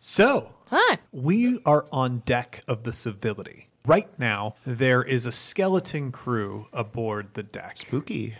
So, 0.00 0.54
Hi. 0.70 0.98
we 1.10 1.60
are 1.66 1.84
on 1.90 2.22
deck 2.24 2.62
of 2.68 2.84
the 2.84 2.92
Civility. 2.92 3.68
Right 3.84 4.16
now, 4.16 4.54
there 4.64 5.02
is 5.02 5.26
a 5.26 5.32
skeleton 5.32 6.12
crew 6.12 6.66
aboard 6.72 7.34
the 7.34 7.42
deck. 7.42 7.78
Spooky. 7.78 8.36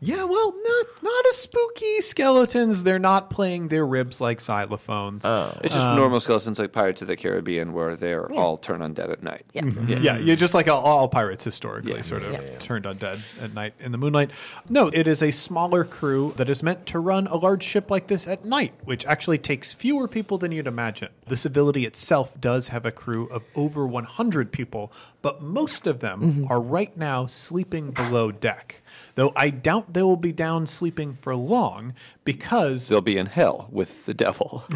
Yeah, 0.00 0.24
well, 0.24 0.52
not 0.54 0.86
not 1.02 1.26
as 1.30 1.36
spooky 1.38 2.02
skeletons. 2.02 2.82
They're 2.82 2.98
not 2.98 3.30
playing 3.30 3.68
their 3.68 3.86
ribs 3.86 4.20
like 4.20 4.38
xylophones. 4.38 5.24
Oh. 5.24 5.58
It's 5.64 5.72
just 5.72 5.86
um, 5.86 5.96
normal 5.96 6.20
skeletons 6.20 6.58
like 6.58 6.72
Pirates 6.72 7.00
of 7.00 7.08
the 7.08 7.16
Caribbean 7.16 7.72
where 7.72 7.96
they're 7.96 8.30
all 8.32 8.58
turn 8.58 8.80
undead 8.80 9.10
at 9.10 9.22
night. 9.22 9.44
Yeah. 9.54 9.62
Mm-hmm. 9.62 10.04
Yeah, 10.04 10.18
yeah, 10.18 10.34
just 10.34 10.52
like 10.52 10.68
all, 10.68 10.82
all 10.82 11.08
pirates 11.08 11.44
historically 11.44 12.02
sort 12.02 12.22
of 12.24 12.58
turned 12.58 12.84
undead 12.84 13.20
at 13.42 13.54
night 13.54 13.72
in 13.80 13.90
the 13.90 13.98
moonlight. 13.98 14.30
No, 14.68 14.88
it 14.88 15.06
is 15.06 15.22
a 15.22 15.30
smaller 15.30 15.82
crew 15.82 16.34
that 16.36 16.50
is 16.50 16.62
meant 16.62 16.84
to 16.86 16.98
run 16.98 17.26
a 17.28 17.36
large 17.36 17.62
ship 17.62 17.90
like 17.90 18.08
this 18.08 18.28
at 18.28 18.44
night, 18.44 18.74
which 18.84 19.06
actually 19.06 19.38
takes 19.38 19.72
fewer 19.72 20.06
people 20.06 20.36
than 20.36 20.52
you'd 20.52 20.66
imagine. 20.66 21.08
The 21.26 21.36
Civility 21.36 21.86
itself 21.86 22.38
does 22.38 22.68
have 22.68 22.84
a 22.84 22.92
crew 22.92 23.28
of 23.28 23.44
over 23.54 23.86
100 23.86 24.52
people, 24.52 24.92
but 25.22 25.40
most 25.40 25.86
of 25.86 26.00
them 26.00 26.20
mm-hmm. 26.20 26.52
are 26.52 26.60
right 26.60 26.94
now 26.96 27.24
sleeping 27.26 27.92
below 27.92 28.30
deck. 28.30 28.82
Though 29.16 29.32
I 29.34 29.50
doubt 29.50 29.92
they 29.94 30.02
will 30.02 30.16
be 30.16 30.30
down 30.32 30.66
sleeping 30.66 31.14
for 31.14 31.34
long 31.34 31.94
because 32.24 32.88
They'll 32.88 33.00
be 33.00 33.18
in 33.18 33.26
hell 33.26 33.68
with 33.70 34.06
the 34.06 34.14
devil. 34.14 34.64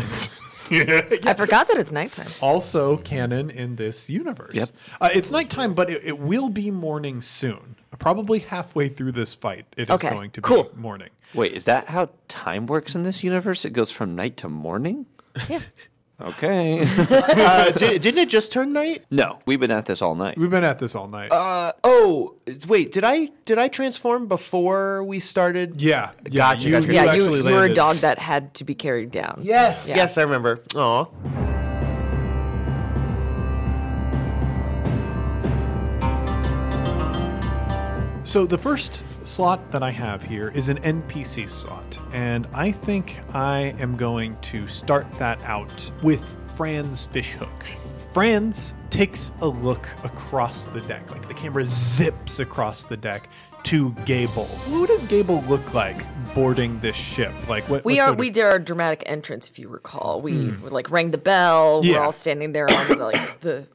I 0.73 1.35
forgot 1.37 1.67
that 1.69 1.79
it's 1.79 1.91
nighttime. 1.91 2.29
also 2.41 2.97
canon 2.99 3.51
in 3.51 3.75
this 3.77 4.09
universe. 4.09 4.55
Yep. 4.55 4.69
Uh, 5.01 5.09
it's 5.13 5.31
nighttime, 5.33 5.75
but 5.75 5.91
it, 5.91 6.05
it 6.05 6.19
will 6.21 6.49
be 6.49 6.71
morning 6.71 7.23
soon. 7.23 7.75
Probably 7.99 8.39
halfway 8.39 8.89
through 8.89 9.13
this 9.13 9.35
fight, 9.35 9.67
it 9.77 9.89
is 9.91 9.95
Okay, 9.97 10.11
going 10.11 10.31
to 10.31 10.41
cool. 10.41 10.65
be 10.65 10.77
morning. 10.81 11.11
Wait, 11.35 11.53
is 11.53 11.65
that 11.65 11.87
how 11.89 12.11
time 12.29 12.67
works 12.67 12.95
in 12.95 13.03
this 13.03 13.25
universe? 13.25 13.65
It 13.65 13.73
goes 13.73 13.91
from 13.91 14.15
night 14.15 14.37
to 14.39 14.49
morning? 14.49 15.07
Yeah. 15.49 15.61
Okay. 16.21 16.81
Uh, 17.41 17.71
did, 17.73 18.03
didn't 18.03 18.19
it 18.19 18.29
just 18.29 18.53
turn 18.53 18.73
night? 18.73 19.05
no, 19.11 19.39
we've 19.47 19.59
been 19.61 19.71
at 19.71 19.87
this 19.87 20.03
all 20.03 20.15
night. 20.15 20.37
We've 20.39 20.51
been 20.51 20.65
at 20.65 20.79
this 20.79 20.95
all 20.95 21.09
night. 21.09 21.33
Uh, 21.33 21.73
oh, 21.85 22.37
wait. 22.69 22.93
Did 22.93 23.05
I 23.05 23.31
did 23.45 23.59
I 23.59 23.69
transform 23.69 24.27
before 24.29 25.03
we 25.05 25.21
started? 25.21 25.81
yeah, 25.81 26.11
yeah, 26.31 26.55
Gotcha, 26.55 26.69
you, 26.69 26.75
gotcha. 26.75 26.89
you 26.89 26.95
Yeah, 26.95 27.05
you, 27.05 27.23
actually 27.23 27.39
you 27.49 27.55
were 27.55 27.65
a 27.65 27.75
dog 27.75 27.97
that 27.99 28.19
had 28.19 28.55
to 28.55 28.65
be 28.65 28.75
carried 28.75 29.11
down. 29.11 29.41
Yes, 29.43 29.87
Yeah. 29.89 29.97
yes, 29.97 30.19
I 30.19 30.23
remember. 30.23 30.63
Aw. 30.77 31.07
So 38.31 38.47
the 38.47 38.57
first 38.57 39.05
slot 39.27 39.73
that 39.73 39.83
I 39.83 39.91
have 39.91 40.23
here 40.23 40.51
is 40.51 40.69
an 40.69 40.79
NPC 40.83 41.51
slot, 41.51 41.99
and 42.13 42.47
I 42.55 42.71
think 42.71 43.19
I 43.35 43.75
am 43.81 43.97
going 43.97 44.39
to 44.43 44.69
start 44.69 45.11
that 45.15 45.43
out 45.43 45.91
with 46.01 46.23
Franz 46.57 47.07
Fishhook. 47.07 47.65
Franz 48.15 48.77
takes 48.91 49.33
a 49.41 49.49
look 49.49 49.89
across 50.05 50.67
the 50.67 50.81
deck, 50.83 51.11
like 51.11 51.27
the 51.27 51.35
camera 51.35 51.65
zips 51.65 52.39
across 52.39 52.85
the 52.85 52.97
deck 52.97 53.29
to 53.65 53.91
Gable. 54.05 54.45
What 54.45 54.87
does 54.87 55.03
Gable 55.07 55.43
look 55.49 55.75
like 55.75 55.97
boarding 56.33 56.79
this 56.79 56.95
ship? 56.95 57.33
Like 57.49 57.69
what? 57.69 57.85
We 57.85 57.97
what 57.97 58.03
are 58.03 58.13
of- 58.13 58.19
we 58.19 58.31
did 58.31 58.45
our 58.45 58.61
dramatic 58.61 59.03
entrance, 59.07 59.49
if 59.49 59.59
you 59.59 59.69
recall. 59.69 60.21
We 60.21 60.51
hmm. 60.51 60.69
like 60.69 60.89
rang 60.93 61.11
the 61.11 61.19
bell. 61.19 61.81
Yeah. 61.83 61.97
We're 61.97 62.05
all 62.05 62.13
standing 62.13 62.53
there 62.53 62.71
on 62.71 62.87
the, 62.87 62.95
like 62.95 63.41
the 63.41 63.67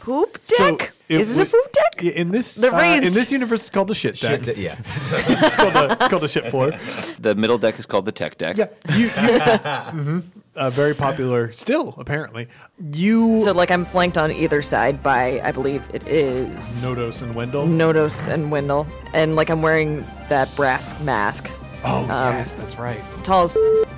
poop 0.00 0.38
So 0.42 0.76
deck. 0.76 0.92
it 1.08 1.20
Is 1.20 1.36
it 1.36 1.46
a 1.46 1.50
poop 1.50 1.72
deck? 1.72 2.02
In 2.04 2.30
this, 2.30 2.54
The 2.54 2.72
uh, 2.74 2.78
raised- 2.78 3.06
in 3.06 3.12
this 3.14 3.30
universe, 3.30 3.60
it's 3.60 3.70
called 3.70 3.88
the 3.88 3.94
shit 3.94 4.18
deck. 4.20 4.44
Shit, 4.44 4.56
yeah. 4.56 4.76
it's, 5.12 5.56
called 5.56 5.76
a, 5.76 5.92
it's 5.92 6.08
called 6.08 6.24
a 6.24 6.28
shit 6.28 6.46
floor. 6.50 6.72
The 7.18 7.34
middle 7.34 7.58
deck 7.58 7.78
is 7.78 7.86
called 7.86 8.06
the 8.06 8.12
tech 8.12 8.38
deck. 8.38 8.56
Yeah, 8.56 8.68
you, 8.96 9.04
you 9.04 9.08
mhm. 9.10 10.22
uh, 10.56 10.70
very 10.70 10.94
popular 10.94 11.52
still, 11.52 11.94
apparently. 11.98 12.48
You 12.94 13.38
So 13.42 13.52
like 13.52 13.70
I'm 13.70 13.84
flanked 13.84 14.16
on 14.18 14.32
either 14.32 14.62
side 14.62 15.02
by 15.02 15.40
I 15.42 15.52
believe 15.52 15.86
it 15.92 16.06
is 16.08 16.82
Nodos 16.84 17.22
and 17.22 17.34
Wendell. 17.34 17.66
Nodos 17.66 18.28
and 18.32 18.50
Wendell, 18.50 18.86
and 19.12 19.36
like 19.36 19.50
I'm 19.50 19.62
wearing 19.62 20.04
that 20.28 20.48
brass 20.56 20.98
mask, 21.02 21.50
Oh 21.84 22.02
Um, 22.04 22.34
yes, 22.34 22.52
that's 22.54 22.78
right. 22.78 23.00
tall 23.24 23.44
as 23.44 23.54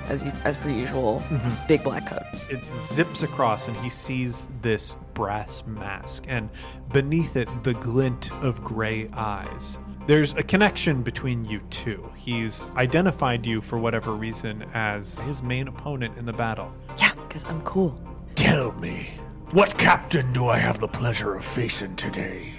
as, 0.09 0.23
you, 0.23 0.31
as 0.43 0.55
per 0.57 0.69
usual, 0.69 1.19
Mm-hmm. 1.29 1.67
big 1.67 1.83
black 1.83 2.07
coat. 2.07 2.21
It 2.49 2.63
zips 2.65 3.23
across, 3.23 3.67
and 3.67 3.77
he 3.77 3.89
sees 3.89 4.49
this 4.61 4.97
brass 5.13 5.63
mask, 5.65 6.25
and 6.27 6.49
beneath 6.91 7.35
it, 7.35 7.47
the 7.63 7.73
glint 7.75 8.31
of 8.43 8.63
gray 8.63 9.09
eyes. 9.13 9.79
There's 10.05 10.33
a 10.33 10.43
connection 10.43 11.01
between 11.01 11.45
you 11.45 11.61
two. 11.69 12.09
He's 12.15 12.67
identified 12.75 13.45
you 13.45 13.61
for 13.61 13.77
whatever 13.77 14.13
reason 14.13 14.65
as 14.73 15.17
his 15.19 15.41
main 15.41 15.67
opponent 15.69 16.17
in 16.17 16.25
the 16.25 16.33
battle. 16.33 16.75
Yeah, 16.97 17.13
because 17.27 17.45
I'm 17.45 17.61
cool. 17.61 17.97
Tell 18.35 18.73
me, 18.73 19.11
what 19.51 19.77
captain 19.77 20.33
do 20.33 20.47
I 20.47 20.57
have 20.57 20.79
the 20.79 20.87
pleasure 20.89 21.35
of 21.35 21.45
facing 21.45 21.95
today? 21.95 22.53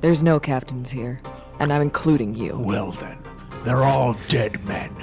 There's 0.00 0.22
no 0.22 0.40
captains 0.40 0.88
here, 0.90 1.20
and 1.60 1.70
I'm 1.72 1.82
including 1.82 2.34
you. 2.34 2.58
Well 2.58 2.92
then, 2.92 3.18
they're 3.64 3.82
all 3.82 4.16
dead 4.28 4.64
men. 4.64 4.94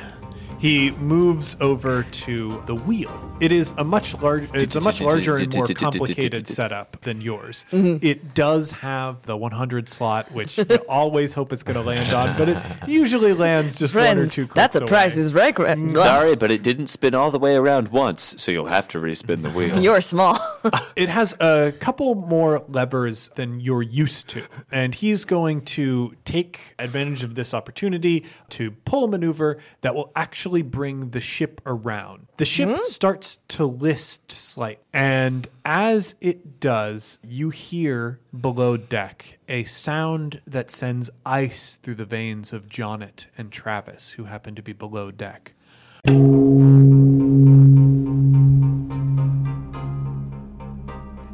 He 0.64 0.92
moves 0.92 1.58
over 1.60 2.04
to 2.04 2.64
the 2.68 2.74
wheel. 2.74 3.36
It 3.42 3.52
is 3.52 3.74
a 3.78 3.84
much 3.84 4.18
large. 4.22 4.50
It's 4.54 4.78
a 4.78 4.80
much 4.80 5.02
larger 5.02 5.36
and 5.36 5.54
more 5.54 5.68
complicated 5.68 6.48
setup 6.48 7.02
than 7.02 7.20
yours. 7.20 7.66
Mm-hmm. 7.74 7.98
It 8.02 8.34
does 8.34 8.72
have 8.72 9.24
the 9.24 9.36
100 9.36 9.90
slot, 9.90 10.32
which 10.32 10.58
you 10.58 10.66
always 10.88 11.34
hope 11.34 11.52
it's 11.52 11.64
going 11.64 11.76
to 11.76 11.82
land 11.82 12.14
on, 12.14 12.38
but 12.38 12.48
it 12.48 12.58
usually 12.88 13.34
lands 13.34 13.78
just 13.78 13.94
one 13.94 14.18
or 14.18 14.26
two. 14.26 14.48
Clicks 14.48 14.56
that's 14.56 14.76
a 14.78 14.80
away. 14.80 14.88
price 14.88 15.18
is 15.18 15.34
right. 15.34 15.54
Mm-hmm. 15.54 15.90
Sorry, 15.90 16.38
but 16.38 16.50
it 16.50 16.64
didn't 16.64 16.88
spin 16.88 17.14
all 17.14 17.30
the 17.30 17.40
way 17.40 17.56
around 17.56 17.90
once, 17.90 18.34
so 18.38 18.50
you'll 18.50 18.68
have 18.68 18.88
to 18.88 19.00
respin 19.00 19.42
the 19.42 19.50
wheel. 19.50 19.78
You're 19.84 20.00
small. 20.00 20.40
It 20.96 21.10
has 21.10 21.36
a 21.40 21.74
couple 21.80 22.14
more 22.14 22.64
levers 22.68 23.30
than 23.30 23.60
you're 23.60 23.82
used 23.82 24.28
to, 24.30 24.46
and 24.72 24.94
he's 24.94 25.26
going 25.26 25.62
to 25.62 26.16
take 26.24 26.76
advantage 26.78 27.24
of 27.24 27.34
this 27.34 27.54
opportunity 27.54 28.26
to 28.50 28.72
pull 28.86 29.06
a 29.06 29.08
maneuver 29.08 29.58
that 29.82 29.96
will 29.96 30.12
actually 30.16 30.53
bring 30.62 31.10
the 31.10 31.22
ship 31.22 31.62
around. 31.66 32.28
The 32.38 32.46
ship 32.46 32.70
hmm? 32.70 32.84
starts 32.86 33.40
to 33.50 33.66
list 33.66 34.32
slightly. 34.32 34.84
and 34.94 35.48
as 35.66 36.16
it 36.20 36.60
does, 36.60 37.20
you 37.28 37.50
hear 37.50 38.20
below 38.40 38.78
deck 38.78 39.40
a 39.48 39.64
sound 39.64 40.42
that 40.46 40.72
sends 40.72 41.10
ice 41.26 41.78
through 41.82 41.96
the 41.96 42.06
veins 42.06 42.54
of 42.54 42.68
Jonnet 42.68 43.28
and 43.38 43.52
Travis, 43.52 44.12
who 44.12 44.26
happen 44.26 44.56
to 44.56 44.62
be 44.62 44.74
below 44.74 45.12
deck. 45.12 45.54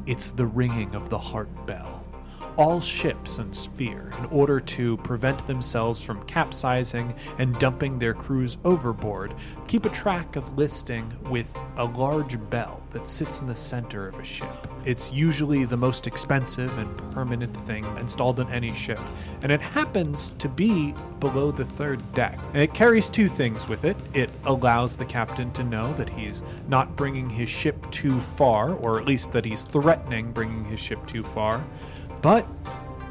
It's 0.06 0.32
the 0.32 0.46
ringing 0.46 0.96
of 0.96 1.10
the 1.10 1.20
heart 1.20 1.50
bell. 1.66 2.09
All 2.60 2.82
ships 2.82 3.38
and 3.38 3.56
sphere, 3.56 4.12
in 4.20 4.26
order 4.26 4.60
to 4.60 4.98
prevent 4.98 5.48
themselves 5.48 6.04
from 6.04 6.22
capsizing 6.26 7.16
and 7.38 7.58
dumping 7.58 7.98
their 7.98 8.14
crews 8.14 8.58
overboard, 8.66 9.34
keep 9.70 9.86
a 9.86 9.90
track 9.90 10.36
of 10.36 10.58
listing 10.58 11.10
with 11.30 11.58
a 11.78 11.86
large 11.86 12.38
bell 12.50 12.82
that 12.92 13.08
sits 13.08 13.40
in 13.40 13.48
the 13.48 13.56
center 13.56 14.10
of 14.10 14.20
a 14.20 14.26
ship. 14.26 14.68
It's 14.84 15.10
usually 15.10 15.64
the 15.64 15.78
most 15.78 16.06
expensive 16.06 16.78
and 16.78 16.98
permanent 17.14 17.56
thing 17.56 17.86
installed 17.96 18.42
on 18.42 18.52
any 18.52 18.74
ship, 18.74 19.00
and 19.42 19.54
it 19.54 19.62
happens 19.62 20.34
to 20.40 20.50
be 20.50 20.94
below 21.22 21.52
the 21.52 21.64
third 21.64 22.02
deck. 22.14 22.40
And 22.54 22.62
it 22.62 22.74
carries 22.74 23.08
two 23.08 23.30
things 23.30 23.70
with 23.70 23.86
it. 23.86 23.96
It 24.14 24.32
allows 24.44 24.98
the 24.98 25.06
captain 25.06 25.52
to 25.54 25.64
know 25.64 25.94
that 25.94 26.10
he's 26.10 26.44
not 26.68 26.98
bringing 26.98 27.30
his 27.30 27.48
ship 27.48 27.90
too 27.90 28.20
far, 28.20 28.74
or 28.74 29.00
at 29.00 29.06
least 29.06 29.32
that 29.32 29.46
he's 29.46 29.64
threatening 29.64 30.34
bringing 30.34 30.66
his 30.66 30.80
ship 30.80 31.06
too 31.08 31.24
far, 31.24 31.64
but 32.22 32.48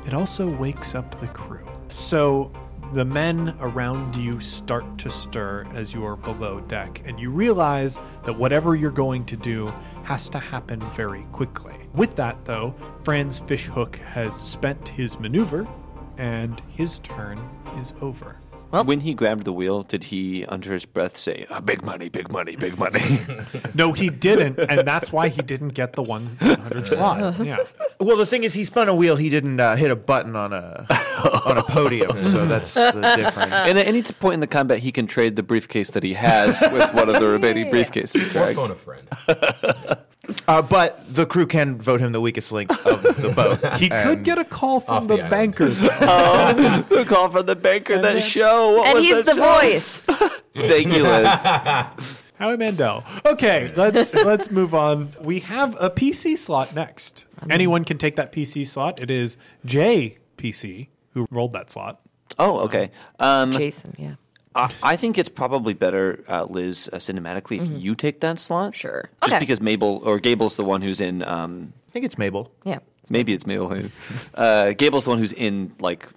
it 0.07 0.15
also 0.15 0.49
wakes 0.49 0.95
up 0.95 1.21
the 1.21 1.27
crew. 1.29 1.67
So 1.89 2.53
the 2.93 3.05
men 3.05 3.55
around 3.61 4.17
you 4.17 4.41
start 4.41 4.97
to 4.99 5.11
stir 5.11 5.67
as 5.75 5.93
you're 5.93 6.17
below 6.17 6.61
deck, 6.61 7.03
and 7.05 7.21
you 7.21 7.31
realize 7.31 8.01
that 8.25 8.33
whatever 8.33 8.75
you're 8.75 8.91
going 8.91 9.27
to 9.27 9.37
do 9.37 9.67
has 10.05 10.31
to 10.31 10.39
happen 10.39 10.81
very 10.93 11.23
quickly. 11.33 11.75
With 11.93 12.17
that, 12.17 12.45
though, 12.45 12.75
Franz 13.03 13.41
Fishhook 13.41 13.97
has 13.97 14.35
spent 14.35 14.89
his 14.89 15.21
maneuver, 15.21 15.69
and 16.17 16.63
his 16.69 16.99
turn 17.01 17.39
is 17.77 17.93
over. 18.01 18.37
When 18.71 19.01
he 19.01 19.15
grabbed 19.15 19.45
the 19.45 19.53
wheel, 19.53 19.83
did 19.83 20.05
he, 20.05 20.45
under 20.47 20.73
his 20.73 20.85
breath, 20.85 21.17
say, 21.17 21.47
"Ah, 21.51 21.61
"Big 21.61 21.83
money, 21.85 22.09
big 22.09 22.31
money, 22.31 22.57
big 22.57 22.79
money"? 22.79 23.21
No, 23.75 23.93
he 23.93 24.09
didn't, 24.11 24.59
and 24.59 24.87
that's 24.87 25.13
why 25.13 25.29
he 25.29 25.41
didn't 25.43 25.69
get 25.71 25.93
the 25.93 26.03
100 26.03 26.87
slot. 26.87 27.39
Yeah. 27.45 27.59
Well, 28.01 28.17
the 28.17 28.27
thing 28.27 28.45
is, 28.45 28.55
he 28.55 28.65
spun 28.65 28.89
a 28.89 28.95
wheel. 28.95 29.17
He 29.17 29.29
didn't 29.31 29.59
uh, 29.61 29.77
hit 29.77 29.91
a 29.91 29.97
button 29.97 30.35
on 30.37 30.53
a 30.53 30.87
on 31.47 31.59
a 31.59 31.63
podium, 31.63 32.23
so 32.25 32.47
that's 32.47 32.75
the 32.75 32.91
difference. 33.17 33.53
and 33.53 33.79
at 33.79 33.87
any 33.87 34.03
point 34.03 34.35
in 34.35 34.41
the 34.41 34.47
combat, 34.47 34.81
he 34.81 34.93
can 34.93 35.07
trade 35.07 35.37
the 35.37 35.43
briefcase 35.43 35.91
that 35.93 36.03
he 36.03 36.15
has 36.15 36.63
with 36.73 36.93
one 36.95 37.09
of 37.09 37.21
the 37.21 37.27
remaining 37.27 37.71
briefcases. 37.71 38.29
Or 38.31 38.55
Correct? 38.55 38.57
phone 38.57 38.71
a 38.71 38.75
friend. 38.75 39.99
Uh, 40.47 40.63
but 40.63 41.03
the 41.13 41.25
crew 41.27 41.47
can 41.47 41.79
vote 41.81 42.01
him 42.01 42.13
the 42.13 42.21
weakest 42.21 42.53
link 42.53 42.71
of 42.87 43.03
the 43.03 43.33
boat. 43.37 43.79
He 43.79 43.89
could 43.89 44.25
get 44.25 44.39
a 44.39 44.45
call 44.45 44.81
from 44.81 45.07
the, 45.07 45.17
the 45.17 45.23
island. 45.25 45.31
bankers. 45.31 45.81
The 46.89 47.05
call 47.09 47.29
from 47.31 47.47
the 47.47 47.57
banker. 47.57 48.01
That 48.01 48.23
show. 48.23 48.73
What 48.77 48.87
and 48.89 48.95
was 48.97 49.05
he's 49.05 49.17
that 49.17 49.27
the 49.27 49.35
show? 49.35 49.61
voice. 49.61 50.01
Thank 50.55 50.93
you, 50.93 51.03
Liz. 51.05 51.41
Howie 52.39 52.57
Mandel. 52.57 53.05
Okay, 53.27 53.73
let's 53.77 54.15
let's 54.15 54.51
move 54.51 54.75
on. 54.75 55.13
We 55.21 55.41
have 55.41 55.77
a 55.81 55.91
PC 55.91 56.39
slot 56.39 56.75
next. 56.75 57.27
Anyone 57.51 57.85
can 57.85 57.99
take 57.99 58.17
that 58.17 58.31
PC 58.33 58.67
slot. 58.67 59.01
It 59.01 59.11
is 59.11 59.39
J 59.65 60.19
PC 60.37 60.89
who 61.15 61.27
rolled 61.31 61.53
that 61.53 61.71
slot. 61.71 62.01
Oh, 62.39 62.61
okay. 62.61 62.91
Um, 63.19 63.53
Jason, 63.53 63.95
yeah. 63.99 64.15
I, 64.59 64.71
I 64.83 64.97
think 64.97 65.17
it's 65.19 65.29
probably 65.29 65.73
better, 65.75 66.23
uh, 66.29 66.45
Liz, 66.45 66.91
uh, 66.93 66.97
cinematically, 66.97 67.61
if 67.61 67.83
you 67.83 67.95
take 67.95 68.21
that 68.21 68.39
slot. 68.41 68.75
Sure. 68.75 69.09
Just 69.23 69.33
Okay. 69.35 69.41
because 69.41 69.61
Mabel 69.61 70.01
or 70.05 70.19
Gable's 70.19 70.57
the 70.57 70.65
one 70.65 70.83
who's 70.83 71.01
in. 71.01 71.23
Um, 71.23 71.73
I 71.89 71.91
think 71.93 72.05
it's 72.05 72.19
Mabel. 72.19 72.51
Yeah. 72.65 72.81
maybe 73.11 73.33
it's 73.33 73.47
Mabel 73.47 73.69
who. 73.71 73.89
Uh, 74.35 74.73
Gable's 74.73 75.05
the 75.05 75.11
one 75.11 75.19
who's 75.19 75.33
in 75.33 75.73
like 75.81 76.09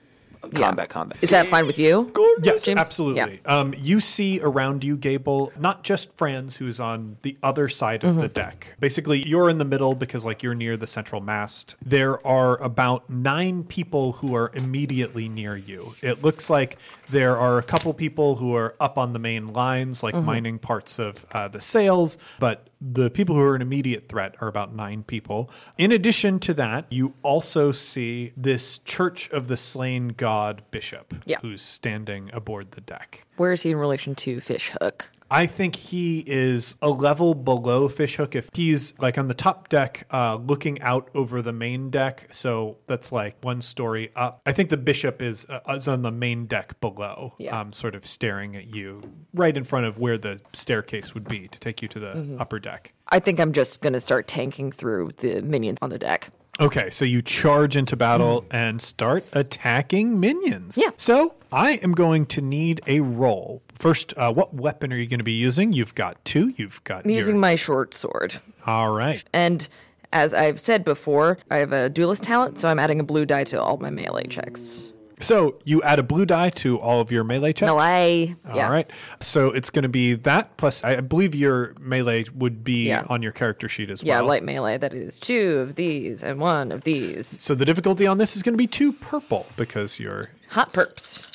combat. 0.49 0.89
Combat. 0.89 1.23
Is 1.23 1.29
that 1.29 1.47
fine 1.47 1.67
with 1.67 1.77
you? 1.77 2.11
Yes, 2.41 2.63
James? 2.63 2.79
absolutely. 2.79 3.41
Um, 3.45 3.73
you 3.77 3.99
see 3.99 4.39
around 4.41 4.83
you, 4.83 4.97
Gable, 4.97 5.51
not 5.59 5.83
just 5.83 6.13
Franz, 6.13 6.57
who's 6.57 6.79
on 6.79 7.17
the 7.21 7.37
other 7.43 7.69
side 7.69 8.03
of 8.03 8.15
the 8.15 8.27
deck. 8.27 8.75
Basically, 8.79 9.27
you're 9.27 9.49
in 9.49 9.57
the 9.57 9.65
middle 9.65 9.95
because, 9.95 10.25
like, 10.25 10.43
you're 10.43 10.55
near 10.55 10.77
the 10.77 10.87
central 10.87 11.21
mast. 11.21 11.75
There 11.83 12.25
are 12.25 12.61
about 12.61 13.09
nine 13.09 13.63
people 13.63 14.13
who 14.13 14.35
are 14.35 14.51
immediately 14.53 15.29
near 15.29 15.55
you. 15.55 15.93
It 16.01 16.23
looks 16.23 16.49
like 16.49 16.77
there 17.09 17.37
are 17.37 17.57
a 17.57 17.63
couple 17.63 17.93
people 17.93 18.35
who 18.35 18.55
are 18.55 18.75
up 18.79 18.97
on 18.97 19.13
the 19.13 19.19
main 19.19 19.53
lines, 19.53 20.03
like 20.03 20.15
mining 20.15 20.59
parts 20.59 20.99
of 20.99 21.25
uh, 21.33 21.47
the 21.47 21.61
sails, 21.61 22.17
but 22.39 22.67
the 22.81 23.09
people 23.11 23.35
who 23.35 23.41
are 23.41 23.55
an 23.55 23.61
immediate 23.61 24.09
threat 24.09 24.35
are 24.41 24.47
about 24.47 24.73
nine 24.75 25.03
people. 25.03 25.49
In 25.77 25.91
addition 25.91 26.39
to 26.39 26.53
that, 26.55 26.85
you 26.89 27.13
also 27.21 27.71
see 27.71 28.33
this 28.35 28.79
Church 28.79 29.29
of 29.29 29.47
the 29.47 29.55
Slain 29.57 30.09
God 30.17 30.63
bishop 30.71 31.13
Yeah. 31.25 31.37
who's 31.41 31.61
standing 31.61 32.31
aboard 32.33 32.71
the 32.71 32.81
deck. 32.81 33.25
Where 33.37 33.51
is 33.51 33.61
he 33.61 33.69
in 33.71 33.77
relation 33.77 34.15
to 34.15 34.39
Fish 34.41 34.71
Hook? 34.81 35.09
I 35.33 35.45
think 35.45 35.77
he 35.77 36.19
is 36.27 36.75
a 36.81 36.89
level 36.89 37.33
below 37.33 37.87
Fishhook. 37.87 38.35
If 38.35 38.49
he's 38.53 38.93
like 38.99 39.17
on 39.17 39.29
the 39.29 39.33
top 39.33 39.69
deck, 39.69 40.05
uh, 40.11 40.35
looking 40.35 40.81
out 40.81 41.09
over 41.15 41.41
the 41.41 41.53
main 41.53 41.89
deck, 41.89 42.27
so 42.31 42.77
that's 42.87 43.13
like 43.13 43.37
one 43.41 43.61
story 43.61 44.11
up. 44.17 44.41
I 44.45 44.51
think 44.51 44.69
the 44.69 44.75
bishop 44.77 45.21
is, 45.21 45.45
uh, 45.47 45.61
is 45.73 45.87
on 45.87 46.01
the 46.01 46.11
main 46.11 46.47
deck 46.47 46.79
below, 46.81 47.33
Yeah. 47.37 47.57
um, 47.57 47.71
sort 47.71 47.95
of 47.95 48.05
staring 48.05 48.57
at 48.57 48.67
you, 48.75 49.01
right 49.33 49.55
in 49.55 49.63
front 49.63 49.85
of 49.85 49.97
where 49.97 50.17
the 50.17 50.41
staircase 50.51 51.13
would 51.13 51.29
be 51.29 51.47
to 51.47 51.59
take 51.59 51.81
you 51.81 51.87
to 51.87 51.99
the 51.99 52.11
Mm-hmm. 52.11 52.41
upper 52.41 52.59
deck. 52.59 52.93
I 53.07 53.19
think 53.19 53.39
I'm 53.39 53.53
just 53.53 53.81
going 53.81 53.93
to 53.93 53.99
start 54.01 54.27
tanking 54.27 54.71
through 54.73 55.11
the 55.17 55.41
minions 55.41 55.77
on 55.81 55.89
the 55.91 55.97
deck. 55.97 56.29
Okay, 56.61 56.91
so 56.91 57.05
you 57.05 57.23
charge 57.23 57.75
into 57.75 57.97
battle 57.97 58.45
and 58.51 58.79
start 58.79 59.25
attacking 59.33 60.19
minions. 60.19 60.77
Yeah. 60.77 60.91
So 60.95 61.33
I 61.51 61.73
am 61.81 61.93
going 61.93 62.27
to 62.27 62.41
need 62.41 62.81
a 62.85 62.99
roll. 62.99 63.63
First, 63.73 64.13
uh, 64.15 64.31
what 64.31 64.53
weapon 64.53 64.93
are 64.93 64.97
you 64.97 65.07
going 65.07 65.17
to 65.19 65.23
be 65.23 65.31
using? 65.31 65.73
You've 65.73 65.95
got 65.95 66.23
two. 66.23 66.53
You've 66.57 66.83
got 66.83 67.03
I'm 67.05 67.09
your- 67.09 67.17
using 67.17 67.39
my 67.39 67.55
short 67.55 67.95
sword. 67.95 68.39
All 68.67 68.91
right. 68.91 69.23
And 69.33 69.67
as 70.13 70.35
I've 70.35 70.59
said 70.59 70.83
before, 70.83 71.39
I 71.49 71.57
have 71.57 71.71
a 71.73 71.89
duelist 71.89 72.21
talent, 72.21 72.59
so 72.59 72.69
I'm 72.69 72.77
adding 72.77 72.99
a 72.99 73.03
blue 73.03 73.25
die 73.25 73.45
to 73.45 73.59
all 73.61 73.77
my 73.77 73.89
melee 73.89 74.27
checks. 74.27 74.93
So 75.21 75.59
you 75.63 75.81
add 75.83 75.99
a 75.99 76.03
blue 76.03 76.25
die 76.25 76.49
to 76.49 76.77
all 76.79 76.99
of 76.99 77.11
your 77.11 77.23
melee 77.23 77.53
checks. 77.53 77.67
Melee. 77.69 78.35
Yeah. 78.53 78.65
All 78.65 78.71
right. 78.71 78.89
So 79.19 79.47
it's 79.51 79.69
going 79.69 79.83
to 79.83 79.89
be 79.89 80.13
that 80.15 80.57
plus 80.57 80.83
I 80.83 80.99
believe 80.99 81.33
your 81.35 81.73
melee 81.79 82.25
would 82.35 82.63
be 82.63 82.87
Yeah. 82.87 83.05
on 83.07 83.21
your 83.21 83.31
character 83.31 83.69
sheet 83.69 83.89
as 83.89 84.01
Yeah, 84.03 84.15
well. 84.15 84.23
Yeah, 84.23 84.27
light 84.29 84.43
melee. 84.43 84.77
That 84.77 84.93
is 84.93 85.19
two 85.19 85.59
of 85.59 85.75
these 85.75 86.23
and 86.23 86.39
one 86.39 86.71
of 86.71 86.83
these. 86.83 87.35
So 87.39 87.55
the 87.55 87.65
difficulty 87.65 88.05
on 88.07 88.17
this 88.17 88.35
is 88.35 88.43
going 88.43 88.53
to 88.53 88.57
be 88.57 88.67
two 88.67 88.91
purple 88.93 89.45
because 89.55 89.99
you're 89.99 90.25
Hot 90.49 90.73
perps. 90.73 91.27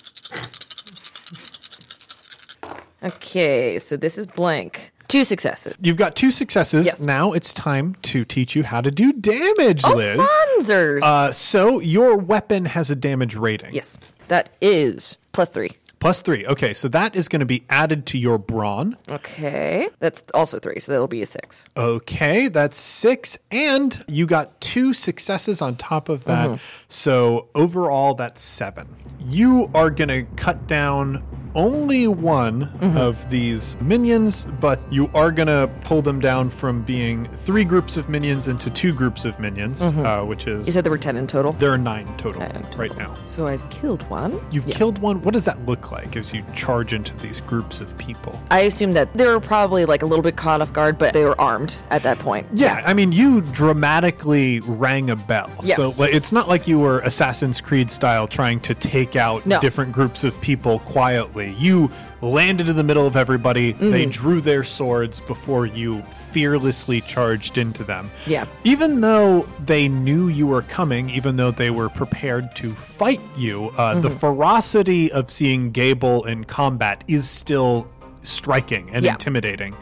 Okay, 3.03 3.79
so 3.79 3.97
this 3.97 4.19
is 4.19 4.27
blank. 4.27 4.93
Two 5.09 5.25
successes. 5.25 5.75
you've 5.81 5.97
got 5.97 6.17
two 6.17 6.31
successes. 6.31 6.87
Yes. 6.87 7.01
Now 7.01 7.33
it's 7.33 7.53
time 7.55 7.95
to 8.03 8.25
teach 8.25 8.55
you 8.57 8.63
how 8.65 8.81
to 8.81 8.91
do 8.91 9.13
damage, 9.13 9.83
Oh, 9.85 9.95
Liz. 9.95 10.19
funzers! 10.21 11.03
Uh, 11.03 11.33
so 11.33 11.81
your 11.81 12.17
weapon 12.17 12.65
has 12.67 12.91
a 12.91 12.97
damage 12.97 13.35
rating. 13.37 13.75
yes, 13.75 13.97
that 14.29 14.51
is 14.61 15.17
plus 15.33 15.49
three. 15.51 15.71
Plus 15.99 16.21
three. 16.21 16.47
Okay, 16.47 16.75
so 16.75 16.89
that 16.89 17.17
is 17.17 17.27
going 17.27 17.41
to 17.41 17.47
be 17.47 17.65
added 17.71 18.05
to 18.07 18.19
your 18.19 18.37
brawn. 18.37 18.99
Okay, 19.09 19.89
that's 19.99 20.23
also 20.35 20.59
three, 20.59 20.79
so 20.79 20.93
that'll 20.93 21.09
be 21.09 21.23
a 21.23 21.27
six. 21.27 21.65
Okay, 21.75 22.49
that's 22.49 22.77
six. 22.77 23.39
And 23.51 24.05
you 24.07 24.27
got 24.27 24.61
two 24.61 24.93
successes 24.93 25.63
on 25.63 25.75
top 25.77 26.11
of 26.11 26.25
that. 26.25 26.61
So 26.89 27.49
overall, 27.55 28.13
that's 28.13 28.43
seven. 28.43 28.95
You 29.27 29.71
are 29.75 29.89
going 29.91 30.09
to 30.09 30.25
cut 30.37 30.67
down 30.67 31.25
only 31.57 32.07
one 32.07 32.65
of 32.97 33.29
these 33.31 33.77
minions, 33.81 34.45
but 34.61 34.79
you 34.91 35.11
are 35.15 35.33
going 35.33 35.49
to 35.49 35.69
pull 35.83 36.03
them 36.03 36.21
down 36.21 36.51
from 36.51 36.83
being 36.83 37.27
three 37.39 37.65
groups 37.65 37.97
of 37.97 38.09
minions 38.09 38.47
into 38.47 38.71
two 38.71 38.93
groups 38.93 39.25
of 39.25 39.41
minions, 39.41 39.83
uh, 39.83 40.23
which 40.25 40.47
is. 40.47 40.67
You 40.67 40.73
said 40.73 40.85
there 40.85 40.91
were 40.93 40.99
ten 40.99 41.17
in 41.17 41.27
total. 41.27 41.53
there 41.55 41.73
are 41.73 41.79
nine 41.79 42.07
total 42.19 42.41
Nine 42.43 42.53
total. 42.65 42.79
right 42.79 42.97
now. 42.97 43.17
So 43.25 43.47
I've 43.49 43.69
killed 43.71 44.03
one. 44.11 44.41
You've 44.53 44.67
killed 44.67 44.99
one. 44.99 45.23
What 45.23 45.33
does 45.35 45.47
that 45.47 45.65
look 45.67 45.91
like 45.91 46.15
as 46.17 46.33
you 46.33 46.45
charge 46.55 46.93
into 46.93 47.17
these 47.17 47.41
groups 47.41 47.81
of 47.81 47.97
people? 47.99 48.39
I 48.51 48.61
assume 48.61 48.93
that 48.93 49.13
they 49.15 49.27
were 49.27 49.41
probably 49.41 49.85
like 49.87 50.03
a 50.03 50.07
little 50.07 50.23
bit 50.23 50.37
caught 50.37 50.61
off 50.61 50.73
guard, 50.73 50.99
but 50.99 51.13
they 51.15 51.25
were 51.25 51.41
armed 51.41 51.77
at 51.91 52.03
that 52.03 52.19
point. 52.19 52.47
Yeah, 52.53 52.83
I 52.85 52.93
mean, 52.93 53.13
you 53.13 53.41
dramatically 53.41 54.61
rang 54.61 55.11
a 55.11 55.17
bell. 55.17 55.51
Yeah. 55.63 55.77
So 55.77 55.95
it's 56.03 56.33
not 56.33 56.49
like 56.49 56.69
you 56.69 56.79
were 56.79 57.01
Assassin's 57.01 57.61
Creed 57.61 57.91
style 57.91 58.29
trying 58.29 58.61
to 58.61 58.75
take 58.75 59.17
out 59.17 59.47
No. 59.47 59.61
different 59.61 59.93
groups 59.93 60.23
of 60.25 60.39
people 60.41 60.81
quietly. 60.81 61.46
You 61.51 61.91
landed 62.23 62.69
in 62.69 62.77
the 62.77 62.83
middle 62.83 63.07
of 63.07 63.17
everybody. 63.17 63.73
Mm-hmm. 63.75 63.91
They 63.91 64.07
drew 64.07 64.41
their 64.41 64.65
swords 64.65 65.21
before 65.21 65.67
you 65.67 66.03
fearlessly 66.31 67.01
charged 67.01 67.57
into 67.59 67.85
them. 67.85 68.11
Yeah. 68.27 68.47
Even 68.65 69.01
though 69.01 69.43
they 69.65 69.89
knew 69.89 70.29
you 70.29 70.47
were 70.47 70.63
coming, 70.63 71.09
even 71.11 71.37
though 71.37 71.51
they 71.51 71.71
were 71.71 71.89
prepared 71.89 72.55
to 72.57 72.71
fight 72.71 73.21
you, 73.37 73.71
uh, 73.79 74.01
the 74.01 74.09
Mm-hmm. 74.09 74.19
ferocity 74.19 75.13
of 75.13 75.31
seeing 75.31 75.71
Gable 75.71 76.25
in 76.25 76.45
combat 76.45 77.05
is 77.09 77.29
still 77.29 77.89
striking 78.23 78.91
and 78.93 79.05
Yeah. 79.05 79.13
intimidating. 79.13 79.77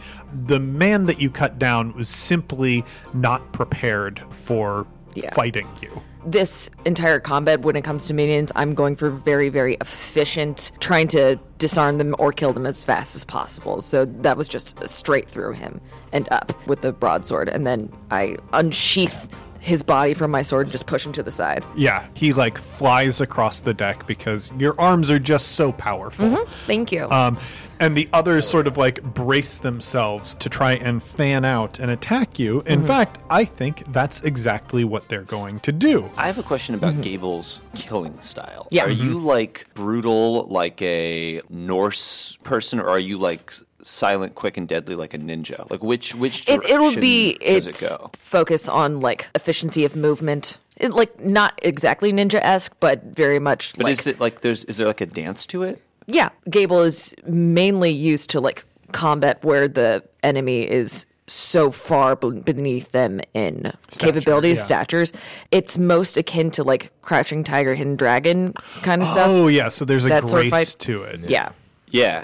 The 0.47 0.61
man 0.61 1.07
that 1.07 1.21
you 1.21 1.31
cut 1.31 1.59
down 1.59 1.95
was 1.95 2.09
simply 2.09 2.85
not 3.15 3.53
prepared 3.53 4.21
for 4.31 4.87
Yeah. 5.15 5.33
fighting 5.35 5.67
you. 5.81 6.03
This 6.27 6.71
entire 6.85 7.21
combat 7.21 7.61
when 7.61 7.77
it 7.77 7.83
comes 7.83 8.07
to 8.07 8.15
minions 8.15 8.51
i'm 8.57 8.75
going 8.75 8.97
for 8.97 9.11
very 9.11 9.49
very 9.49 9.77
efficient 9.81 10.73
trying 10.81 11.07
to 11.09 11.39
disarm 11.65 11.97
them 11.97 12.15
or 12.19 12.31
kill 12.31 12.53
them 12.53 12.67
as 12.67 12.85
fast 12.85 13.17
as 13.17 13.25
possible. 13.25 13.81
So 13.81 14.05
that 14.05 14.37
was 14.37 14.49
just 14.49 14.87
straight 14.87 15.31
through 15.31 15.53
him 15.53 15.81
and 16.13 16.29
up 16.31 16.53
with 16.67 16.83
the 16.83 16.93
broadsword. 16.93 17.49
And 17.49 17.67
then 17.67 17.91
i 18.11 18.37
unsheath 18.53 19.35
his 19.65 19.83
body 19.83 20.13
from 20.13 20.31
my 20.31 20.43
sword 20.43 20.67
and 20.67 20.73
just 20.73 20.87
push 20.87 21.05
him 21.05 21.13
to 21.13 21.23
the 21.23 21.31
side 21.31 21.65
Yeah, 21.75 22.07
he 22.15 22.33
like 22.33 22.59
flies 22.59 23.21
across 23.21 23.63
the 23.63 23.73
deck 23.73 24.07
because 24.07 24.53
your 24.59 24.79
arms 24.79 25.11
are 25.11 25.19
just 25.19 25.53
so 25.53 25.73
powerful. 25.73 26.27
Mm-hmm. 26.27 26.51
thank 26.67 26.93
you 26.93 27.09
Um, 27.11 27.39
and 27.81 27.97
the 27.97 28.09
others 28.13 28.47
sort 28.47 28.67
of 28.67 28.77
like 28.77 29.03
brace 29.03 29.59
themselves 29.59 30.35
to 30.37 30.49
try 30.49 30.73
and 30.75 31.03
fan 31.03 31.45
out 31.45 31.79
and 31.79 31.91
attack 31.91 32.39
you. 32.39 32.61
In 32.67 32.81
mm-hmm. 32.81 32.87
fact, 32.87 33.19
I 33.31 33.45
think 33.45 33.93
that's 33.93 34.23
exactly 34.23 34.85
what 34.85 35.09
they're 35.09 35.23
going 35.23 35.61
to 35.61 35.73
do. 35.73 36.09
I 36.17 36.27
have 36.27 36.39
a 36.39 36.43
question 36.43 36.75
about 36.75 36.93
mm-hmm. 36.93 37.03
Gable's 37.03 37.63
killing 37.75 38.21
style. 38.21 38.69
Yeah. 38.71 38.85
Are 38.85 38.91
you 38.91 39.19
like 39.19 39.67
brutal, 39.75 40.47
like 40.49 40.81
a 40.83 41.41
Norse 41.49 42.37
person, 42.45 42.79
or 42.81 42.89
are 42.89 42.99
you 42.99 43.19
like 43.19 43.53
silent, 43.85 44.35
quick, 44.35 44.57
and 44.57 44.67
deadly, 44.67 44.97
like 44.97 45.15
a 45.15 45.19
ninja? 45.19 45.71
Like 45.71 45.83
which 45.83 46.15
which 46.15 46.41
it, 46.49 46.63
direction 46.63 46.75
it'll 46.75 47.01
be 47.01 47.35
does 47.35 47.67
its 47.69 47.83
it 47.83 47.89
go? 47.99 48.11
focus 48.15 48.69
on 48.69 49.01
like 49.01 49.29
efficiency 49.35 49.85
of 49.85 49.95
movement 49.95 50.59
it, 50.77 50.93
like 50.93 51.21
not 51.21 51.59
exactly 51.63 52.13
ninja-esque 52.13 52.75
but 52.81 53.03
very 53.05 53.39
much 53.39 53.75
But 53.77 53.85
like 53.85 53.93
is 53.93 54.07
it 54.07 54.19
like 54.19 54.41
there's 54.41 54.65
is 54.65 54.79
there 54.79 54.87
like 54.89 55.01
a 55.01 55.07
dance 55.07 55.47
to 55.49 55.63
it? 55.63 55.81
Yeah, 56.07 56.31
Gable 56.51 56.83
is 56.83 57.15
mainly 57.27 57.91
used 57.91 58.31
to 58.31 58.41
like 58.41 58.65
combat 58.93 59.43
where 59.45 59.69
the 59.69 60.03
enemy 60.23 60.63
is 60.69 61.07
so 61.27 61.71
far 61.71 62.17
beneath 62.17 62.93
them 62.93 63.21
in 63.33 63.73
capabilities, 63.99 64.59
yeah. 64.59 64.65
statures. 64.65 65.13
It's 65.51 65.79
most 65.79 66.19
akin 66.19 66.51
to 66.53 66.65
like 66.65 66.93
Crouching 67.01 67.45
Tiger, 67.45 67.75
Hidden 67.75 67.97
Dragon 67.97 68.53
kind 68.83 69.01
of 69.01 69.09
oh, 69.09 69.13
stuff. 69.13 69.29
Oh 69.29 69.49
yeah, 69.49 69.69
so 69.69 69.85
there's 69.85 70.05
a 70.05 70.09
That 70.09 70.29
sword 70.29 70.51
grace 70.51 70.75
fight? 70.75 70.81
to 70.81 71.03
it. 71.05 71.21
yeah. 71.21 71.27
Yeah. 71.31 71.53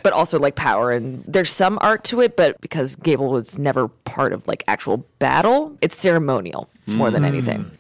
But 0.03 0.13
also 0.13 0.39
like 0.39 0.57
power 0.57 0.91
and 0.91 1.23
there's 1.27 1.51
some 1.51 1.79
art 1.81 2.05
to 2.05 2.21
it, 2.21 2.37
but 2.37 2.61
because 2.61 2.97
Gable 2.97 3.31
was 3.31 3.59
never 3.59 3.89
part 3.89 4.33
of 4.33 4.47
like 4.49 4.65
actual 4.67 4.99
battle, 5.19 5.77
it's 5.81 5.97
ceremonial 5.97 6.69
more 6.87 7.11
than 7.11 7.25
anything. 7.25 7.71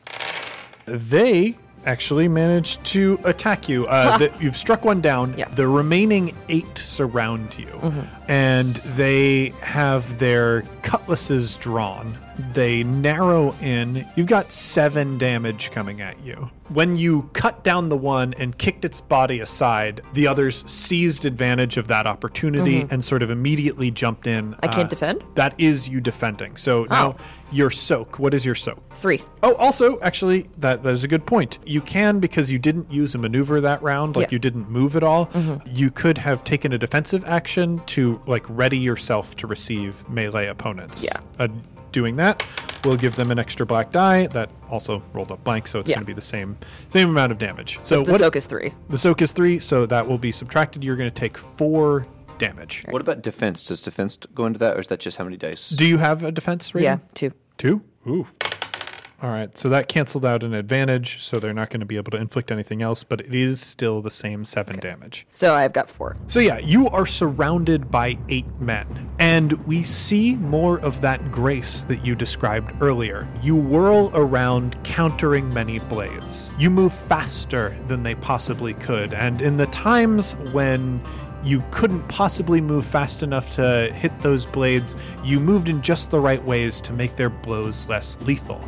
They 0.86 1.56
actually 1.86 2.28
managed 2.28 2.84
to 2.84 3.18
attack 3.24 3.68
you. 3.68 3.86
Uh, 3.86 4.18
the, 4.18 4.32
you've 4.40 4.56
struck 4.56 4.84
one 4.84 5.00
down. 5.00 5.34
Yeah. 5.36 5.48
The 5.48 5.66
remaining 5.66 6.34
eight 6.48 6.78
surround 6.78 7.58
you, 7.58 7.68
and 8.28 8.76
they 8.96 9.48
have 9.62 10.18
their 10.18 10.62
cutlasses 10.82 11.56
drawn. 11.56 12.16
They 12.52 12.82
narrow 12.84 13.52
in. 13.60 14.06
You've 14.16 14.26
got 14.26 14.52
seven 14.52 15.18
damage 15.18 15.70
coming 15.70 16.00
at 16.00 16.22
you. 16.24 16.50
When 16.68 16.94
you 16.94 17.28
cut 17.32 17.64
down 17.64 17.88
the 17.88 17.96
one 17.96 18.32
and 18.38 18.56
kicked 18.56 18.84
its 18.84 19.00
body 19.00 19.40
aside, 19.40 20.02
the 20.12 20.28
others 20.28 20.62
seized 20.70 21.24
advantage 21.26 21.76
of 21.76 21.88
that 21.88 22.06
opportunity 22.06 22.86
and 22.90 23.02
sort 23.04 23.22
of 23.24 23.30
immediately 23.30 23.90
jumped 23.90 24.28
in. 24.28 24.54
I 24.62 24.68
can't 24.68 24.86
Uh, 24.86 24.88
defend? 24.88 25.24
That 25.34 25.54
is 25.58 25.88
you 25.88 26.00
defending. 26.00 26.56
So 26.56 26.84
now 26.88 27.16
your 27.50 27.70
soak. 27.70 28.20
What 28.20 28.34
is 28.34 28.46
your 28.46 28.54
soak? 28.54 28.78
Three. 28.94 29.20
Oh, 29.42 29.54
also, 29.56 29.98
actually, 30.00 30.48
that, 30.58 30.84
that 30.84 30.92
is 30.92 31.02
a 31.02 31.08
good 31.08 31.26
point. 31.26 31.58
You 31.66 31.80
can, 31.80 32.20
because 32.20 32.52
you 32.52 32.58
didn't 32.60 32.92
use 32.92 33.16
a 33.16 33.18
maneuver 33.18 33.60
that 33.62 33.82
round, 33.82 34.14
like 34.14 34.26
Yeah. 34.30 34.36
you 34.36 34.38
didn't 34.38 34.70
move 34.70 34.94
at 34.94 35.02
all, 35.02 35.28
you 35.66 35.90
could 35.90 36.18
have 36.18 36.44
taken 36.44 36.72
a 36.72 36.78
defensive 36.78 37.24
action 37.26 37.80
to, 37.86 38.20
like, 38.26 38.44
ready 38.48 38.78
yourself 38.78 39.34
to 39.38 39.48
receive 39.48 40.08
melee 40.08 40.46
opponents. 40.46 41.02
Yeah. 41.02 41.18
Uh, 41.40 41.48
doing 41.92 42.16
that, 42.16 42.44
we'll 42.84 42.96
give 42.96 43.16
them 43.16 43.30
an 43.30 43.38
extra 43.38 43.64
black 43.66 43.92
die 43.92 44.26
that 44.28 44.50
also 44.70 45.02
rolled 45.12 45.30
up 45.32 45.42
blank, 45.44 45.68
so 45.68 45.78
it's 45.80 45.88
Yeah. 45.90 45.96
going 45.96 46.04
to 46.04 46.06
be 46.06 46.12
the 46.14 46.20
same 46.20 46.56
same 46.88 47.08
amount 47.10 47.32
of 47.32 47.38
damage. 47.38 47.78
So 47.82 48.02
The 48.04 48.12
what? 48.12 48.20
soak 48.20 48.36
is 48.36 48.46
three. 48.46 48.72
the 48.88 48.98
soak 48.98 49.22
is 49.22 49.32
three, 49.32 49.58
so 49.58 49.86
that 49.86 50.06
will 50.06 50.18
be 50.18 50.32
subtracted. 50.32 50.82
You're 50.84 50.96
going 50.96 51.10
to 51.10 51.20
take 51.20 51.36
four 51.38 52.06
damage. 52.38 52.84
what 52.90 53.02
about 53.02 53.20
defense? 53.22 53.62
Does 53.62 53.82
defense 53.82 54.16
go 54.34 54.46
into 54.46 54.58
that, 54.60 54.76
or 54.76 54.80
is 54.80 54.86
that 54.86 55.00
just 55.00 55.18
how 55.18 55.24
many 55.24 55.36
dice? 55.36 55.70
Do 55.70 55.84
you 55.86 55.98
have 55.98 56.24
a 56.24 56.32
defense 56.32 56.74
rating? 56.74 56.84
Yeah, 56.84 56.98
two. 57.14 57.32
Two? 57.58 57.82
Ooh. 58.06 58.26
All 59.22 59.28
right, 59.28 59.56
so 59.58 59.68
that 59.68 59.88
canceled 59.88 60.24
out 60.24 60.42
an 60.42 60.54
advantage, 60.54 61.22
so 61.22 61.38
they're 61.38 61.52
not 61.52 61.68
going 61.68 61.80
to 61.80 61.86
be 61.86 61.98
able 61.98 62.10
to 62.12 62.16
inflict 62.16 62.50
anything 62.50 62.80
else, 62.80 63.04
but 63.04 63.20
it 63.20 63.34
is 63.34 63.60
still 63.60 64.00
the 64.00 64.10
same 64.10 64.46
seven 64.46 64.78
damage. 64.78 65.26
So 65.30 65.54
I've 65.54 65.74
got 65.74 65.90
four. 65.90 66.16
So, 66.26 66.40
yeah, 66.40 66.56
you 66.56 66.88
are 66.88 67.04
surrounded 67.04 67.90
by 67.90 68.16
eight 68.30 68.46
men, 68.60 69.10
and 69.18 69.52
we 69.66 69.82
see 69.82 70.36
more 70.36 70.80
of 70.80 71.02
that 71.02 71.30
grace 71.30 71.84
that 71.84 72.02
you 72.02 72.14
described 72.14 72.72
earlier. 72.82 73.28
You 73.42 73.56
whirl 73.56 74.10
around, 74.14 74.82
countering 74.84 75.52
many 75.52 75.80
blades. 75.80 76.50
You 76.58 76.70
move 76.70 76.94
faster 76.94 77.76
than 77.88 78.02
they 78.02 78.14
possibly 78.14 78.72
could, 78.72 79.12
and 79.12 79.42
in 79.42 79.58
the 79.58 79.66
times 79.66 80.34
when 80.52 81.02
you 81.42 81.62
couldn't 81.70 82.06
possibly 82.08 82.60
move 82.60 82.84
fast 82.84 83.22
enough 83.22 83.54
to 83.54 83.90
hit 83.94 84.18
those 84.20 84.44
blades, 84.46 84.96
you 85.24 85.40
moved 85.40 85.68
in 85.68 85.80
just 85.82 86.10
the 86.10 86.20
right 86.20 86.42
ways 86.44 86.80
to 86.82 86.92
make 86.92 87.16
their 87.16 87.30
blows 87.30 87.88
less 87.88 88.20
lethal. 88.22 88.60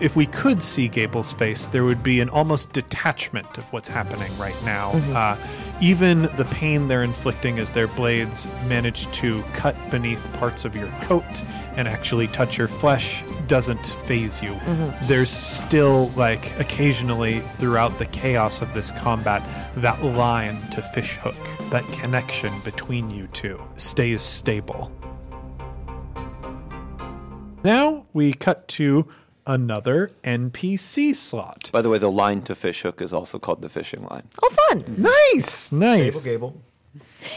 If 0.00 0.16
we 0.16 0.26
could 0.26 0.62
see 0.62 0.88
Gable's 0.88 1.32
face, 1.32 1.68
there 1.68 1.84
would 1.84 2.02
be 2.02 2.20
an 2.20 2.28
almost 2.30 2.72
detachment 2.72 3.58
of 3.58 3.70
what's 3.72 3.88
happening 3.88 4.36
right 4.38 4.56
now. 4.64 4.92
Uh, 5.14 5.36
even 5.80 6.22
the 6.36 6.46
pain 6.50 6.86
they're 6.86 7.02
inflicting 7.02 7.58
as 7.58 7.72
their 7.72 7.88
blades 7.88 8.48
manage 8.66 9.10
to 9.12 9.42
cut 9.54 9.76
beneath 9.90 10.24
parts 10.34 10.64
of 10.64 10.74
your 10.76 10.88
coat 11.02 11.24
and 11.76 11.88
actually 11.88 12.28
touch 12.28 12.58
your 12.58 12.68
flesh 12.68 13.22
doesn't 13.46 13.86
phase 13.86 14.42
you. 14.42 14.52
Mm-hmm. 14.52 15.06
There's 15.06 15.30
still, 15.30 16.08
like, 16.10 16.58
occasionally 16.58 17.40
throughout 17.40 17.98
the 17.98 18.06
chaos 18.06 18.62
of 18.62 18.72
this 18.74 18.90
combat, 18.92 19.42
that 19.76 20.02
line 20.02 20.60
to 20.72 20.82
fishhook, 20.82 21.36
that 21.70 21.84
connection 22.00 22.52
between 22.60 23.10
you 23.10 23.26
two 23.28 23.60
stays 23.76 24.22
stable. 24.22 24.92
Now 27.64 28.06
we 28.12 28.34
cut 28.34 28.68
to 28.68 29.08
another 29.46 30.10
NPC 30.22 31.14
slot. 31.16 31.70
By 31.72 31.82
the 31.82 31.88
way, 31.88 31.98
the 31.98 32.10
line 32.10 32.42
to 32.42 32.54
fish 32.54 32.82
hook 32.82 33.00
is 33.00 33.12
also 33.12 33.38
called 33.38 33.62
the 33.62 33.68
fishing 33.68 34.04
line. 34.04 34.28
Oh, 34.42 34.50
fun. 34.68 34.84
Nice, 34.98 35.72
nice. 35.72 36.24
Gable, 36.24 36.62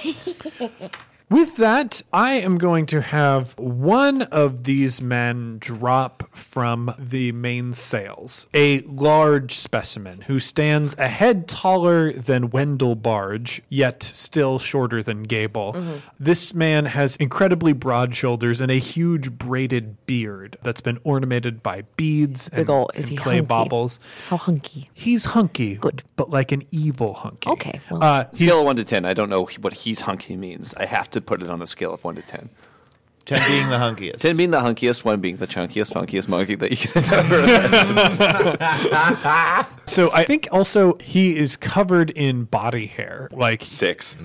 Gable. 0.04 0.92
With 1.30 1.58
that, 1.58 2.02
I 2.14 2.36
am 2.36 2.58
going 2.58 2.86
to 2.86 3.02
have 3.02 3.52
one 3.60 4.22
of 4.22 4.64
these 4.64 5.02
men 5.02 5.58
drop 5.60 6.24
from 6.34 6.96
the 6.98 7.34
main 7.34 7.74
sails. 7.74 8.48
A 8.54 8.80
large 8.84 9.54
specimen 9.56 10.22
who 10.22 10.40
stands 10.40 10.96
a 10.98 11.10
head 11.10 11.50
taller 11.50 12.14
than 12.14 12.50
Wendell 12.52 12.96
Barge, 12.96 13.62
yet 13.68 14.02
still 14.04 14.58
shorter 14.58 15.04
than 15.04 15.24
Gable. 15.24 15.76
This 16.18 16.54
man 16.54 16.86
has 16.86 17.18
incredibly 17.18 17.74
broad 17.74 18.16
shoulders 18.16 18.62
and 18.62 18.72
a 18.72 18.76
huge 18.80 19.32
braided 19.32 20.06
beard 20.06 20.58
that's 20.64 20.80
been 20.80 20.98
ornamented 21.04 21.62
by 21.62 21.82
beads 21.98 22.48
and, 22.48 22.56
Big 22.60 22.70
ol' 22.70 22.90
is 22.96 23.10
and 23.10 23.12
he 23.12 23.18
clay 23.18 23.36
hunky? 23.36 23.48
baubles. 23.48 24.00
How 24.30 24.38
hunky. 24.38 24.88
He's 24.94 25.26
hunky, 25.26 25.76
Good. 25.76 26.04
but 26.16 26.30
like 26.30 26.54
an 26.54 26.64
evil 26.72 27.16
hunky. 27.16 27.50
Okay, 27.50 27.82
well- 27.92 28.02
uh, 28.02 28.26
Scale 28.32 28.60
of 28.60 28.66
one 28.66 28.78
to 28.78 28.86
ten. 28.86 29.04
I 29.04 29.14
don't 29.14 29.30
know 29.30 29.46
what 29.60 29.74
he's 29.74 30.00
hunky 30.02 30.38
means. 30.38 30.74
I 30.76 30.86
have 30.86 31.10
to 31.10 31.17
put 31.26 31.42
it 31.42 31.50
on 31.50 31.62
a 31.62 31.68
scale 31.68 31.94
of 31.94 32.04
one 32.04 32.16
to 32.16 32.22
ten. 32.22 32.50
Ten 33.26 33.46
being 33.50 33.68
the 33.70 33.76
hunkiest. 33.76 34.20
Ten 34.20 34.38
being 34.38 34.52
the 34.52 34.60
hunkiest, 34.62 35.04
one 35.04 35.20
being 35.20 35.36
the 35.36 35.48
chunkiest, 35.48 35.92
funkiest 35.92 36.30
monkey 36.30 36.56
that 36.56 36.72
you 36.72 36.78
can 36.78 37.04
ever. 37.14 37.40
Imagine. 38.88 39.74
So 39.88 40.12
I 40.14 40.26
think 40.26 40.48
also 40.52 40.98
he 41.00 41.36
is 41.36 41.56
covered 41.56 42.12
in 42.12 42.44
body 42.44 42.86
hair. 42.88 43.30
Like 43.32 43.64
Six. 43.64 44.16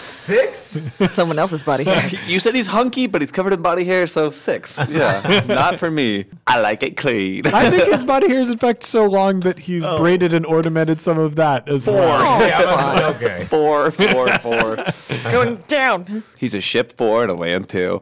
Six? 0.00 0.78
Someone 1.10 1.38
else's 1.38 1.62
body 1.62 1.84
hair. 1.84 2.10
You 2.30 2.38
said 2.38 2.54
he's 2.54 2.68
hunky, 2.68 3.06
but 3.06 3.22
he's 3.22 3.32
covered 3.32 3.52
in 3.52 3.62
body 3.62 3.84
hair, 3.84 4.06
so 4.06 4.30
six. 4.30 4.80
Yeah, 4.88 5.44
not 5.48 5.78
for 5.78 5.90
me. 5.90 6.26
I 6.46 6.60
like 6.60 6.82
it 6.82 6.96
clean. 6.96 7.46
I 7.46 7.70
think 7.70 7.90
his 7.90 8.04
body 8.04 8.28
hair 8.28 8.40
is 8.40 8.50
in 8.50 8.58
fact 8.58 8.84
so 8.84 9.04
long 9.04 9.40
that 9.40 9.58
he's 9.58 9.84
oh. 9.84 9.96
braided 9.96 10.32
and 10.32 10.46
ornamented 10.46 11.00
some 11.00 11.18
of 11.18 11.36
that 11.36 11.68
as 11.68 11.86
well. 11.88 12.20
Oh, 12.20 12.46
yeah, 12.46 13.12
okay. 13.16 13.44
four, 13.46 13.90
four, 13.90 14.28
four. 14.38 14.84
Going 15.32 15.56
down. 15.66 16.22
He's 16.38 16.54
a 16.54 16.60
ship 16.60 16.96
four 16.96 17.22
and 17.22 17.30
a 17.30 17.34
land 17.34 17.68
two. 17.68 18.00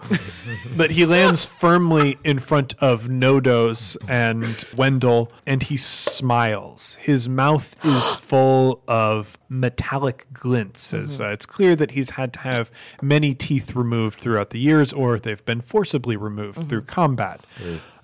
But 0.76 0.90
he 0.90 1.06
lands 1.06 1.46
firmly 1.46 2.18
in 2.24 2.38
front 2.38 2.74
of 2.80 3.04
Nodos 3.04 3.96
and 4.08 4.64
Wendell, 4.76 5.32
and 5.46 5.62
he 5.62 5.76
smiles. 5.76 6.96
His 6.96 7.28
mouth 7.28 7.76
is 7.84 8.16
full 8.16 8.82
of 8.88 9.38
metallic 9.48 10.26
glints, 10.32 10.92
as 10.92 11.20
uh, 11.20 11.28
it's 11.28 11.46
clear 11.46 11.74
that 11.76 11.92
he's 11.92 12.10
had 12.10 12.32
to 12.34 12.40
have 12.40 12.70
many 13.00 13.34
teeth 13.34 13.74
removed 13.74 14.20
throughout 14.20 14.50
the 14.50 14.58
years, 14.58 14.92
or 14.92 15.18
they've 15.18 15.44
been 15.44 15.60
forcibly 15.60 16.16
removed 16.16 16.68
through 16.68 16.82
combat. 16.82 17.40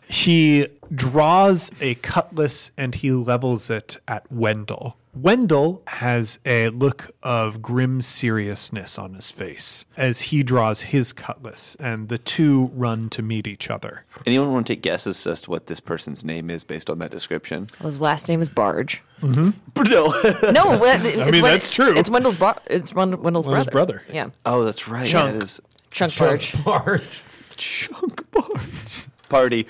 He 0.08 0.68
draws 0.94 1.70
a 1.80 1.94
cutlass 1.96 2.70
and 2.76 2.94
he 2.94 3.10
levels 3.12 3.70
it 3.70 3.96
at 4.06 4.30
Wendell. 4.30 4.96
Wendell 5.14 5.83
has 5.87 6.38
a 6.44 6.68
look 6.71 7.11
of 7.23 7.62
grim 7.62 8.00
seriousness 8.00 8.99
on 8.99 9.14
his 9.14 9.30
face 9.30 9.85
as 9.97 10.21
he 10.21 10.42
draws 10.42 10.80
his 10.80 11.12
cutlass, 11.12 11.76
and 11.78 12.09
the 12.09 12.18
two 12.18 12.71
run 12.75 13.09
to 13.11 13.23
meet 13.23 13.47
each 13.47 13.71
other. 13.71 14.04
Anyone 14.26 14.52
want 14.52 14.66
to 14.66 14.73
take 14.75 14.83
guesses 14.83 15.26
as 15.26 15.42
to 15.42 15.50
what 15.50 15.66
this 15.66 15.80
person's 15.80 16.25
name 16.25 16.50
is 16.50 16.64
based 16.64 16.90
on 16.90 16.99
that 16.99 17.11
description? 17.11 17.68
Well, 17.80 17.90
his 17.90 18.00
last 18.00 18.28
name 18.28 18.40
is 18.42 18.49
Barge. 18.49 19.02
Mm-hmm. 19.23 19.50
No. 19.85 20.06
No, 20.50 20.78
well, 20.78 20.97
it's 21.06 21.16
mean, 21.30 21.42
Wen- 21.42 21.42
that's 21.42 21.71
true. 21.71 21.97
It's 21.97 22.09
Wendell's, 22.11 22.37
bar- 22.38 22.61
it's 22.66 22.92
Wendell's, 22.94 23.23
Wendell's 23.23 23.47
brother. 23.47 23.71
brother. 23.71 24.02
Yeah. 24.11 24.30
oh, 24.47 24.64
that's 24.64 24.88
right. 24.88 25.06
Chunk. 25.06 25.33
Yeah, 25.33 25.37
it 25.38 25.42
is. 25.44 25.61
Chunk 25.90 26.16
Barge. 26.18 26.54
Marge. 26.64 27.23
Chunk 27.56 28.30
barge. 28.33 29.06
Party. 29.28 29.66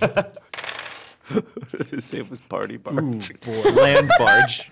His 1.90 2.12
name 2.12 2.28
was 2.28 2.40
Party 2.40 2.76
Barge. 2.76 3.32
Land 3.46 4.10
barge. 4.18 4.70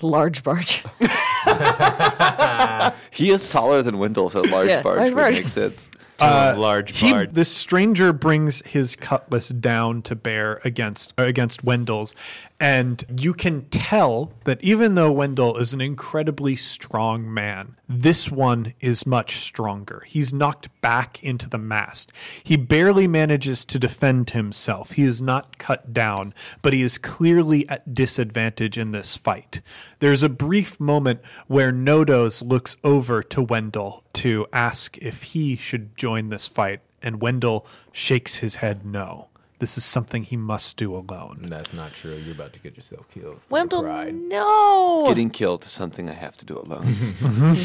Large 0.00 0.42
Barge. 0.44 0.84
He 3.10 3.30
is 3.30 3.50
taller 3.50 3.82
than 3.82 3.98
Wendell, 3.98 4.28
so 4.28 4.42
large 4.42 4.68
Yeah, 4.68 4.82
barge 4.82 4.96
large 4.98 5.08
would 5.10 5.16
barge. 5.16 5.34
make 5.34 5.48
sense. 5.48 5.90
Uh, 6.20 6.54
large 6.56 6.98
He, 6.98 7.10
barge. 7.12 7.30
this 7.30 7.50
stranger 7.50 8.12
brings 8.12 8.64
his 8.66 8.94
cutlass 8.96 9.48
down 9.48 10.02
to 10.02 10.14
bear 10.16 10.60
against 10.64 11.14
against 11.18 11.64
Wendell's, 11.64 12.14
And 12.60 13.04
you 13.16 13.34
can 13.34 13.66
tell 13.66 14.32
that 14.42 14.62
even 14.64 14.96
though 14.96 15.12
Wendell 15.12 15.58
is 15.58 15.72
an 15.72 15.80
incredibly 15.80 16.56
strong 16.56 17.32
man, 17.32 17.76
this 17.88 18.32
one 18.32 18.74
is 18.80 19.06
much 19.06 19.36
stronger. 19.36 20.02
He's 20.06 20.32
knocked 20.32 20.68
back 20.80 21.22
into 21.22 21.48
the 21.48 21.58
mast. 21.58 22.10
He 22.42 22.56
barely 22.56 23.06
manages 23.06 23.64
to 23.66 23.78
defend 23.78 24.30
himself. 24.30 24.92
He 24.92 25.04
is 25.04 25.22
not 25.22 25.58
cut 25.58 25.92
down, 25.92 26.34
but 26.60 26.72
he 26.72 26.82
is 26.82 26.98
clearly 26.98 27.68
at 27.68 27.94
disadvantage 27.94 28.76
in 28.76 28.90
this 28.90 29.16
fight. 29.16 29.60
There's 30.00 30.24
a 30.24 30.28
brief 30.28 30.80
moment 30.80 31.20
where 31.46 31.72
Nodos 31.72 32.42
looks 32.42 32.76
over 32.82 33.22
to 33.22 33.40
Wendell 33.40 34.02
to 34.14 34.48
ask 34.52 34.98
if 34.98 35.22
he 35.22 35.54
should 35.54 35.96
join 35.96 36.30
this 36.30 36.48
fight, 36.48 36.80
and 37.02 37.22
Wendell 37.22 37.64
shakes 37.92 38.36
his 38.36 38.56
head 38.56 38.84
no. 38.84 39.28
This 39.58 39.76
is 39.76 39.84
something 39.84 40.22
he 40.22 40.36
must 40.36 40.76
do 40.76 40.94
alone. 40.94 41.46
That's 41.48 41.72
not 41.72 41.92
true. 41.92 42.14
You're 42.14 42.34
about 42.34 42.52
to 42.52 42.60
get 42.60 42.76
yourself 42.76 43.06
killed. 43.12 43.40
for 43.42 43.50
Wendell, 43.50 43.82
no. 44.12 45.04
Getting 45.06 45.30
killed 45.30 45.64
is 45.64 45.70
something 45.72 46.08
I 46.08 46.14
have 46.14 46.36
to 46.38 46.46
do 46.46 46.58
alone. 46.58 47.14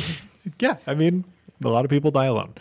Yeah, 0.60 0.76
I 0.86 0.94
mean, 0.94 1.24
a 1.64 1.70
lot 1.70 1.86
of 1.86 1.90
people 1.90 2.12
die 2.12 2.26
alone. 2.26 2.54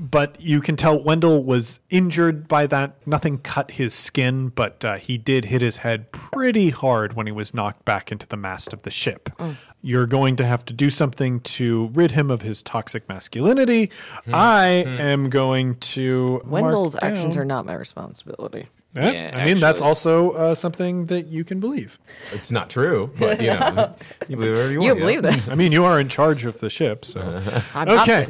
But 0.00 0.40
you 0.40 0.60
can 0.60 0.76
tell 0.76 1.02
Wendell 1.02 1.42
was 1.44 1.80
injured 1.90 2.48
by 2.48 2.66
that. 2.68 3.06
Nothing 3.06 3.38
cut 3.38 3.72
his 3.72 3.94
skin, 3.94 4.48
but 4.48 4.84
uh, 4.84 4.96
he 4.96 5.18
did 5.18 5.46
hit 5.46 5.62
his 5.62 5.78
head 5.78 6.12
pretty 6.12 6.70
hard 6.70 7.14
when 7.14 7.26
he 7.26 7.32
was 7.32 7.54
knocked 7.54 7.84
back 7.84 8.12
into 8.12 8.26
the 8.26 8.36
mast 8.36 8.72
of 8.72 8.82
the 8.82 8.90
ship. 8.90 9.30
Mm. 9.38 9.56
You're 9.82 10.06
going 10.06 10.36
to 10.36 10.44
have 10.44 10.64
to 10.66 10.74
do 10.74 10.90
something 10.90 11.40
to 11.40 11.90
rid 11.94 12.12
him 12.12 12.30
of 12.30 12.42
his 12.42 12.62
toxic 12.62 13.08
masculinity. 13.08 13.90
Hmm. 14.24 14.34
I 14.34 14.84
hmm. 14.86 15.00
am 15.00 15.30
going 15.30 15.76
to. 15.76 16.42
mark 16.44 16.64
Wendell's 16.64 16.96
actions 17.00 17.36
are 17.36 17.44
not 17.44 17.64
my 17.64 17.74
responsibility. 17.74 18.66
Yeah, 18.94 19.10
Yeah, 19.10 19.30
I 19.38 19.44
mean, 19.44 19.60
that's 19.60 19.80
also 19.80 20.30
uh, 20.32 20.54
something 20.54 21.06
that 21.06 21.26
you 21.26 21.44
can 21.44 21.60
believe. 21.60 21.98
It's 22.32 22.50
not 22.50 22.70
true, 22.70 23.10
but 23.18 23.40
you 23.40 23.48
know, 23.48 23.94
you 24.28 24.36
believe 24.36 24.52
whatever 24.52 24.72
you 24.72 24.78
want. 24.80 24.88
You 24.88 24.94
know? 24.94 25.00
believe 25.00 25.22
that? 25.22 25.48
I 25.50 25.54
mean, 25.54 25.72
you 25.72 25.84
are 25.84 26.00
in 26.00 26.08
charge 26.08 26.44
of 26.44 26.58
the 26.60 26.70
ship, 26.70 27.04
so. 27.04 27.20
I'm 27.74 27.88
Okay. 27.88 28.26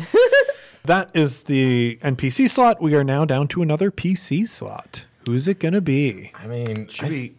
that 0.84 1.10
is 1.14 1.44
the 1.44 1.98
NPC 2.02 2.48
slot. 2.50 2.82
We 2.82 2.94
are 2.94 3.04
now 3.04 3.24
down 3.24 3.48
to 3.48 3.62
another 3.62 3.90
PC 3.90 4.48
slot. 4.48 5.06
Who's 5.26 5.46
it 5.46 5.58
going 5.60 5.74
to 5.74 5.80
be? 5.80 6.32
I 6.34 6.46
mean, 6.46 6.88
should 6.88 7.10
be. 7.10 7.34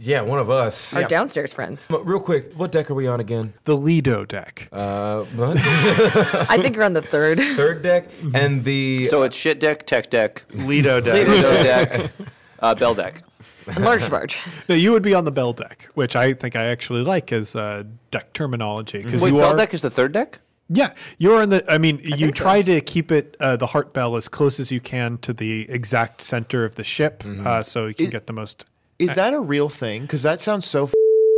Yeah, 0.00 0.22
one 0.22 0.40
of 0.40 0.50
us. 0.50 0.92
Our 0.92 1.04
downstairs 1.04 1.52
friends. 1.52 1.86
But 1.88 2.04
real 2.06 2.18
quick, 2.18 2.52
what 2.54 2.72
deck 2.72 2.90
are 2.90 2.94
we 2.94 3.06
on 3.06 3.20
again? 3.20 3.54
The 3.64 3.76
Lido 3.76 4.24
deck. 4.24 4.68
Uh, 4.72 5.22
what? 5.22 5.56
I 5.58 6.58
think 6.60 6.74
you're 6.74 6.84
on 6.84 6.92
the 6.94 7.02
third. 7.02 7.38
third 7.38 7.82
deck 7.82 8.08
and 8.34 8.64
the 8.64 9.06
so 9.06 9.22
it's 9.22 9.36
shit 9.36 9.60
deck, 9.60 9.86
tech 9.86 10.10
deck, 10.10 10.42
Lido 10.52 11.00
deck. 11.00 11.28
Lido 11.28 11.62
deck, 11.62 12.10
uh, 12.60 12.74
bell 12.74 12.94
deck. 12.94 13.22
and 13.66 13.84
large 13.84 14.08
barge. 14.10 14.36
no, 14.68 14.74
you 14.74 14.92
would 14.92 15.02
be 15.02 15.14
on 15.14 15.24
the 15.24 15.32
Bell 15.32 15.52
deck, 15.52 15.88
which 15.94 16.14
I 16.16 16.34
think 16.34 16.54
I 16.56 16.66
actually 16.66 17.02
like 17.02 17.32
as 17.32 17.56
uh, 17.56 17.84
deck 18.10 18.32
terminology 18.32 19.02
because 19.02 19.20
Wait, 19.22 19.32
you 19.32 19.38
bell 19.38 19.52
are. 19.54 19.56
deck 19.56 19.74
is 19.74 19.82
the 19.82 19.90
third 19.90 20.12
deck. 20.12 20.40
Yeah, 20.68 20.94
you're 21.18 21.42
in 21.42 21.50
the. 21.50 21.64
I 21.70 21.78
mean, 21.78 22.00
you 22.02 22.16
think 22.16 22.36
so. 22.36 22.42
try 22.42 22.62
to 22.62 22.80
keep 22.80 23.12
it 23.12 23.36
uh, 23.38 23.56
the 23.56 23.66
heart 23.68 23.92
bell 23.92 24.16
as 24.16 24.26
close 24.28 24.58
as 24.58 24.72
you 24.72 24.80
can 24.80 25.18
to 25.18 25.32
the 25.32 25.68
exact 25.70 26.22
center 26.22 26.64
of 26.64 26.74
the 26.74 26.82
ship, 26.82 27.22
uh, 27.24 27.62
so 27.62 27.86
you 27.86 27.94
can 27.94 28.10
get 28.10 28.26
the 28.26 28.32
most 28.32 28.64
Is 28.98 29.14
that 29.14 29.32
a 29.32 29.38
real 29.40 29.68
thing? 29.68 30.02
Because 30.02 30.22
that 30.22 30.40
sounds 30.40 30.66
so 30.66 30.84
f- 30.84 30.92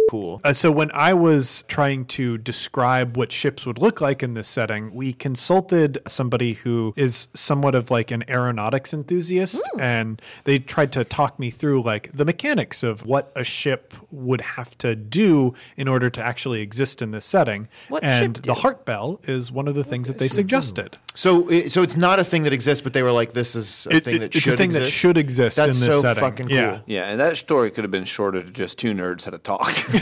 cool. 0.09 0.41
Uh, 0.45 0.53
so 0.53 0.71
when 0.71 0.91
I 0.93 1.15
was 1.15 1.65
trying 1.69 2.05
to 2.07 2.39
describe 2.39 3.17
what 3.17 3.31
ships 3.33 3.67
would 3.67 3.79
look 3.79 4.01
like 4.01 4.23
in 4.23 4.35
this 4.35 4.49
setting, 4.49 4.95
we 4.95 5.13
consulted 5.13 5.99
somebody 6.07 6.55
who 6.55 6.93
is 6.97 7.29
somewhat 7.35 7.75
of 7.75 7.91
like 7.91 8.11
an 8.11 8.25
aeronautics 8.29 8.93
enthusiast, 8.95 9.63
and 9.79 10.21
they 10.45 10.59
tried 10.59 10.93
to 10.93 11.05
talk 11.05 11.39
me 11.39 11.51
through 11.51 11.83
like 11.83 12.11
the 12.13 12.25
mechanics 12.25 12.83
of 12.83 13.05
what 13.07 13.31
a 13.37 13.45
ship 13.45 13.95
would 14.11 14.41
have 14.41 14.77
to 14.79 14.97
do 14.97 15.55
in 15.77 15.89
order 15.89 16.11
to 16.11 16.23
actually 16.23 16.61
exist 16.61 17.03
in 17.03 17.11
this 17.11 17.25
setting. 17.25 17.69
What 17.89 18.03
and 18.05 18.37
ship 18.37 18.45
the 18.47 18.55
do? 18.55 18.61
heart 18.61 18.85
bell 18.85 19.21
is 19.25 19.53
one 19.53 19.69
of 19.69 19.75
the 19.75 19.85
things 19.85 20.09
that 20.09 20.19
they 20.19 20.29
suggested. 20.29 20.97
So, 21.15 21.49
it, 21.49 21.73
so 21.73 21.83
it's 21.83 21.97
not 21.97 22.21
a 22.21 22.25
thing 22.25 22.45
that 22.45 22.53
exists, 22.53 22.81
but 22.83 22.93
they 22.93 23.03
were 23.03 23.11
like, 23.11 23.33
"This 23.33 23.57
is 23.57 23.87
a 23.91 23.97
It- 23.97 24.05
thing 24.05 24.15
it- 24.15 24.19
that 24.21 24.37
it's 24.37 24.45
should 24.45 24.55
a 24.55 24.57
thing 24.57 24.67
exist. 24.67 24.85
that 24.85 24.91
should 24.91 25.17
exist 25.19 25.57
That's 25.57 25.81
in 25.81 25.87
this 25.87 25.95
so 25.97 26.01
setting. 26.01 26.21
fucking 26.21 26.49
Yeah. 26.49 26.71
cool. 26.71 26.81
Yeah, 26.87 27.09
and 27.09 27.19
that 27.21 27.37
story 27.37 27.71
could 27.71 27.83
have 27.85 27.91
been 27.91 28.05
shorter 28.05 28.41
to 28.43 28.51
just 28.51 28.79
two 28.79 28.95
nerds 28.95 29.25
had 29.25 29.35
a 29.35 29.39
talk. 29.39 29.69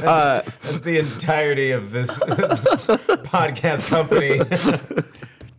that's 0.00 0.80
the 0.82 0.98
entirety 0.98 1.70
of 1.72 1.90
this 1.90 2.18
podcast 2.20 3.88
company. 3.90 4.38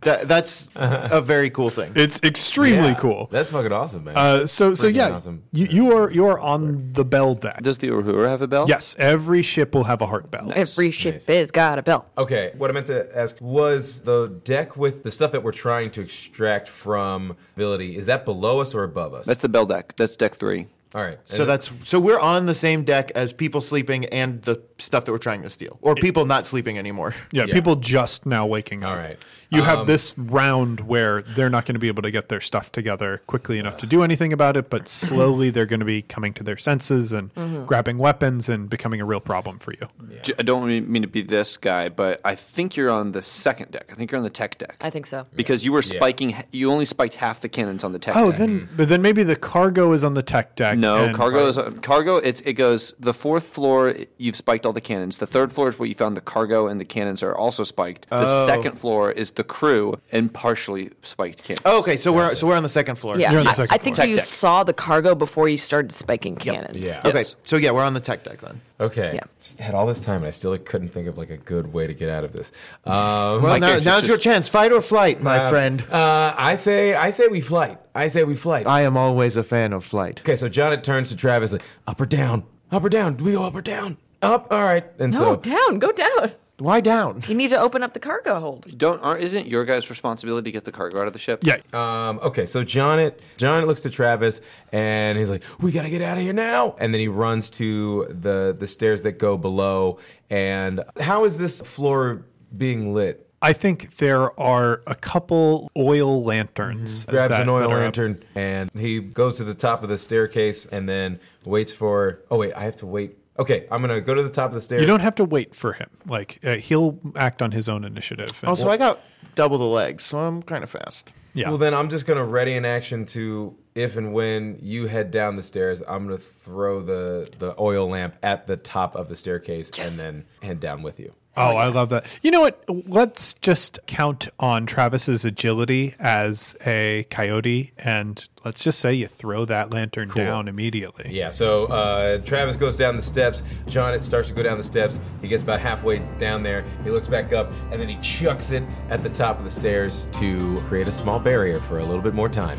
That, 0.02 0.28
that's 0.28 0.70
a 0.76 1.20
very 1.20 1.50
cool 1.50 1.68
thing. 1.68 1.92
It's 1.94 2.22
extremely 2.22 2.88
Yeah, 2.88 2.94
cool. 2.94 3.28
That's 3.30 3.50
fucking 3.50 3.70
awesome, 3.70 4.04
man. 4.04 4.16
Uh, 4.16 4.46
so 4.46 4.72
so 4.72 4.88
Freaking 4.88 4.94
yeah, 4.94 5.10
awesome. 5.10 5.42
you, 5.52 5.66
you 5.66 5.94
are 5.94 6.10
you 6.10 6.24
are 6.26 6.40
on 6.40 6.94
the 6.94 7.04
bell 7.04 7.34
deck. 7.34 7.60
Does 7.60 7.76
the 7.76 7.88
Uhura 7.88 8.28
have 8.30 8.40
a 8.40 8.46
bell? 8.46 8.64
Yes, 8.66 8.96
every 8.98 9.42
ship 9.42 9.74
will 9.74 9.84
have 9.84 10.00
a 10.00 10.06
heart 10.06 10.30
bell. 10.30 10.50
Every 10.54 10.90
ship 10.90 11.26
has 11.26 11.50
got 11.50 11.78
a 11.78 11.82
bell. 11.82 12.06
Okay, 12.16 12.52
what 12.56 12.70
I 12.70 12.72
meant 12.72 12.86
to 12.86 13.14
ask 13.14 13.36
was 13.42 14.00
the 14.00 14.28
deck 14.42 14.74
with 14.74 15.02
the 15.02 15.10
stuff 15.10 15.32
that 15.32 15.42
we're 15.42 15.52
trying 15.52 15.90
to 15.90 16.00
extract 16.00 16.68
from 16.70 17.36
ability, 17.54 17.98
is 17.98 18.06
that 18.06 18.24
below 18.24 18.60
us 18.62 18.74
or 18.74 18.84
above 18.84 19.12
us? 19.12 19.26
That's 19.26 19.42
the 19.42 19.50
bell 19.50 19.66
deck. 19.66 19.96
That's 19.98 20.16
deck 20.16 20.34
three. 20.34 20.68
All 20.94 21.02
right. 21.02 21.18
So 21.24 21.44
that's 21.44 21.70
so 21.88 22.00
we're 22.00 22.18
on 22.18 22.46
the 22.46 22.54
same 22.54 22.82
deck 22.84 23.12
as 23.14 23.32
people 23.32 23.60
sleeping 23.60 24.06
and 24.06 24.42
the 24.42 24.60
stuff 24.78 25.04
that 25.04 25.12
we're 25.12 25.18
trying 25.18 25.42
to 25.42 25.50
steal, 25.50 25.78
or 25.82 25.94
people 25.94 26.24
not 26.26 26.46
sleeping 26.46 26.78
anymore. 26.78 27.14
Yeah, 27.32 27.44
Yeah. 27.46 27.54
people 27.54 27.76
just 27.76 28.26
now 28.26 28.46
waking 28.46 28.82
up. 28.82 28.90
All 28.90 28.96
right. 28.96 29.18
You 29.52 29.62
have 29.62 29.80
Um, 29.80 29.86
this 29.88 30.14
round 30.16 30.80
where 30.80 31.22
they're 31.22 31.50
not 31.50 31.64
going 31.66 31.74
to 31.74 31.80
be 31.80 31.88
able 31.88 32.02
to 32.02 32.10
get 32.12 32.28
their 32.28 32.40
stuff 32.40 32.70
together 32.70 33.20
quickly 33.26 33.58
enough 33.58 33.78
to 33.78 33.86
do 33.86 34.02
anything 34.04 34.32
about 34.32 34.56
it, 34.56 34.70
but 34.70 34.88
slowly 34.88 35.50
they're 35.50 35.66
going 35.66 35.80
to 35.80 35.86
be 35.86 36.02
coming 36.02 36.32
to 36.34 36.44
their 36.44 36.56
senses 36.56 37.12
and 37.12 37.34
Mm-hmm. 37.34 37.64
grabbing 37.66 37.98
weapons 37.98 38.48
and 38.48 38.68
becoming 38.70 39.00
a 39.00 39.04
real 39.04 39.20
problem 39.20 39.58
for 39.58 39.72
you. 39.72 39.88
J- 40.22 40.34
I 40.38 40.42
don't 40.42 40.66
mean 40.66 40.90
mean 40.90 41.02
to 41.02 41.08
be 41.08 41.22
this 41.22 41.56
guy, 41.56 41.88
but 41.88 42.20
I 42.24 42.34
think 42.36 42.76
you're 42.76 42.90
on 42.90 43.12
the 43.12 43.22
second 43.22 43.72
deck. 43.72 43.84
I 43.90 43.94
think 43.94 44.10
you're 44.10 44.18
on 44.18 44.24
the 44.24 44.30
tech 44.30 44.58
deck. 44.58 44.76
I 44.80 44.90
think 44.90 45.06
so. 45.06 45.26
because 45.34 45.64
you 45.64 45.72
were 45.72 45.82
spiking, 45.82 46.34
you 46.52 46.70
only 46.70 46.84
spiked 46.84 47.14
half 47.16 47.40
the 47.40 47.48
cannons 47.48 47.82
on 47.84 47.92
the 47.92 47.98
tech 47.98 48.16
Oh, 48.16 48.30
deck. 48.30 48.38
then 48.40 48.68
but 48.76 48.88
then 48.88 49.02
maybe 49.02 49.22
the 49.24 49.36
cargo 49.36 49.92
is 49.92 50.02
on 50.04 50.14
the 50.14 50.22
tech 50.22 50.54
deck. 50.56 50.78
No, 50.80 51.12
cargo 51.14 51.46
is 51.46 51.58
cargo. 51.82 52.16
It's 52.16 52.40
it 52.42 52.54
goes 52.54 52.94
the 52.98 53.14
fourth 53.14 53.46
floor. 53.48 53.94
You've 54.18 54.36
spiked 54.36 54.64
all 54.66 54.72
the 54.72 54.80
cannons. 54.80 55.18
The 55.18 55.26
third 55.26 55.52
floor 55.52 55.68
is 55.68 55.78
where 55.78 55.88
you 55.88 55.94
found 55.94 56.16
the 56.16 56.20
cargo 56.20 56.66
and 56.66 56.80
the 56.80 56.84
cannons 56.84 57.22
are 57.22 57.34
also 57.34 57.62
spiked. 57.62 58.08
The 58.08 58.24
Oh. 58.26 58.46
second 58.46 58.78
floor 58.78 59.10
is 59.12 59.32
the 59.32 59.44
crew 59.44 59.98
and 60.12 60.32
partially 60.32 60.90
spiked 61.02 61.42
cannons. 61.44 61.62
Oh, 61.64 61.78
okay, 61.80 61.96
so 61.96 62.12
we're 62.12 62.34
so 62.34 62.46
we're 62.46 62.56
on 62.56 62.62
the 62.62 62.68
second 62.68 62.96
floor. 62.96 63.18
Yeah, 63.18 63.30
You're 63.32 63.40
on 63.40 63.46
the 63.46 63.50
I, 63.50 63.54
second 63.54 63.74
I 63.74 63.78
think 63.78 63.96
floor. 63.96 64.08
you 64.08 64.14
Tech 64.16 64.24
deck. 64.24 64.28
saw 64.32 64.64
the 64.64 64.72
cargo 64.72 65.14
before 65.14 65.48
you 65.48 65.56
started 65.56 65.92
spiking 65.92 66.36
cannons. 66.36 66.78
Yeah. 66.86 67.00
Okay, 67.04 67.18
Yes. 67.18 67.36
so 67.44 67.56
yeah, 67.56 67.70
we're 67.72 67.82
on 67.84 67.94
the 67.94 68.00
tech 68.00 68.24
deck 68.24 68.40
then. 68.40 68.60
Okay. 68.80 69.12
Yeah. 69.14 69.20
Just 69.38 69.60
Had 69.60 69.74
all 69.74 69.86
this 69.86 70.00
time 70.00 70.16
and 70.16 70.26
I 70.26 70.30
still 70.30 70.56
couldn't 70.58 70.88
think 70.88 71.06
of 71.06 71.18
like 71.18 71.30
a 71.30 71.36
good 71.36 71.72
way 71.72 71.86
to 71.86 71.94
get 71.94 72.08
out 72.08 72.24
of 72.24 72.32
this. 72.32 72.50
Um, 72.86 73.42
Well, 73.42 73.60
now, 73.60 73.78
now's 73.78 74.08
your 74.08 74.16
chance. 74.16 74.48
Fight 74.48 74.72
or 74.72 74.80
flight, 74.80 75.22
my 75.22 75.50
friend. 75.50 75.82
uh, 75.90 76.34
I 76.36 76.54
say 76.54 76.94
I 76.94 77.10
say 77.10 77.28
we 77.28 77.40
flight. 77.40 77.78
I 77.94 78.08
say 78.08 78.24
we 78.24 78.34
flight. 78.36 78.66
I 78.66 78.82
am 78.82 78.96
always 78.96 79.36
a 79.36 79.42
fan 79.42 79.72
of 79.72 79.84
flight. 79.84 80.20
okay, 80.20 80.36
so 80.36 80.48
John 80.48 80.80
turns 80.82 81.10
to 81.10 81.16
Travis 81.16 81.52
like 81.52 81.62
up 81.86 82.00
or 82.00 82.06
down, 82.06 82.44
up 82.72 82.82
or 82.84 82.88
down. 82.88 83.14
Do 83.16 83.24
we 83.24 83.32
go 83.32 83.44
up 83.44 83.54
or 83.54 83.62
down? 83.62 83.98
Up. 84.22 84.48
All 84.50 84.62
right. 84.64 84.84
And 84.98 85.12
No, 85.12 85.18
so 85.18 85.36
down. 85.36 85.78
Go 85.78 85.92
down. 85.92 86.32
Why 86.60 86.80
down? 86.80 87.22
You 87.26 87.34
need 87.34 87.50
to 87.50 87.58
open 87.58 87.82
up 87.82 87.94
the 87.94 88.00
cargo 88.00 88.38
hold. 88.38 88.78
Don't 88.78 89.00
aren't, 89.00 89.22
isn't 89.22 89.46
your 89.46 89.64
guys' 89.64 89.88
responsibility 89.88 90.44
to 90.44 90.52
get 90.52 90.64
the 90.64 90.72
cargo 90.72 91.00
out 91.00 91.06
of 91.06 91.12
the 91.12 91.18
ship? 91.18 91.42
Yeah. 91.42 91.56
Um, 91.72 92.20
okay, 92.22 92.46
so 92.46 92.62
John, 92.64 92.98
it 93.00 93.20
John 93.38 93.64
looks 93.66 93.80
to 93.82 93.90
Travis 93.90 94.40
and 94.70 95.16
he's 95.18 95.30
like, 95.30 95.42
"We 95.60 95.72
gotta 95.72 95.90
get 95.90 96.02
out 96.02 96.18
of 96.18 96.22
here 96.24 96.32
now!" 96.32 96.76
And 96.78 96.92
then 96.92 97.00
he 97.00 97.08
runs 97.08 97.50
to 97.50 98.06
the 98.10 98.54
the 98.58 98.66
stairs 98.66 99.02
that 99.02 99.12
go 99.12 99.36
below. 99.38 99.98
And 100.28 100.84
how 101.00 101.24
is 101.24 101.38
this 101.38 101.60
floor 101.62 102.24
being 102.56 102.92
lit? 102.94 103.26
I 103.42 103.54
think 103.54 103.96
there 103.96 104.38
are 104.38 104.82
a 104.86 104.94
couple 104.94 105.70
oil 105.76 106.22
lanterns. 106.22 107.02
Mm-hmm. 107.02 107.10
Grabs 107.10 107.30
that- 107.30 107.42
an 107.42 107.48
oil 107.48 107.60
that 107.60 107.70
are 107.70 107.76
up. 107.76 107.80
lantern 107.80 108.22
and 108.34 108.70
he 108.78 109.00
goes 109.00 109.38
to 109.38 109.44
the 109.44 109.54
top 109.54 109.82
of 109.82 109.88
the 109.88 109.96
staircase 109.96 110.66
and 110.66 110.86
then 110.88 111.20
waits 111.46 111.72
for. 111.72 112.20
Oh 112.30 112.36
wait, 112.36 112.52
I 112.52 112.64
have 112.64 112.76
to 112.76 112.86
wait. 112.86 113.16
Okay, 113.38 113.66
I'm 113.70 113.80
gonna 113.80 114.00
go 114.00 114.14
to 114.14 114.22
the 114.22 114.30
top 114.30 114.50
of 114.50 114.54
the 114.54 114.60
stairs. 114.60 114.80
You 114.80 114.86
don't 114.86 115.00
have 115.00 115.14
to 115.16 115.24
wait 115.24 115.54
for 115.54 115.72
him. 115.72 115.88
Like 116.06 116.38
uh, 116.44 116.56
he'll 116.56 116.98
act 117.16 117.40
on 117.42 117.52
his 117.52 117.68
own 117.68 117.84
initiative. 117.84 118.38
And- 118.42 118.48
Also, 118.50 118.68
I 118.68 118.76
got 118.76 119.00
double 119.34 119.56
the 119.58 119.64
legs, 119.64 120.04
so 120.04 120.18
I'm 120.18 120.42
kind 120.42 120.62
of 120.64 120.70
fast. 120.70 121.12
yeah. 121.34 121.48
Well, 121.48 121.58
then 121.58 121.72
I'm 121.74 121.88
just 121.88 122.06
gonna 122.06 122.24
ready 122.24 122.54
an 122.54 122.64
action 122.64 123.06
to 123.06 123.56
if 123.74 123.96
and 123.96 124.12
when 124.12 124.58
you 124.60 124.88
head 124.88 125.10
down 125.10 125.36
the 125.36 125.42
stairs, 125.42 125.80
I'm 125.88 126.04
gonna 126.06 126.18
throw 126.18 126.82
the 126.82 127.30
the 127.38 127.54
oil 127.58 127.88
lamp 127.88 128.16
at 128.22 128.46
the 128.46 128.56
top 128.56 128.94
of 128.96 129.08
the 129.08 129.16
staircase 129.16 129.70
and 129.78 129.90
then 129.98 130.24
head 130.42 130.60
down 130.60 130.82
with 130.82 130.98
you. 131.00 131.12
Oh, 131.36 131.56
I 131.56 131.68
love 131.68 131.90
that. 131.90 132.04
You 132.22 132.30
know 132.30 132.40
what? 132.40 132.64
Let's 132.86 133.34
just 133.34 133.78
count 133.86 134.28
on 134.40 134.66
Travis's 134.66 135.24
agility 135.24 135.94
as 135.98 136.56
a 136.66 137.06
coyote, 137.08 137.72
and 137.78 138.26
let's 138.44 138.64
just 138.64 138.80
say 138.80 138.94
you 138.94 139.06
throw 139.06 139.44
that 139.44 139.72
lantern 139.72 140.08
down 140.08 140.48
immediately. 140.48 141.14
Yeah, 141.14 141.30
so 141.30 141.66
uh, 141.66 142.18
Travis 142.18 142.56
goes 142.56 142.76
down 142.76 142.96
the 142.96 143.02
steps. 143.02 143.42
John 143.68 143.94
it 143.94 144.02
starts 144.02 144.28
to 144.28 144.34
go 144.34 144.42
down 144.42 144.58
the 144.58 144.64
steps. 144.64 144.98
He 145.22 145.28
gets 145.28 145.42
about 145.42 145.60
halfway 145.60 146.00
down 146.18 146.42
there. 146.42 146.64
He 146.84 146.90
looks 146.90 147.06
back 147.08 147.32
up, 147.32 147.50
and 147.70 147.80
then 147.80 147.88
he 147.88 147.96
chucks 148.02 148.50
it 148.50 148.64
at 148.88 149.02
the 149.02 149.10
top 149.10 149.38
of 149.38 149.44
the 149.44 149.50
stairs 149.50 150.08
to 150.12 150.60
create 150.66 150.88
a 150.88 150.92
small 150.92 151.20
barrier 151.20 151.60
for 151.60 151.78
a 151.78 151.84
little 151.84 152.02
bit 152.02 152.14
more 152.14 152.28
time. 152.28 152.58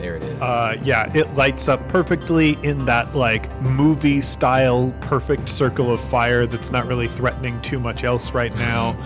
There 0.00 0.16
it 0.16 0.22
is. 0.22 0.40
Uh, 0.40 0.76
yeah, 0.82 1.10
it 1.14 1.34
lights 1.34 1.68
up 1.68 1.86
perfectly 1.88 2.58
in 2.62 2.86
that 2.86 3.14
like 3.14 3.50
movie 3.60 4.22
style 4.22 4.94
perfect 5.00 5.48
circle 5.48 5.92
of 5.92 6.00
fire 6.00 6.46
that's 6.46 6.70
not 6.70 6.86
really 6.86 7.08
threatening 7.08 7.60
too 7.60 7.78
much 7.78 8.02
else 8.02 8.32
right 8.32 8.54
now. 8.56 8.96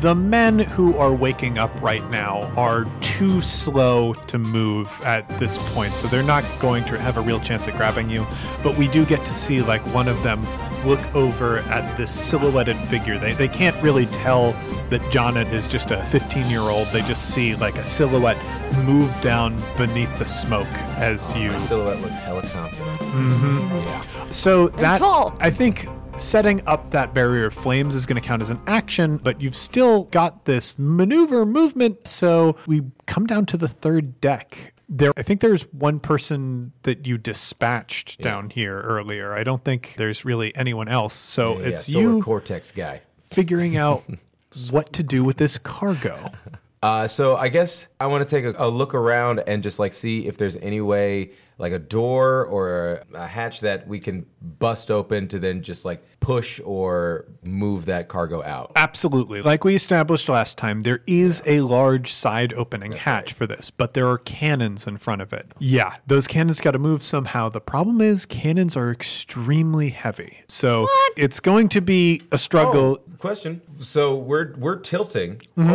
The 0.00 0.14
men 0.14 0.58
who 0.58 0.96
are 0.96 1.12
waking 1.12 1.58
up 1.58 1.70
right 1.82 2.08
now 2.10 2.50
are 2.56 2.86
too 3.02 3.42
slow 3.42 4.14
to 4.14 4.38
move 4.38 4.88
at 5.04 5.28
this 5.38 5.58
point, 5.74 5.92
so 5.92 6.08
they're 6.08 6.22
not 6.22 6.42
going 6.58 6.84
to 6.84 6.98
have 6.98 7.18
a 7.18 7.20
real 7.20 7.38
chance 7.38 7.68
at 7.68 7.76
grabbing 7.76 8.08
you. 8.08 8.26
But 8.62 8.78
we 8.78 8.88
do 8.88 9.04
get 9.04 9.22
to 9.26 9.34
see 9.34 9.60
like 9.60 9.82
one 9.94 10.08
of 10.08 10.22
them 10.22 10.42
look 10.86 11.14
over 11.14 11.58
at 11.58 11.96
this 11.98 12.12
silhouetted 12.12 12.76
figure. 12.76 13.18
They, 13.18 13.34
they 13.34 13.48
can't 13.48 13.76
really 13.82 14.06
tell 14.06 14.52
that 14.88 15.02
Jonet 15.10 15.52
is 15.52 15.68
just 15.68 15.90
a 15.90 16.02
15 16.06 16.48
year 16.48 16.60
old. 16.60 16.86
They 16.88 17.02
just 17.02 17.34
see 17.34 17.54
like 17.54 17.76
a 17.76 17.84
silhouette 17.84 18.38
move 18.84 19.14
down 19.20 19.62
beneath 19.76 20.18
the 20.18 20.24
smoke 20.24 20.66
as 20.96 21.36
you 21.36 21.50
My 21.50 21.58
silhouette 21.58 22.00
looks 22.00 22.18
hella 22.20 22.42
confident. 22.42 23.00
Mm-hmm. 23.00 23.76
Yeah. 23.76 24.30
So 24.30 24.68
that 24.68 24.98
tall. 24.98 25.36
I 25.40 25.50
think 25.50 25.86
setting 26.20 26.66
up 26.66 26.90
that 26.90 27.14
barrier 27.14 27.46
of 27.46 27.54
flames 27.54 27.94
is 27.94 28.06
going 28.06 28.20
to 28.20 28.26
count 28.26 28.42
as 28.42 28.50
an 28.50 28.60
action, 28.66 29.16
but 29.16 29.40
you've 29.40 29.56
still 29.56 30.04
got 30.04 30.44
this 30.44 30.78
maneuver 30.78 31.46
movement. 31.46 32.06
So 32.06 32.56
we 32.66 32.82
come 33.06 33.26
down 33.26 33.46
to 33.46 33.56
the 33.56 33.68
third 33.68 34.20
deck. 34.20 34.74
There, 34.88 35.12
I 35.16 35.22
think 35.22 35.40
there's 35.40 35.62
one 35.72 36.00
person 36.00 36.72
that 36.82 37.06
you 37.06 37.16
dispatched 37.16 38.20
down 38.20 38.50
here 38.50 38.80
earlier. 38.80 39.32
I 39.34 39.44
don't 39.44 39.64
think 39.64 39.94
there's 39.96 40.24
really 40.24 40.54
anyone 40.56 40.88
else. 40.88 41.14
So 41.14 41.58
Yeah, 41.58 41.68
it's 41.68 41.86
solar 41.86 42.16
you 42.16 42.22
cortex 42.22 42.72
guy. 42.72 43.00
figuring 43.22 43.76
out 43.76 44.04
what 44.70 44.92
to 44.94 45.02
do 45.02 45.24
with 45.24 45.36
this 45.36 45.58
cargo. 45.58 46.28
Uh, 46.82 47.06
so 47.06 47.36
I 47.36 47.50
guess 47.50 47.88
I 48.00 48.06
want 48.06 48.26
to 48.26 48.30
take 48.30 48.56
a, 48.56 48.64
a 48.64 48.66
look 48.66 48.94
around 48.94 49.40
and 49.46 49.62
just 49.62 49.78
like 49.78 49.92
see 49.92 50.26
if 50.26 50.38
there's 50.38 50.56
any 50.56 50.80
way, 50.80 51.32
like 51.58 51.74
a 51.74 51.78
door 51.78 52.46
or 52.46 53.02
a 53.12 53.26
hatch 53.26 53.60
that 53.60 53.86
we 53.86 54.00
can 54.00 54.24
bust 54.40 54.90
open 54.90 55.28
to 55.28 55.38
then 55.38 55.62
just 55.62 55.84
like 55.84 56.02
push 56.20 56.60
or 56.64 57.24
move 57.42 57.86
that 57.86 58.08
cargo 58.08 58.42
out. 58.42 58.72
Absolutely. 58.76 59.40
Like 59.42 59.64
we 59.64 59.74
established 59.74 60.28
last 60.28 60.58
time, 60.58 60.80
there 60.80 61.00
is 61.06 61.42
a 61.46 61.60
large 61.62 62.12
side 62.12 62.52
opening 62.52 62.92
hatch 62.92 63.32
for 63.32 63.46
this, 63.46 63.70
but 63.70 63.94
there 63.94 64.06
are 64.08 64.18
cannons 64.18 64.86
in 64.86 64.98
front 64.98 65.22
of 65.22 65.32
it. 65.32 65.50
Yeah, 65.58 65.94
those 66.06 66.26
cannons 66.26 66.60
got 66.60 66.72
to 66.72 66.78
move 66.78 67.02
somehow. 67.02 67.48
The 67.48 67.60
problem 67.60 68.00
is, 68.00 68.26
cannons 68.26 68.76
are 68.76 68.90
extremely 68.90 69.90
heavy. 69.90 70.40
So 70.48 70.86
it's 71.16 71.40
going 71.40 71.68
to 71.70 71.80
be 71.80 72.22
a 72.32 72.38
struggle. 72.38 72.98
Question. 73.18 73.60
So 73.80 74.14
we're 74.16 74.54
we're 74.56 74.76
tilting. 74.78 75.36
Mm-hmm. 75.56 75.70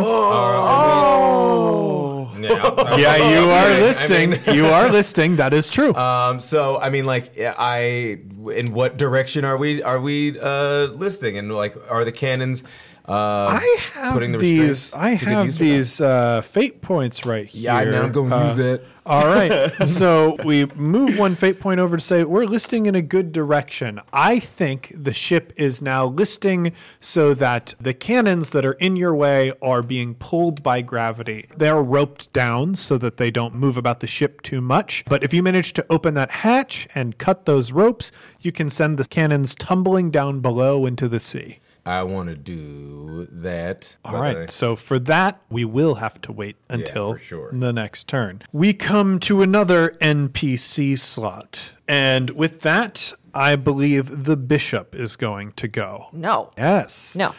Oh. 1.06 2.30
yeah, 2.40 2.96
Yeah, 2.96 3.16
you 3.30 3.50
are 3.50 3.66
I 3.66 3.74
mean- 3.74 3.80
listing. 3.82 4.54
you 4.54 4.66
are 4.66 4.88
listing. 4.90 5.36
That 5.36 5.54
is 5.54 5.68
true. 5.68 5.94
Um, 5.94 6.40
so 6.40 6.78
I 6.78 6.90
mean, 6.90 7.06
like, 7.06 7.36
I 7.38 8.18
in 8.52 8.72
what 8.72 8.96
direction 8.96 9.44
are 9.44 9.56
we 9.56 9.82
are 9.82 10.00
we 10.00 10.35
uh, 10.40 10.88
listing, 10.92 11.36
and 11.38 11.52
like, 11.52 11.76
are 11.90 12.04
the 12.04 12.12
cannons? 12.12 12.64
Uh, 13.08 13.46
I 13.60 13.78
have 13.92 14.18
the 14.18 14.36
these. 14.36 14.92
I 14.92 15.10
have 15.10 15.46
use 15.46 15.56
or 15.56 15.64
not? 15.64 15.70
these 15.70 16.00
uh, 16.00 16.42
fate 16.42 16.82
points 16.82 17.24
right 17.24 17.46
here. 17.46 17.62
Yeah, 17.72 17.76
I 17.76 17.84
know. 17.84 18.02
I'm 18.02 18.12
going 18.12 18.30
to 18.30 18.36
Uh, 18.36 18.48
use 18.48 18.58
it. 18.58 18.84
All 19.06 19.26
right. 19.26 19.72
so 19.88 20.36
we 20.44 20.66
move 20.74 21.16
one 21.16 21.36
fate 21.36 21.60
point 21.60 21.78
over 21.78 21.96
to 21.96 22.02
say 22.02 22.24
we're 22.24 22.46
listing 22.46 22.86
in 22.86 22.96
a 22.96 23.02
good 23.02 23.30
direction. 23.30 24.00
I 24.12 24.40
think 24.40 24.92
the 24.96 25.12
ship 25.12 25.52
is 25.56 25.80
now 25.80 26.04
listing 26.06 26.72
so 26.98 27.32
that 27.34 27.74
the 27.80 27.94
cannons 27.94 28.50
that 28.50 28.64
are 28.66 28.72
in 28.72 28.96
your 28.96 29.14
way 29.14 29.52
are 29.62 29.82
being 29.82 30.16
pulled 30.16 30.64
by 30.64 30.80
gravity. 30.80 31.46
They're 31.56 31.80
roped 31.82 32.32
down 32.32 32.74
so 32.74 32.98
that 32.98 33.18
they 33.18 33.30
don't 33.30 33.54
move 33.54 33.76
about 33.76 34.00
the 34.00 34.08
ship 34.08 34.42
too 34.42 34.60
much. 34.60 35.04
But 35.08 35.22
if 35.22 35.32
you 35.32 35.44
manage 35.44 35.74
to 35.74 35.86
open 35.88 36.14
that 36.14 36.32
hatch 36.32 36.88
and 36.96 37.16
cut 37.18 37.44
those 37.44 37.70
ropes, 37.70 38.10
you 38.40 38.50
can 38.50 38.68
send 38.68 38.98
the 38.98 39.04
cannons 39.04 39.54
tumbling 39.54 40.10
down 40.10 40.40
below 40.40 40.86
into 40.86 41.06
the 41.08 41.20
sea. 41.20 41.60
I 41.86 42.02
want 42.02 42.28
to 42.28 42.34
do 42.34 43.28
that. 43.30 43.96
All 44.04 44.20
right. 44.20 44.50
So 44.50 44.74
for 44.74 44.98
that, 44.98 45.40
we 45.48 45.64
will 45.64 45.94
have 45.94 46.20
to 46.22 46.32
wait 46.32 46.56
until 46.68 47.14
for 47.14 47.18
sure. 47.20 47.50
the 47.52 47.72
next 47.72 48.08
turn. 48.08 48.42
We 48.52 48.74
come 48.74 49.20
to 49.20 49.40
another 49.40 49.90
NPC 50.00 50.98
slot. 50.98 51.74
And 51.86 52.30
with 52.30 52.60
that, 52.62 53.12
I 53.32 53.54
believe 53.54 54.24
the 54.24 54.36
bishop 54.36 54.96
is 54.96 55.14
going 55.14 55.52
to 55.52 55.68
go. 55.68 56.08
No. 56.12 56.50
Yes. 56.58 57.14
No. 57.14 57.34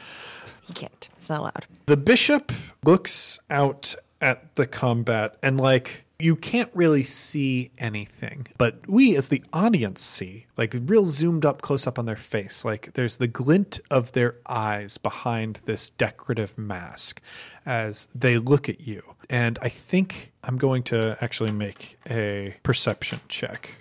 He 0.63 0.73
can't. 0.73 1.09
It's 1.15 1.29
not 1.29 1.41
allowed. 1.41 1.65
The 1.85 1.97
bishop 1.97 2.53
looks 2.85 3.39
out 3.49 3.95
at 4.21 4.55
the 4.55 4.65
combat 4.65 5.35
and, 5.43 5.59
like, 5.59 6.05
you 6.19 6.35
can't 6.35 6.71
really 6.73 7.03
see 7.03 7.71
anything, 7.77 8.47
but 8.57 8.87
we 8.87 9.15
as 9.15 9.27
the 9.27 9.43
audience 9.53 10.01
see, 10.01 10.47
like, 10.57 10.75
real 10.85 11.05
zoomed 11.05 11.45
up 11.45 11.61
close 11.61 11.85
up 11.85 11.99
on 11.99 12.05
their 12.05 12.15
face. 12.15 12.65
Like, 12.65 12.93
there's 12.93 13.17
the 13.17 13.27
glint 13.27 13.79
of 13.91 14.13
their 14.13 14.37
eyes 14.47 14.97
behind 14.97 15.61
this 15.65 15.91
decorative 15.91 16.57
mask 16.57 17.21
as 17.65 18.07
they 18.15 18.37
look 18.37 18.67
at 18.67 18.81
you. 18.81 19.03
And 19.29 19.59
I 19.61 19.69
think 19.69 20.31
I'm 20.43 20.57
going 20.57 20.83
to 20.83 21.17
actually 21.21 21.51
make 21.51 21.99
a 22.09 22.55
perception 22.63 23.19
check. 23.27 23.75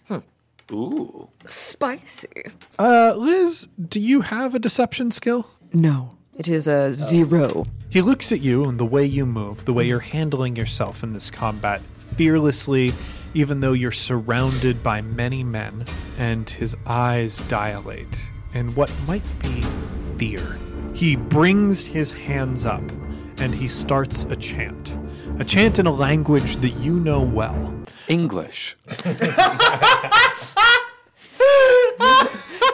Ooh. 0.73 1.31
Spicy. 1.47 2.29
Uh, 2.79 3.15
Liz, 3.17 3.69
do 3.89 4.01
you 4.01 4.21
have 4.23 4.55
a 4.55 4.59
deception 4.59 5.11
skill? 5.11 5.49
No. 5.73 6.17
It 6.37 6.49
is 6.49 6.69
a 6.69 6.93
zero. 6.93 7.65
He 7.89 8.03
looks 8.03 8.31
at 8.31 8.43
you 8.43 8.65
and 8.65 8.79
the 8.79 8.85
way 8.85 9.07
you 9.07 9.25
move, 9.25 9.65
the 9.65 9.73
way 9.73 9.87
you're 9.87 10.01
handling 10.01 10.55
yourself 10.55 11.03
in 11.03 11.15
this 11.15 11.31
combat 11.31 11.81
fearlessly, 12.15 12.95
even 13.35 13.61
though 13.61 13.73
you're 13.73 13.93
surrounded 13.93 14.83
by 14.83 15.01
many 15.01 15.45
men, 15.45 15.85
and 16.17 16.49
his 16.49 16.77
eyes 16.87 17.39
dilate 17.49 18.31
in 18.55 18.75
what 18.75 18.91
might 19.07 19.25
be 19.41 19.63
fear. 20.17 20.59
He 20.95 21.17
brings 21.17 21.85
his 21.85 22.13
hands 22.13 22.65
up 22.65 22.83
and 23.39 23.55
he 23.55 23.69
starts 23.69 24.25
a 24.25 24.37
chant. 24.37 24.97
A 25.39 25.45
chant 25.45 25.79
in 25.79 25.87
a 25.87 25.93
language 25.93 26.57
that 26.63 26.71
you 26.71 26.99
know 26.99 27.21
well. 27.21 27.75
English. 28.09 28.77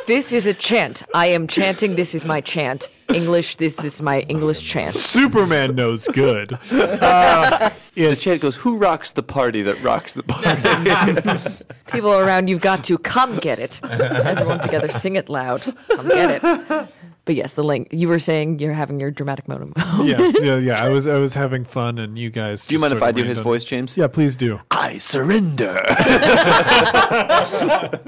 This 0.07 0.33
is 0.33 0.47
a 0.47 0.55
chant. 0.55 1.05
I 1.15 1.27
am 1.27 1.47
chanting. 1.47 1.95
This 1.95 2.15
is 2.15 2.25
my 2.25 2.41
chant. 2.41 2.89
English. 3.15 3.57
This 3.57 3.85
is 3.85 4.03
my 4.03 4.21
English 4.29 4.61
chant. 4.61 4.95
Superman 4.95 5.75
knows 5.77 6.09
good. 6.09 6.59
Uh, 6.73 7.71
The 7.95 8.17
chant 8.17 8.41
goes, 8.43 8.57
Who 8.57 8.79
rocks 8.79 9.13
the 9.13 9.23
party 9.23 9.63
that 9.63 9.81
rocks 9.83 10.15
the 10.15 10.23
party? 10.23 11.65
People 11.93 12.13
around, 12.19 12.49
you've 12.49 12.61
got 12.63 12.83
to 12.85 12.97
come 12.99 13.37
get 13.39 13.59
it. 13.59 13.81
Everyone 13.91 14.61
together, 14.61 14.89
sing 14.89 15.17
it 15.17 15.29
loud. 15.29 15.63
Come 15.89 16.09
get 16.09 16.41
it. 16.43 16.89
But 17.25 17.37
yes, 17.37 17.55
the 17.55 17.63
link. 17.63 17.89
You 17.93 18.09
were 18.09 18.19
saying 18.19 18.59
you're 18.59 18.73
having 18.73 18.99
your 18.99 19.13
dramatic 19.13 19.47
moment. 19.47 19.75
yes, 20.03 20.37
yeah, 20.41 20.57
yeah. 20.57 20.83
I 20.83 20.89
was 20.89 21.07
I 21.07 21.19
was 21.19 21.35
having 21.35 21.65
fun, 21.65 21.99
and 21.99 22.19
you 22.19 22.31
guys. 22.31 22.67
do 22.67 22.75
you 22.75 22.81
mind 22.81 22.93
if 22.93 23.03
I 23.03 23.13
do 23.13 23.23
his 23.23 23.39
on- 23.39 23.45
voice, 23.45 23.65
James? 23.65 23.97
Yeah, 23.97 24.09
please 24.09 24.37
do. 24.37 24.61
I 24.71 24.99
surrender. 24.99 25.81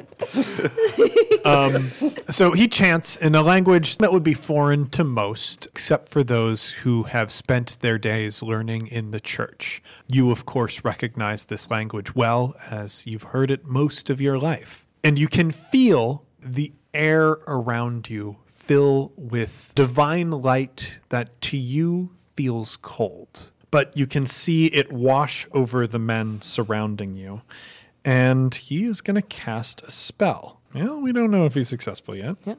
Um, 1.44 1.90
so 2.30 2.52
he 2.52 2.68
chants 2.68 3.16
in 3.16 3.34
a 3.34 3.42
language 3.42 3.98
that 3.98 4.10
would 4.10 4.22
be 4.22 4.32
foreign 4.32 4.88
to 4.90 5.04
most, 5.04 5.66
except 5.66 6.08
for 6.08 6.24
those 6.24 6.72
who 6.72 7.02
have 7.02 7.30
spent 7.30 7.78
their 7.80 7.98
days 7.98 8.42
learning 8.42 8.86
in 8.86 9.10
the 9.10 9.20
church. 9.20 9.82
You, 10.10 10.30
of 10.30 10.46
course, 10.46 10.84
recognize 10.84 11.44
this 11.44 11.70
language 11.70 12.14
well, 12.14 12.54
as 12.70 13.06
you've 13.06 13.24
heard 13.24 13.50
it 13.50 13.66
most 13.66 14.08
of 14.08 14.22
your 14.22 14.38
life. 14.38 14.86
And 15.02 15.18
you 15.18 15.28
can 15.28 15.50
feel 15.50 16.24
the 16.40 16.72
air 16.94 17.32
around 17.46 18.08
you 18.08 18.38
fill 18.64 19.12
with 19.16 19.72
divine 19.74 20.30
light 20.30 21.00
that 21.10 21.40
to 21.42 21.56
you 21.56 22.10
feels 22.34 22.76
cold. 22.78 23.50
But 23.70 23.96
you 23.96 24.06
can 24.06 24.26
see 24.26 24.66
it 24.66 24.92
wash 24.92 25.46
over 25.52 25.86
the 25.86 25.98
men 25.98 26.40
surrounding 26.40 27.14
you. 27.14 27.42
And 28.04 28.54
he 28.54 28.84
is 28.84 29.00
going 29.00 29.16
to 29.16 29.22
cast 29.22 29.82
a 29.82 29.90
spell. 29.90 30.60
Well, 30.74 31.00
we 31.00 31.12
don't 31.12 31.30
know 31.30 31.44
if 31.44 31.54
he's 31.54 31.68
successful 31.68 32.14
yet. 32.14 32.36
Yeah. 32.44 32.54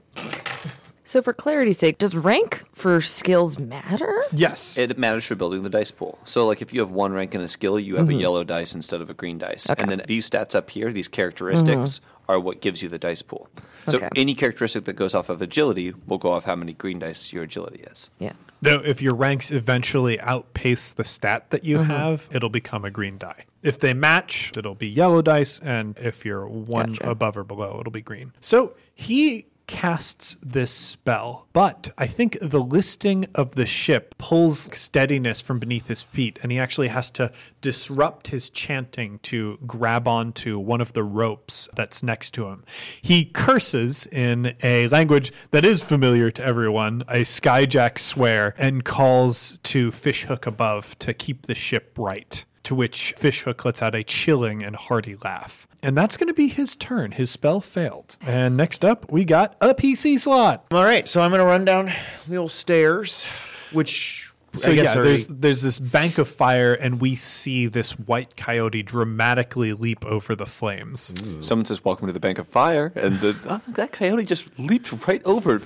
So, 1.08 1.22
for 1.22 1.34
clarity's 1.34 1.78
sake, 1.78 2.00
does 2.00 2.16
rank 2.16 2.64
for 2.74 3.00
skills 3.00 3.60
matter? 3.60 4.24
Yes. 4.32 4.76
it 4.76 4.98
matters 4.98 5.24
for 5.24 5.36
building 5.36 5.62
the 5.62 5.70
dice 5.70 5.92
pool. 5.92 6.18
So, 6.26 6.48
like, 6.48 6.64
if 6.64 6.74
you 6.74 6.80
have 6.80 6.90
one 6.90 7.14
rank 7.14 7.36
in 7.36 7.42
a 7.42 7.48
skill, 7.48 7.80
you 7.80 7.98
have 7.98 8.10
a 8.10 8.12
mm-hmm. 8.12 8.22
yellow 8.22 8.44
dice 8.44 8.74
instead 8.74 9.02
of 9.02 9.10
a 9.12 9.14
green 9.14 9.38
dice. 9.38 9.70
Okay. 9.70 9.80
And 9.80 9.92
then 9.92 10.02
these 10.08 10.28
stats 10.28 10.56
up 10.56 10.72
here, 10.72 10.92
these 10.92 11.08
characteristics, 11.08 12.00
mm-hmm. 12.00 12.15
Are 12.28 12.40
what 12.40 12.62
gives 12.62 12.82
you 12.82 12.90
the 12.90 13.00
dice 13.00 13.22
pool. 13.22 13.50
So, 13.88 13.98
Okay. 13.98 14.10
any 14.16 14.34
characteristic 14.34 14.86
that 14.86 14.94
goes 14.94 15.14
off 15.14 15.30
of 15.30 15.42
agility 15.42 15.94
will 16.08 16.18
go 16.18 16.32
off 16.32 16.46
how 16.46 16.56
many 16.56 16.74
green 16.74 17.00
dice 17.00 17.32
your 17.32 17.44
agility 17.44 17.84
is. 17.84 18.10
Yeah. 18.20 18.34
Though 18.62 18.82
if 18.84 19.02
your 19.02 19.14
ranks 19.14 19.52
eventually 19.52 20.20
outpace 20.22 20.92
the 20.94 21.04
stat 21.04 21.52
that 21.52 21.64
you 21.64 21.78
mm-hmm. 21.78 21.92
have, 21.92 22.28
it'll 22.32 22.50
become 22.50 22.84
a 22.84 22.90
green 22.90 23.18
die. 23.18 23.46
If 23.62 23.80
they 23.80 23.94
match, 23.94 24.54
it'll 24.58 24.76
be 24.76 24.88
yellow 24.88 25.22
dice, 25.22 25.60
and 25.60 25.98
if 26.00 26.26
you're 26.26 26.48
one 26.48 26.94
Gotcha. 26.94 27.10
above 27.10 27.38
or 27.38 27.44
below, 27.44 27.78
it'll 27.80 27.92
be 27.92 28.02
green. 28.02 28.32
So 28.40 28.76
he 28.94 29.46
casts 29.68 30.38
this 30.42 30.72
spell, 30.72 31.48
but 31.54 31.90
I 31.98 32.08
think 32.08 32.38
the 32.42 32.62
listing 32.62 33.26
of 33.36 33.56
the 33.56 33.66
ship 33.66 34.16
pulls 34.18 34.70
steadiness 34.78 35.42
from 35.42 35.60
beneath 35.60 35.88
his 35.88 36.02
feet, 36.02 36.40
and 36.44 36.52
he 36.52 36.60
actually 36.60 36.90
has 36.90 37.10
to 37.12 37.32
disrupt 37.62 38.28
his 38.28 38.50
chanting 38.50 39.20
to 39.24 39.58
grab 39.66 40.08
onto 40.08 40.60
one 40.60 40.82
of 40.82 40.94
the 40.94 41.04
ropes 41.04 41.70
that's 41.76 42.04
next 42.04 42.32
to 42.36 42.48
him. 42.48 42.64
He 43.02 43.26
curses 43.26 44.06
in 44.08 44.56
a 44.64 44.88
language 44.90 45.32
that 45.52 45.66
is 45.66 45.84
familiar 45.84 46.32
to 46.32 46.44
everyone, 46.44 47.04
a 47.08 47.22
skyjack 47.22 47.98
swear, 47.98 48.54
and 48.58 48.84
calls 48.84 49.60
to 49.64 49.92
Fishhook 49.92 50.46
above 50.46 50.98
to 51.00 51.14
keep 51.14 51.44
the 51.48 51.56
ship 51.56 51.98
right. 51.98 52.46
To 52.66 52.76
which 52.76 53.14
Fishhook 53.18 53.64
lets 53.64 53.82
out 53.82 53.94
a 53.96 54.04
chilling 54.04 54.64
and 54.64 54.76
hearty 54.76 55.16
laugh. 55.24 55.68
And 55.84 55.96
that's 55.96 56.18
going 56.18 56.28
to 56.30 56.34
be 56.34 56.48
his 56.48 56.76
turn. 56.76 57.12
His 57.12 57.30
spell 57.30 57.62
failed. 57.62 58.18
And 58.22 58.58
next 58.58 58.84
up, 58.84 59.12
we 59.12 59.24
got 59.24 59.56
a 59.62 59.76
PC 59.76 60.18
slot. 60.20 60.66
All 60.72 60.84
right, 60.84 61.08
so 61.08 61.22
I'm 61.22 61.30
going 61.30 61.40
to 61.40 61.46
run 61.46 61.64
down 61.64 61.92
the 62.28 62.38
old 62.38 62.52
stairs, 62.52 63.26
which 63.72 64.32
So 64.56 64.72
yeah, 64.72 64.98
are- 64.98 65.04
there's 65.04 65.28
there's 65.28 65.62
this 65.62 65.78
bank 65.80 66.18
of 66.18 66.28
fire, 66.28 66.74
and 66.74 67.00
we 67.00 67.16
see 67.16 67.68
this 67.68 67.92
white 68.00 68.36
coyote 68.36 68.82
dramatically 68.84 69.74
leap 69.74 70.04
over 70.06 70.34
the 70.36 70.46
flames. 70.48 71.14
Someone 71.42 71.66
says, 71.66 71.84
"Welcome 71.86 72.08
to 72.08 72.14
the 72.14 72.20
Bank 72.22 72.40
of 72.40 72.48
Fire," 72.48 72.92
and 72.96 73.20
the, 73.20 73.36
oh, 73.48 73.62
that 73.74 73.92
coyote 73.92 74.24
just 74.24 74.48
leaped 74.58 75.08
right 75.08 75.22
over. 75.26 75.62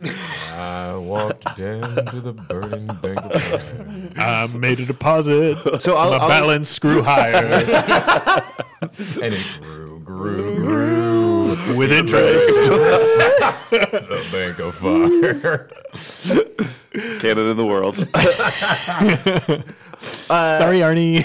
It. 0.00 0.14
I 0.52 0.96
walked 0.96 1.44
down 1.56 2.06
to 2.06 2.20
the 2.20 2.32
burning 2.32 2.86
bank 2.86 3.18
of 3.22 3.42
fire. 3.42 4.10
I 4.16 4.46
made 4.48 4.80
a 4.80 4.86
deposit. 4.86 5.80
So 5.82 5.96
I'll- 5.96 6.10
my 6.10 6.16
I'll- 6.18 6.28
balance 6.28 6.78
grew 6.78 7.02
higher 7.02 7.44
And 9.22 9.34
it 9.34 9.46
grew, 9.60 10.00
grew, 10.04 10.56
grew. 10.56 11.76
with 11.76 11.90
interest. 11.92 12.46
The 13.70 14.28
bank 14.32 14.58
of 14.60 14.74
fire. 14.74 15.70
Cannon 17.20 17.46
in 17.48 17.56
the 17.56 17.66
world. 17.66 18.06
Uh, 20.28 20.56
Sorry, 20.56 20.78
Arnie. 20.80 21.24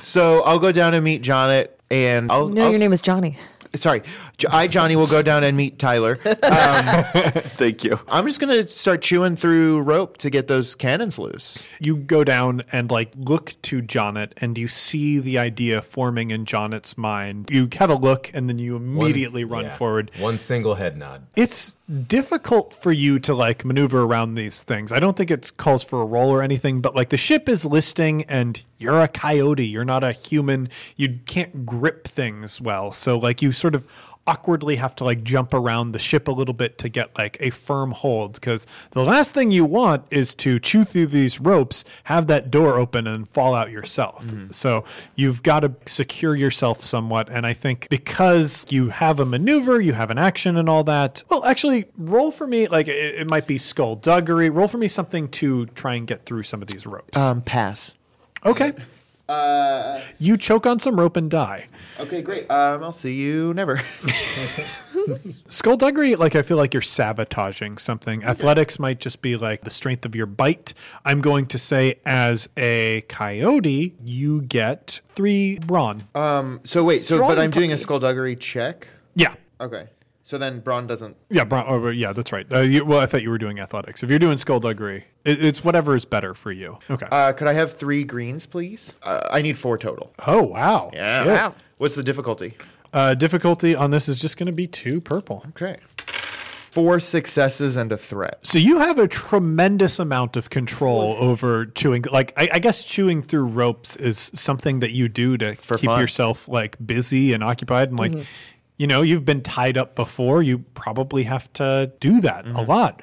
so 0.00 0.42
I'll 0.42 0.58
go 0.58 0.72
down 0.72 0.94
and 0.94 1.04
meet 1.04 1.22
Jonet, 1.22 1.68
and 1.90 2.30
I'll. 2.30 2.48
No, 2.48 2.64
I'll- 2.64 2.70
your 2.70 2.80
name 2.80 2.92
is 2.92 3.00
Johnny. 3.00 3.38
Sorry, 3.76 4.00
J- 4.00 4.08
I 4.50 4.68
Johnny 4.68 4.94
will 4.94 5.06
go 5.08 5.22
down 5.22 5.42
and 5.44 5.56
meet 5.56 5.78
Tyler. 5.78 6.18
Um, 6.48 7.04
Thank 7.58 7.84
you. 7.84 7.98
I'm 8.08 8.26
just 8.26 8.40
gonna 8.40 8.66
start 8.68 9.02
chewing 9.02 9.36
through 9.36 9.80
rope 9.80 10.16
to 10.18 10.30
get 10.30 10.46
those 10.48 10.74
cannons 10.74 11.18
loose. 11.18 11.66
you 11.80 11.96
go 11.96 12.24
down 12.24 12.62
and 12.72 12.90
like 12.90 13.10
look 13.16 13.54
to 13.62 13.82
Jonnet, 13.82 14.32
and 14.38 14.56
you 14.56 14.68
see 14.68 15.18
the 15.18 15.38
idea 15.38 15.82
forming 15.82 16.30
in 16.30 16.44
Jonnet's 16.44 16.96
mind. 16.96 17.48
You 17.50 17.68
have 17.78 17.90
a 17.90 17.94
look, 17.94 18.30
and 18.34 18.48
then 18.48 18.58
you 18.58 18.76
immediately 18.76 19.44
run 19.44 19.64
Yeah. 19.64 19.74
forward. 19.74 20.10
One 20.18 20.38
single 20.38 20.74
head 20.76 20.96
nod. 20.96 21.26
it's 21.36 21.76
difficult 22.06 22.74
for 22.74 22.92
you 22.92 23.18
to 23.18 23.34
like 23.34 23.64
maneuver 23.64 24.02
around 24.02 24.34
these 24.34 24.62
things. 24.62 24.92
I 24.92 25.00
don't 25.00 25.16
think 25.16 25.30
it 25.30 25.52
calls 25.56 25.82
for 25.84 26.00
a 26.02 26.04
roll 26.04 26.30
or 26.30 26.42
anything, 26.42 26.80
but 26.80 26.94
like 26.94 27.08
the 27.08 27.16
ship 27.16 27.48
is 27.48 27.64
listing 27.64 28.22
and 28.24 28.62
you're 28.78 29.00
a 29.00 29.08
coyote, 29.08 29.66
you're 29.66 29.84
not 29.84 30.04
a 30.04 30.12
human. 30.12 30.68
You 30.96 31.18
can't 31.26 31.66
grip 31.66 32.06
things 32.06 32.60
well. 32.60 32.92
So 32.92 33.18
like 33.18 33.42
you 33.42 33.52
sort 33.52 33.74
of 33.74 33.86
awkwardly 34.28 34.76
have 34.76 34.94
to 34.94 35.04
like 35.04 35.24
jump 35.24 35.54
around 35.54 35.92
the 35.92 35.98
ship 35.98 36.28
a 36.28 36.30
little 36.30 36.52
bit 36.52 36.76
to 36.76 36.88
get 36.90 37.16
like 37.16 37.38
a 37.40 37.48
firm 37.48 37.92
hold 37.92 38.34
because 38.34 38.66
the 38.90 39.02
last 39.02 39.32
thing 39.32 39.50
you 39.50 39.64
want 39.64 40.04
is 40.10 40.34
to 40.34 40.58
chew 40.60 40.84
through 40.84 41.06
these 41.06 41.40
ropes, 41.40 41.82
have 42.04 42.26
that 42.26 42.50
door 42.50 42.76
open 42.76 43.06
and 43.06 43.26
fall 43.26 43.54
out 43.54 43.70
yourself. 43.70 44.30
So 44.50 44.84
you've 45.16 45.42
got 45.42 45.60
to 45.60 45.72
secure 45.86 46.36
yourself 46.36 46.84
somewhat 46.84 47.30
and 47.30 47.46
I 47.46 47.54
think 47.54 47.88
because 47.88 48.66
you 48.68 48.90
have 48.90 49.18
a 49.18 49.24
maneuver, 49.24 49.80
you 49.80 49.94
have 49.94 50.10
an 50.10 50.18
action 50.18 50.58
and 50.58 50.68
all 50.68 50.84
that. 50.84 51.24
Well, 51.30 51.42
actually 51.46 51.86
roll 51.96 52.30
for 52.30 52.46
me 52.46 52.68
like 52.68 52.86
it, 52.88 53.14
it 53.14 53.30
might 53.30 53.46
be 53.46 53.56
skullduggery. 53.56 54.50
Roll 54.50 54.68
for 54.68 54.76
me 54.76 54.88
something 54.88 55.28
to 55.28 55.64
try 55.66 55.94
and 55.94 56.06
get 56.06 56.26
through 56.26 56.42
some 56.42 56.60
of 56.60 56.68
these 56.68 56.86
ropes. 56.86 57.16
Um, 57.16 57.40
pass. 57.40 57.94
okay. 58.44 58.74
You 60.18 60.36
choke 60.36 60.66
on 60.66 60.78
some 60.78 60.98
rope 60.98 61.16
and 61.16 61.30
die. 61.30 61.68
Okay, 62.00 62.22
great. 62.22 62.50
Um, 62.50 62.82
I'll 62.82 62.92
see 62.92 63.14
you 63.14 63.52
never. 63.54 63.80
Skullduggery, 65.48 66.16
like 66.16 66.36
I 66.36 66.42
feel 66.42 66.56
like 66.56 66.72
you're 66.74 66.80
sabotaging 66.80 67.78
something. 67.78 68.24
Athletics 68.24 68.78
might 68.78 69.00
just 69.00 69.20
be 69.22 69.36
like 69.36 69.62
the 69.64 69.70
strength 69.70 70.04
of 70.04 70.14
your 70.14 70.26
bite. 70.26 70.74
I'm 71.04 71.20
going 71.20 71.46
to 71.46 71.58
say, 71.58 71.98
as 72.06 72.48
a 72.56 73.02
coyote, 73.08 73.94
you 74.04 74.42
get 74.42 75.00
three 75.14 75.58
brawn. 75.58 76.06
Um. 76.14 76.60
so 76.64 76.84
wait, 76.84 77.02
so 77.02 77.16
Strong 77.16 77.30
but 77.30 77.38
I'm 77.38 77.50
doing 77.50 77.70
a 77.70 77.74
puppy. 77.74 77.82
skullduggery 77.82 78.36
check. 78.36 78.86
yeah. 79.14 79.34
Okay. 79.60 79.88
So 80.28 80.36
then 80.36 80.60
brawn 80.60 80.86
doesn't. 80.86 81.16
Yeah, 81.30 81.44
brawn, 81.44 81.64
oh, 81.66 81.88
yeah, 81.88 82.12
that's 82.12 82.32
right. 82.32 82.46
Uh, 82.52 82.60
you, 82.60 82.84
well, 82.84 83.00
I 83.00 83.06
thought 83.06 83.22
you 83.22 83.30
were 83.30 83.38
doing 83.38 83.60
athletics. 83.60 84.02
If 84.02 84.10
you're 84.10 84.18
doing 84.18 84.36
skullduggery, 84.36 85.06
it, 85.24 85.42
it's 85.42 85.64
whatever 85.64 85.96
is 85.96 86.04
better 86.04 86.34
for 86.34 86.52
you. 86.52 86.78
Okay. 86.90 87.06
Uh, 87.10 87.32
could 87.32 87.48
I 87.48 87.54
have 87.54 87.78
three 87.78 88.04
greens, 88.04 88.44
please? 88.44 88.94
Uh, 89.02 89.26
I 89.30 89.40
need 89.40 89.56
four 89.56 89.78
total. 89.78 90.12
oh, 90.26 90.42
wow. 90.42 90.90
Yeah. 90.92 91.52
What's 91.78 91.94
the 91.94 92.02
difficulty? 92.02 92.58
Uh, 92.92 93.14
difficulty 93.14 93.74
on 93.74 93.90
this 93.90 94.06
is 94.06 94.18
just 94.18 94.36
going 94.36 94.48
to 94.48 94.52
be 94.52 94.66
two 94.66 95.00
purple. 95.00 95.46
Okay. 95.48 95.78
Four 95.96 97.00
successes 97.00 97.78
and 97.78 97.90
a 97.90 97.96
threat. 97.96 98.46
So 98.46 98.58
you 98.58 98.80
have 98.80 98.98
a 98.98 99.08
tremendous 99.08 99.98
amount 99.98 100.36
of 100.36 100.50
control 100.50 101.16
over 101.18 101.64
chewing. 101.64 102.04
Like 102.12 102.34
I, 102.36 102.50
I 102.52 102.58
guess 102.58 102.84
chewing 102.84 103.22
through 103.22 103.46
ropes 103.46 103.96
is 103.96 104.30
something 104.34 104.80
that 104.80 104.90
you 104.90 105.08
do 105.08 105.38
to 105.38 105.54
keep 105.54 105.88
fun. 105.88 105.98
yourself 105.98 106.48
like 106.48 106.76
busy 106.84 107.32
and 107.32 107.42
occupied. 107.42 107.88
And 107.88 107.98
like, 107.98 108.26
you 108.78 108.86
know, 108.86 109.02
you've 109.02 109.24
been 109.24 109.42
tied 109.42 109.76
up 109.76 109.94
before. 109.94 110.42
You 110.42 110.60
probably 110.74 111.24
have 111.24 111.52
to 111.54 111.92
do 112.00 112.20
that 112.22 112.46
a 112.46 112.62
lot. 112.62 113.02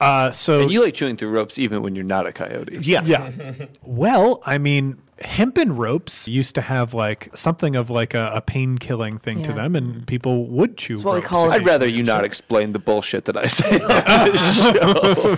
Uh, 0.00 0.30
so 0.30 0.60
And 0.62 0.70
you 0.70 0.82
like 0.82 0.94
chewing 0.94 1.16
through 1.16 1.30
ropes 1.30 1.58
even 1.58 1.82
when 1.82 1.94
you're 1.94 2.04
not 2.04 2.26
a 2.26 2.32
coyote. 2.32 2.78
Yeah. 2.82 3.02
yeah. 3.04 3.30
well, 3.82 4.42
I 4.44 4.58
mean, 4.58 4.98
hempen 5.20 5.74
ropes 5.74 6.28
used 6.28 6.54
to 6.56 6.60
have 6.60 6.92
like 6.92 7.34
something 7.34 7.74
of 7.76 7.88
like 7.88 8.12
a, 8.12 8.30
a 8.34 8.40
pain 8.42 8.76
killing 8.76 9.16
thing 9.18 9.42
to 9.42 9.52
them, 9.54 9.74
and 9.74 10.06
people 10.06 10.46
would 10.48 10.76
chew. 10.76 10.96
what 11.00 11.14
we 11.14 11.20
ropes. 11.20 11.26
call- 11.28 11.50
I'd 11.50 11.64
rather 11.64 11.88
you 11.88 12.02
not 12.02 12.24
explain 12.24 12.72
the 12.74 12.78
bullshit 12.78 13.24
that 13.24 13.36
I 13.38 13.46
say 13.46 13.80
on 13.80 14.32
this 14.32 14.62
show. 14.62 15.34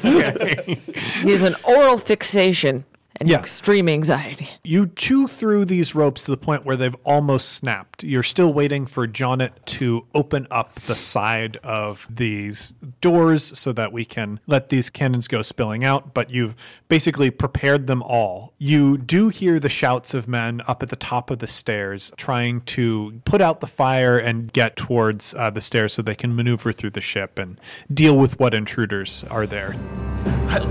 He 1.22 1.30
has 1.30 1.44
an 1.44 1.54
oral 1.64 1.96
fixation 1.98 2.84
and 3.20 3.28
Yeah. 3.28 3.38
extreme 3.38 3.88
anxiety. 3.88 4.48
You 4.64 4.90
chew 4.96 5.26
through 5.26 5.64
these 5.66 5.94
ropes 5.94 6.24
to 6.24 6.30
the 6.30 6.36
point 6.36 6.64
where 6.64 6.76
they've 6.76 6.96
almost 7.04 7.50
snapped. 7.50 8.04
You're 8.04 8.22
still 8.22 8.52
waiting 8.52 8.86
for 8.86 9.06
Jonnet 9.08 9.50
to 9.66 10.06
open 10.14 10.46
up 10.50 10.80
the 10.86 10.94
side 10.94 11.58
of 11.64 12.06
these 12.10 12.74
doors 13.00 13.58
so 13.58 13.72
that 13.72 13.92
we 13.92 14.04
can 14.04 14.40
let 14.46 14.68
these 14.68 14.90
cannons 14.90 15.28
go 15.28 15.42
spilling 15.42 15.84
out, 15.84 16.14
but 16.14 16.30
you've 16.30 16.54
basically 16.88 17.30
prepared 17.30 17.86
them 17.86 18.02
all. 18.02 18.54
You 18.58 18.96
do 18.98 19.28
hear 19.28 19.58
the 19.58 19.68
shouts 19.68 20.14
of 20.14 20.28
men 20.28 20.62
up 20.66 20.82
at 20.82 20.88
the 20.88 20.96
top 20.96 21.30
of 21.30 21.38
the 21.38 21.46
stairs 21.46 22.12
trying 22.16 22.60
to 22.62 23.20
put 23.24 23.40
out 23.40 23.60
the 23.60 23.66
fire 23.66 24.18
and 24.18 24.52
get 24.52 24.76
towards 24.76 25.34
uh, 25.34 25.50
the 25.50 25.60
stairs 25.60 25.92
so 25.94 26.02
they 26.02 26.14
can 26.14 26.34
maneuver 26.34 26.72
through 26.72 26.90
the 26.90 27.00
ship 27.00 27.38
and 27.38 27.60
deal 27.92 28.16
with 28.16 28.38
what 28.40 28.54
intruders 28.54 29.24
are 29.30 29.46
there. 29.46 29.74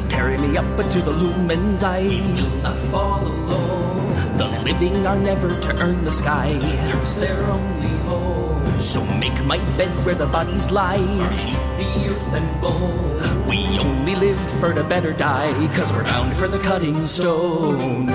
Carry 0.10 0.38
me 0.38 0.58
up 0.58 0.90
to 0.90 1.02
the 1.02 1.12
lumen's 1.12 1.84
eye. 1.84 2.00
You'll 2.38 2.62
not 2.62 2.80
fall 2.92 3.26
alone. 3.26 4.38
The 4.38 4.48
living 4.62 5.08
are 5.08 5.18
never 5.18 5.60
to 5.60 5.76
earn 5.80 6.06
the 6.06 6.12
sky. 6.12 6.54
There's 6.62 7.16
their 7.16 7.42
only 7.50 7.98
home. 8.06 8.80
So 8.80 9.04
make 9.18 9.34
my 9.44 9.58
bed 9.76 9.90
where 10.06 10.14
the 10.14 10.28
bodies 10.28 10.70
lie. 10.70 11.00
Beneath 11.00 11.78
the 11.80 12.14
earth 12.14 12.34
and 12.34 12.62
bone. 12.62 13.48
We 13.50 13.80
only 13.80 14.14
live 14.14 14.40
for 14.60 14.72
the 14.72 14.84
better 14.84 15.14
die. 15.14 15.52
Cause 15.74 15.92
we're 15.92 16.04
bound 16.04 16.38
for 16.38 16.48
the 16.48 16.60
cutting 16.60 17.02
stone. 17.02 18.06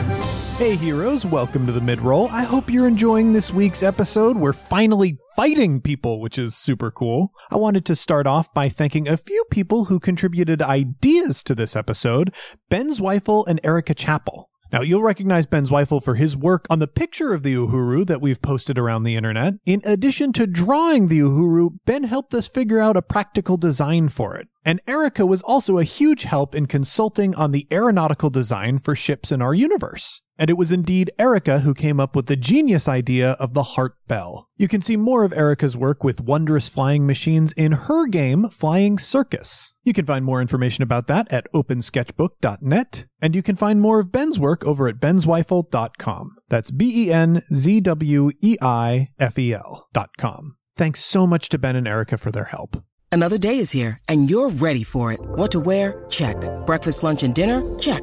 Hey 0.63 0.77
heroes, 0.77 1.27
welcome 1.27 1.67
to 1.67 1.73
the 1.73 1.81
mid-roll. 1.81 2.29
I 2.29 2.45
hope 2.45 2.71
you're 2.71 2.87
enjoying 2.87 3.33
this 3.33 3.53
week's 3.53 3.83
episode. 3.83 4.37
We're 4.37 4.53
finally 4.53 5.19
fighting 5.35 5.81
people, 5.81 6.21
which 6.21 6.39
is 6.39 6.55
super 6.55 6.93
cool. 6.93 7.33
I 7.51 7.57
wanted 7.57 7.85
to 7.87 7.97
start 7.97 8.29
off 8.29 8.55
by 8.55 8.69
thanking 8.69 9.09
a 9.09 9.17
few 9.17 9.45
people 9.51 9.87
who 9.87 9.99
contributed 9.99 10.63
ideas 10.63 11.43
to 11.43 11.57
this 11.57 11.75
episode, 11.75 12.33
Ben 12.71 12.93
Zweifel 12.93 13.45
and 13.49 13.59
Erika 13.65 13.93
Chappell. 13.93 14.51
Now, 14.73 14.83
you'll 14.83 15.03
recognize 15.03 15.47
Ben 15.47 15.67
Zweifel 15.67 16.03
for 16.03 16.15
his 16.15 16.37
work 16.37 16.67
on 16.71 16.79
the 16.79 16.87
picture 16.87 17.35
of 17.35 17.43
the 17.43 17.55
Uhuru 17.55 18.07
that 18.07 18.21
we've 18.21 18.41
posted 18.41 18.79
around 18.79 19.03
the 19.03 19.17
internet. 19.17 19.55
In 19.67 19.83
addition 19.85 20.33
to 20.35 20.47
drawing 20.47 21.09
the 21.09 21.19
Uhuru, 21.19 21.71
Ben 21.85 22.05
helped 22.05 22.35
us 22.35 22.47
figure 22.47 22.79
out 22.79 22.97
a 22.97 23.03
practical 23.03 23.57
design 23.57 24.09
for 24.09 24.37
it. 24.37 24.47
And 24.65 24.81
Erika 24.87 25.27
was 25.27 25.43
also 25.43 25.79
a 25.79 25.85
huge 25.85 26.23
help 26.23 26.55
in 26.55 26.67
consulting 26.67 27.35
on 27.35 27.51
the 27.51 27.67
aeronautical 27.73 28.31
design 28.31 28.79
for 28.79 28.95
ships 28.95 29.33
in 29.33 29.43
our 29.43 29.53
universe. 29.53 30.23
And 30.39 30.49
it 30.51 30.57
was 30.57 30.73
indeed 30.73 31.11
Erika 31.19 31.61
who 31.61 31.75
came 31.75 32.01
up 32.01 32.17
with 32.17 32.27
the 32.27 32.37
genius 32.37 32.89
idea 32.89 33.33
of 33.33 33.55
the 33.55 33.63
Heart 33.63 33.97
Bell. 34.09 34.49
You 34.57 34.67
can 34.67 34.83
see 34.83 34.97
more 34.97 35.25
of 35.25 35.33
Erika's 35.33 35.77
work 35.77 36.03
with 36.03 36.21
wondrous 36.21 36.69
flying 36.69 37.07
machines 37.07 37.53
in 37.53 37.73
her 37.73 38.07
game, 38.07 38.49
Flying 38.49 38.99
Circus. 38.99 39.75
You 39.85 39.93
can 39.93 40.07
find 40.07 40.25
more 40.25 40.41
information 40.41 40.83
about 40.83 41.07
that 41.09 41.31
at 41.33 41.47
opensketchbook.net, 41.53 43.07
and 43.21 43.35
you 43.35 43.43
can 43.43 43.57
find 43.57 43.81
more 43.81 43.99
of 43.99 44.13
Ben's 44.13 44.39
work 44.39 44.65
over 44.65 44.89
at 44.89 45.01
benzweifel.com. 45.01 46.37
That's 46.49 46.71
B 46.71 47.07
E 47.07 47.13
N 47.13 47.43
Z 47.53 47.81
W 47.81 48.31
E 48.41 48.57
I 48.63 49.09
F 49.19 49.39
E 49.39 49.53
L 49.53 49.89
dot 49.93 50.11
com. 50.17 50.57
Thanks 50.77 51.05
so 51.05 51.27
much 51.27 51.49
to 51.51 51.59
Ben 51.59 51.77
and 51.77 51.87
Erica 51.89 52.17
for 52.17 52.31
their 52.31 52.45
help. 52.45 52.83
Another 53.11 53.37
day 53.37 53.59
is 53.59 53.73
here, 53.73 53.99
and 54.09 54.31
you're 54.31 54.49
ready 54.49 54.83
for 54.83 55.13
it. 55.13 55.21
What 55.21 55.51
to 55.51 55.61
wear? 55.61 56.07
Check. 56.09 56.37
Breakfast, 56.65 57.03
lunch, 57.03 57.23
and 57.23 57.35
dinner? 57.35 57.63
Check. 57.79 58.03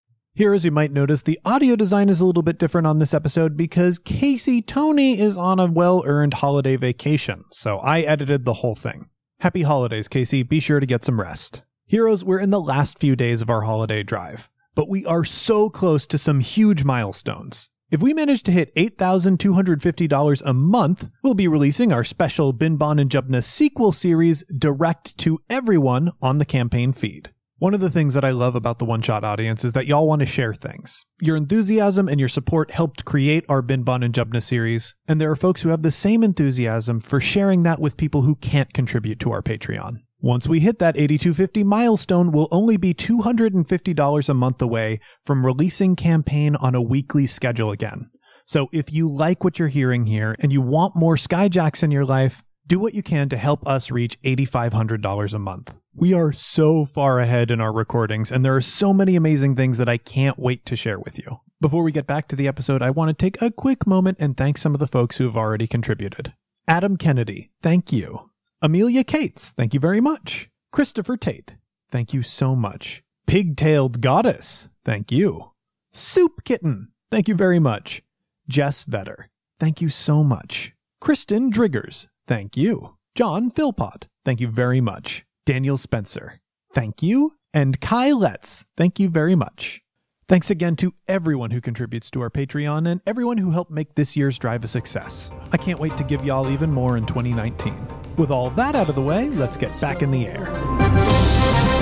Here, 0.33 0.53
as 0.53 0.63
you 0.63 0.71
might 0.71 0.93
notice, 0.93 1.23
the 1.23 1.39
audio 1.43 1.75
design 1.75 2.07
is 2.07 2.21
a 2.21 2.25
little 2.25 2.41
bit 2.41 2.57
different 2.57 2.87
on 2.87 2.99
this 2.99 3.13
episode 3.13 3.57
because 3.57 3.99
Casey 3.99 4.61
Tony 4.61 5.19
is 5.19 5.35
on 5.35 5.59
a 5.59 5.65
well 5.65 6.03
earned 6.05 6.35
holiday 6.35 6.77
vacation, 6.77 7.43
so 7.51 7.79
I 7.79 7.99
edited 7.99 8.45
the 8.45 8.53
whole 8.53 8.73
thing. 8.73 9.09
Happy 9.41 9.63
holidays, 9.63 10.07
Casey. 10.07 10.41
Be 10.43 10.61
sure 10.61 10.79
to 10.79 10.85
get 10.85 11.03
some 11.03 11.19
rest. 11.19 11.63
Heroes, 11.85 12.23
we're 12.23 12.39
in 12.39 12.49
the 12.49 12.61
last 12.61 12.97
few 12.97 13.17
days 13.17 13.41
of 13.41 13.49
our 13.49 13.63
holiday 13.63 14.03
drive, 14.03 14.49
but 14.73 14.87
we 14.87 15.05
are 15.05 15.25
so 15.25 15.69
close 15.69 16.07
to 16.07 16.17
some 16.17 16.39
huge 16.39 16.85
milestones. 16.85 17.69
If 17.91 18.01
we 18.01 18.13
manage 18.13 18.43
to 18.43 18.53
hit 18.53 18.73
$8,250 18.75 20.41
a 20.45 20.53
month, 20.53 21.09
we'll 21.23 21.33
be 21.33 21.49
releasing 21.49 21.91
our 21.91 22.05
special 22.05 22.53
Bin 22.53 22.77
Bon 22.77 22.99
and 22.99 23.11
Jubna 23.11 23.43
sequel 23.43 23.91
series 23.91 24.45
direct 24.57 25.17
to 25.17 25.39
everyone 25.49 26.13
on 26.21 26.37
the 26.37 26.45
campaign 26.45 26.93
feed. 26.93 27.31
One 27.61 27.75
of 27.75 27.79
the 27.79 27.91
things 27.91 28.15
that 28.15 28.25
I 28.25 28.31
love 28.31 28.55
about 28.55 28.79
the 28.79 28.85
one 28.85 29.03
shot 29.03 29.23
audience 29.23 29.63
is 29.63 29.73
that 29.73 29.85
y'all 29.85 30.07
want 30.07 30.21
to 30.21 30.25
share 30.25 30.55
things. 30.55 31.05
Your 31.19 31.35
enthusiasm 31.35 32.07
and 32.07 32.19
your 32.19 32.27
support 32.27 32.71
helped 32.71 33.05
create 33.05 33.45
our 33.47 33.61
Bin 33.61 33.83
Bon 33.83 34.01
and 34.01 34.11
Jubna 34.11 34.41
series, 34.41 34.95
and 35.07 35.21
there 35.21 35.29
are 35.29 35.35
folks 35.35 35.61
who 35.61 35.69
have 35.69 35.83
the 35.83 35.91
same 35.91 36.23
enthusiasm 36.23 36.99
for 36.99 37.21
sharing 37.21 37.61
that 37.61 37.79
with 37.79 37.97
people 37.97 38.23
who 38.23 38.33
can't 38.33 38.73
contribute 38.73 39.19
to 39.19 39.31
our 39.31 39.43
Patreon. 39.43 39.97
Once 40.19 40.47
we 40.47 40.59
hit 40.59 40.79
that 40.79 40.97
8250 40.97 41.63
milestone, 41.63 42.31
we'll 42.31 42.47
only 42.49 42.77
be 42.77 42.95
$250 42.95 44.29
a 44.29 44.33
month 44.33 44.59
away 44.59 44.99
from 45.23 45.45
releasing 45.45 45.95
campaign 45.95 46.55
on 46.55 46.73
a 46.73 46.81
weekly 46.81 47.27
schedule 47.27 47.69
again. 47.69 48.09
So 48.47 48.69
if 48.73 48.91
you 48.91 49.07
like 49.07 49.43
what 49.43 49.59
you're 49.59 49.67
hearing 49.67 50.07
here 50.07 50.35
and 50.39 50.51
you 50.51 50.61
want 50.61 50.95
more 50.95 51.15
Skyjacks 51.15 51.83
in 51.83 51.91
your 51.91 52.05
life, 52.05 52.41
do 52.65 52.79
what 52.79 52.95
you 52.95 53.03
can 53.03 53.29
to 53.29 53.37
help 53.37 53.67
us 53.67 53.91
reach 53.91 54.19
$8,500 54.23 55.33
a 55.35 55.37
month. 55.37 55.77
We 55.93 56.13
are 56.13 56.31
so 56.31 56.85
far 56.85 57.19
ahead 57.19 57.51
in 57.51 57.59
our 57.59 57.73
recordings, 57.73 58.31
and 58.31 58.45
there 58.45 58.55
are 58.55 58.61
so 58.61 58.93
many 58.93 59.17
amazing 59.17 59.57
things 59.57 59.77
that 59.77 59.89
I 59.89 59.97
can't 59.97 60.39
wait 60.39 60.65
to 60.67 60.77
share 60.77 60.97
with 60.97 61.19
you. 61.19 61.41
Before 61.59 61.83
we 61.83 61.91
get 61.91 62.07
back 62.07 62.29
to 62.29 62.35
the 62.37 62.47
episode, 62.47 62.81
I 62.81 62.89
want 62.89 63.09
to 63.09 63.13
take 63.13 63.41
a 63.41 63.51
quick 63.51 63.85
moment 63.85 64.17
and 64.21 64.37
thank 64.37 64.57
some 64.57 64.73
of 64.73 64.79
the 64.79 64.87
folks 64.87 65.17
who 65.17 65.25
have 65.25 65.35
already 65.35 65.67
contributed. 65.67 66.33
Adam 66.65 66.95
Kennedy, 66.95 67.51
thank 67.61 67.91
you. 67.91 68.29
Amelia 68.61 69.03
Cates, 69.03 69.51
thank 69.51 69.73
you 69.73 69.81
very 69.81 69.99
much. 69.99 70.49
Christopher 70.71 71.17
Tate, 71.17 71.55
thank 71.89 72.13
you 72.13 72.23
so 72.23 72.55
much. 72.55 73.03
Pigtailed 73.27 73.99
Goddess, 73.99 74.69
thank 74.85 75.11
you. 75.11 75.51
Soup 75.91 76.41
Kitten, 76.45 76.93
thank 77.11 77.27
you 77.27 77.35
very 77.35 77.59
much. 77.59 78.01
Jess 78.47 78.85
Vetter, 78.85 79.25
thank 79.59 79.81
you 79.81 79.89
so 79.89 80.23
much. 80.23 80.71
Kristen 81.01 81.51
Driggers, 81.51 82.07
thank 82.27 82.55
you. 82.55 82.95
John 83.13 83.49
Philpott, 83.49 84.07
thank 84.23 84.39
you 84.39 84.47
very 84.47 84.79
much. 84.79 85.25
Daniel 85.45 85.77
Spencer, 85.77 86.39
thank 86.73 87.01
you. 87.01 87.33
And 87.53 87.81
Kai 87.81 88.11
Letts, 88.11 88.65
thank 88.77 88.99
you 88.99 89.09
very 89.09 89.35
much. 89.35 89.81
Thanks 90.27 90.49
again 90.49 90.77
to 90.77 90.93
everyone 91.07 91.51
who 91.51 91.59
contributes 91.59 92.09
to 92.11 92.21
our 92.21 92.29
Patreon 92.29 92.87
and 92.87 93.01
everyone 93.05 93.37
who 93.37 93.51
helped 93.51 93.71
make 93.71 93.95
this 93.95 94.15
year's 94.15 94.39
drive 94.39 94.63
a 94.63 94.67
success. 94.67 95.29
I 95.51 95.57
can't 95.57 95.79
wait 95.79 95.97
to 95.97 96.05
give 96.05 96.23
y'all 96.23 96.49
even 96.49 96.71
more 96.71 96.95
in 96.95 97.05
2019. 97.05 97.75
With 98.17 98.31
all 98.31 98.47
of 98.47 98.55
that 98.55 98.75
out 98.75 98.87
of 98.87 98.95
the 98.95 99.01
way, 99.01 99.29
let's 99.29 99.57
get 99.57 99.79
back 99.81 100.01
in 100.01 100.11
the 100.11 100.27
air. 100.27 101.80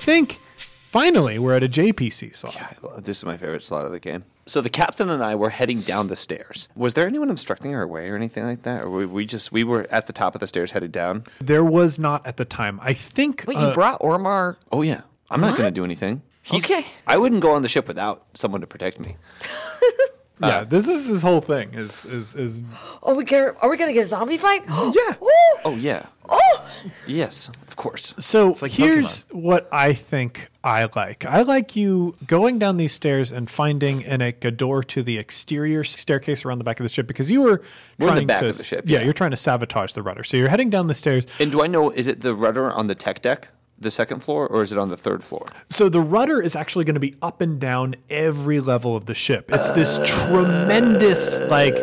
Think 0.00 0.32
finally 0.56 1.38
we're 1.38 1.54
at 1.56 1.62
a 1.62 1.68
JPC 1.68 2.34
slot. 2.34 2.56
I 2.60 2.74
love- 2.82 3.04
This 3.04 3.18
is 3.18 3.24
my 3.24 3.36
favorite 3.36 3.62
slot 3.62 3.84
of 3.84 3.92
the 3.92 4.00
game. 4.00 4.24
So 4.46 4.60
the 4.60 4.70
captain 4.70 5.08
and 5.10 5.22
I 5.22 5.34
were 5.36 5.50
heading 5.50 5.80
down 5.82 6.08
the 6.08 6.16
stairs. 6.16 6.68
Was 6.74 6.94
there 6.94 7.06
anyone 7.06 7.30
obstructing 7.30 7.74
our 7.74 7.86
way 7.86 8.08
or 8.08 8.16
anything 8.16 8.44
like 8.44 8.62
that, 8.62 8.82
or 8.82 8.90
were 8.90 9.06
we 9.06 9.24
just 9.24 9.52
we 9.52 9.62
were 9.62 9.86
at 9.90 10.06
the 10.08 10.12
top 10.12 10.34
of 10.34 10.40
the 10.40 10.46
stairs 10.48 10.72
headed 10.72 10.90
down? 10.90 11.24
There 11.40 11.62
was 11.64 11.98
not 11.98 12.26
at 12.26 12.36
the 12.36 12.44
time. 12.44 12.80
I 12.82 12.92
think. 12.92 13.44
Wait, 13.46 13.56
uh, 13.56 13.68
you 13.68 13.74
brought 13.74 14.00
Oromar? 14.00 14.56
Oh 14.72 14.82
yeah, 14.82 15.02
I'm 15.30 15.40
not 15.40 15.56
going 15.56 15.68
to 15.68 15.70
do 15.70 15.84
anything. 15.84 16.22
He's, 16.42 16.64
Okay. 16.64 16.84
I 17.06 17.18
wouldn't 17.18 17.42
go 17.42 17.52
on 17.52 17.62
the 17.62 17.68
ship 17.68 17.86
without 17.86 18.24
someone 18.34 18.62
to 18.62 18.66
protect 18.66 18.98
me. 18.98 19.16
yeah, 20.40 20.48
uh, 20.58 20.64
this 20.64 20.88
is 20.88 21.06
his 21.06 21.22
whole 21.22 21.40
thing. 21.40 21.74
Is 21.74 22.04
is 22.04 22.34
is 22.34 22.62
Oh, 23.02 23.14
we 23.14 23.24
get, 23.24 23.56
are 23.60 23.68
we 23.70 23.76
gonna 23.76 23.92
get 23.92 24.04
a 24.04 24.08
zombie 24.08 24.36
fight? 24.38 24.62
yeah. 24.68 25.14
Oh. 25.62 25.72
oh 25.72 25.76
yeah. 25.76 26.06
Oh. 26.28 26.64
Yes, 27.06 27.48
of 27.68 27.76
course. 27.76 28.14
So 28.18 28.54
like 28.62 28.70
here's 28.70 29.22
what 29.30 29.68
I 29.72 29.92
think 29.92 30.48
I 30.64 30.88
like. 30.96 31.24
I 31.26 31.42
like 31.42 31.76
you 31.76 32.16
going 32.26 32.58
down 32.58 32.76
these 32.78 32.92
stairs 32.92 33.30
and 33.32 33.50
finding 33.50 34.00
in 34.02 34.22
a, 34.22 34.34
a 34.42 34.50
door 34.50 34.82
to 34.84 35.02
the 35.02 35.18
exterior 35.18 35.84
staircase 35.84 36.44
around 36.44 36.58
the 36.58 36.64
back 36.64 36.80
of 36.80 36.84
the 36.84 36.88
ship 36.88 37.06
because 37.06 37.30
you 37.30 37.42
were 37.42 37.62
We're 37.98 38.08
in 38.08 38.14
the 38.14 38.20
trying 38.20 38.26
back 38.28 38.40
to 38.40 38.48
of 38.48 38.56
the 38.58 38.64
ship, 38.64 38.84
Yeah, 38.86 38.98
yeah. 38.98 39.04
you're 39.04 39.12
trying 39.12 39.32
to 39.32 39.36
sabotage 39.36 39.92
the 39.92 40.02
rudder. 40.02 40.24
So 40.24 40.36
you're 40.38 40.48
heading 40.48 40.70
down 40.70 40.86
the 40.86 40.94
stairs. 40.94 41.26
And 41.40 41.50
do 41.50 41.62
I 41.62 41.66
know 41.66 41.90
is 41.90 42.06
it 42.06 42.20
the 42.20 42.34
rudder 42.34 42.70
on 42.72 42.86
the 42.86 42.94
tech 42.94 43.20
deck, 43.20 43.48
the 43.80 43.90
second 43.90 44.20
floor, 44.22 44.46
or 44.46 44.62
is 44.62 44.72
it 44.72 44.78
on 44.78 44.90
the 44.90 44.96
third 44.96 45.24
floor? 45.24 45.46
So 45.70 45.88
the 45.88 46.00
rudder 46.00 46.40
is 46.40 46.54
actually 46.54 46.84
going 46.84 46.94
to 46.94 47.00
be 47.00 47.16
up 47.22 47.40
and 47.40 47.58
down 47.58 47.96
every 48.10 48.60
level 48.60 48.94
of 48.94 49.06
the 49.06 49.14
ship. 49.14 49.50
It's 49.52 49.70
this 49.70 49.98
tremendous, 50.04 51.38
like, 51.50 51.74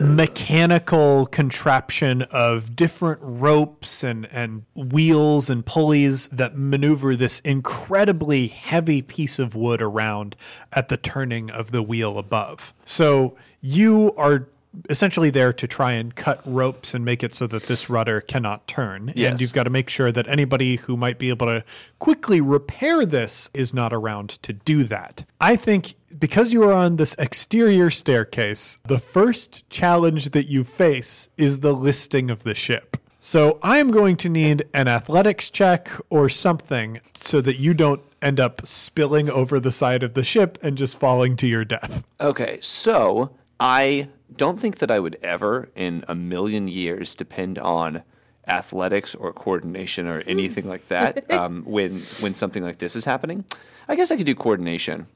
mechanical 0.00 1.26
contraption 1.26 2.22
of 2.22 2.76
different 2.76 3.20
ropes 3.22 4.04
and, 4.04 4.26
and 4.26 4.64
wheels 4.76 5.50
and 5.50 5.66
pulleys 5.66 6.28
that 6.28 6.56
maneuver 6.56 7.16
this 7.16 7.40
incredibly 7.40 8.46
heavy 8.48 9.02
piece 9.02 9.38
of 9.38 9.54
wood 9.54 9.82
around 9.82 10.36
at 10.72 10.88
the 10.88 10.96
turning 10.96 11.50
of 11.50 11.72
the 11.72 11.82
wheel 11.82 12.18
above. 12.18 12.72
So 12.84 13.36
you 13.60 14.12
are 14.16 14.48
essentially 14.88 15.30
there 15.30 15.52
to 15.52 15.66
try 15.66 15.92
and 15.92 16.14
cut 16.14 16.40
ropes 16.44 16.94
and 16.94 17.04
make 17.04 17.22
it 17.22 17.34
so 17.34 17.46
that 17.46 17.64
this 17.64 17.88
rudder 17.90 18.20
cannot 18.20 18.66
turn. 18.66 19.12
And 19.16 19.40
you've 19.40 19.52
got 19.52 19.64
to 19.64 19.70
make 19.70 19.88
sure 19.88 20.12
that 20.12 20.28
anybody 20.28 20.76
who 20.76 20.96
might 20.96 21.18
be 21.18 21.28
able 21.28 21.46
to 21.46 21.64
quickly 21.98 22.40
repair 22.40 23.04
this 23.04 23.50
is 23.54 23.74
not 23.74 23.92
around 23.92 24.30
to 24.42 24.52
do 24.52 24.84
that. 24.84 25.24
I 25.40 25.56
think 25.56 25.94
because 26.18 26.52
you 26.52 26.62
are 26.64 26.72
on 26.72 26.96
this 26.96 27.14
exterior 27.18 27.90
staircase, 27.90 28.78
the 28.86 28.98
first 28.98 29.68
challenge 29.70 30.30
that 30.30 30.48
you 30.48 30.64
face 30.64 31.28
is 31.36 31.60
the 31.60 31.72
listing 31.72 32.30
of 32.30 32.44
the 32.44 32.54
ship. 32.54 32.96
So 33.20 33.58
I 33.62 33.78
am 33.78 33.90
going 33.90 34.16
to 34.18 34.28
need 34.28 34.64
an 34.72 34.88
athletics 34.88 35.50
check 35.50 35.90
or 36.08 36.28
something 36.28 37.00
so 37.14 37.40
that 37.42 37.58
you 37.58 37.74
don't 37.74 38.02
end 38.22 38.40
up 38.40 38.66
spilling 38.66 39.28
over 39.28 39.60
the 39.60 39.72
side 39.72 40.02
of 40.02 40.14
the 40.14 40.24
ship 40.24 40.58
and 40.62 40.78
just 40.78 40.98
falling 40.98 41.36
to 41.36 41.46
your 41.46 41.64
death. 41.64 42.04
Okay, 42.20 42.58
so 42.62 43.30
I 43.60 44.08
don't 44.34 44.58
think 44.60 44.78
that 44.78 44.90
I 44.90 45.00
would 45.00 45.16
ever 45.22 45.70
in 45.74 46.04
a 46.08 46.14
million 46.14 46.68
years 46.68 47.16
depend 47.16 47.58
on 47.58 48.02
athletics 48.46 49.14
or 49.14 49.32
coordination 49.32 50.06
or 50.06 50.20
anything 50.20 50.66
like 50.66 50.88
that 50.88 51.30
um, 51.30 51.62
when 51.64 52.00
when 52.20 52.34
something 52.34 52.62
like 52.62 52.78
this 52.78 52.96
is 52.96 53.04
happening. 53.04 53.44
I 53.88 53.96
guess 53.96 54.10
I 54.10 54.16
could 54.16 54.26
do 54.26 54.34
coordination. 54.34 55.06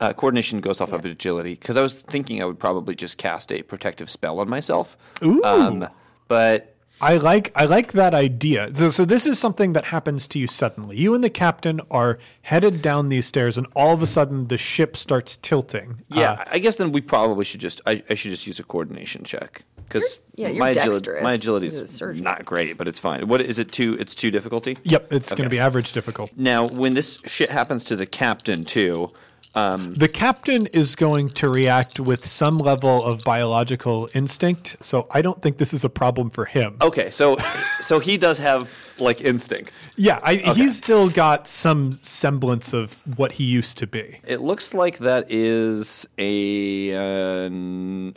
Uh, 0.00 0.12
coordination 0.12 0.60
goes 0.60 0.80
off 0.80 0.92
of 0.92 1.04
agility 1.04 1.54
because 1.54 1.76
I 1.76 1.82
was 1.82 1.98
thinking 1.98 2.40
I 2.40 2.44
would 2.44 2.60
probably 2.60 2.94
just 2.94 3.18
cast 3.18 3.50
a 3.50 3.62
protective 3.62 4.08
spell 4.08 4.38
on 4.38 4.48
myself. 4.48 4.96
Ooh. 5.24 5.42
Um, 5.42 5.88
but 6.28 6.76
I 7.00 7.16
like 7.16 7.52
I 7.54 7.64
like 7.64 7.92
that 7.92 8.12
idea. 8.14 8.74
So, 8.74 8.88
so 8.88 9.04
this 9.04 9.26
is 9.26 9.38
something 9.38 9.72
that 9.74 9.84
happens 9.86 10.26
to 10.28 10.38
you 10.38 10.46
suddenly. 10.46 10.96
You 10.96 11.14
and 11.14 11.22
the 11.22 11.30
captain 11.30 11.80
are 11.90 12.18
headed 12.42 12.82
down 12.82 13.06
these 13.08 13.26
stairs, 13.26 13.56
and 13.56 13.66
all 13.76 13.92
of 13.94 14.02
a 14.02 14.06
sudden 14.06 14.48
the 14.48 14.58
ship 14.58 14.96
starts 14.96 15.36
tilting. 15.36 16.02
yeah, 16.08 16.32
Uh, 16.32 16.44
I 16.52 16.58
guess 16.58 16.76
then 16.76 16.90
we 16.92 17.00
probably 17.00 17.44
should 17.44 17.60
just 17.60 17.80
I, 17.86 18.02
I 18.10 18.14
should 18.14 18.30
just 18.30 18.46
use 18.46 18.58
a 18.58 18.64
coordination 18.64 19.22
check 19.24 19.62
because 19.84 20.20
yeah, 20.34 20.50
my 20.52 20.70
agility 20.70 21.10
my 21.22 21.34
agility 21.34 21.68
is 21.68 22.00
not 22.02 22.44
great, 22.44 22.76
but 22.76 22.88
it's 22.88 22.98
fine. 22.98 23.28
What 23.28 23.42
is 23.42 23.58
it? 23.58 23.70
Two? 23.70 23.96
It's 24.00 24.14
two 24.14 24.30
difficulty. 24.30 24.76
yep, 24.82 25.12
it's 25.12 25.30
going 25.32 25.44
to 25.44 25.50
be 25.50 25.60
average 25.60 25.92
difficult. 25.92 26.32
Now, 26.36 26.66
when 26.66 26.94
this 26.94 27.22
shit 27.26 27.50
happens 27.50 27.84
to 27.84 27.96
the 27.96 28.06
captain 28.06 28.64
too, 28.64 29.10
The 29.54 30.10
captain 30.12 30.66
is 30.66 30.94
going 30.94 31.28
to 31.30 31.48
react 31.48 32.00
with 32.00 32.26
some 32.26 32.58
level 32.58 33.04
of 33.04 33.24
biological 33.24 34.08
instinct, 34.14 34.76
so 34.80 35.06
I 35.10 35.22
don't 35.22 35.40
think 35.42 35.58
this 35.58 35.74
is 35.74 35.84
a 35.84 35.88
problem 35.88 36.30
for 36.30 36.44
him. 36.44 36.76
Okay, 36.80 37.10
so 37.10 37.36
so 37.80 37.98
he 37.98 38.16
does 38.16 38.38
have 38.38 38.72
like 39.00 39.20
instinct. 39.20 39.72
Yeah, 39.96 40.20
I, 40.22 40.36
he's 40.36 40.76
still 40.76 41.08
got 41.10 41.48
some 41.48 41.98
semblance 42.02 42.72
of 42.72 43.00
what 43.16 43.32
he 43.32 43.44
used 43.44 43.78
to 43.78 43.86
be. 43.86 44.20
It 44.24 44.40
looks 44.40 44.74
like 44.74 44.98
that 44.98 45.30
is 45.30 46.08
a 46.18 46.94
uh, 46.94 47.50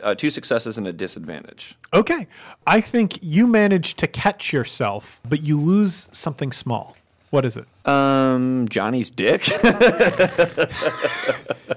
uh, 0.04 0.14
two 0.14 0.30
successes 0.30 0.78
and 0.78 0.86
a 0.86 0.92
disadvantage. 0.92 1.76
Okay, 1.92 2.28
I 2.66 2.80
think 2.80 3.18
you 3.22 3.46
manage 3.46 3.94
to 3.94 4.06
catch 4.06 4.52
yourself, 4.52 5.20
but 5.28 5.42
you 5.42 5.58
lose 5.58 6.08
something 6.12 6.52
small. 6.52 6.96
What 7.32 7.46
is 7.46 7.56
it? 7.56 7.66
Um, 7.88 8.68
Johnny's 8.68 9.10
dick. 9.10 9.48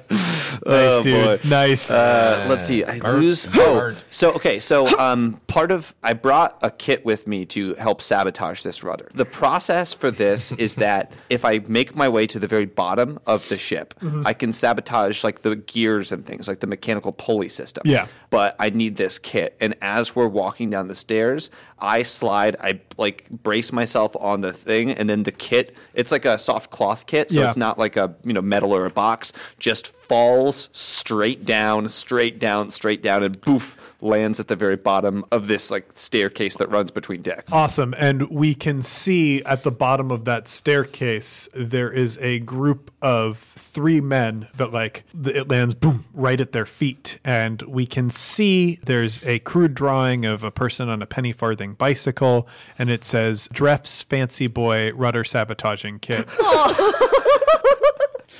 Nice, 0.65 0.99
dude. 1.01 1.45
Nice. 1.45 1.91
Uh, 1.91 2.45
let's 2.49 2.65
see. 2.65 2.83
I 2.83 2.97
lose. 3.11 3.47
Oh, 3.53 3.95
so 4.09 4.31
okay. 4.33 4.59
So 4.59 4.87
um, 4.99 5.39
part 5.47 5.71
of 5.71 5.95
I 6.03 6.13
brought 6.13 6.57
a 6.61 6.71
kit 6.71 7.05
with 7.05 7.27
me 7.27 7.45
to 7.47 7.75
help 7.75 8.01
sabotage 8.01 8.63
this 8.63 8.83
rudder. 8.83 9.09
The 9.13 9.25
process 9.25 9.93
for 9.93 10.11
this 10.11 10.51
is 10.53 10.75
that 10.75 11.13
if 11.29 11.45
I 11.45 11.59
make 11.67 11.95
my 11.95 12.09
way 12.09 12.27
to 12.27 12.39
the 12.39 12.47
very 12.47 12.65
bottom 12.65 13.19
of 13.25 13.47
the 13.49 13.57
ship, 13.57 13.93
I 14.25 14.33
can 14.33 14.53
sabotage 14.53 15.23
like 15.23 15.41
the 15.41 15.55
gears 15.55 16.11
and 16.11 16.25
things, 16.25 16.47
like 16.47 16.59
the 16.59 16.67
mechanical 16.67 17.11
pulley 17.11 17.49
system. 17.49 17.83
Yeah. 17.85 18.07
But 18.29 18.55
I 18.59 18.69
need 18.69 18.97
this 18.97 19.19
kit, 19.19 19.55
and 19.61 19.75
as 19.81 20.15
we're 20.15 20.27
walking 20.27 20.69
down 20.69 20.87
the 20.87 20.95
stairs, 20.95 21.49
I 21.79 22.03
slide. 22.03 22.55
I 22.61 22.79
like 22.97 23.29
brace 23.29 23.71
myself 23.73 24.15
on 24.19 24.41
the 24.41 24.53
thing, 24.53 24.91
and 24.91 25.09
then 25.09 25.23
the 25.23 25.31
kit. 25.31 25.75
It's 25.93 26.11
like 26.11 26.25
a 26.25 26.37
soft 26.37 26.71
cloth 26.71 27.05
kit, 27.05 27.29
so 27.31 27.41
Yeah. 27.41 27.47
it's 27.47 27.57
not 27.57 27.77
like 27.77 27.97
a 27.97 28.15
you 28.23 28.33
know 28.33 28.41
metal 28.41 28.73
or 28.73 28.85
a 28.85 28.89
box. 28.89 29.33
Just 29.59 29.87
falls 29.87 30.69
straight 30.71 31.45
down, 31.45 31.89
straight 31.89 32.39
down, 32.39 32.71
straight 32.71 33.03
down, 33.03 33.23
and 33.23 33.41
poof 33.41 33.75
lands 34.05 34.39
at 34.39 34.47
the 34.47 34.55
very 34.55 34.75
bottom 34.75 35.25
of 35.31 35.47
this 35.47 35.71
like 35.71 35.91
staircase 35.93 36.57
that 36.57 36.69
runs 36.69 36.91
between 36.91 37.21
decks. 37.21 37.51
Awesome. 37.51 37.93
And 37.97 38.29
we 38.29 38.55
can 38.55 38.81
see 38.81 39.43
at 39.43 39.63
the 39.63 39.71
bottom 39.71 40.11
of 40.11 40.25
that 40.25 40.47
staircase, 40.47 41.49
there 41.53 41.91
is 41.91 42.17
a 42.19 42.39
group 42.39 42.91
of 43.01 43.37
three 43.37 43.99
men, 43.99 44.47
but 44.55 44.71
like 44.71 45.03
the, 45.13 45.37
it 45.37 45.49
lands 45.49 45.73
boom 45.73 46.05
right 46.13 46.39
at 46.39 46.51
their 46.51 46.65
feet. 46.65 47.19
And 47.23 47.61
we 47.63 47.85
can 47.85 48.09
see 48.09 48.79
there's 48.85 49.23
a 49.25 49.39
crude 49.39 49.73
drawing 49.73 50.25
of 50.25 50.43
a 50.43 50.51
person 50.51 50.89
on 50.89 51.01
a 51.01 51.05
penny 51.05 51.31
farthing 51.31 51.73
bicycle, 51.73 52.47
and 52.77 52.89
it 52.89 53.03
says 53.03 53.49
Dreff's 53.51 54.03
Fancy 54.03 54.47
Boy 54.47 54.91
Rudder 54.93 55.23
Sabotaging 55.23 55.99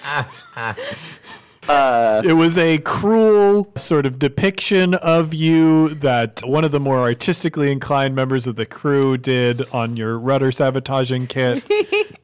Kit. 1.67 2.25
It 2.25 2.33
was 2.33 2.57
a 2.57 2.77
cruel 2.79 3.71
sort 3.75 4.05
of 4.05 4.19
depiction 4.19 4.93
of 4.95 5.33
you 5.33 5.95
that 5.95 6.41
one 6.43 6.63
of 6.63 6.71
the 6.71 6.79
more 6.79 6.99
artistically 6.99 7.71
inclined 7.71 8.15
members 8.15 8.47
of 8.47 8.55
the 8.55 8.65
crew 8.65 9.17
did 9.17 9.67
on 9.73 9.97
your 9.97 10.17
rudder 10.17 10.51
sabotaging 10.51 11.27
kit. 11.27 11.63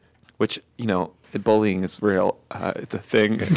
which 0.42 0.60
you 0.76 0.88
know 0.88 1.14
bullying 1.40 1.84
is 1.84 2.02
real 2.02 2.38
uh, 2.52 2.74
it's 2.76 2.96
a 2.96 3.00
thing. 3.00 3.42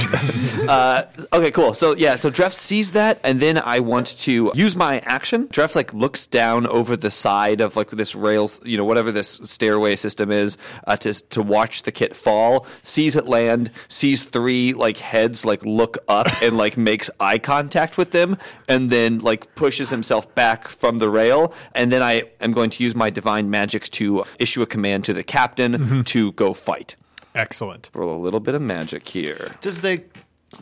Uh, 0.64 1.04
okay 1.32 1.50
cool. 1.50 1.74
So 1.74 1.94
yeah 1.94 2.16
so 2.16 2.30
Dreff 2.30 2.52
sees 2.54 2.92
that 2.92 3.20
and 3.22 3.40
then 3.40 3.58
i 3.58 3.80
want 3.80 4.18
to 4.20 4.50
use 4.54 4.74
my 4.76 5.00
action. 5.00 5.48
Dreff 5.48 5.74
like 5.74 5.92
looks 5.92 6.26
down 6.26 6.66
over 6.66 6.96
the 6.96 7.10
side 7.10 7.60
of 7.60 7.76
like 7.76 7.90
this 7.90 8.14
rails 8.14 8.60
you 8.64 8.76
know 8.76 8.84
whatever 8.84 9.12
this 9.12 9.40
stairway 9.44 9.96
system 9.96 10.30
is 10.30 10.56
uh, 10.86 10.96
to, 10.96 11.12
to 11.30 11.42
watch 11.42 11.82
the 11.82 11.92
kit 11.92 12.16
fall 12.16 12.66
sees 12.82 13.16
it 13.16 13.26
land 13.26 13.70
sees 13.88 14.24
three 14.24 14.72
like 14.72 14.98
heads 14.98 15.44
like 15.44 15.64
look 15.64 15.98
up 16.08 16.26
and 16.42 16.56
like 16.56 16.76
makes 16.76 17.10
eye 17.20 17.38
contact 17.38 17.96
with 17.98 18.10
them 18.10 18.36
and 18.68 18.90
then 18.90 19.18
like 19.18 19.54
pushes 19.54 19.90
himself 19.90 20.32
back 20.34 20.68
from 20.68 20.98
the 20.98 21.08
rail 21.08 21.52
and 21.74 21.92
then 21.92 22.02
i 22.02 22.22
am 22.40 22.52
going 22.52 22.70
to 22.70 22.82
use 22.82 22.94
my 22.94 23.10
divine 23.10 23.50
magic 23.50 23.84
to 23.90 24.24
issue 24.38 24.62
a 24.62 24.66
command 24.66 25.04
to 25.04 25.12
the 25.12 25.22
captain 25.24 26.04
to 26.04 26.32
go 26.32 26.54
fight 26.54 26.96
Excellent. 27.34 27.90
Roll 27.94 28.16
a 28.16 28.22
little 28.22 28.40
bit 28.40 28.54
of 28.54 28.62
magic 28.62 29.06
here. 29.08 29.52
Does 29.60 29.80
the 29.80 30.02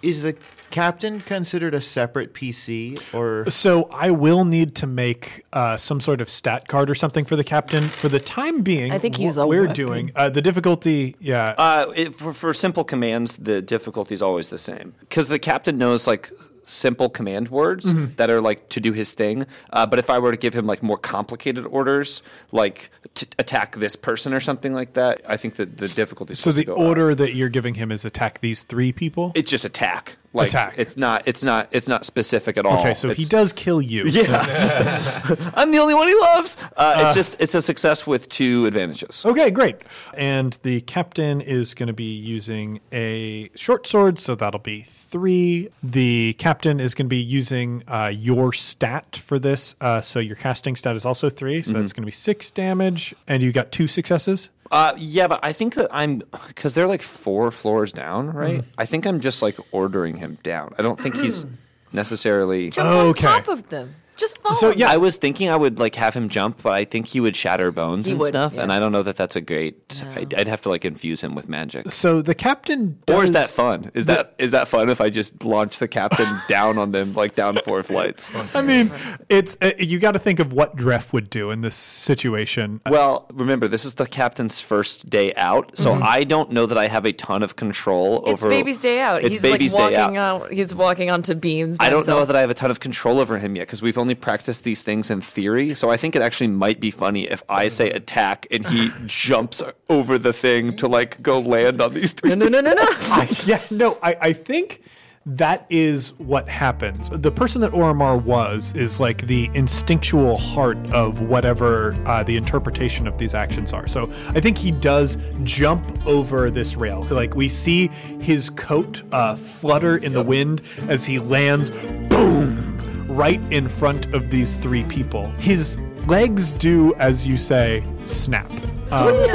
is 0.00 0.22
the 0.22 0.34
captain 0.70 1.20
considered 1.20 1.74
a 1.74 1.80
separate 1.82 2.32
PC 2.32 2.98
or 3.12 3.50
So 3.50 3.90
I 3.92 4.10
will 4.10 4.46
need 4.46 4.74
to 4.76 4.86
make 4.86 5.44
uh, 5.52 5.76
some 5.76 6.00
sort 6.00 6.22
of 6.22 6.30
stat 6.30 6.66
card 6.66 6.88
or 6.88 6.94
something 6.94 7.26
for 7.26 7.36
the 7.36 7.44
captain. 7.44 7.88
For 7.90 8.08
the 8.08 8.18
time 8.18 8.62
being, 8.62 8.90
I 8.90 8.98
think 8.98 9.16
he's 9.16 9.36
what 9.36 9.42
a 9.42 9.46
we're 9.48 9.62
weapon. 9.66 9.76
doing 9.86 10.12
uh, 10.16 10.30
the 10.30 10.40
difficulty. 10.40 11.14
Yeah, 11.20 11.54
Uh, 11.58 11.92
it, 11.94 12.14
for, 12.18 12.32
for 12.32 12.54
simple 12.54 12.84
commands, 12.84 13.36
the 13.36 13.60
difficulty 13.60 14.14
is 14.14 14.22
always 14.22 14.48
the 14.48 14.56
same 14.56 14.94
because 15.00 15.28
the 15.28 15.38
captain 15.38 15.76
knows 15.76 16.06
like 16.06 16.30
simple 16.72 17.08
command 17.08 17.48
words 17.48 17.92
that 18.16 18.30
are 18.30 18.40
like 18.40 18.68
to 18.70 18.80
do 18.80 18.92
his 18.92 19.12
thing. 19.12 19.46
Uh, 19.70 19.86
but 19.86 19.98
if 19.98 20.08
I 20.10 20.18
were 20.18 20.32
to 20.32 20.38
give 20.38 20.54
him 20.54 20.66
like 20.66 20.82
more 20.82 20.98
complicated 20.98 21.66
orders, 21.66 22.22
like 22.50 22.90
to 23.14 23.26
attack 23.38 23.76
this 23.76 23.94
person 23.96 24.32
or 24.32 24.40
something 24.40 24.72
like 24.72 24.94
that, 24.94 25.20
I 25.28 25.36
think 25.36 25.56
that 25.56 25.76
the 25.76 25.88
difficulty. 25.88 26.34
so 26.34 26.50
the 26.52 26.64
go 26.64 26.72
up. 26.74 26.78
order 26.78 27.14
that 27.14 27.34
you're 27.34 27.48
giving 27.48 27.74
him 27.74 27.92
is 27.92 28.04
attack 28.04 28.40
these 28.40 28.64
three 28.64 28.92
people. 28.92 29.32
It's 29.34 29.50
just 29.50 29.64
attack. 29.64 30.16
Like 30.35 30.49
Attack. 30.49 30.76
It's 30.78 30.97
not. 30.97 31.22
It's 31.26 31.45
not. 31.45 31.68
It's 31.72 31.89
not 31.89 32.07
specific 32.07 32.57
at 32.57 32.64
all. 32.64 32.78
okay, 32.78 32.95
so 32.95 33.11
he 33.11 33.24
does 33.26 33.53
kill 33.53 33.83
you. 33.83 34.05
Yeah, 34.07 35.20
I'm 35.55 35.70
the 35.70 35.78
only 35.78 35.95
one 35.95 36.09
he 36.09 36.14
loves. 36.14 36.57
Uh, 36.76 37.05
it's 37.05 37.14
just. 37.14 37.37
It's 37.39 37.55
a 37.55 37.61
success 37.61 38.07
with 38.07 38.28
two 38.30 38.64
advantages. 38.66 39.24
Okay, 39.26 39.51
great. 39.51 39.76
And 40.14 40.57
the 40.62 40.80
captain 40.83 41.41
is 41.43 41.74
going 41.74 41.89
to 41.89 41.93
be 41.93 42.14
using 42.14 42.80
a 42.93 43.51
short 43.55 43.87
sword, 43.87 44.18
so 44.18 44.35
that'll 44.35 44.61
be 44.61 44.80
three. 44.83 45.68
The 45.83 46.35
captain 46.39 46.80
is 46.80 46.95
going 46.95 47.07
to 47.07 47.11
be 47.11 47.16
using 47.16 47.83
uh, 47.87 48.11
your 48.14 48.55
stat 48.55 49.16
for 49.16 49.39
this, 49.39 49.76
uh, 49.83 50.01
so 50.01 50.18
your 50.18 50.37
casting 50.37 50.76
stat 50.76 50.97
is 50.97 51.05
also 51.05 51.28
three, 51.28 51.61
so 51.62 51.72
that's 51.74 51.93
going 51.93 52.03
to 52.03 52.07
be 52.07 52.12
six 52.12 52.51
damage, 52.51 53.14
and 53.28 53.43
you 53.43 53.53
got 53.53 53.70
two 53.70 53.87
successes. 53.87 54.49
Uh, 54.72 54.94
yeah, 54.96 55.28
but 55.28 55.38
I 55.42 55.52
think 55.52 55.74
that 55.74 55.88
I'm 55.92 56.22
because 56.48 56.72
they're 56.72 56.88
like 56.88 57.02
four 57.02 57.50
floors 57.50 57.92
down, 57.92 58.30
right? 58.32 58.64
I 58.78 58.86
think 58.86 59.06
I'm 59.06 59.20
just 59.20 59.42
like 59.42 59.56
ordering 59.70 60.16
him 60.16 60.38
down. 60.42 60.74
I 60.78 60.82
don't 60.82 60.98
think 60.98 61.14
he's 61.16 61.44
necessarily. 61.92 62.70
Jump 62.70 62.88
Okay. 63.18 63.26
on 63.26 63.42
top 63.44 63.48
of 63.48 63.68
them. 63.68 63.94
Just 64.16 64.38
follow. 64.38 64.54
So, 64.54 64.70
yeah. 64.70 64.90
I 64.90 64.96
was 64.98 65.16
thinking 65.16 65.48
I 65.48 65.56
would 65.56 65.78
like 65.78 65.94
have 65.96 66.14
him 66.14 66.28
jump, 66.28 66.62
but 66.62 66.72
I 66.72 66.84
think 66.84 67.06
he 67.06 67.18
would 67.20 67.34
shatter 67.34 67.72
bones 67.72 68.06
He 68.06 68.12
and 68.12 68.20
would, 68.20 68.28
stuff, 68.28 68.58
and. 68.58 68.72
I 68.72 68.78
don't 68.78 68.92
know 68.92 69.02
that 69.02 69.16
that's 69.16 69.36
a 69.36 69.40
great. 69.40 70.02
I'd, 70.14 70.32
I'd 70.34 70.48
have 70.48 70.60
to 70.62 70.68
like 70.68 70.84
infuse 70.84 71.22
him 71.22 71.34
with 71.34 71.48
magic. 71.48 71.90
So 71.90 72.22
the 72.22 72.34
captain 72.34 72.98
does, 73.06 73.16
Or 73.16 73.24
is 73.24 73.32
that 73.32 73.48
fun? 73.48 73.90
Is 73.94 74.06
that 74.06 74.34
is 74.38 74.52
that 74.52 74.68
fun 74.68 74.88
if 74.90 75.00
I 75.00 75.10
just 75.10 75.42
launch 75.44 75.78
the 75.78 75.88
captain 75.88 76.26
down 76.48 76.78
on 76.78 76.92
them 76.92 77.14
like 77.14 77.34
down 77.34 77.56
four 77.64 77.82
flights? 77.82 78.30
I 78.54 78.62
mean, 78.62 78.92
it's 79.28 79.56
uh, 79.60 79.72
you 79.78 79.98
got 79.98 80.12
to 80.12 80.18
think 80.18 80.38
of 80.38 80.52
what 80.52 80.76
Dreff 80.76 81.12
would 81.12 81.28
do 81.30 81.50
in 81.50 81.60
this 81.62 81.74
situation. 81.76 82.80
Well, 82.88 83.26
remember 83.32 83.68
this 83.68 83.84
is 83.84 83.94
the 83.94 84.06
captain's 84.06 84.60
first 84.60 85.08
day 85.10 85.34
out, 85.34 85.76
so 85.78 85.94
I 85.94 86.24
don't 86.24 86.50
know 86.52 86.66
that 86.66 86.78
I 86.78 86.88
have 86.88 87.04
a 87.06 87.12
ton 87.12 87.42
of 87.42 87.56
control 87.56 87.92
Mm-hmm. 88.22 88.30
It's 88.30 88.42
over. 88.42 88.50
baby's 88.50 88.80
day 88.80 89.00
out. 89.00 89.22
It's 89.22 89.34
he's 89.36 89.42
baby's 89.42 89.74
like 89.74 89.90
day 89.92 89.98
walking 90.00 90.16
out. 90.16 90.42
out. 90.42 90.52
He's 90.52 90.74
walking 90.74 91.10
onto 91.10 91.34
beams. 91.34 91.76
by 91.78 91.86
I 91.86 91.90
don't 91.90 92.06
know 92.06 92.14
himself. 92.18 92.26
that 92.28 92.36
I 92.36 92.40
have 92.40 92.50
a 92.50 92.54
ton 92.54 92.70
of 92.70 92.80
control 92.80 93.18
over 93.18 93.38
him 93.38 93.56
yet 93.56 93.66
because 93.66 93.80
we've 93.82 93.96
only 94.03 94.14
practiced 94.14 94.64
these 94.64 94.82
things 94.82 95.11
in 95.11 95.22
theory. 95.22 95.74
So 95.74 95.88
I 95.88 95.96
think 95.96 96.14
it 96.14 96.20
actually 96.20 96.48
might 96.48 96.80
be 96.80 96.90
funny 96.90 97.30
if 97.30 97.42
I 97.48 97.68
say 97.68 97.90
attack 97.90 98.46
and 98.50 98.66
he 98.66 98.90
jumps 99.07 99.62
over 99.88 100.18
the 100.18 100.34
thing 100.34 100.76
to 100.76 100.88
like 100.88 101.22
go 101.22 101.40
land 101.40 101.80
on 101.80 101.94
these 101.94 102.12
three. 102.12 102.34
No, 102.34 102.36
no, 102.36 102.48
no, 102.48 102.61
no, 102.61 102.74
no. 102.74 102.84
I, 102.84 103.28
yeah, 103.46 103.62
no, 103.70 103.98
I, 104.03 104.16
I 104.20 104.32
think 104.34 104.82
that 105.24 105.66
is 105.70 106.14
what 106.18 106.48
happens. 106.48 107.09
The 107.09 107.30
person 107.30 107.61
that 107.61 107.70
Oromar 107.70 108.20
was 108.20 108.74
is 108.74 108.98
like 108.98 109.26
the 109.28 109.48
instinctual 109.55 110.36
heart 110.36 110.76
of 110.92 111.22
whatever 111.22 111.94
uh, 112.07 112.24
the 112.24 112.36
interpretation 112.36 113.07
of 113.07 113.18
these 113.18 113.32
actions 113.32 113.72
are. 113.72 113.86
So 113.86 114.11
I 114.30 114.40
think 114.40 114.59
he 114.59 114.72
does 114.72 115.16
jump 115.44 116.07
over 116.07 116.50
this 116.50 116.74
rail. 116.74 117.07
Like 117.09 117.36
we 117.36 117.48
see 117.48 117.88
his 118.20 118.50
coat 118.50 119.03
uh, 119.12 119.36
flutter 119.36 119.96
in 119.96 120.12
the 120.12 120.22
wind 120.22 120.62
as 120.88 121.05
he 121.05 121.20
lands, 121.20 121.70
boom, 122.09 122.82
right 123.12 123.40
in 123.52 123.68
front 123.68 124.12
of 124.14 124.30
these 124.30 124.56
three 124.56 124.84
people. 124.84 125.28
His 125.38 125.78
legs 126.06 126.52
do, 126.52 126.94
as 126.94 127.26
you 127.26 127.36
say, 127.36 127.84
snap. 128.04 128.50
Um, 128.90 129.14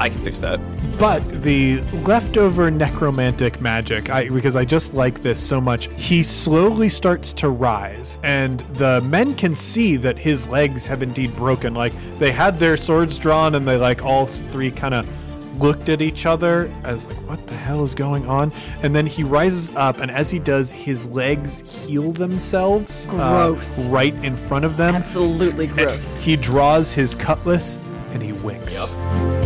I 0.00 0.08
can 0.10 0.18
fix 0.20 0.40
that. 0.40 0.58
but 0.98 1.20
the 1.42 1.80
leftover 2.04 2.68
necromantic 2.70 3.60
magic, 3.60 4.10
I 4.10 4.28
because 4.28 4.56
I 4.56 4.64
just 4.64 4.94
like 4.94 5.22
this 5.22 5.38
so 5.38 5.60
much, 5.60 5.86
he 5.92 6.22
slowly 6.24 6.88
starts 6.88 7.32
to 7.34 7.50
rise, 7.50 8.18
and 8.24 8.60
the 8.74 9.00
men 9.02 9.34
can 9.36 9.54
see 9.54 9.96
that 9.98 10.18
his 10.18 10.48
legs 10.48 10.86
have 10.86 11.02
indeed 11.04 11.36
broken. 11.36 11.72
Like 11.74 11.92
they 12.18 12.32
had 12.32 12.58
their 12.58 12.76
swords 12.76 13.16
drawn, 13.18 13.54
and 13.54 13.66
they 13.68 13.76
like 13.76 14.04
all 14.04 14.26
three 14.26 14.72
kind 14.72 14.94
of 14.94 15.06
looked 15.60 15.88
at 15.88 16.02
each 16.02 16.26
other 16.26 16.72
as 16.84 17.06
like, 17.06 17.16
what 17.28 17.46
the 17.46 17.54
hell 17.54 17.84
is 17.84 17.94
going 17.94 18.26
on? 18.26 18.52
And 18.82 18.94
then 18.94 19.06
he 19.06 19.22
rises 19.22 19.74
up, 19.76 19.98
and 20.00 20.10
as 20.10 20.30
he 20.30 20.38
does, 20.38 20.72
his 20.72 21.08
legs 21.08 21.86
heal 21.86 22.12
themselves. 22.12 23.06
Uh, 23.10 23.50
gross. 23.50 23.86
Uh, 23.86 23.90
right 23.90 24.14
in 24.24 24.34
front 24.34 24.64
of 24.64 24.76
them. 24.76 24.94
Absolutely 24.94 25.66
gross. 25.68 26.14
He 26.14 26.36
draws 26.36 26.92
his 26.92 27.14
cutlass 27.14 27.78
and 28.10 28.22
he 28.22 28.32
winks. 28.32 28.96
Yep. 28.96 29.40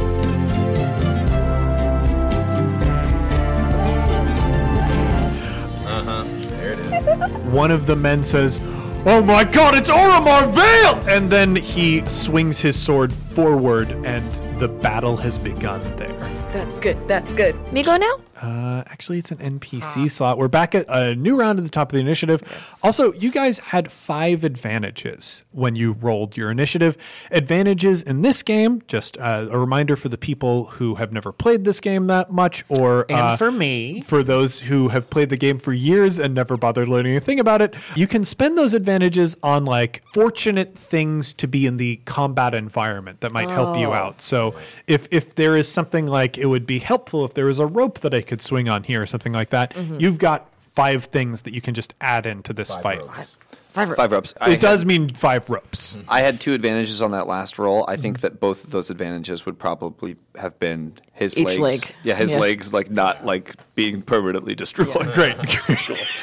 one 7.55 7.71
of 7.71 7.87
the 7.87 7.95
men 7.95 8.23
says, 8.25 8.61
Oh 9.07 9.23
my 9.23 9.45
god, 9.45 9.75
it's 9.75 9.91
Oromar 9.91 10.51
Vale! 10.55 11.15
And 11.15 11.31
then 11.31 11.55
he 11.57 12.03
swings 12.09 12.59
his 12.59 12.75
sword 12.75 13.13
forward, 13.13 13.91
and 13.91 14.25
the 14.59 14.69
battle 14.69 15.19
has 15.19 15.37
begun 15.37 15.83
there. 15.99 16.44
That's 16.55 16.77
good. 16.77 17.09
That's 17.09 17.35
good. 17.35 17.57
Me 17.73 17.83
go 17.83 17.97
now? 17.97 18.21
Uh, 18.41 18.85
actually, 18.87 19.19
it's 19.19 19.33
an 19.33 19.39
NPC 19.39 20.09
slot. 20.09 20.39
We're 20.39 20.47
back 20.47 20.75
at 20.75 20.87
a 20.89 21.17
new 21.17 21.37
round 21.37 21.59
at 21.59 21.65
the 21.65 21.71
top 21.71 21.89
of 21.89 21.93
the 21.93 21.99
initiative. 21.99 22.43
Also, 22.83 23.13
you 23.15 23.33
guys 23.33 23.59
had 23.59 23.91
five 23.91 24.45
advantages 24.45 25.45
when 25.51 25.75
you 25.75 25.93
rolled 25.93 26.37
your 26.37 26.53
initiative. 26.53 26.97
Advantages 27.33 28.03
in 28.03 28.23
this 28.23 28.45
game, 28.45 28.83
just 28.87 29.19
uh, 29.19 29.49
a 29.51 29.59
reminder 29.59 29.97
for 29.97 30.09
the 30.09 30.19
people 30.19 30.67
who 30.67 30.95
have 30.95 31.13
never 31.13 31.33
played 31.33 31.65
this 31.65 31.81
game 31.81 32.07
that 32.07 32.31
much, 32.31 32.65
or 32.69 33.07
And 33.09 33.19
uh, 33.19 33.37
for 33.37 33.51
me, 33.51 34.03
for 34.03 34.23
those 34.23 34.61
who 34.61 34.89
have 34.89 35.11
played 35.11 35.31
the 35.31 35.37
game 35.37 35.59
for 35.59 35.73
years 35.73 36.21
and 36.21 36.35
never 36.35 36.57
bothered 36.57 36.89
learning 36.89 37.17
a 37.17 37.21
thing 37.21 37.41
about 37.41 37.63
it, 37.63 37.75
you 37.97 38.07
can 38.07 38.25
spend 38.25 38.57
those 38.57 38.75
advantages 38.75 39.37
on 39.43 39.65
like 39.65 40.05
fortunate 40.07 40.77
things 40.77 41.35
to 41.35 41.49
be 41.49 41.67
in 41.67 41.79
the 41.79 41.97
combat 42.05 42.55
environment 42.55 43.23
that 43.23 43.33
might 43.33 43.49
help 43.49 43.77
you 43.77 43.93
out. 43.93 44.21
So 44.21 44.55
if 44.87 45.09
if 45.11 45.35
there 45.35 45.57
is 45.57 45.67
something 45.67 46.07
like 46.07 46.39
it 46.45 46.49
would 46.49 46.67
be 46.67 46.79
helpful 46.79 47.25
if 47.25 47.33
there 47.33 47.47
was 47.47 47.59
a 47.59 47.67
rope 47.67 48.01
that 48.01 48.13
I 48.13 48.21
could 48.21 48.43
swing 48.43 48.69
on 48.69 48.83
here 48.85 49.01
or 49.01 49.07
something 49.07 49.33
like 49.33 49.49
that, 49.49 49.75
you've 49.99 50.19
got 50.19 50.51
five 50.61 51.05
things 51.05 51.43
that 51.43 51.55
you 51.55 51.63
can 51.63 51.73
just 51.73 51.95
add 52.03 52.27
into 52.27 52.53
this 52.53 52.75
fight. 52.77 53.03
Five 53.03 53.89
ropes. 53.89 53.97
Five 53.97 54.13
ropes. 54.13 54.35
I 54.41 54.51
It 54.51 54.61
does 54.61 54.85
mean 54.85 55.09
five 55.09 55.49
ropes. 55.51 55.97
I 56.07 56.21
had 56.21 56.41
two 56.41 56.53
advantages 56.53 57.01
on 57.03 57.11
that 57.13 57.27
last 57.27 57.59
roll. 57.59 57.85
I 57.89 57.97
think 57.97 58.21
that 58.21 58.39
both 58.39 58.63
of 58.65 58.71
those 58.71 58.89
advantages 58.91 59.47
would 59.47 59.59
probably 59.59 60.15
have 60.37 60.57
been 60.61 60.93
his 61.13 61.37
Each 61.39 61.47
legs. 61.59 61.61
leg. 61.61 61.95
Yeah, 62.05 62.15
his 62.15 62.31
Yeah. 62.33 62.39
legs 62.39 62.73
like 62.75 62.91
not 62.91 63.25
like 63.25 63.55
being 63.75 64.03
permanently 64.03 64.55
destroyed. 64.55 65.13
Great. 65.15 65.37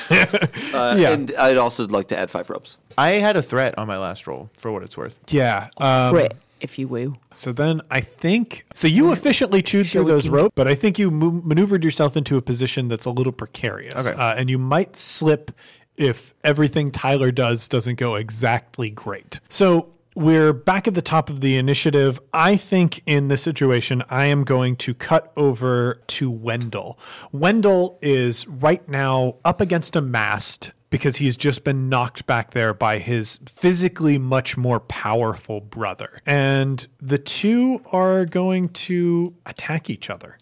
Uh, 0.73 0.95
Yeah. 0.97 1.11
And 1.11 1.31
I'd 1.37 1.57
also 1.57 1.87
like 1.87 2.07
to 2.09 2.17
add 2.17 2.29
five 2.29 2.49
ropes. 2.49 2.77
I 2.97 3.11
had 3.13 3.35
a 3.35 3.41
threat 3.41 3.77
on 3.77 3.87
my 3.87 3.97
last 3.97 4.27
roll 4.27 4.49
for 4.57 4.71
what 4.71 4.83
it's 4.83 4.95
worth. 4.95 5.19
yeah. 5.29 5.69
Um, 5.77 6.11
Crit, 6.13 6.33
if 6.61 6.77
you 6.79 6.87
will. 6.87 7.17
So 7.33 7.51
then 7.51 7.81
I 7.91 8.01
think 8.01 8.65
so. 8.73 8.87
You 8.87 9.11
efficiently 9.11 9.61
chewed 9.61 9.87
through 9.87 10.05
those 10.05 10.29
ropes, 10.29 10.53
but 10.55 10.67
I 10.67 10.75
think 10.75 10.97
you 10.99 11.11
mo- 11.11 11.41
maneuvered 11.43 11.83
yourself 11.83 12.15
into 12.15 12.37
a 12.37 12.41
position 12.41 12.87
that's 12.87 13.05
a 13.05 13.11
little 13.11 13.33
precarious, 13.33 14.07
Okay. 14.07 14.15
uh, 14.17 14.35
and 14.35 14.49
you 14.49 14.57
might 14.57 14.95
slip 14.95 15.51
if 15.97 16.33
everything 16.43 16.91
Tyler 16.91 17.31
does 17.31 17.67
doesn't 17.67 17.95
go 17.95 18.15
exactly 18.15 18.89
great. 18.89 19.39
So. 19.49 19.89
We're 20.13 20.51
back 20.51 20.89
at 20.89 20.93
the 20.93 21.01
top 21.01 21.29
of 21.29 21.39
the 21.39 21.55
initiative. 21.55 22.19
I 22.33 22.57
think 22.57 23.01
in 23.05 23.29
this 23.29 23.41
situation, 23.41 24.03
I 24.09 24.25
am 24.25 24.43
going 24.43 24.75
to 24.75 24.93
cut 24.93 25.31
over 25.37 26.01
to 26.07 26.29
Wendell. 26.29 26.99
Wendell 27.31 27.97
is 28.01 28.45
right 28.45 28.85
now 28.89 29.37
up 29.45 29.61
against 29.61 29.95
a 29.95 30.01
mast 30.01 30.73
because 30.91 31.15
he's 31.15 31.35
just 31.35 31.63
been 31.63 31.89
knocked 31.89 32.27
back 32.27 32.51
there 32.51 32.73
by 32.75 32.99
his 32.99 33.39
physically 33.47 34.19
much 34.19 34.55
more 34.55 34.79
powerful 34.79 35.59
brother. 35.59 36.21
And 36.27 36.85
the 37.01 37.17
two 37.17 37.81
are 37.91 38.25
going 38.25 38.69
to 38.69 39.33
attack 39.47 39.89
each 39.89 40.11
other. 40.11 40.37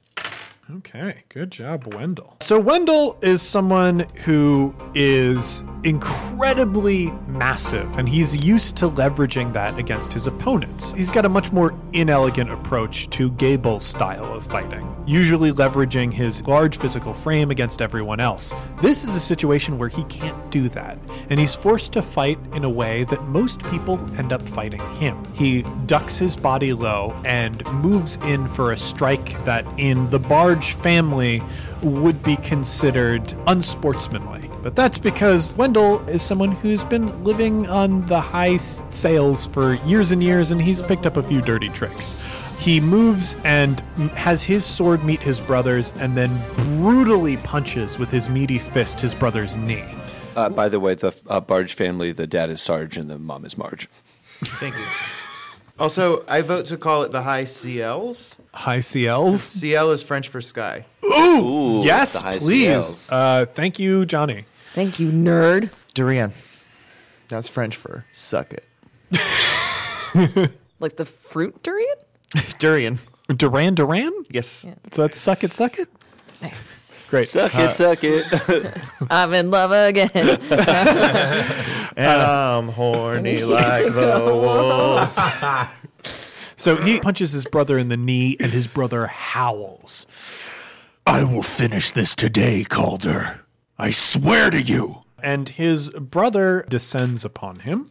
Okay, 0.77 1.23
good 1.29 1.49
job, 1.49 1.95
Wendell. 1.95 2.37
So, 2.41 2.59
Wendell 2.59 3.17
is 3.23 3.41
someone 3.41 4.01
who 4.23 4.75
is 4.93 5.63
incredibly 5.83 7.09
massive, 7.27 7.97
and 7.97 8.07
he's 8.07 8.37
used 8.37 8.77
to 8.77 8.89
leveraging 8.89 9.51
that 9.53 9.79
against 9.79 10.13
his 10.13 10.27
opponents. 10.27 10.93
He's 10.93 11.09
got 11.09 11.25
a 11.25 11.29
much 11.29 11.51
more 11.51 11.73
inelegant 11.93 12.51
approach 12.51 13.09
to 13.11 13.31
Gable's 13.31 13.83
style 13.83 14.31
of 14.31 14.45
fighting, 14.45 14.95
usually 15.07 15.51
leveraging 15.51 16.13
his 16.13 16.45
large 16.47 16.77
physical 16.77 17.15
frame 17.15 17.49
against 17.49 17.81
everyone 17.81 18.19
else. 18.19 18.53
This 18.79 19.03
is 19.03 19.15
a 19.15 19.19
situation 19.19 19.79
where 19.79 19.89
he 19.89 20.03
can't 20.03 20.51
do 20.51 20.69
that, 20.69 20.99
and 21.31 21.39
he's 21.39 21.55
forced 21.55 21.93
to 21.93 22.03
fight 22.03 22.37
in 22.53 22.63
a 22.63 22.69
way 22.69 23.05
that 23.05 23.23
most 23.23 23.63
people 23.63 23.99
end 24.19 24.31
up 24.31 24.47
fighting 24.47 24.81
him. 24.97 25.25
He 25.33 25.63
ducks 25.87 26.17
his 26.17 26.37
body 26.37 26.73
low 26.73 27.19
and 27.25 27.65
moves 27.81 28.17
in 28.17 28.47
for 28.47 28.71
a 28.71 28.77
strike 28.77 29.43
that, 29.45 29.65
in 29.77 30.09
the 30.11 30.19
Barge 30.59 30.73
family, 30.75 31.41
would 31.81 32.21
be 32.21 32.35
considered 32.37 33.33
unsportsmanly. 33.47 34.49
But 34.61 34.75
that's 34.75 34.97
because 34.97 35.55
Wendell 35.55 36.05
is 36.09 36.21
someone 36.21 36.51
who's 36.51 36.83
been 36.83 37.23
living 37.23 37.69
on 37.69 38.05
the 38.07 38.19
high 38.19 38.55
s- 38.55 38.83
sales 38.89 39.47
for 39.47 39.75
years 39.85 40.11
and 40.11 40.21
years, 40.21 40.51
and 40.51 40.61
he's 40.61 40.81
picked 40.81 41.05
up 41.05 41.15
a 41.15 41.23
few 41.23 41.41
dirty 41.41 41.69
tricks. 41.69 42.17
He 42.59 42.81
moves 42.81 43.37
and 43.45 43.79
has 44.15 44.43
his 44.43 44.65
sword 44.65 45.05
meet 45.05 45.21
his 45.21 45.39
brother's, 45.39 45.93
and 46.01 46.17
then 46.17 46.37
brutally 46.75 47.37
punches 47.37 47.97
with 47.97 48.11
his 48.11 48.27
meaty 48.27 48.59
fist 48.59 48.99
his 48.99 49.13
brother's 49.13 49.55
knee. 49.55 49.85
Uh, 50.35 50.49
by 50.49 50.67
the 50.67 50.81
way, 50.81 50.93
the 50.93 51.15
uh, 51.29 51.39
Barge 51.39 51.73
family, 51.73 52.11
the 52.11 52.27
dad 52.27 52.49
is 52.49 52.61
Sarge 52.61 52.97
and 52.97 53.09
the 53.09 53.17
mom 53.17 53.45
is 53.45 53.57
Marge. 53.57 53.87
Thank 54.43 54.75
you. 54.75 55.28
Also, 55.79 56.25
I 56.27 56.41
vote 56.41 56.65
to 56.67 56.77
call 56.77 57.03
it 57.03 57.11
the 57.11 57.21
high 57.21 57.43
ciels. 57.43 58.35
High 58.53 58.79
ciels? 58.79 59.37
ciel 59.37 59.91
is 59.91 60.03
French 60.03 60.27
for 60.27 60.41
sky. 60.41 60.85
Ooh, 61.03 61.81
yes, 61.83 62.21
please. 62.43 63.09
Uh, 63.11 63.45
thank 63.53 63.79
you, 63.79 64.05
Johnny. 64.05 64.45
Thank 64.73 64.99
you, 64.99 65.11
nerd. 65.11 65.71
Durian. 65.93 66.33
That's 67.29 67.47
French 67.47 67.75
for 67.75 68.05
suck 68.13 68.53
it. 68.53 68.65
Like 70.79 70.95
the 70.95 71.05
fruit 71.05 71.61
durian? 71.61 71.95
Durian. 72.59 72.99
Duran 73.27 73.75
Duran? 73.75 74.13
Yes. 74.31 74.65
So 74.91 75.01
that's 75.03 75.17
suck 75.17 75.43
it, 75.43 75.53
suck 75.53 75.77
it? 75.77 75.89
Nice. 76.41 76.88
Great. 77.09 77.27
Suck 77.27 77.55
it, 77.55 77.73
suck 77.73 77.99
it. 78.03 78.77
I'm 79.09 79.33
in 79.33 79.49
love 79.51 79.71
again. 79.71 80.09
And 81.97 82.21
I'm 82.21 82.69
horny 82.69 83.43
like 83.43 83.85
the 83.87 84.23
wolf. 84.25 85.17
So 86.55 86.77
he 86.77 86.99
punches 86.99 87.31
his 87.33 87.45
brother 87.45 87.77
in 87.77 87.89
the 87.89 87.97
knee, 87.97 88.37
and 88.39 88.51
his 88.53 88.67
brother 88.67 89.07
howls. 89.07 90.49
I 91.05 91.23
will 91.25 91.41
finish 91.41 91.91
this 91.91 92.15
today, 92.15 92.63
Calder. 92.63 93.41
I 93.77 93.89
swear 93.89 94.49
to 94.51 94.61
you. 94.61 95.03
And 95.21 95.49
his 95.49 95.89
brother 95.89 96.65
descends 96.69 97.25
upon 97.25 97.59
him. 97.61 97.89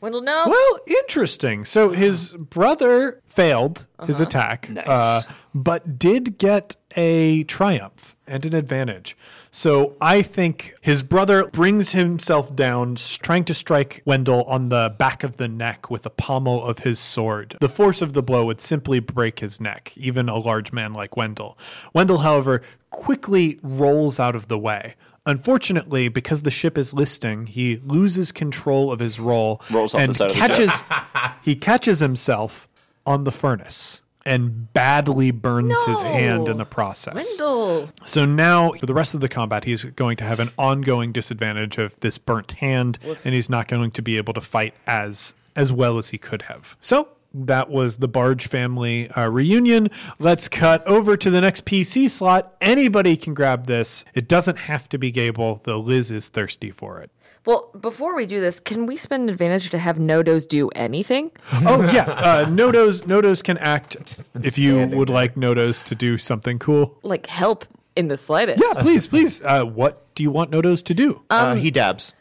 Wendell, 0.00 0.22
no. 0.22 0.44
Well, 0.46 0.78
interesting. 0.86 1.64
So 1.64 1.90
his 1.90 2.32
brother 2.34 3.20
failed 3.26 3.86
his 4.06 4.20
attack, 4.20 4.70
Nice. 4.70 4.86
uh, 4.86 5.22
but 5.54 5.98
did 5.98 6.38
get 6.38 6.76
a 6.96 7.44
triumph 7.44 8.14
and 8.26 8.44
an 8.44 8.54
advantage. 8.54 9.16
So 9.50 9.96
I 10.00 10.22
think 10.22 10.74
his 10.80 11.02
brother 11.02 11.46
brings 11.46 11.92
himself 11.92 12.54
down, 12.54 12.92
s- 12.92 13.16
trying 13.16 13.44
to 13.44 13.54
strike 13.54 14.02
Wendell 14.04 14.44
on 14.44 14.68
the 14.68 14.94
back 14.98 15.24
of 15.24 15.36
the 15.36 15.48
neck 15.48 15.90
with 15.90 16.02
the 16.02 16.10
pommel 16.10 16.64
of 16.64 16.80
his 16.80 16.98
sword. 17.00 17.56
The 17.60 17.68
force 17.68 18.00
of 18.02 18.12
the 18.12 18.22
blow 18.22 18.44
would 18.46 18.60
simply 18.60 19.00
break 19.00 19.40
his 19.40 19.60
neck, 19.60 19.92
even 19.96 20.28
a 20.28 20.36
large 20.36 20.72
man 20.72 20.92
like 20.92 21.16
Wendell. 21.16 21.58
Wendell, 21.92 22.18
however, 22.18 22.62
quickly 22.90 23.58
rolls 23.62 24.20
out 24.20 24.36
of 24.36 24.48
the 24.48 24.58
way. 24.58 24.94
Unfortunately, 25.28 26.08
because 26.08 26.42
the 26.42 26.50
ship 26.50 26.78
is 26.78 26.94
listing, 26.94 27.46
he 27.46 27.76
loses 27.84 28.32
control 28.32 28.90
of 28.90 28.98
his 28.98 29.20
roll 29.20 29.60
Rolls 29.70 29.94
off 29.94 29.98
the 29.98 30.04
and 30.04 30.16
side 30.16 30.30
of 30.30 30.32
the 30.32 30.38
catches 30.38 30.82
he 31.42 31.54
catches 31.54 32.00
himself 32.00 32.66
on 33.06 33.24
the 33.24 33.30
furnace 33.30 34.00
and 34.24 34.72
badly 34.72 35.30
burns 35.30 35.76
his 35.84 36.02
hand 36.02 36.48
in 36.48 36.56
the 36.56 36.64
process. 36.64 37.14
Wendell. 37.14 37.88
So 38.04 38.24
now, 38.24 38.72
for 38.72 38.86
the 38.86 38.94
rest 38.94 39.14
of 39.14 39.20
the 39.20 39.28
combat, 39.28 39.64
he's 39.64 39.84
going 39.84 40.16
to 40.18 40.24
have 40.24 40.40
an 40.40 40.50
ongoing 40.58 41.12
disadvantage 41.12 41.78
of 41.78 41.98
this 42.00 42.18
burnt 42.18 42.52
hand, 42.52 42.98
and 43.24 43.34
he's 43.34 43.48
not 43.48 43.68
going 43.68 43.90
to 43.92 44.02
be 44.02 44.16
able 44.16 44.34
to 44.34 44.40
fight 44.40 44.74
as 44.86 45.34
as 45.56 45.72
well 45.72 45.98
as 45.98 46.10
he 46.10 46.18
could 46.18 46.42
have. 46.42 46.76
So 46.80 47.08
that 47.46 47.70
was 47.70 47.98
the 47.98 48.08
Barge 48.08 48.46
family 48.46 49.08
uh, 49.10 49.28
reunion. 49.28 49.90
Let's 50.18 50.48
cut 50.48 50.86
over 50.86 51.16
to 51.16 51.30
the 51.30 51.40
next 51.40 51.64
PC 51.64 52.10
slot. 52.10 52.56
Anybody 52.60 53.16
can 53.16 53.34
grab 53.34 53.66
this. 53.66 54.04
It 54.14 54.28
doesn't 54.28 54.56
have 54.58 54.88
to 54.90 54.98
be 54.98 55.10
Gable, 55.10 55.60
though 55.64 55.78
Liz 55.80 56.10
is 56.10 56.28
thirsty 56.28 56.70
for 56.70 57.00
it. 57.00 57.10
Well, 57.46 57.70
before 57.80 58.14
we 58.14 58.26
do 58.26 58.40
this, 58.40 58.60
can 58.60 58.84
we 58.84 58.96
spend 58.98 59.22
an 59.24 59.28
advantage 59.30 59.70
to 59.70 59.78
have 59.78 59.96
Nodos 59.96 60.46
do 60.46 60.68
anything? 60.70 61.30
Oh 61.66 61.82
yeah, 61.92 62.04
uh, 62.04 62.46
Nodos 62.46 63.02
Nodos 63.02 63.42
can 63.42 63.56
act 63.58 64.28
if 64.42 64.58
you 64.58 64.86
would 64.88 65.08
like 65.08 65.34
Nodos 65.34 65.82
to 65.84 65.94
do 65.94 66.18
something 66.18 66.58
cool. 66.58 66.98
Like 67.02 67.26
help 67.26 67.64
in 67.96 68.08
the 68.08 68.16
slightest. 68.16 68.62
Yeah, 68.62 68.82
please, 68.82 69.06
please. 69.06 69.42
Uh, 69.42 69.64
what 69.64 70.14
do 70.14 70.22
you 70.22 70.30
want 70.30 70.50
Nodos 70.50 70.84
to 70.84 70.94
do? 70.94 71.22
uh, 71.30 71.54
he 71.54 71.70
dabs. 71.70 72.12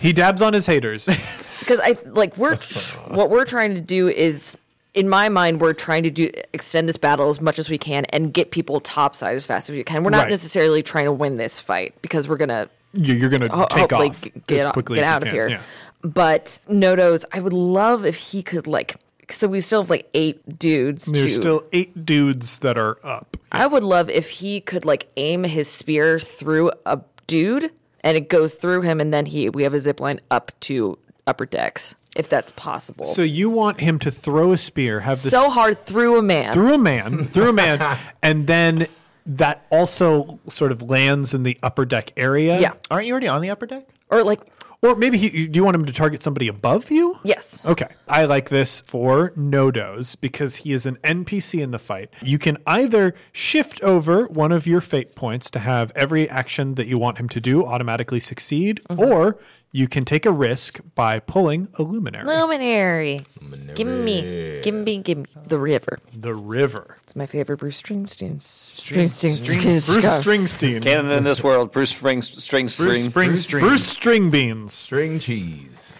He 0.00 0.12
dabs 0.12 0.40
on 0.42 0.52
his 0.52 0.66
haters. 0.66 1.06
because 1.60 1.80
I 1.82 1.96
like 2.06 2.36
we're 2.36 2.56
what 3.08 3.30
we're 3.30 3.44
trying 3.44 3.74
to 3.74 3.80
do 3.80 4.08
is 4.08 4.56
in 4.94 5.08
my 5.08 5.28
mind 5.28 5.60
we're 5.60 5.72
trying 5.72 6.02
to 6.04 6.10
do 6.10 6.30
extend 6.52 6.88
this 6.88 6.96
battle 6.96 7.28
as 7.28 7.40
much 7.40 7.58
as 7.58 7.68
we 7.68 7.78
can 7.78 8.04
and 8.06 8.32
get 8.32 8.50
people 8.50 8.80
topside 8.80 9.34
as 9.34 9.44
fast 9.46 9.68
as 9.70 9.76
we 9.76 9.82
can. 9.82 10.04
We're 10.04 10.10
not 10.10 10.22
Right. 10.24 10.30
necessarily 10.30 10.82
trying 10.82 11.06
to 11.06 11.12
win 11.12 11.36
this 11.36 11.58
fight 11.60 11.94
because 12.02 12.28
we're 12.28 12.36
gonna 12.36 12.68
You- 12.92 13.14
You're 13.14 13.28
going 13.30 13.42
to 13.42 13.48
ho- 13.48 13.66
take 13.70 13.80
hopefully 13.90 14.10
off 14.10 14.24
get, 14.46 14.72
quickly 14.72 14.96
get 14.96 15.04
out 15.04 15.22
of 15.22 15.26
can. 15.26 15.34
here. 15.34 15.48
Yeah. 15.48 15.60
But 16.04 16.58
Nodos, 16.70 17.24
I 17.32 17.40
would 17.40 17.52
love 17.52 18.04
if 18.06 18.14
he 18.16 18.40
could 18.42 18.66
like. 18.68 18.94
So 19.30 19.48
we 19.48 19.58
still 19.60 19.80
have 19.82 19.90
like 19.90 20.08
eight 20.14 20.58
dudes. 20.60 21.06
There's 21.06 21.34
to, 21.34 21.40
still 21.40 21.64
eight 21.72 22.04
dudes 22.06 22.60
that 22.60 22.78
are 22.78 22.98
up. 23.02 23.36
I 23.50 23.66
would 23.66 23.82
love 23.82 24.08
if 24.10 24.28
he 24.30 24.60
could 24.60 24.84
like 24.84 25.08
aim 25.16 25.42
his 25.44 25.66
spear 25.66 26.20
through 26.20 26.70
a 26.86 27.00
dude 27.26 27.72
and 28.04 28.16
it 28.16 28.28
goes 28.28 28.54
through 28.54 28.82
him, 28.82 29.00
and 29.00 29.12
then 29.12 29.26
he 29.26 29.48
we 29.48 29.64
have 29.64 29.74
a 29.74 29.80
zip 29.80 29.98
line 29.98 30.20
up 30.30 30.52
to 30.60 30.96
upper 31.26 31.46
decks, 31.46 31.94
if 32.14 32.28
that's 32.28 32.52
possible. 32.52 33.06
So 33.06 33.22
you 33.22 33.50
want 33.50 33.80
him 33.80 33.98
to 34.00 34.10
throw 34.12 34.52
a 34.52 34.56
spear, 34.56 35.00
have 35.00 35.20
this 35.22 35.32
so 35.32 35.50
hard 35.50 35.76
through 35.78 36.18
a 36.18 36.22
man. 36.22 36.52
through 36.52 36.74
a 36.74 36.78
man, 36.78 37.24
through 37.34 37.48
a 37.48 37.52
man, 37.52 37.98
and 38.22 38.46
then 38.46 38.86
that 39.26 39.64
also 39.72 40.38
sort 40.48 40.70
of 40.70 40.82
lands 40.82 41.32
in 41.34 41.42
the 41.42 41.58
upper 41.62 41.84
deck 41.86 42.12
area. 42.16 42.60
yeah, 42.60 42.74
Aren't 42.90 43.06
you 43.06 43.12
already 43.12 43.26
on 43.28 43.40
the 43.42 43.50
upper 43.50 43.66
deck? 43.66 43.86
or 44.10 44.22
like 44.22 44.40
Or 44.84 44.94
maybe 44.96 45.16
he, 45.16 45.46
do 45.46 45.56
you 45.56 45.64
want 45.64 45.74
him 45.76 45.86
to 45.86 45.92
target 45.92 46.22
somebody 46.22 46.46
above 46.46 46.90
you? 46.90 47.18
yes. 47.24 47.64
Okay. 47.64 47.88
I 48.06 48.26
like 48.26 48.50
this 48.50 48.82
for 48.82 49.30
Nodos 49.30 50.14
because 50.20 50.56
he 50.56 50.72
is 50.72 50.84
an 50.84 50.96
NPC 50.96 51.62
in 51.62 51.70
the 51.70 51.78
fight. 51.78 52.10
You 52.20 52.38
can 52.38 52.58
either 52.66 53.14
shift 53.32 53.80
over 53.82 54.26
one 54.26 54.52
of 54.52 54.66
your 54.66 54.82
fate 54.82 55.16
points 55.16 55.50
to 55.52 55.58
have 55.58 55.90
every 55.96 56.28
action 56.28 56.74
that 56.74 56.86
you 56.86 56.98
want 56.98 57.16
him 57.16 57.30
to 57.30 57.40
do 57.40 57.64
automatically 57.64 58.20
succeed, 58.20 58.82
mm-hmm. 58.90 59.02
or 59.02 59.38
you 59.74 59.88
can 59.88 60.04
take 60.04 60.24
a 60.24 60.30
risk 60.30 60.78
by 60.94 61.18
pulling 61.18 61.66
a 61.80 61.82
luminary. 61.82 62.24
Luminary. 62.24 63.20
Give 63.74 63.88
me, 63.88 64.60
give 64.62 64.72
me, 64.72 64.98
give 64.98 65.18
me 65.18 65.24
the 65.48 65.58
river. 65.58 65.98
the 66.14 66.32
river. 66.32 66.96
It's 67.02 67.16
my 67.16 67.26
favorite 67.26 67.56
Bruce 67.56 67.82
Springsteen. 67.82 68.36
Springsteen. 68.36 69.44
Bruce 69.44 70.06
Springsteen. 70.06 70.80
Canon 70.80 71.10
in 71.10 71.24
this 71.24 71.42
world, 71.42 71.72
Bruce 71.72 71.90
Springs, 71.90 72.40
String 72.40 72.68
String. 72.68 73.10
Bruce 73.10 73.48
Springstream. 73.48 73.60
Bruce 73.60 73.84
String 73.84 74.30
Beans. 74.30 74.72
String 74.72 75.18
cheese. 75.18 75.92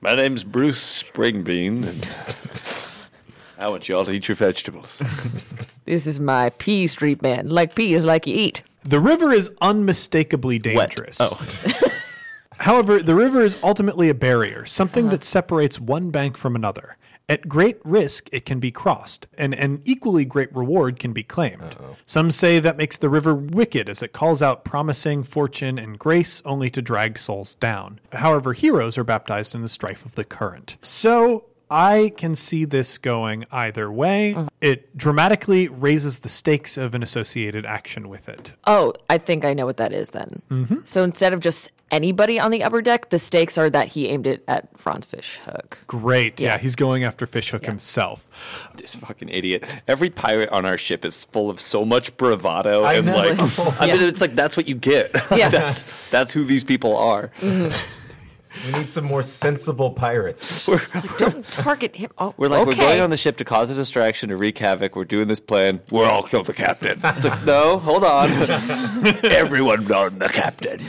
My 0.00 0.16
name's 0.16 0.42
Bruce 0.42 1.04
Springbean, 1.04 1.86
and 1.86 2.08
I 3.60 3.68
want 3.68 3.88
you 3.88 3.96
all 3.96 4.04
to 4.04 4.10
eat 4.10 4.26
your 4.26 4.34
vegetables. 4.34 5.00
This 5.84 6.06
is 6.06 6.20
my 6.20 6.50
pea 6.50 6.86
street 6.86 7.22
man. 7.22 7.48
Like 7.48 7.74
peas, 7.74 8.04
like 8.04 8.26
you 8.28 8.34
eat. 8.34 8.62
The 8.84 9.00
river 9.00 9.32
is 9.32 9.50
unmistakably 9.60 10.60
dangerous. 10.60 11.18
Oh. 11.20 11.40
However, 12.62 13.02
the 13.02 13.16
river 13.16 13.42
is 13.42 13.58
ultimately 13.60 14.08
a 14.08 14.14
barrier, 14.14 14.64
something 14.66 15.08
that 15.08 15.24
separates 15.24 15.80
one 15.80 16.10
bank 16.10 16.36
from 16.36 16.54
another. 16.54 16.96
At 17.28 17.48
great 17.48 17.80
risk, 17.84 18.28
it 18.30 18.44
can 18.46 18.60
be 18.60 18.70
crossed, 18.70 19.26
and 19.36 19.52
an 19.52 19.82
equally 19.84 20.24
great 20.24 20.54
reward 20.54 21.00
can 21.00 21.12
be 21.12 21.24
claimed. 21.24 21.74
Some 22.06 22.30
say 22.30 22.60
that 22.60 22.76
makes 22.76 22.96
the 22.96 23.08
river 23.08 23.34
wicked 23.34 23.88
as 23.88 24.00
it 24.00 24.12
calls 24.12 24.42
out 24.42 24.64
promising 24.64 25.24
fortune 25.24 25.76
and 25.76 25.98
grace 25.98 26.40
only 26.44 26.70
to 26.70 26.80
drag 26.80 27.18
souls 27.18 27.56
down. 27.56 27.98
However, 28.12 28.52
heroes 28.52 28.96
are 28.96 29.02
baptized 29.02 29.56
in 29.56 29.62
the 29.62 29.68
strife 29.68 30.04
of 30.04 30.14
the 30.14 30.24
current. 30.24 30.76
So, 30.82 31.46
I 31.68 32.12
can 32.18 32.36
see 32.36 32.66
this 32.66 32.98
going 32.98 33.46
either 33.50 33.90
way. 33.90 34.36
It 34.60 34.94
dramatically 34.94 35.68
raises 35.68 36.18
the 36.18 36.28
stakes 36.28 36.76
of 36.76 36.94
an 36.94 37.02
associated 37.02 37.64
action 37.64 38.10
with 38.10 38.28
it. 38.28 38.52
Oh, 38.66 38.92
I 39.08 39.16
think 39.16 39.46
I 39.46 39.54
know 39.54 39.64
what 39.64 39.78
that 39.78 39.94
is 39.94 40.10
then. 40.10 40.42
Mm-hmm. 40.50 40.76
So 40.84 41.02
instead 41.02 41.32
of 41.32 41.40
just 41.40 41.70
anybody 41.92 42.40
on 42.40 42.50
the 42.50 42.64
upper 42.64 42.82
deck, 42.82 43.10
the 43.10 43.18
stakes 43.18 43.56
are 43.58 43.70
that 43.70 43.88
he 43.88 44.08
aimed 44.08 44.26
it 44.26 44.42
at 44.48 44.68
Franz 44.78 45.06
Fishhook. 45.06 45.78
Great. 45.86 46.40
Yeah, 46.40 46.54
Yeah. 46.54 46.58
he's 46.58 46.74
going 46.74 47.04
after 47.04 47.26
Fishhook 47.26 47.64
himself. 47.66 48.26
this 48.76 48.94
fucking 48.96 49.28
idiot. 49.28 49.64
Every 49.86 50.10
pirate 50.10 50.48
on 50.48 50.66
our 50.66 50.78
ship 50.78 51.04
is 51.04 51.24
full 51.26 51.50
of 51.50 51.60
so 51.60 51.84
much 51.84 52.16
bravado 52.16 52.82
I 52.82 52.94
and 52.94 53.06
know. 53.06 53.14
like 53.16 53.58
I 53.80 53.86
Yeah. 53.86 53.94
mean 53.96 54.08
it's 54.08 54.20
like 54.20 54.34
that's 54.34 54.56
what 54.56 54.66
you 54.66 54.74
get. 54.74 55.14
Yeah. 55.30 55.48
that's 55.50 55.84
that's 56.10 56.32
who 56.32 56.44
these 56.44 56.64
people 56.64 56.96
are. 56.96 57.30
Mm-hmm. 57.40 57.76
We 58.66 58.78
need 58.78 58.90
some 58.90 59.06
more 59.06 59.22
sensible 59.22 59.92
pirates. 59.92 60.66
Don't 61.16 61.42
target 61.46 61.96
him. 61.96 62.10
Oh, 62.18 62.34
We're 62.36 62.48
like 62.48 62.60
okay. 62.60 62.68
we're 62.68 62.74
going 62.86 63.00
on 63.00 63.08
the 63.08 63.16
ship 63.16 63.38
to 63.38 63.46
cause 63.46 63.70
a 63.70 63.74
distraction 63.74 64.28
to 64.28 64.36
wreak 64.36 64.58
havoc. 64.58 64.94
We're 64.94 65.06
doing 65.06 65.26
this 65.26 65.40
plan. 65.40 65.80
We're 65.90 66.04
all 66.04 66.22
kill 66.22 66.42
the 66.42 66.52
captain. 66.52 67.00
It's 67.02 67.24
like 67.24 67.46
no, 67.46 67.78
hold 67.78 68.04
on. 68.04 68.30
Everyone 69.24 69.90
on 69.90 70.18
the 70.18 70.28
captain. 70.28 70.80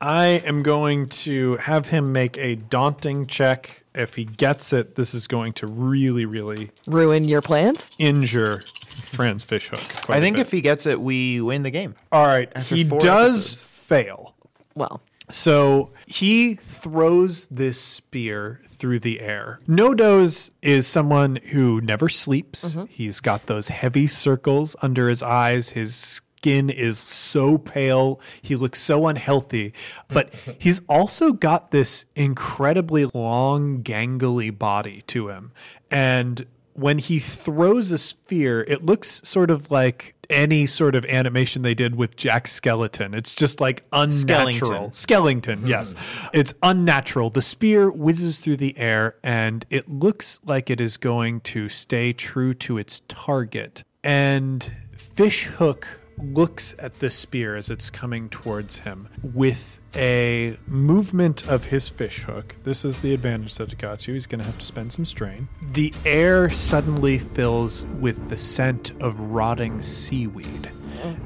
I 0.00 0.26
am 0.44 0.62
going 0.62 1.08
to 1.08 1.56
have 1.56 1.88
him 1.88 2.12
make 2.12 2.38
a 2.38 2.54
daunting 2.54 3.26
check. 3.26 3.82
If 3.94 4.14
he 4.14 4.24
gets 4.24 4.72
it, 4.72 4.94
this 4.94 5.12
is 5.14 5.26
going 5.26 5.52
to 5.54 5.66
really, 5.66 6.24
really 6.24 6.70
Ruin 6.86 7.24
your 7.24 7.42
plans? 7.42 7.96
injure 7.98 8.58
Franz 8.58 9.42
Fishhook. 9.42 9.80
quite 10.04 10.16
I 10.16 10.18
a 10.18 10.20
think 10.20 10.36
bit. 10.36 10.42
if 10.42 10.50
he 10.52 10.60
gets 10.60 10.86
it, 10.86 11.00
we 11.00 11.40
win 11.40 11.62
the 11.64 11.70
game. 11.70 11.94
All 12.12 12.26
right, 12.26 12.50
after 12.54 12.76
he 12.76 12.84
four 12.84 13.00
does 13.00 13.52
episodes. 13.54 13.64
fail. 13.64 14.34
Well, 14.76 15.00
So 15.30 15.92
he 16.06 16.54
throws 16.54 17.48
this 17.48 17.80
spear 17.80 18.60
through 18.68 19.00
the 19.00 19.18
air. 19.20 19.58
Nodos 19.68 20.50
is 20.62 20.86
someone 20.86 21.36
who 21.50 21.80
never 21.80 22.08
sleeps. 22.08 22.76
Mm-hmm. 22.76 22.84
He's 22.88 23.18
got 23.20 23.46
those 23.46 23.66
heavy 23.68 24.06
circles 24.06 24.76
under 24.80 25.08
his 25.08 25.22
eyes. 25.24 25.70
His 25.70 26.20
skin 26.38 26.70
is 26.70 26.98
so 26.98 27.58
pale. 27.58 28.20
He 28.42 28.54
looks 28.54 28.78
so 28.78 29.08
unhealthy. 29.08 29.72
But 30.06 30.32
he's 30.58 30.80
also 30.88 31.32
got 31.32 31.72
this 31.72 32.06
incredibly 32.14 33.06
long, 33.06 33.82
gangly 33.82 34.56
body 34.56 35.02
to 35.08 35.28
him. 35.30 35.50
And 35.90 36.46
when 36.74 36.98
he 36.98 37.18
throws 37.18 37.90
a 37.90 37.98
spear, 37.98 38.60
it 38.68 38.86
looks 38.86 39.20
sort 39.28 39.50
of 39.50 39.72
like 39.72 40.14
any 40.30 40.64
sort 40.66 40.94
of 40.94 41.04
animation 41.06 41.62
they 41.62 41.74
did 41.74 41.96
with 41.96 42.14
Jack 42.14 42.46
Skeleton. 42.46 43.14
It's 43.14 43.34
just 43.34 43.60
like 43.60 43.82
unnatural. 43.92 44.90
Skellington, 44.90 45.56
mm-hmm. 45.56 45.66
yes. 45.66 45.96
It's 46.32 46.54
unnatural. 46.62 47.30
The 47.30 47.42
spear 47.42 47.90
whizzes 47.90 48.38
through 48.38 48.58
the 48.58 48.78
air 48.78 49.16
and 49.24 49.66
it 49.70 49.88
looks 49.88 50.38
like 50.44 50.70
it 50.70 50.80
is 50.80 50.98
going 50.98 51.40
to 51.40 51.68
stay 51.68 52.12
true 52.12 52.54
to 52.54 52.78
its 52.78 53.02
target. 53.08 53.82
And 54.04 54.62
Fishhook 54.96 55.88
looks 56.22 56.74
at 56.78 56.98
the 56.98 57.10
spear 57.10 57.56
as 57.56 57.70
it's 57.70 57.90
coming 57.90 58.28
towards 58.28 58.80
him 58.80 59.08
with 59.22 59.80
a 59.94 60.56
movement 60.66 61.46
of 61.48 61.66
his 61.66 61.88
fishhook. 61.88 62.56
This 62.62 62.84
is 62.84 63.00
the 63.00 63.14
advantage 63.14 63.54
that 63.56 63.72
it 63.72 63.78
got 63.78 64.06
you. 64.06 64.14
He's 64.14 64.26
going 64.26 64.40
to 64.40 64.44
have 64.44 64.58
to 64.58 64.66
spend 64.66 64.92
some 64.92 65.04
strain. 65.04 65.48
The 65.72 65.92
air 66.04 66.48
suddenly 66.48 67.18
fills 67.18 67.86
with 68.00 68.28
the 68.28 68.36
scent 68.36 68.90
of 69.02 69.18
rotting 69.20 69.80
seaweed 69.82 70.70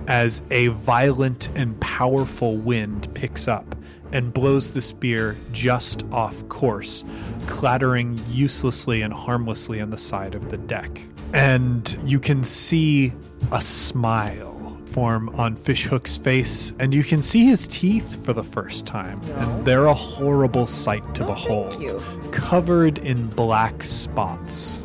as 0.07 0.43
a 0.51 0.69
violent 0.69 1.49
and 1.57 1.81
powerful 1.81 2.57
wind 2.57 3.13
picks 3.15 3.49
up 3.49 3.75
and 4.13 4.33
blows 4.33 4.73
the 4.73 4.81
spear 4.81 5.37
just 5.53 6.05
off 6.13 6.47
course, 6.49 7.05
clattering 7.47 8.23
uselessly 8.29 9.01
and 9.01 9.13
harmlessly 9.13 9.81
on 9.81 9.91
the 9.91 9.99
side 9.99 10.35
of 10.35 10.51
the 10.51 10.59
deck. 10.59 10.91
And 11.33 11.97
you 12.05 12.21
can 12.21 12.45
see 12.45 13.13
a 13.53 13.61
smile 13.61 14.52
form 14.93 15.29
on 15.31 15.57
Fishhook's 15.57 16.17
face, 16.19 16.73
and 16.79 16.93
you 16.93 17.03
can 17.03 17.23
see 17.23 17.47
his 17.47 17.67
teeth 17.67 18.25
for 18.25 18.33
the 18.33 18.45
first 18.45 18.87
time. 18.87 19.21
And 19.37 19.65
they're 19.65 19.87
a 19.87 19.95
horrible 19.95 20.67
sight 20.67 21.15
to 21.15 21.25
oh, 21.25 21.29
behold, 21.29 21.81
you. 21.81 22.01
covered 22.31 22.99
in 22.99 23.29
black 23.29 23.83
spots. 23.83 24.83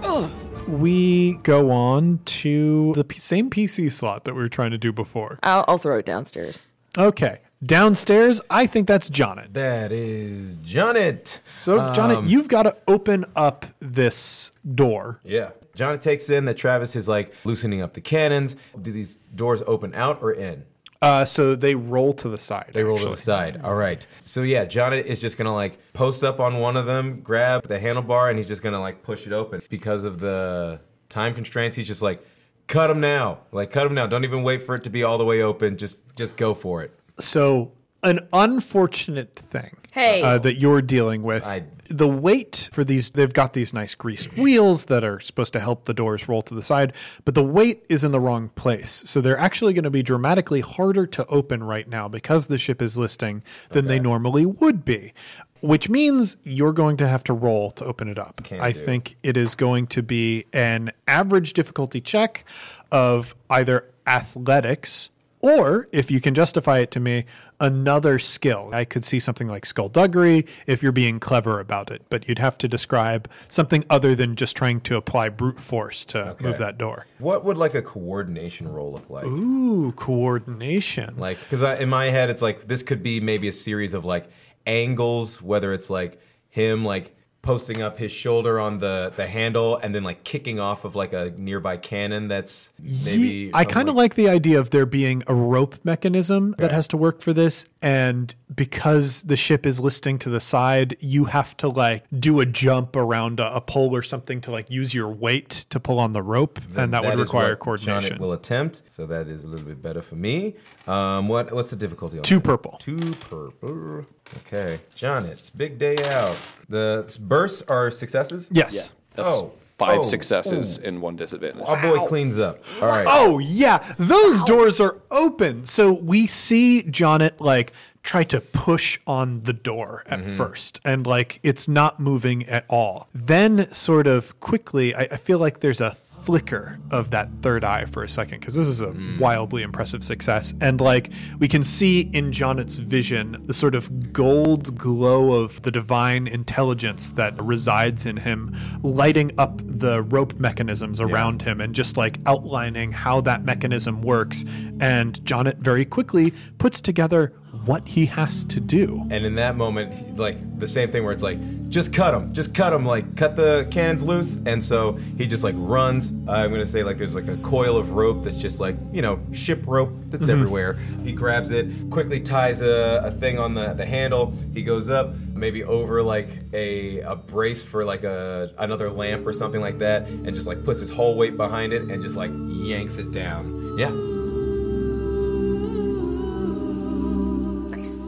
We 0.68 1.36
go 1.44 1.72
on 1.72 2.20
to 2.26 2.94
the 2.96 3.04
p- 3.04 3.20
same 3.20 3.50
PC 3.50 3.92
slot 3.92 4.26
that 4.26 4.34
we 4.34 4.42
were 4.42 4.50
trying 4.50 4.72
to 4.72 4.78
do 4.78 4.92
before. 4.92 5.40
I'll, 5.44 5.64
I'll 5.68 5.78
throw 5.78 5.98
it 5.98 6.06
downstairs. 6.06 6.60
Okay. 6.98 7.40
Downstairs, 7.66 8.40
I 8.50 8.68
think 8.68 8.88
that's 8.88 9.10
Jonet. 9.10 9.54
That 9.54 9.92
is 9.92 10.56
Jonet. 10.58 11.40
So, 11.58 11.94
Jonet, 11.94 12.18
um, 12.18 12.26
you've 12.26 12.48
got 12.48 12.64
to 12.64 12.76
open 12.88 13.26
up 13.36 13.66
this 13.80 14.52
door. 14.76 15.22
Yeah. 15.24 15.52
Jonet 15.78 16.02
takes 16.02 16.30
in 16.30 16.46
that 16.46 16.58
Travis 16.58 16.96
is 16.96 17.08
like 17.08 17.34
loosening 17.46 17.82
up 17.82 17.94
the 17.94 18.02
cannons. 18.02 18.56
Do 18.82 18.92
these 18.92 19.16
doors 19.16 19.62
open 19.68 19.94
out 19.96 20.20
or 20.22 20.34
in? 20.34 20.66
Uh, 21.00 21.24
so 21.24 21.56
they 21.56 21.76
roll 21.76 22.12
to 22.12 22.28
the 22.28 22.40
side. 22.40 22.72
They 22.74 22.84
roll 22.84 22.98
to 22.98 23.10
the 23.10 23.16
side. 23.18 23.62
All 23.64 23.76
right. 23.76 24.06
So 24.22 24.42
yeah, 24.42 24.66
Jonet 24.66 25.06
is 25.06 25.20
just 25.20 25.38
gonna 25.38 25.54
like 25.54 25.78
post 25.94 26.24
up 26.24 26.40
on 26.40 26.60
one 26.60 26.76
of 26.76 26.88
them, 26.88 27.22
grab 27.22 27.68
the 27.68 27.78
handlebar, 27.78 28.30
and 28.30 28.40
he's 28.40 28.48
just 28.48 28.64
gonna 28.64 28.80
like 28.82 29.04
push 29.04 29.28
it 29.28 29.34
open. 29.34 29.62
Because 29.70 30.04
of 30.04 30.20
the 30.20 30.80
time 31.10 31.36
constraints, 31.36 31.76
he's 31.76 31.86
just 31.88 32.02
like, 32.02 32.26
cut 32.66 32.90
him 32.90 33.00
now. 33.00 33.40
Like 33.52 33.70
cut 33.70 33.86
him 33.86 33.94
now. 33.94 34.08
Don't 34.08 34.24
even 34.24 34.42
wait 34.42 34.66
for 34.66 34.74
it 34.74 34.84
to 34.86 34.90
be 34.90 35.04
all 35.04 35.20
the 35.20 35.26
way 35.26 35.44
open. 35.44 35.78
Just 35.78 36.00
just 36.16 36.36
go 36.36 36.56
for 36.56 36.82
it. 36.82 36.92
So, 37.20 37.72
an 38.04 38.20
unfortunate 38.34 39.36
thing 39.36 39.76
Hey. 39.92 40.22
uh, 40.24 40.38
that 40.40 40.60
you're 40.60 40.82
dealing 40.82 41.22
with. 41.22 41.46
I- 41.46 41.64
the 41.90 42.08
weight 42.08 42.70
for 42.72 42.84
these, 42.84 43.12
they've 43.12 43.34
got 43.34 43.54
these 43.54 43.74
nice 43.74 43.96
greased 43.96 44.32
mm-hmm. 44.32 44.42
wheels 44.42 44.86
that 44.86 45.04
are 45.04 45.20
supposed 45.20 45.54
to 45.54 45.60
help 45.60 45.86
the 45.86 45.94
doors 45.94 46.28
roll 46.28 46.42
to 46.44 46.54
the 46.54 46.62
side, 46.62 46.94
but 47.26 47.36
the 47.36 47.44
weight 47.44 47.84
is 47.90 48.04
in 48.04 48.12
the 48.12 48.20
wrong 48.20 48.50
place. 48.50 49.04
So 49.06 49.22
they're 49.22 49.40
actually 49.40 49.74
going 49.74 49.84
to 49.84 49.90
be 49.90 50.04
dramatically 50.04 50.62
harder 50.62 51.06
to 51.08 51.26
open 51.28 51.64
right 51.64 51.88
now 51.88 52.08
because 52.08 52.48
the 52.48 52.58
ship 52.58 52.82
is 52.82 52.98
listing 52.98 53.44
than 53.70 53.88
they 53.88 54.00
normally 54.00 54.46
would 54.46 54.86
be. 54.86 55.14
Which 55.62 55.90
means 55.90 56.38
you're 56.44 56.74
going 56.74 56.98
to 56.98 57.08
have 57.08 57.24
to 57.26 57.34
roll 57.34 57.72
to 57.72 57.86
open 57.86 58.10
it 58.10 58.20
up. 58.20 58.42
I 58.62 58.72
do. 58.72 58.80
think 58.80 59.18
it 59.24 59.38
is 59.38 59.56
going 59.56 59.88
to 59.88 60.04
be 60.04 60.46
an 60.54 60.92
average 61.08 61.54
difficulty 61.54 62.00
check 62.00 62.46
of 62.92 63.36
either 63.50 63.90
athletics 64.06 65.10
Or 65.42 65.88
if 65.92 66.10
you 66.10 66.20
can 66.20 66.34
justify 66.34 66.80
it 66.80 66.90
to 66.92 67.00
me, 67.00 67.26
another 67.60 68.18
skill. 68.18 68.72
I 68.74 68.86
could 68.86 69.06
see 69.06 69.20
something 69.20 69.48
like 69.48 69.66
skullduggery 69.66 70.46
if 70.66 70.82
you're 70.82 70.92
being 70.92 71.20
clever 71.20 71.60
about 71.60 71.92
it, 71.92 72.04
but 72.10 72.28
you'd 72.28 72.40
have 72.40 72.58
to 72.60 72.68
describe 72.68 73.30
something 73.48 73.86
other 73.90 74.16
than 74.16 74.36
just 74.36 74.58
trying 74.58 74.82
to 74.82 74.96
apply 74.96 75.30
brute 75.30 75.60
force 75.60 76.06
to 76.06 76.36
move 76.40 76.58
that 76.58 76.78
door. 76.78 77.06
What 77.20 77.46
would 77.46 77.58
like 77.58 77.76
a 77.76 77.82
coordination 77.82 78.68
roll 78.68 78.92
look 78.92 79.10
like? 79.10 79.26
Ooh, 79.26 79.92
coordination. 79.92 81.16
Like, 81.18 81.40
because 81.40 81.62
in 81.80 81.90
my 81.90 82.06
head, 82.06 82.30
it's 82.30 82.42
like 82.42 82.66
this 82.66 82.82
could 82.82 83.04
be 83.04 83.20
maybe 83.20 83.48
a 83.48 83.54
series 83.54 83.94
of 83.94 84.06
like 84.06 84.30
angles, 84.66 85.42
whether 85.42 85.72
it's 85.74 85.90
like 85.90 86.20
him 86.50 86.84
like 86.84 87.16
posting 87.48 87.82
up 87.82 87.98
his 87.98 88.12
shoulder 88.12 88.60
on 88.60 88.78
the 88.80 89.12
the 89.16 89.26
handle 89.26 89.78
and 89.78 89.96
then 89.96 90.04
like 90.04 90.24
kicking 90.26 90.60
off 90.60 90.84
of 90.84 90.96
like 90.96 91.14
a 91.14 91.34
nearby 91.38 91.78
cannon 91.78 92.28
that's 92.28 92.72
maybe 93.06 93.28
Ye- 93.28 93.52
I 93.54 93.64
kind 93.64 93.88
of 93.88 93.96
like 93.96 94.16
the 94.16 94.28
idea 94.30 94.60
of 94.60 94.72
there 94.72 94.86
being 94.86 95.24
a 95.28 95.34
rope 95.34 95.76
mechanism 95.84 96.56
that 96.58 96.72
has 96.72 96.88
to 96.90 96.98
work 96.98 97.22
for 97.22 97.32
this. 97.34 97.66
And 97.82 98.34
because 98.54 99.22
the 99.22 99.36
ship 99.38 99.66
is 99.66 99.80
listing 99.80 100.20
to 100.20 100.30
the 100.30 100.40
side, 100.40 100.98
you 101.00 101.26
have 101.26 101.56
to 101.58 101.70
like 101.70 102.04
do 102.20 102.42
a 102.42 102.46
jump 102.46 102.96
around 102.96 103.40
a, 103.40 103.56
a 103.56 103.62
pole 103.62 103.96
or 103.96 104.02
something 104.02 104.42
to 104.42 104.52
like 104.52 104.70
use 104.70 104.94
your 104.94 105.08
weight 105.08 105.50
to 105.70 105.80
pull 105.80 106.00
on 106.00 106.12
the 106.12 106.22
rope. 106.24 106.60
and 106.76 106.94
that, 106.94 107.04
would 107.04 107.14
is 107.14 107.20
require 107.20 107.56
coordination. 107.56 108.02
Janet 108.10 108.20
will 108.20 108.34
attempt, 108.34 108.82
so 108.90 109.06
that 109.08 109.28
is 109.28 109.46
a 109.46 109.48
little 109.48 109.66
bit 109.66 109.82
better 109.82 110.02
for 110.02 110.16
me. 110.16 110.56
Um, 110.86 111.28
what 111.30 111.54
what's 111.54 111.70
the 111.70 111.76
difficulty 111.78 112.18
on 112.18 112.24
Two 112.24 112.36
that? 112.36 112.44
purple. 112.44 112.78
Two 112.82 113.14
purple. 113.14 114.06
Okay, 114.38 114.80
Jonat's 114.96 115.50
big 115.50 115.80
day 115.80 115.96
out. 116.10 116.38
The 116.70 117.18
bursts 117.22 117.64
are 117.70 117.90
successes. 117.92 118.50
yes. 118.52 118.94
That's 119.14 119.28
Oh, 119.28 119.52
five 119.78 120.00
oh, 120.00 120.04
successes 120.04 120.78
and 120.78 121.02
one 121.02 121.16
disadvantage. 121.16 121.64
Our 121.66 121.82
boy 121.82 122.06
cleans 122.08 122.38
up. 122.38 122.64
All 122.82 122.88
right. 122.88 123.06
Oh 123.08 123.40
yeah, 123.40 123.78
those 123.98 124.44
doors 124.44 124.80
are 124.80 124.98
open. 125.12 125.66
So 125.66 125.92
we 125.92 126.28
see 126.28 126.84
Jonnet 126.84 127.40
like 127.40 127.74
try 128.04 128.24
to 128.24 128.40
push 128.40 129.00
on 129.06 129.44
the 129.44 129.54
door 129.54 130.04
at 130.08 130.22
mm-hmm. 130.22 130.38
first, 130.38 130.80
and 130.84 131.06
like 131.06 131.40
it's 131.44 131.68
not 131.68 132.00
moving 132.00 132.46
at 132.46 132.66
all. 132.70 133.08
Then, 133.14 133.72
sort 133.74 134.08
of 134.08 134.40
quickly, 134.40 134.96
I, 134.96 135.02
I 135.04 135.18
feel 135.18 135.40
like 135.40 135.60
there's 135.60 135.82
a 135.82 135.92
flicker 136.28 136.78
of 136.92 137.10
that 137.12 137.30
third 137.42 137.64
eye 137.64 137.86
for 137.86 138.04
a 138.04 138.10
second 138.10 138.42
because 138.42 138.54
this 138.54 138.68
is 138.68 138.82
a 138.82 138.88
hmm. 138.88 139.18
wildly 139.18 139.62
impressive 139.62 140.04
success, 140.04 140.54
and 140.60 140.82
like 140.82 141.10
we 141.40 141.48
can 141.48 141.64
see 141.64 142.02
in 142.12 142.32
Jonnet's 142.32 142.80
vision 142.80 143.42
the 143.46 143.54
sort 143.54 143.74
of 143.74 144.12
gold 144.12 144.78
glow 144.78 145.42
of 145.42 145.62
the 145.62 145.72
divine 145.72 146.28
intelligence 146.28 147.12
that 147.14 147.42
resides 147.42 148.06
in 148.06 148.18
him, 148.18 148.54
lighting 148.84 149.32
up 149.38 149.62
the 149.64 150.04
rope 150.04 150.34
mechanisms 150.34 151.00
around 151.00 151.42
him 151.42 151.62
and 151.62 151.74
just 151.74 151.96
like 151.96 152.20
outlining 152.26 152.92
how 152.92 153.22
that 153.22 153.46
mechanism 153.46 154.02
works. 154.02 154.44
And 154.82 155.18
Jonnet 155.22 155.60
very 155.60 155.86
quickly 155.86 156.34
puts 156.58 156.82
together 156.82 157.32
what 157.68 157.88
he 157.88 158.06
has 158.06 158.46
to 158.46 158.60
do. 158.60 159.06
And 159.12 159.26
in 159.26 159.36
that 159.36 159.56
moment, 159.58 160.18
like 160.18 160.60
the 160.60 160.68
same 160.68 160.90
thing 160.90 161.04
where 161.04 161.14
it's 161.14 161.24
like, 161.24 161.38
just 161.70 161.92
cut 161.92 162.14
him, 162.14 162.34
just 162.34 162.54
cut 162.54 162.72
him, 162.72 162.86
like 162.86 163.18
cut 163.18 163.36
the 163.36 163.68
cans 163.72 164.02
loose. 164.02 164.38
And 164.46 164.64
so 164.64 164.94
he 165.18 165.28
just 165.28 165.44
like 165.44 165.56
runs. 165.58 166.12
Uh, 166.28 166.32
I'm 166.32 166.52
gonna 166.52 166.66
say 166.66 166.84
like 166.84 166.98
there's 166.98 167.14
like 167.14 167.28
a 167.28 167.38
coil 167.38 167.78
of 167.78 167.92
rope 167.92 168.24
that's 168.24 168.38
just 168.38 168.60
like 168.60 168.78
you 168.92 169.02
know 169.02 169.20
ship 169.34 169.64
rope 169.68 169.92
that's 170.08 170.24
mm-hmm. 170.24 170.32
everywhere. 170.32 170.74
He 171.04 171.12
grabs 171.12 171.52
it, 171.52 171.68
quickly 171.90 172.22
ties 172.22 172.62
a, 172.62 173.02
a 173.04 173.12
thing 173.12 173.38
on 173.38 173.54
the 173.54 173.74
the 173.74 173.86
handle. 173.86 174.34
He 174.54 174.64
goes 174.64 174.90
up, 174.90 175.14
maybe 175.34 175.64
over 175.64 176.02
like 176.02 176.30
a 176.54 177.02
a 177.02 177.16
brace 177.16 177.64
for 177.64 177.84
like 177.84 178.04
a 178.06 178.52
another 178.58 178.90
lamp 178.90 179.28
or 179.28 179.34
something 179.34 179.62
like 179.62 179.80
that, 179.80 180.08
and 180.08 180.34
just 180.34 180.48
like 180.48 180.64
puts 180.64 180.80
his 180.80 180.90
whole 180.90 181.16
weight 181.16 181.36
behind 181.36 181.74
it 181.74 181.84
and 181.84 182.02
just 182.02 182.16
like 182.16 182.32
yanks 182.34 182.98
it 182.98 183.12
down. 183.12 183.78
Yeah. 183.78 184.17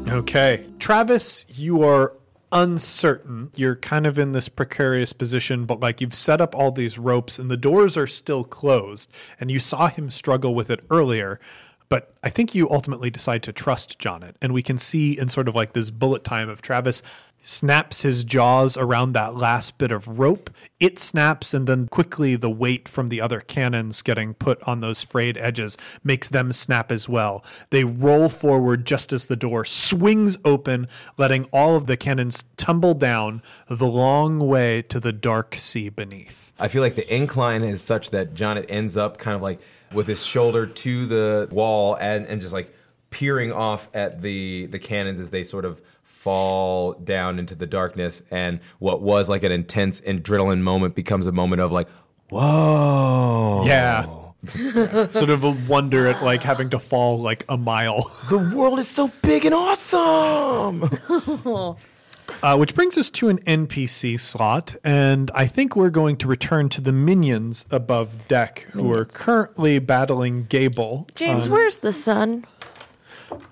Okay. 0.09 0.65
Travis, 0.79 1.45
you 1.59 1.83
are 1.83 2.15
uncertain. 2.51 3.51
You're 3.55 3.75
kind 3.75 4.07
of 4.07 4.17
in 4.17 4.31
this 4.31 4.49
precarious 4.49 5.13
position, 5.13 5.65
but 5.65 5.79
like 5.79 6.01
you've 6.01 6.15
set 6.15 6.41
up 6.41 6.55
all 6.55 6.71
these 6.71 6.97
ropes 6.97 7.37
and 7.37 7.49
the 7.49 7.57
doors 7.57 7.95
are 7.95 8.07
still 8.07 8.43
closed. 8.43 9.11
And 9.39 9.51
you 9.51 9.59
saw 9.59 9.87
him 9.87 10.09
struggle 10.09 10.55
with 10.55 10.71
it 10.71 10.83
earlier. 10.89 11.39
But 11.89 12.11
I 12.23 12.29
think 12.29 12.55
you 12.55 12.69
ultimately 12.69 13.11
decide 13.11 13.43
to 13.43 13.53
trust 13.53 13.99
Jonnet. 13.99 14.35
And 14.41 14.51
we 14.51 14.63
can 14.63 14.79
see 14.79 15.17
in 15.17 15.29
sort 15.29 15.47
of 15.47 15.55
like 15.55 15.73
this 15.73 15.91
bullet 15.91 16.23
time 16.23 16.49
of 16.49 16.61
Travis 16.61 17.03
snaps 17.41 18.01
his 18.01 18.23
jaws 18.23 18.77
around 18.77 19.13
that 19.13 19.35
last 19.35 19.77
bit 19.77 19.91
of 19.91 20.19
rope. 20.19 20.49
It 20.79 20.99
snaps, 20.99 21.53
and 21.53 21.67
then 21.67 21.87
quickly 21.87 22.35
the 22.35 22.49
weight 22.49 22.87
from 22.87 23.07
the 23.07 23.21
other 23.21 23.41
cannons 23.41 24.01
getting 24.01 24.33
put 24.33 24.61
on 24.63 24.81
those 24.81 25.03
frayed 25.03 25.37
edges 25.37 25.77
makes 26.03 26.29
them 26.29 26.51
snap 26.51 26.91
as 26.91 27.09
well. 27.09 27.43
They 27.69 27.83
roll 27.83 28.29
forward 28.29 28.85
just 28.85 29.11
as 29.13 29.25
the 29.25 29.35
door 29.35 29.65
swings 29.65 30.37
open, 30.45 30.87
letting 31.17 31.45
all 31.45 31.75
of 31.75 31.87
the 31.87 31.97
cannons 31.97 32.45
tumble 32.57 32.93
down 32.93 33.41
the 33.67 33.87
long 33.87 34.39
way 34.39 34.81
to 34.83 34.99
the 34.99 35.13
dark 35.13 35.55
sea 35.55 35.89
beneath. 35.89 36.53
I 36.59 36.67
feel 36.67 36.81
like 36.81 36.95
the 36.95 37.13
incline 37.13 37.63
is 37.63 37.81
such 37.81 38.09
that 38.11 38.33
Jonnet 38.33 38.65
ends 38.69 38.97
up 38.97 39.17
kind 39.17 39.35
of 39.35 39.41
like 39.41 39.61
with 39.93 40.07
his 40.07 40.23
shoulder 40.25 40.67
to 40.67 41.05
the 41.05 41.47
wall 41.51 41.95
and, 41.95 42.27
and 42.27 42.41
just 42.41 42.53
like 42.53 42.75
peering 43.09 43.51
off 43.51 43.89
at 43.93 44.21
the 44.21 44.67
the 44.67 44.77
cannons 44.77 45.19
as 45.19 45.31
they 45.31 45.43
sort 45.43 45.65
of 45.65 45.81
fall 46.19 46.93
down 46.95 47.39
into 47.39 47.55
the 47.55 47.65
darkness 47.65 48.23
and 48.29 48.59
what 48.79 49.01
was 49.01 49.29
like 49.29 49.41
an 49.41 49.53
intense 49.53 50.01
adrenaline 50.01 50.59
moment 50.59 50.93
becomes 50.93 51.25
a 51.27 51.31
moment 51.31 51.61
of 51.61 51.71
like 51.71 51.87
whoa 52.29 53.63
Yeah. 53.65 54.03
sort 55.11 55.29
of 55.29 55.43
a 55.45 55.51
wonder 55.67 56.07
at 56.07 56.21
like 56.21 56.41
having 56.43 56.69
to 56.71 56.79
fall 56.79 57.19
like 57.19 57.45
a 57.49 57.57
mile. 57.57 58.03
the 58.29 58.53
world 58.55 58.79
is 58.79 58.87
so 58.87 59.09
big 59.21 59.45
and 59.45 59.55
awesome 59.55 60.89
Uh, 62.43 62.55
which 62.55 62.75
brings 62.75 62.95
us 62.95 63.09
to 63.09 63.27
an 63.27 63.39
NPC 63.39 64.19
slot, 64.19 64.75
and 64.83 65.31
I 65.33 65.47
think 65.47 65.75
we're 65.75 65.89
going 65.89 66.15
to 66.17 66.27
return 66.27 66.69
to 66.69 66.79
the 66.79 66.91
minions 66.91 67.65
above 67.71 68.27
deck 68.27 68.67
who 68.71 68.93
are 68.93 69.03
currently 69.03 69.79
battling 69.79 70.45
Gable. 70.45 71.07
James, 71.15 71.49
where's 71.49 71.79
the 71.79 71.91
sun? 71.91 72.45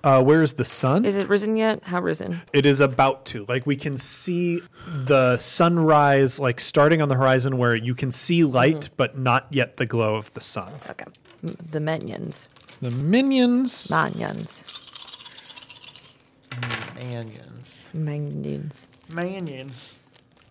Uh, 0.04 0.22
where's 0.22 0.54
the 0.54 0.64
sun? 0.64 1.04
Is 1.04 1.16
it 1.16 1.28
risen 1.28 1.56
yet? 1.56 1.84
How 1.84 2.00
risen? 2.00 2.40
it 2.52 2.66
is 2.66 2.80
about 2.80 3.24
to. 3.26 3.44
Like 3.48 3.66
we 3.66 3.76
can 3.76 3.96
see 3.96 4.60
the 4.86 5.36
sunrise, 5.36 6.38
like 6.40 6.60
starting 6.60 7.02
on 7.02 7.08
the 7.08 7.16
horizon, 7.16 7.58
where 7.58 7.74
you 7.74 7.94
can 7.94 8.10
see 8.10 8.44
light, 8.44 8.90
but 8.96 9.18
not 9.18 9.46
yet 9.50 9.76
the 9.76 9.86
glow 9.86 10.16
of 10.16 10.32
the 10.34 10.40
sun. 10.40 10.72
Okay. 10.88 11.04
The 11.42 11.80
minions. 11.80 12.48
The 12.80 12.90
minions. 12.90 13.90
Minions. 13.90 14.64
Manions. 16.94 17.88
Minions. 17.94 18.88
Manions. 19.12 19.94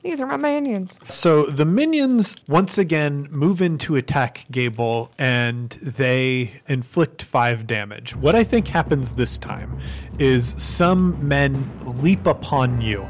These 0.03 0.21
are 0.21 0.27
my 0.27 0.37
minions. 0.37 0.97
So 1.09 1.45
the 1.45 1.65
minions 1.65 2.35
once 2.47 2.77
again 2.77 3.27
move 3.29 3.61
in 3.61 3.77
to 3.79 3.95
attack 3.95 4.45
Gable 4.51 5.11
and 5.17 5.71
they 5.81 6.51
inflict 6.67 7.23
five 7.23 7.67
damage. 7.67 8.15
What 8.15 8.35
I 8.35 8.43
think 8.43 8.67
happens 8.67 9.15
this 9.15 9.37
time 9.37 9.77
is 10.19 10.55
some 10.57 11.27
men 11.27 11.69
leap 12.01 12.25
upon 12.25 12.81
you. 12.81 13.07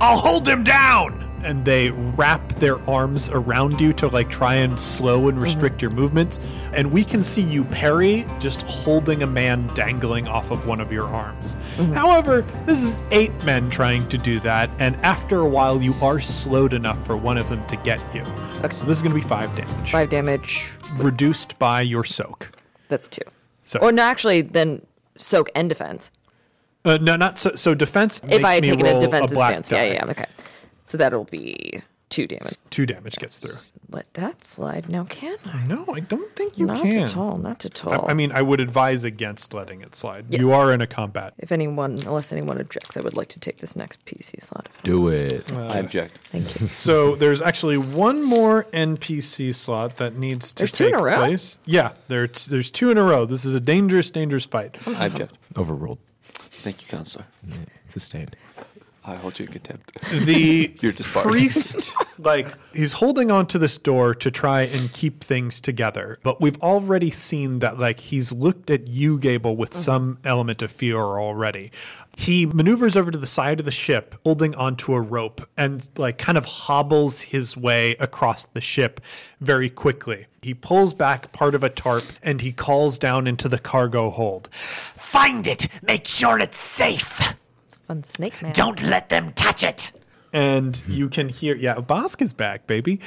I'll 0.00 0.16
hold 0.18 0.48
him 0.48 0.64
down! 0.64 1.27
And 1.44 1.64
they 1.64 1.90
wrap 1.90 2.46
their 2.54 2.78
arms 2.90 3.28
around 3.30 3.80
you 3.80 3.92
to 3.94 4.08
like 4.08 4.28
try 4.28 4.54
and 4.56 4.78
slow 4.78 5.28
and 5.28 5.40
restrict 5.40 5.80
your 5.80 5.90
movements. 5.90 6.40
And 6.72 6.92
we 6.92 7.04
can 7.04 7.22
see 7.24 7.42
you 7.42 7.64
parry 7.64 8.26
just 8.38 8.62
holding 8.62 9.22
a 9.22 9.26
man 9.26 9.66
dangling 9.74 10.28
off 10.28 10.50
of 10.50 10.66
one 10.66 10.80
of 10.80 10.90
your 10.92 11.06
arms. 11.06 11.56
However, 11.94 12.42
this 12.66 12.82
is 12.82 12.98
eight 13.10 13.32
men 13.44 13.70
trying 13.70 14.06
to 14.08 14.18
do 14.18 14.40
that. 14.40 14.68
And 14.78 14.96
after 14.96 15.38
a 15.38 15.48
while, 15.48 15.80
you 15.82 15.94
are 16.02 16.20
slowed 16.20 16.72
enough 16.72 17.04
for 17.06 17.16
one 17.16 17.38
of 17.38 17.48
them 17.48 17.64
to 17.68 17.76
get 17.76 18.00
you. 18.14 18.22
Okay. 18.58 18.68
So 18.70 18.84
this 18.86 18.98
is 18.98 19.02
going 19.02 19.14
to 19.14 19.20
be 19.22 19.26
five 19.26 19.54
damage, 19.56 19.90
Five 19.90 20.10
damage. 20.10 20.70
reduced 20.96 21.58
by 21.58 21.80
your 21.82 22.04
soak. 22.04 22.50
That's 22.88 23.08
two. 23.08 23.22
So, 23.64 23.78
Or 23.80 23.92
no, 23.92 24.02
actually, 24.02 24.42
then 24.42 24.84
soak 25.16 25.50
and 25.54 25.68
defense. 25.68 26.10
uh, 26.84 26.98
no, 27.00 27.16
not 27.16 27.36
so. 27.38 27.54
So 27.54 27.74
defense. 27.74 28.18
If 28.20 28.28
makes 28.30 28.44
I 28.44 28.54
had 28.54 28.64
taken 28.64 28.86
a 28.86 28.98
defensive 28.98 29.38
stance. 29.38 29.68
die. 29.68 29.86
Yeah, 29.88 29.92
yeah, 30.04 30.10
okay. 30.10 30.24
So 30.88 30.96
that'll 30.96 31.24
be 31.24 31.82
two 32.08 32.26
damage. 32.26 32.56
Two 32.70 32.86
damage 32.86 33.16
gets 33.16 33.36
through. 33.38 33.58
Let 33.90 34.10
that 34.14 34.42
slide. 34.42 34.88
Now, 34.90 35.04
can 35.04 35.36
I? 35.44 35.66
No, 35.66 35.84
I 35.92 36.00
don't 36.00 36.34
think 36.34 36.58
you 36.58 36.64
not 36.64 36.80
can. 36.80 36.94
Not 37.00 37.10
at 37.10 37.16
all. 37.18 37.36
Not 37.36 37.64
at 37.66 37.84
all. 37.84 38.06
I, 38.06 38.12
I 38.12 38.14
mean, 38.14 38.32
I 38.32 38.40
would 38.40 38.58
advise 38.58 39.04
against 39.04 39.52
letting 39.52 39.82
it 39.82 39.94
slide. 39.94 40.24
Yes. 40.30 40.40
You 40.40 40.52
are 40.54 40.72
in 40.72 40.80
a 40.80 40.86
combat. 40.86 41.34
if 41.36 41.52
anyone, 41.52 41.98
unless 42.06 42.32
anyone 42.32 42.58
objects, 42.58 42.96
I 42.96 43.00
would 43.02 43.16
like 43.18 43.28
to 43.28 43.38
take 43.38 43.58
this 43.58 43.76
next 43.76 44.02
PC 44.06 44.42
slot. 44.42 44.70
if 44.76 44.82
do 44.82 45.08
it 45.08 45.52
Uh, 45.52 45.66
I 45.66 45.78
object. 45.78 46.18
Thank 46.32 46.58
you. 46.58 46.68
So 46.74 47.16
there's 47.16 47.42
actually 47.42 47.76
one 47.76 48.22
more 48.22 48.64
NPC 48.72 49.54
slot 49.54 49.96
that 49.98 50.16
needs 50.16 50.54
to 50.54 50.62
There's 50.62 50.72
two 50.72 50.84
take 50.84 50.94
in 50.94 51.00
a 51.00 51.02
row? 51.02 51.16
place. 51.16 51.58
Yeah, 51.66 51.92
there's 52.08 52.46
there's 52.46 52.70
two 52.70 52.90
in 52.90 52.96
a 52.96 53.02
row. 53.02 53.26
This 53.26 53.44
is 53.44 53.54
a 53.54 53.60
dangerous, 53.60 54.08
dangerous 54.10 54.46
fight. 54.46 54.78
I 54.86 55.04
object. 55.04 55.34
overruled 55.54 55.98
Thank 56.62 56.80
you, 56.82 56.88
counselor. 56.88 57.26
sustained 57.86 58.36
I 59.08 59.16
hold 59.16 59.38
you 59.38 59.46
in 59.46 59.52
contempt. 59.52 59.92
the 60.10 60.74
You're 60.80 60.92
disbarred. 60.92 61.26
priest 61.26 61.90
like 62.18 62.48
he's 62.74 62.92
holding 62.92 63.30
on 63.30 63.46
to 63.46 63.58
this 63.58 63.78
door 63.78 64.14
to 64.14 64.30
try 64.30 64.62
and 64.62 64.92
keep 64.92 65.22
things 65.22 65.60
together 65.60 66.18
but 66.22 66.40
we've 66.40 66.58
already 66.58 67.10
seen 67.10 67.60
that 67.60 67.78
like 67.78 68.00
he's 68.00 68.32
looked 68.32 68.70
at 68.70 68.88
you 68.88 69.18
gable 69.18 69.56
with 69.56 69.70
mm-hmm. 69.70 69.80
some 69.80 70.18
element 70.24 70.62
of 70.62 70.70
fear 70.70 70.98
already 70.98 71.70
he 72.16 72.46
maneuvers 72.46 72.96
over 72.96 73.10
to 73.10 73.18
the 73.18 73.26
side 73.26 73.60
of 73.60 73.64
the 73.64 73.70
ship 73.70 74.14
holding 74.24 74.54
onto 74.56 74.94
a 74.94 75.00
rope 75.00 75.40
and 75.56 75.88
like 75.96 76.18
kind 76.18 76.36
of 76.36 76.44
hobbles 76.44 77.20
his 77.20 77.56
way 77.56 77.92
across 78.00 78.44
the 78.46 78.60
ship 78.60 79.00
very 79.40 79.70
quickly 79.70 80.26
he 80.42 80.54
pulls 80.54 80.94
back 80.94 81.32
part 81.32 81.54
of 81.54 81.64
a 81.64 81.70
tarp 81.70 82.04
and 82.22 82.40
he 82.40 82.52
calls 82.52 82.98
down 82.98 83.26
into 83.26 83.48
the 83.48 83.58
cargo 83.58 84.10
hold 84.10 84.48
Find 85.08 85.46
it. 85.46 85.68
Make 85.82 86.06
sure 86.06 86.38
it's 86.38 86.58
safe. 86.58 87.34
It's 87.88 87.94
fun 87.94 88.04
snake 88.04 88.42
man. 88.42 88.52
Don't 88.52 88.82
let 88.82 89.08
them 89.08 89.32
touch 89.34 89.64
it. 89.64 89.92
and 90.32 90.82
you 90.86 91.08
can 91.08 91.28
hear 91.30 91.56
yeah 91.56 91.76
Bosk 91.76 92.20
is 92.20 92.34
back 92.34 92.66
baby 92.66 93.00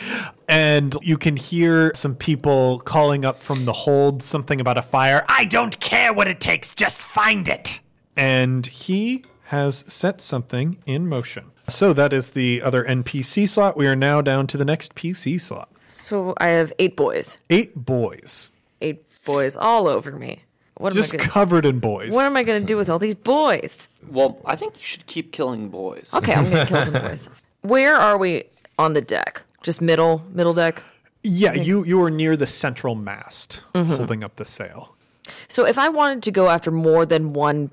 and 0.50 0.96
you 1.04 1.18
can 1.20 1.38
hear 1.38 1.92
some 1.94 2.16
people 2.16 2.80
calling 2.80 3.26
up 3.26 3.44
from 3.44 3.66
the 3.66 3.74
hold 3.74 4.24
something 4.24 4.60
about 4.60 4.78
a 4.80 4.82
fire 4.82 5.24
I 5.30 5.46
don't 5.46 5.80
care 5.80 6.14
what 6.14 6.28
it 6.28 6.40
takes. 6.40 6.74
Just 6.74 7.00
find 7.02 7.48
it. 7.48 7.82
and 8.16 8.66
he 8.66 9.24
has 9.44 9.86
set 9.88 10.20
something 10.22 10.78
in 10.88 11.08
motion 11.08 11.52
so 11.68 11.94
that 11.94 12.12
is 12.12 12.32
the 12.32 12.62
other 12.64 12.84
npc 12.86 13.48
slot 13.48 13.78
we 13.78 13.86
are 13.86 13.96
now 13.96 14.20
down 14.22 14.48
to 14.48 14.58
the 14.58 14.66
next 14.66 14.96
pc 14.96 15.40
slot 15.40 15.70
So 15.94 16.34
I 16.38 16.48
have 16.48 16.74
eight 16.80 16.96
boys. 16.98 17.38
eight 17.52 17.76
boys 17.76 18.54
Eight 18.82 19.04
boys 19.26 19.56
all 19.56 19.88
over 19.88 20.12
me. 20.14 20.40
What 20.82 20.94
just 20.94 21.14
am 21.14 21.20
I 21.20 21.24
gonna, 21.24 21.32
covered 21.32 21.66
in 21.66 21.80
boys 21.80 22.14
What 22.14 22.26
am 22.26 22.36
I 22.36 22.44
going 22.44 22.60
to 22.60 22.66
do 22.66 22.76
with 22.76 22.90
all 22.90 22.98
these 22.98 23.16
boys? 23.16 23.88
Well, 24.08 24.40
I 24.46 24.56
think 24.56 24.78
you 24.78 24.84
should 24.84 25.06
keep 25.06 25.32
killing 25.32 25.70
boys. 25.70 26.12
Okay, 26.14 26.34
I'm 26.34 26.50
going 26.50 26.66
to 26.66 26.74
kill 26.74 26.84
some 26.84 26.94
boys. 27.08 27.30
Where 27.62 27.96
are 27.96 28.18
we 28.18 28.46
on 28.80 28.94
the 28.94 29.02
deck? 29.02 29.44
Just 29.62 29.80
middle, 29.80 30.24
middle 30.32 30.54
deck. 30.54 30.82
yeah 31.24 31.54
you 31.54 31.86
you 31.86 32.02
are 32.02 32.10
near 32.10 32.36
the 32.36 32.48
central 32.48 32.96
mast 32.96 33.64
mm-hmm. 33.76 33.94
holding 33.94 34.24
up 34.24 34.38
the 34.38 34.46
sail 34.46 34.96
So 35.50 35.66
if 35.68 35.78
I 35.78 35.90
wanted 35.90 36.24
to 36.24 36.32
go 36.32 36.50
after 36.50 36.72
more 36.72 37.06
than 37.06 37.34
one 37.34 37.70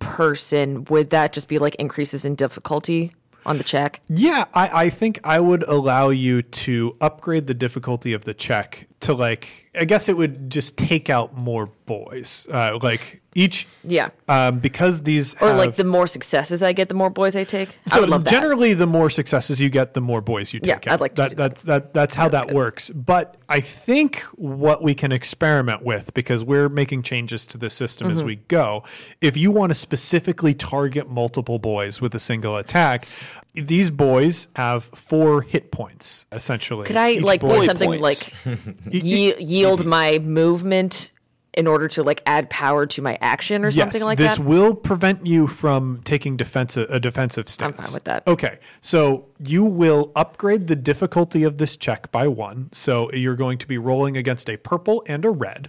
person, 0.00 0.84
would 0.86 1.10
that 1.10 1.32
just 1.32 1.46
be 1.46 1.60
like 1.60 1.76
increases 1.76 2.24
in 2.24 2.34
difficulty 2.34 3.14
on 3.46 3.58
the 3.58 3.64
check? 3.64 4.00
Yeah, 4.08 4.46
I, 4.52 4.84
I 4.86 4.90
think 4.90 5.20
I 5.22 5.38
would 5.38 5.62
allow 5.62 6.08
you 6.08 6.42
to 6.42 6.96
upgrade 7.00 7.46
the 7.46 7.54
difficulty 7.54 8.12
of 8.12 8.24
the 8.24 8.34
check 8.34 8.87
to 9.00 9.14
like 9.14 9.70
I 9.78 9.84
guess 9.84 10.08
it 10.08 10.16
would 10.16 10.50
just 10.50 10.76
take 10.76 11.10
out 11.10 11.36
more 11.36 11.66
boys. 11.86 12.46
Uh, 12.52 12.78
like 12.82 13.22
each 13.44 13.66
Yeah. 13.84 14.08
um, 14.28 14.58
because 14.58 15.02
these 15.04 15.34
Or 15.40 15.48
have, 15.48 15.56
like 15.58 15.74
the 15.76 15.84
more 15.84 16.06
successes 16.06 16.62
I 16.62 16.72
get, 16.72 16.88
the 16.88 16.94
more 16.94 17.10
boys 17.10 17.36
I 17.36 17.44
take. 17.44 17.68
I 17.86 17.90
so 17.94 18.00
would 18.00 18.10
love 18.10 18.24
that. 18.24 18.30
generally 18.30 18.74
the 18.74 18.86
more 18.86 19.10
successes 19.10 19.60
you 19.60 19.68
get, 19.70 19.94
the 19.94 20.00
more 20.00 20.20
boys 20.20 20.52
you 20.52 20.60
take 20.60 20.68
Yeah, 20.68 20.78
take 20.78 20.92
I'd 20.92 21.00
like 21.00 21.14
to 21.14 21.22
that, 21.22 21.28
do 21.30 21.36
that's 21.36 21.62
that 21.62 21.94
that's 21.94 22.14
how 22.14 22.28
that 22.30 22.52
works. 22.52 22.90
But 22.90 23.36
I 23.48 23.60
think 23.60 24.22
what 24.34 24.82
we 24.82 24.94
can 24.94 25.12
experiment 25.12 25.82
with 25.82 26.12
because 26.14 26.42
we're 26.44 26.68
making 26.68 27.02
changes 27.02 27.46
to 27.48 27.58
the 27.58 27.70
system 27.70 28.08
Mm-hmm. 28.08 28.16
as 28.16 28.24
we 28.24 28.36
go. 28.48 28.82
If 29.20 29.36
you 29.36 29.50
want 29.50 29.70
to 29.70 29.74
specifically 29.74 30.54
target 30.54 31.08
multiple 31.08 31.58
boys 31.58 32.00
with 32.00 32.14
a 32.14 32.20
single 32.20 32.56
attack, 32.56 33.06
these 33.54 33.90
boys 33.90 34.48
have 34.56 34.84
four 34.84 35.42
hit 35.42 35.70
points 35.70 36.26
essentially. 36.32 36.86
Could 36.86 36.96
I 36.96 37.10
Each 37.12 37.22
like 37.22 37.40
do 37.40 37.64
something 37.64 37.90
points. 38.00 38.02
like 38.02 38.32
ye- 38.90 39.34
yield 39.38 39.84
my 39.86 40.18
movement 40.18 41.10
in 41.58 41.66
order 41.66 41.88
to 41.88 42.04
like 42.04 42.22
add 42.24 42.48
power 42.48 42.86
to 42.86 43.02
my 43.02 43.18
action 43.20 43.64
or 43.64 43.70
something 43.72 44.04
like 44.04 44.16
this 44.16 44.36
that? 44.36 44.42
This 44.42 44.48
will 44.48 44.76
prevent 44.76 45.26
you 45.26 45.48
from 45.48 46.00
taking 46.04 46.36
defensive 46.36 46.88
a 46.88 47.00
defensive 47.00 47.48
stance. 47.48 47.76
I'm 47.76 47.82
fine 47.82 47.94
with 47.94 48.04
that. 48.04 48.26
Okay, 48.28 48.60
so 48.80 49.26
you 49.44 49.64
will 49.64 50.12
upgrade 50.14 50.68
the 50.68 50.76
difficulty 50.76 51.42
of 51.42 51.58
this 51.58 51.76
check 51.76 52.12
by 52.12 52.28
one. 52.28 52.70
So 52.72 53.10
you're 53.10 53.34
going 53.34 53.58
to 53.58 53.66
be 53.66 53.76
rolling 53.76 54.16
against 54.16 54.48
a 54.48 54.56
purple 54.56 55.02
and 55.08 55.24
a 55.24 55.30
red. 55.30 55.68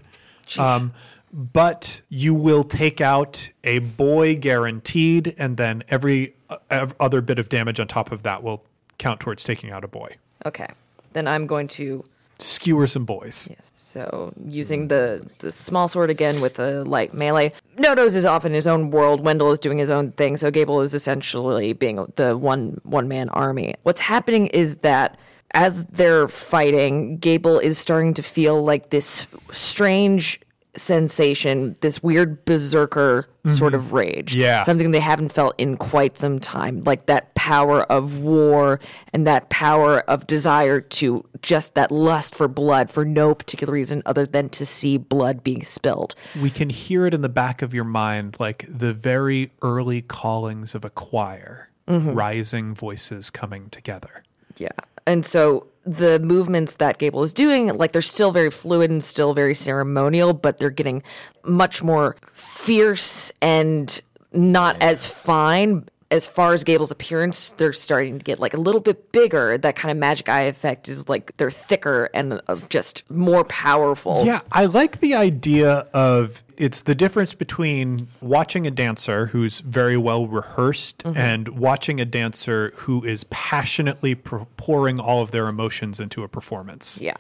Um, 0.60 0.94
but 1.34 2.02
you 2.08 2.36
will 2.36 2.64
take 2.64 3.02
out 3.02 3.50
a 3.64 3.80
boy 3.80 4.36
guaranteed, 4.36 5.36
and 5.40 5.58
then 5.58 5.84
every 5.90 6.36
uh, 6.70 6.88
other 7.00 7.22
bit 7.22 7.40
of 7.40 7.50
damage 7.50 7.80
on 7.80 7.88
top 7.88 8.12
of 8.12 8.24
that 8.24 8.44
will 8.44 8.64
count 9.00 9.20
towards 9.20 9.44
taking 9.44 9.72
out 9.72 9.84
a 9.84 9.88
boy. 9.88 10.18
Okay. 10.46 10.68
Then 11.14 11.28
I'm 11.28 11.48
going 11.48 11.68
to 11.70 12.04
Skewer 12.40 12.88
some 12.88 13.06
boys. 13.06 13.48
Yes. 13.50 13.72
So 13.76 14.34
using 14.46 14.88
the 14.88 15.26
the 15.40 15.52
small 15.52 15.88
sword 15.88 16.10
again 16.10 16.42
with 16.42 16.60
a 16.60 16.84
light 16.84 17.14
melee. 17.14 17.54
Nodos 17.78 18.16
is 18.16 18.26
off 18.26 18.46
in 18.46 18.54
his 18.54 18.68
own 18.68 18.92
world. 18.92 19.22
Wendell 19.22 19.52
is 19.52 19.60
doing 19.60 19.78
his 19.78 19.90
own 19.90 20.12
thing. 20.12 20.38
So 20.38 20.52
Gable 20.52 20.82
is 20.82 20.94
essentially 20.94 21.74
being 21.74 22.06
the 22.16 22.38
one 22.38 22.80
one 22.84 23.08
man 23.08 23.30
army. 23.30 23.76
What's 23.84 24.02
happening 24.02 24.48
is 24.48 24.78
that 24.78 25.18
as 25.52 25.86
they're 25.86 26.28
fighting, 26.28 27.18
Gable 27.18 27.58
is 27.58 27.78
starting 27.78 28.14
to 28.14 28.24
feel 28.24 28.64
like 28.64 28.92
this 28.92 29.28
strange 29.52 30.40
sensation, 30.76 31.76
this 31.82 32.02
weird 32.04 32.44
berserker 32.46 33.28
sort 33.48 33.74
of 33.74 33.94
rage. 33.94 34.36
Yeah. 34.36 34.64
Something 34.64 34.92
they 34.92 35.00
haven't 35.00 35.32
felt 35.32 35.56
in 35.58 35.78
quite 35.78 36.18
some 36.18 36.40
time. 36.40 36.84
Like 36.84 37.08
that 37.08 37.34
power 37.36 37.82
of 37.84 38.20
war 38.20 38.80
and 39.14 39.26
that 39.26 39.50
power 39.50 40.02
of 40.02 40.28
desire 40.28 40.82
to 40.82 41.26
just 41.42 41.74
that 41.76 41.92
lust 41.92 42.36
for 42.36 42.48
blood 42.48 42.92
for 42.92 43.06
no 43.06 43.34
particular 43.34 43.74
reason 43.74 44.04
other 44.06 44.26
than 44.26 44.50
to 44.50 44.66
see 44.66 44.98
blood 44.98 45.44
being 45.44 45.64
spilled. 45.64 46.14
We 46.40 46.52
can 46.52 46.70
hear 46.70 47.06
it 47.08 47.14
in 47.14 47.22
the 47.22 47.30
back 47.30 47.62
of 47.62 47.74
your 47.74 47.86
mind, 47.86 48.38
like 48.40 48.66
the 48.70 48.94
very 48.94 49.52
early 49.62 50.02
callings 50.02 50.76
of 50.76 50.84
a 50.86 50.90
choir, 50.90 51.66
Mm-hmm. 51.88 52.12
rising 52.12 52.76
voices 52.76 53.32
coming 53.32 53.72
together. 53.72 54.24
Yeah. 54.58 54.68
And 55.10 55.26
so 55.26 55.66
the 55.86 56.20
movements 56.20 56.76
that 56.76 57.00
Gable 57.00 57.24
is 57.24 57.34
doing, 57.34 57.76
like 57.76 57.94
they're 57.94 58.02
still 58.04 58.32
very 58.32 58.52
fluid 58.52 58.92
and 58.92 59.04
still 59.04 59.34
very 59.34 59.56
ceremonial, 59.56 60.34
but 60.34 60.60
they're 60.60 60.70
getting 60.70 61.02
much 61.44 61.82
more 61.82 62.16
fierce 62.32 63.32
and 63.42 64.00
not 64.32 64.80
as 64.84 65.08
fine. 65.08 65.90
As 66.12 66.26
far 66.26 66.54
as 66.54 66.64
Gable's 66.64 66.90
appearance, 66.90 67.52
they're 67.58 67.72
starting 67.72 68.18
to 68.18 68.24
get 68.24 68.40
like 68.40 68.56
a 68.56 68.60
little 68.60 68.82
bit 68.82 69.12
bigger. 69.12 69.60
That 69.60 69.76
kind 69.76 69.92
of 69.92 69.98
magic 69.98 70.28
eye 70.28 70.42
effect 70.42 70.90
is 70.90 71.08
like 71.08 71.38
they're 71.38 71.52
thicker 71.52 72.10
and 72.16 72.42
uh, 72.48 72.56
just 72.70 73.04
more 73.12 73.44
powerful. 73.44 74.24
Yeah, 74.26 74.42
I 74.52 74.66
like 74.66 75.02
the 75.02 75.14
idea 75.14 75.88
of 75.94 76.44
it's 76.58 76.82
the 76.82 76.96
difference 76.96 77.36
between 77.36 78.08
watching 78.22 78.66
a 78.66 78.72
dancer 78.72 79.28
who's 79.28 79.60
very 79.60 79.98
well 79.98 80.26
rehearsed 80.28 80.98
Mm-hmm. 81.04 81.18
and 81.18 81.48
watching 81.50 82.02
a 82.02 82.06
dancer 82.06 82.74
who 82.76 83.04
is 83.04 83.24
passionately 83.26 84.16
pour- 84.16 84.48
pouring 84.58 85.00
all 85.00 85.22
of 85.22 85.30
their 85.32 85.48
emotions 85.48 86.00
into 86.00 86.24
a 86.24 86.28
performance. 86.28 87.00
Yeah. 87.00 87.16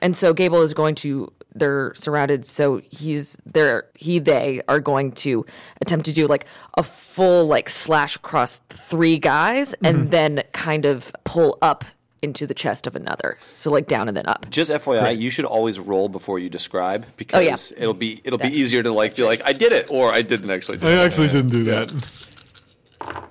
And 0.00 0.16
so 0.16 0.34
Gable 0.34 0.62
is 0.62 0.74
going 0.74 0.96
to 0.96 1.32
they're 1.54 1.94
surrounded 1.94 2.44
so 2.44 2.80
he's 2.90 3.36
there 3.44 3.84
he 3.94 4.18
they 4.18 4.60
are 4.68 4.80
going 4.80 5.12
to 5.12 5.44
attempt 5.80 6.04
to 6.06 6.12
do 6.12 6.26
like 6.26 6.46
a 6.76 6.82
full 6.82 7.46
like 7.46 7.68
slash 7.68 8.16
across 8.16 8.60
three 8.70 9.18
guys 9.18 9.74
and 9.84 9.96
mm-hmm. 9.96 10.06
then 10.08 10.42
kind 10.52 10.84
of 10.84 11.12
pull 11.24 11.58
up 11.62 11.84
into 12.22 12.46
the 12.46 12.54
chest 12.54 12.86
of 12.86 12.96
another. 12.96 13.36
So 13.54 13.70
like 13.70 13.88
down 13.88 14.08
and 14.08 14.16
then 14.16 14.26
up. 14.26 14.46
Just 14.48 14.70
FYI, 14.70 15.18
you 15.18 15.28
should 15.28 15.44
always 15.44 15.78
roll 15.78 16.08
before 16.08 16.38
you 16.38 16.48
describe 16.48 17.04
oh, 17.06 17.12
because 17.16 17.72
yeah. 17.72 17.82
it'll 17.82 17.94
be 17.94 18.20
it'll 18.24 18.38
be 18.38 18.48
easier 18.48 18.82
to 18.82 18.92
like 18.92 19.16
be 19.16 19.24
like 19.24 19.42
I 19.44 19.52
did 19.52 19.72
it 19.72 19.90
or 19.90 20.12
I 20.12 20.22
didn't 20.22 20.50
actually. 20.50 20.78
Do 20.78 20.86
that. 20.86 20.92
I 20.92 21.02
it. 21.02 21.06
actually 21.06 21.28
didn't 21.28 21.52
do 21.52 21.64
that. 21.64 22.38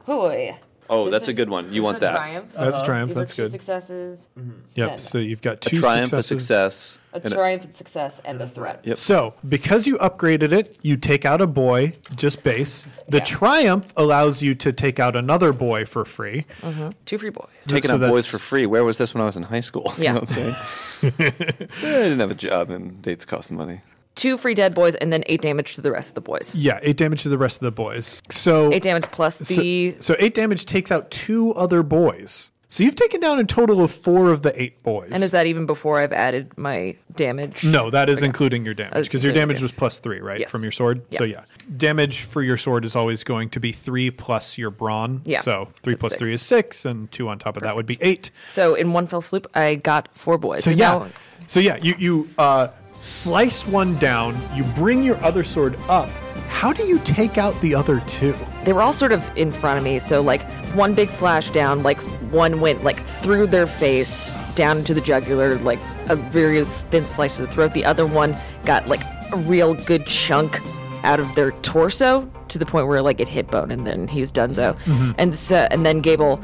Hoy. 0.05 0.57
Oh, 0.93 1.09
that's 1.09 1.29
a 1.29 1.33
good 1.33 1.49
one. 1.49 1.73
You 1.73 1.83
want 1.83 2.01
that? 2.01 2.11
Triumph. 2.17 2.51
That's 2.53 2.77
uh, 2.77 2.83
triumph. 2.85 3.11
These 3.11 3.17
are 3.17 3.19
That's 3.21 3.35
two 3.35 3.43
good. 3.43 3.51
successes. 3.51 4.27
Mm-hmm. 4.37 4.51
Yep. 4.75 4.99
So 4.99 5.17
you've 5.19 5.41
got 5.41 5.65
A 5.65 5.69
two 5.69 5.79
triumph, 5.79 6.11
a 6.11 6.21
successes. 6.21 6.75
success, 6.75 6.99
A 7.13 7.15
and 7.15 7.25
a- 7.25 7.29
triumph, 7.35 7.65
a 7.69 7.73
success, 7.73 8.19
and 8.25 8.41
a 8.41 8.47
threat. 8.47 8.81
Yep. 8.83 8.97
So, 8.97 9.33
because 9.47 9.87
you 9.87 9.97
upgraded 9.99 10.51
it, 10.51 10.77
you 10.81 10.97
take 10.97 11.23
out 11.23 11.39
a 11.39 11.47
boy, 11.47 11.93
just 12.17 12.43
base. 12.43 12.85
The 13.07 13.21
triumph 13.21 13.93
allows 13.95 14.41
you 14.41 14.53
to 14.55 14.73
take 14.73 14.99
out 14.99 15.15
another 15.15 15.53
boy 15.53 15.85
for 15.85 16.03
free. 16.03 16.45
Mm-hmm. 16.61 16.89
Two 17.05 17.17
free 17.17 17.29
boys. 17.29 17.47
taking 17.63 17.87
So 17.89 17.95
out 17.95 18.01
boys 18.01 18.09
that's- 18.25 18.27
for 18.27 18.37
free. 18.39 18.65
Where 18.65 18.83
was 18.83 18.97
this 18.97 19.13
when 19.13 19.21
I 19.21 19.25
was 19.25 19.37
in 19.37 19.43
high 19.43 19.61
school? 19.61 19.93
You 19.97 20.03
Yeah. 20.03 20.13
know 20.13 20.19
what 20.19 20.37
I'm 20.37 20.53
saying? 20.53 21.13
I 21.17 21.81
didn't 21.81 22.19
have 22.19 22.31
a 22.31 22.35
job 22.35 22.69
and 22.69 23.01
dates 23.01 23.23
cost 23.25 23.49
money. 23.49 23.81
Two 24.15 24.37
free 24.37 24.53
dead 24.53 24.73
boys, 24.73 24.95
and 24.95 25.11
then 25.11 25.23
eight 25.27 25.41
damage 25.41 25.75
to 25.75 25.81
the 25.81 25.91
rest 25.91 26.09
of 26.09 26.15
the 26.15 26.21
boys. 26.21 26.53
Yeah, 26.53 26.79
eight 26.83 26.97
damage 26.97 27.23
to 27.23 27.29
the 27.29 27.37
rest 27.37 27.57
of 27.57 27.61
the 27.65 27.71
boys. 27.71 28.21
So 28.29 28.71
Eight 28.73 28.83
damage 28.83 29.05
plus 29.11 29.39
the 29.39 29.95
so 29.99 30.15
eight 30.19 30.33
damage 30.33 30.65
takes 30.65 30.91
out 30.91 31.09
two 31.11 31.53
other 31.53 31.81
boys. 31.81 32.51
So 32.67 32.83
you've 32.85 32.95
taken 32.95 33.19
down 33.19 33.37
a 33.37 33.43
total 33.43 33.83
of 33.83 33.91
four 33.91 34.31
of 34.31 34.43
the 34.43 34.61
eight 34.61 34.81
boys. 34.81 35.09
And 35.11 35.23
is 35.23 35.31
that 35.31 35.45
even 35.45 35.65
before 35.65 35.99
I've 35.99 36.13
added 36.13 36.57
my 36.57 36.95
damage? 37.17 37.65
no, 37.65 37.89
that 37.89 38.07
is 38.07 38.23
including 38.23 38.63
your 38.63 38.73
damage 38.73 39.07
because 39.07 39.25
your 39.25 39.33
damage 39.33 39.61
was 39.61 39.73
plus 39.73 39.99
three, 39.99 40.21
right, 40.21 40.39
Yes. 40.39 40.49
from 40.51 40.61
your 40.63 40.71
sword. 40.71 41.01
So 41.13 41.25
yeah, 41.25 41.43
damage 41.75 42.21
for 42.21 42.41
your 42.41 42.55
sword 42.55 42.85
is 42.85 42.95
always 42.95 43.25
going 43.25 43.49
to 43.49 43.59
be 43.59 43.73
three 43.73 44.09
plus 44.09 44.57
your 44.57 44.71
brawn. 44.71 45.21
Yeah. 45.25 45.41
So 45.41 45.67
three 45.83 45.95
plus 45.95 46.15
three 46.15 46.31
is 46.33 46.41
six, 46.41 46.85
and 46.85 47.11
two 47.11 47.27
on 47.27 47.39
top 47.39 47.57
of 47.57 47.63
that 47.63 47.75
would 47.75 47.85
be 47.85 47.97
eight. 48.01 48.31
So 48.45 48.75
in 48.75 48.93
one 48.93 49.05
fell 49.07 49.21
swoop, 49.21 49.47
I 49.53 49.75
got 49.75 50.07
four 50.13 50.37
boys. 50.37 50.63
So 50.63 50.69
yeah, 50.69 50.77
now- 50.99 51.07
so 51.47 51.59
yeah, 51.59 51.75
you 51.75 51.95
you 51.97 52.29
uh, 52.37 52.69
slice 53.01 53.67
one 53.67 53.97
down. 53.97 54.37
You 54.55 54.63
bring 54.75 55.03
your 55.03 55.17
other 55.23 55.43
sword 55.43 55.77
up. 55.89 56.09
How 56.47 56.71
do 56.71 56.83
you 56.83 56.99
take 56.99 57.37
out 57.37 57.59
the 57.61 57.75
other 57.75 57.99
two? 58.01 58.35
they 58.63 58.73
were 58.73 58.81
all 58.81 58.93
sort 58.93 59.11
of 59.11 59.37
in 59.37 59.51
front 59.51 59.77
of 59.77 59.83
me. 59.83 59.99
So 59.99 60.21
like 60.21 60.41
one 60.73 60.93
big 60.93 61.09
slash 61.09 61.49
down. 61.49 61.83
Like 61.83 61.99
one 62.31 62.61
went 62.61 62.83
like 62.83 62.99
through 62.99 63.47
their 63.47 63.67
face, 63.67 64.31
down 64.55 64.79
into 64.79 64.93
the 64.93 65.01
jugular, 65.01 65.55
like 65.59 65.79
a 66.09 66.15
very 66.15 66.63
thin 66.63 67.05
slice 67.05 67.37
to 67.37 67.43
the 67.43 67.47
throat. 67.47 67.73
The 67.73 67.85
other 67.85 68.05
one 68.05 68.35
got 68.65 68.87
like 68.87 69.01
a 69.31 69.37
real 69.37 69.73
good 69.85 70.05
chunk 70.05 70.59
out 71.03 71.19
of 71.19 71.33
their 71.35 71.51
torso 71.63 72.29
to 72.49 72.59
the 72.59 72.65
point 72.65 72.87
where 72.87 73.01
like 73.01 73.19
it 73.19 73.27
hit 73.27 73.47
bone, 73.47 73.71
and 73.71 73.87
then 73.87 74.07
he's 74.07 74.31
donezo. 74.31 74.77
Mm-hmm. 74.83 75.11
And 75.17 75.33
so, 75.33 75.67
and 75.71 75.85
then 75.85 76.01
Gable 76.01 76.41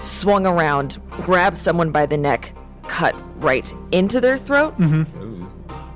swung 0.00 0.46
around, 0.46 0.98
grabbed 1.10 1.58
someone 1.58 1.90
by 1.90 2.06
the 2.06 2.16
neck, 2.16 2.54
cut 2.84 3.14
right 3.42 3.72
into 3.92 4.20
their 4.20 4.36
throat, 4.36 4.76
mm-hmm. 4.78 5.27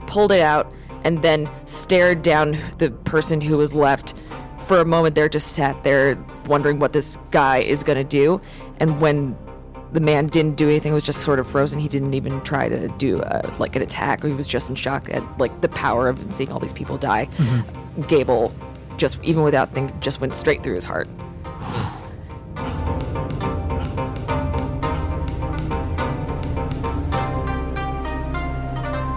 Pulled 0.07 0.33
it 0.33 0.41
out, 0.41 0.73
and 1.05 1.23
then 1.23 1.49
stared 1.67 2.23
down 2.23 2.59
the 2.79 2.91
person 2.91 3.41
who 3.41 3.57
was 3.57 3.75
left. 3.75 4.15
For 4.59 4.79
a 4.79 4.85
moment, 4.85 5.17
there 5.17 5.29
just 5.29 5.53
sat 5.53 5.83
there 5.83 6.17
wondering 6.47 6.79
what 6.79 6.93
this 6.93 7.19
guy 7.33 7.59
is 7.59 7.83
going 7.83 7.99
to 7.99 8.05
do. 8.05 8.41
And 8.79 9.01
when 9.01 9.37
the 9.93 10.01
man 10.01 10.29
didn't 10.29 10.57
do 10.57 10.69
anything, 10.69 10.95
was 10.95 11.03
just 11.03 11.23
sort 11.23 11.39
of 11.39 11.51
frozen. 11.51 11.81
He 11.81 11.89
didn't 11.89 12.15
even 12.15 12.41
try 12.43 12.69
to 12.69 12.89
do 12.97 13.19
uh, 13.21 13.55
like 13.59 13.77
an 13.77 13.83
attack. 13.83 14.23
He 14.23 14.33
was 14.33 14.49
just 14.49 14.71
in 14.71 14.77
shock 14.77 15.09
at 15.11 15.23
like 15.39 15.61
the 15.61 15.69
power 15.69 16.09
of 16.09 16.25
seeing 16.33 16.51
all 16.53 16.61
these 16.61 16.73
people 16.73 16.97
die. 16.97 17.29
Gable, 18.07 18.55
just 18.97 19.23
even 19.23 19.43
without 19.43 19.73
thinking, 19.73 19.99
just 20.01 20.21
went 20.21 20.33
straight 20.33 20.63
through 20.63 20.77
his 20.77 20.85
heart. 20.85 21.09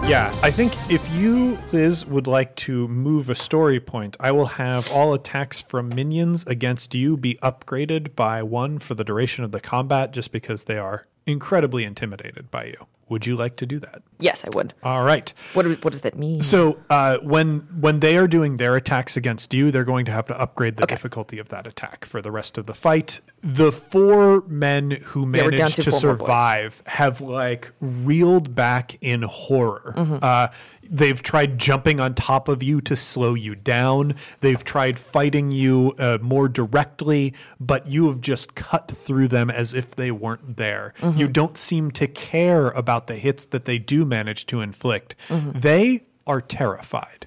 Yeah, 0.06 0.32
I 0.40 0.52
think 0.52 0.72
if 0.88 1.10
you, 1.16 1.58
Liz, 1.72 2.06
would 2.06 2.28
like 2.28 2.54
to 2.56 2.86
move 2.86 3.28
a 3.28 3.34
story 3.34 3.80
point, 3.80 4.16
I 4.20 4.30
will 4.30 4.46
have 4.46 4.88
all 4.92 5.12
attacks 5.14 5.60
from 5.60 5.88
minions 5.88 6.46
against 6.46 6.94
you 6.94 7.16
be 7.16 7.34
upgraded 7.42 8.14
by 8.14 8.44
one 8.44 8.78
for 8.78 8.94
the 8.94 9.02
duration 9.02 9.42
of 9.42 9.50
the 9.50 9.58
combat 9.58 10.12
just 10.12 10.30
because 10.30 10.64
they 10.64 10.78
are 10.78 11.08
incredibly 11.26 11.82
intimidated 11.82 12.52
by 12.52 12.66
you. 12.66 12.86
Would 13.08 13.24
you 13.24 13.36
like 13.36 13.54
to 13.58 13.66
do 13.66 13.78
that? 13.78 14.02
Yes, 14.18 14.44
I 14.44 14.48
would. 14.56 14.74
All 14.82 15.04
right. 15.04 15.32
What 15.54 15.62
do- 15.62 15.76
what 15.82 15.92
does 15.92 16.00
that 16.00 16.18
mean? 16.18 16.40
So 16.40 16.78
uh, 16.90 17.18
when 17.18 17.60
when 17.80 18.00
they 18.00 18.16
are 18.16 18.26
doing 18.26 18.56
their 18.56 18.74
attacks 18.74 19.16
against 19.16 19.54
you, 19.54 19.70
they're 19.70 19.84
going 19.84 20.06
to 20.06 20.12
have 20.12 20.26
to 20.26 20.40
upgrade 20.40 20.76
the 20.76 20.86
difficulty 20.86 21.38
of 21.38 21.50
that 21.50 21.66
attack 21.68 22.04
for 22.04 22.20
the 22.20 22.30
rest 22.32 22.58
of 22.58 22.66
the 22.66 22.74
fight. 22.74 23.20
The 23.42 23.70
four 23.70 24.42
men 24.48 24.90
who 25.04 25.20
Yeah, 25.20 25.48
managed 25.48 25.76
to 25.76 25.82
to 25.82 25.90
four 25.92 26.00
more 26.00 26.14
boys. 26.16 26.26
survive 26.26 26.82
have 26.86 27.20
like 27.20 27.70
reeled 27.80 28.54
back 28.56 28.96
in 29.02 29.22
horror. 29.22 29.94
Mhm. 29.96 30.18
Uh, 30.22 30.48
they've 30.82 31.22
tried 31.22 31.58
jumping 31.58 32.00
on 32.00 32.14
top 32.14 32.48
of 32.48 32.62
you 32.62 32.80
to 32.80 32.96
slow 32.96 33.34
you 33.34 33.54
down. 33.54 34.14
They've 34.40 34.62
tried 34.64 34.98
fighting 34.98 35.50
you 35.52 35.94
uh, 35.98 36.18
more 36.22 36.48
directly, 36.48 37.34
but 37.60 37.86
you 37.86 38.08
have 38.08 38.20
just 38.20 38.54
cut 38.54 38.90
through 38.90 39.28
them 39.28 39.50
as 39.50 39.74
if 39.74 39.94
they 39.94 40.10
weren't 40.10 40.56
there. 40.56 40.94
Mhm. 41.00 41.18
You 41.18 41.28
don't 41.28 41.58
seem 41.58 41.90
to 41.92 42.06
care 42.06 42.68
about 42.70 42.95
the 43.04 43.16
hits 43.16 43.44
that 43.46 43.64
they 43.66 43.78
do 43.78 44.04
manage 44.04 44.46
to 44.46 44.60
inflict. 44.60 45.14
Mhm. 45.28 45.60
They 45.60 46.04
are 46.26 46.40
terrified. 46.40 47.26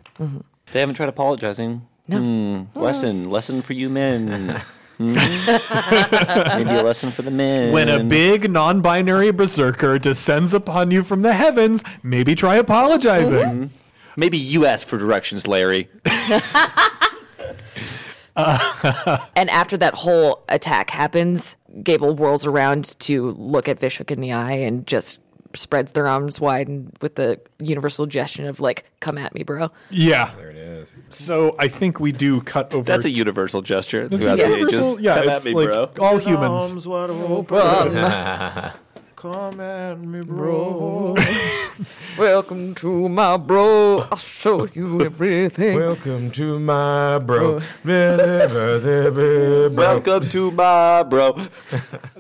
They 0.72 0.80
haven't 0.80 0.96
tried 0.96 1.10
apologizing. 1.10 1.84
No. 2.08 2.18
Hmm, 2.18 2.80
lesson, 2.80 3.30
lesson 3.30 3.62
for 3.62 3.74
you 3.74 3.90
men. 3.90 4.62
Hmm? 5.00 5.14
Maybe 5.14 6.72
a 6.72 6.84
lesson 6.84 7.10
for 7.10 7.22
the 7.22 7.32
men. 7.32 7.72
When 7.72 7.88
a 7.88 8.04
big 8.04 8.52
non 8.52 8.82
binary 8.82 9.32
berserker 9.32 9.98
descends 9.98 10.54
upon 10.54 10.92
you 10.92 11.04
from 11.04 11.22
the 11.22 11.32
heavens, 11.32 11.86
maybe 12.04 12.36
try 12.36 12.58
apologizing. 12.58 13.38
Mm-hmm. 13.40 13.66
Maybe 14.18 14.38
you 14.38 14.66
ask 14.66 14.86
for 14.86 14.98
directions, 14.98 15.48
Larry. 15.48 15.88
and 18.36 19.50
after 19.50 19.78
that 19.78 19.94
whole 19.94 20.44
attack 20.50 20.90
happens, 20.90 21.56
Gable 21.82 22.16
whirls 22.16 22.46
around 22.46 23.00
to 23.00 23.32
look 23.32 23.70
at 23.70 23.80
Fishhook 23.80 24.12
in 24.12 24.20
the 24.20 24.34
eye 24.34 24.52
and 24.54 24.86
just 24.86 25.22
spreads 25.56 25.91
their 25.93 26.08
arms 26.08 26.39
wide 26.39 26.68
and 26.68 26.91
with 27.02 27.16
the 27.16 27.39
universal 27.60 28.06
gesture 28.06 28.47
of 28.50 28.60
like, 28.60 28.86
"Come 29.00 29.18
at 29.18 29.34
me, 29.34 29.43
bro." 29.43 29.72
Yeah. 29.89 30.32
There 30.38 30.50
it 30.52 30.56
is. 30.58 30.95
So 31.10 31.56
I 31.58 31.68
think 31.68 32.00
we 32.00 32.12
do 32.12 32.41
cut 32.41 32.74
over. 32.74 32.84
That's 32.84 33.06
a 33.06 33.10
universal 33.10 33.62
gesture 33.62 34.08
That's 34.08 34.22
a 34.22 34.26
throughout 34.36 34.38
the 34.38 34.58
universal- 34.58 34.91
ages. 34.93 35.02
yeah, 35.02 35.16
Come 35.22 35.30
it's 35.30 35.45
at 35.45 35.50
me, 35.54 35.56
like 35.66 35.95
bro. 35.95 36.06
all 36.08 36.18
humans. 36.18 36.72
Arms 36.72 36.88
wide 36.88 37.10
open. 37.10 38.72
Come 39.16 39.60
at 39.60 40.00
me, 40.00 40.22
bro. 40.22 41.14
Welcome 42.20 42.76
to 42.76 43.08
my 43.08 43.38
bro. 43.38 44.06
I'll 44.12 44.18
show 44.18 44.68
you 44.74 45.02
everything. 45.06 45.78
Welcome 45.78 46.32
to 46.32 46.60
my 46.60 47.18
bro. 47.18 47.62
Welcome 47.86 50.30
to 50.30 50.52
my 50.52 51.04
bro. 51.04 51.38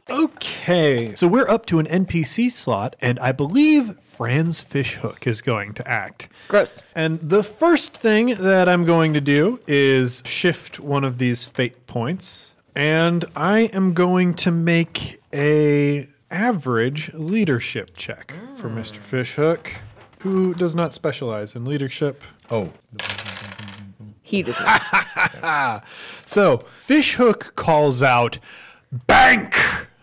Okay, 0.09 1.13
so 1.15 1.27
we're 1.27 1.49
up 1.49 1.65
to 1.67 1.79
an 1.79 1.85
NPC 1.85 2.49
slot, 2.49 2.95
and 3.01 3.19
I 3.19 3.33
believe 3.33 3.99
Franz 3.99 4.61
Fishhook 4.61 5.27
is 5.27 5.41
going 5.41 5.73
to 5.73 5.87
act. 5.87 6.29
Gross. 6.47 6.81
And 6.95 7.19
the 7.19 7.43
first 7.43 7.95
thing 7.95 8.35
that 8.35 8.69
I'm 8.69 8.85
going 8.85 9.13
to 9.13 9.21
do 9.21 9.59
is 9.67 10.23
shift 10.25 10.79
one 10.79 11.03
of 11.03 11.17
these 11.17 11.45
fate 11.45 11.87
points, 11.87 12.53
and 12.73 13.25
I 13.35 13.69
am 13.73 13.93
going 13.93 14.33
to 14.35 14.51
make 14.51 15.21
a 15.33 16.07
average 16.31 17.13
leadership 17.13 17.91
check 17.95 18.33
for 18.55 18.69
hmm. 18.69 18.79
Mr. 18.79 18.97
Fishhook, 18.97 19.73
who 20.19 20.53
does 20.53 20.75
not 20.75 20.93
specialize 20.93 21.55
in 21.55 21.65
leadership. 21.65 22.23
Oh. 22.51 22.71
He 24.21 24.43
does 24.43 24.59
not. 24.59 25.83
so 26.25 26.65
Fishhook 26.85 27.55
calls 27.55 28.03
out, 28.03 28.39
Bank! 28.91 29.55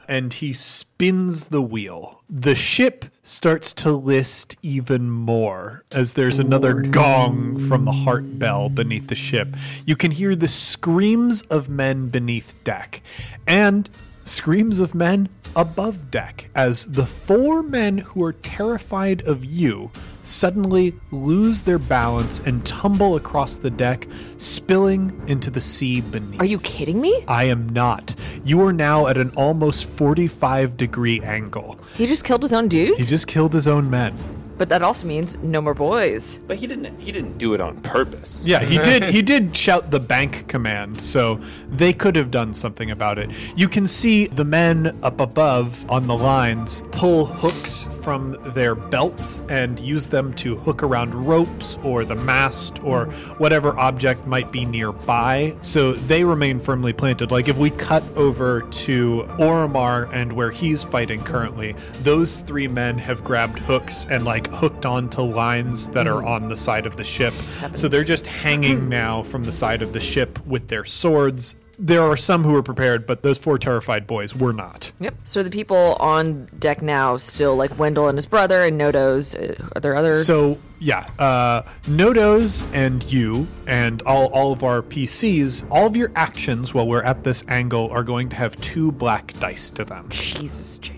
And 0.08 0.32
he 0.32 0.52
spins 0.52 1.48
the 1.48 1.62
wheel. 1.62 2.22
The 2.30 2.54
ship 2.54 3.06
starts 3.24 3.72
to 3.74 3.90
list 3.90 4.56
even 4.62 5.10
more 5.10 5.82
as 5.90 6.14
there's 6.14 6.38
another 6.38 6.74
gong 6.74 7.58
from 7.58 7.84
the 7.84 7.92
heart 7.92 8.38
bell 8.38 8.68
beneath 8.68 9.08
the 9.08 9.16
ship. 9.16 9.56
You 9.84 9.96
can 9.96 10.12
hear 10.12 10.36
the 10.36 10.48
screams 10.48 11.42
of 11.42 11.68
men 11.68 12.08
beneath 12.08 12.54
deck 12.62 13.02
and 13.48 13.90
screams 14.26 14.80
of 14.80 14.94
men 14.94 15.28
above 15.54 16.10
deck 16.10 16.50
as 16.54 16.86
the 16.86 17.06
four 17.06 17.62
men 17.62 17.98
who 17.98 18.22
are 18.22 18.32
terrified 18.32 19.26
of 19.26 19.44
you 19.44 19.90
suddenly 20.22 20.92
lose 21.12 21.62
their 21.62 21.78
balance 21.78 22.40
and 22.40 22.66
tumble 22.66 23.14
across 23.16 23.56
the 23.56 23.70
deck, 23.70 24.06
spilling 24.38 25.22
into 25.28 25.50
the 25.50 25.60
sea 25.60 26.00
beneath. 26.00 26.40
Are 26.40 26.46
you 26.46 26.58
kidding 26.58 27.00
me? 27.00 27.24
I 27.28 27.44
am 27.44 27.68
not. 27.68 28.14
You 28.44 28.62
are 28.66 28.72
now 28.72 29.06
at 29.06 29.16
an 29.16 29.30
almost 29.36 29.88
45 29.88 30.76
degree 30.76 31.20
angle. 31.22 31.78
He 31.94 32.06
just 32.06 32.24
killed 32.24 32.42
his 32.42 32.52
own 32.52 32.68
dudes? 32.68 32.98
He 32.98 33.04
just 33.04 33.28
killed 33.28 33.54
his 33.54 33.68
own 33.68 33.88
men. 33.88 34.16
But 34.58 34.68
that 34.70 34.82
also 34.82 35.06
means 35.06 35.36
no 35.38 35.60
more 35.60 35.74
boys. 35.74 36.38
But 36.46 36.56
he 36.56 36.66
didn't. 36.66 36.98
He 37.00 37.12
didn't 37.12 37.38
do 37.38 37.54
it 37.54 37.60
on 37.60 37.80
purpose. 37.80 38.44
Yeah, 38.44 38.64
he 38.64 38.78
did. 38.78 39.04
He 39.16 39.22
did 39.22 39.56
shout 39.56 39.90
the 39.90 40.00
bank 40.00 40.46
command, 40.46 41.00
so 41.00 41.40
they 41.68 41.92
could 41.92 42.16
have 42.16 42.30
done 42.30 42.52
something 42.52 42.90
about 42.90 43.18
it. 43.18 43.30
You 43.54 43.66
can 43.68 43.86
see 43.86 44.26
the 44.26 44.44
men 44.44 44.98
up 45.02 45.20
above 45.20 45.88
on 45.90 46.06
the 46.06 46.16
lines 46.16 46.82
pull 46.90 47.24
hooks 47.24 47.88
from 48.02 48.36
their 48.54 48.74
belts 48.74 49.42
and 49.48 49.78
use 49.80 50.08
them 50.08 50.34
to 50.34 50.56
hook 50.56 50.82
around 50.82 51.14
ropes 51.14 51.78
or 51.82 52.04
the 52.04 52.14
mast 52.14 52.82
or 52.82 53.06
whatever 53.38 53.78
object 53.78 54.26
might 54.26 54.52
be 54.52 54.64
nearby. 54.64 55.56
So 55.60 55.92
they 55.92 56.24
remain 56.24 56.60
firmly 56.60 56.92
planted. 56.92 57.30
Like 57.30 57.48
if 57.48 57.56
we 57.56 57.70
cut 57.70 58.02
over 58.16 58.62
to 58.62 59.26
Oromar 59.38 60.12
and 60.12 60.32
where 60.32 60.50
he's 60.50 60.84
fighting 60.84 61.22
currently, 61.22 61.74
those 62.02 62.40
three 62.40 62.68
men 62.68 62.98
have 62.98 63.24
grabbed 63.24 63.58
hooks 63.60 64.06
and 64.10 64.24
like 64.24 64.45
hooked 64.50 64.86
onto 64.86 65.22
lines 65.22 65.90
that 65.90 66.06
are 66.06 66.22
on 66.22 66.48
the 66.48 66.56
side 66.56 66.86
of 66.86 66.96
the 66.96 67.04
ship. 67.04 67.34
So 67.74 67.88
they're 67.88 68.04
just 68.04 68.26
hanging 68.26 68.88
now 68.90 69.22
from 69.22 69.44
the 69.44 69.52
side 69.52 69.82
of 69.82 69.92
the 69.92 70.00
ship 70.00 70.44
with 70.46 70.68
their 70.68 70.84
swords. 70.84 71.54
There 71.78 72.02
are 72.02 72.16
some 72.16 72.42
who 72.42 72.54
are 72.54 72.62
prepared, 72.62 73.06
but 73.06 73.22
those 73.22 73.36
four 73.36 73.58
terrified 73.58 74.06
boys 74.06 74.34
were 74.34 74.54
not. 74.54 74.92
Yep. 74.98 75.14
So 75.26 75.42
the 75.42 75.50
people 75.50 75.96
on 76.00 76.46
deck 76.58 76.80
now 76.80 77.18
still 77.18 77.54
like 77.54 77.78
Wendell 77.78 78.08
and 78.08 78.16
his 78.16 78.24
brother 78.24 78.64
and 78.64 78.80
Nodos. 78.80 79.34
Uh, 79.34 79.62
are 79.74 79.80
there 79.80 79.94
other? 79.94 80.14
So 80.14 80.58
yeah, 80.78 81.06
uh, 81.18 81.62
Nodos 81.82 82.66
and 82.72 83.04
you 83.04 83.46
and 83.66 84.00
all, 84.02 84.26
all 84.26 84.52
of 84.52 84.64
our 84.64 84.80
PCs, 84.80 85.66
all 85.70 85.86
of 85.86 85.96
your 85.96 86.12
actions 86.16 86.72
while 86.72 86.86
we're 86.86 87.02
at 87.02 87.24
this 87.24 87.44
angle 87.48 87.90
are 87.90 88.04
going 88.04 88.30
to 88.30 88.36
have 88.36 88.58
two 88.62 88.90
black 88.90 89.38
dice 89.38 89.70
to 89.72 89.84
them. 89.84 90.06
Jesus, 90.08 90.78
James. 90.78 90.95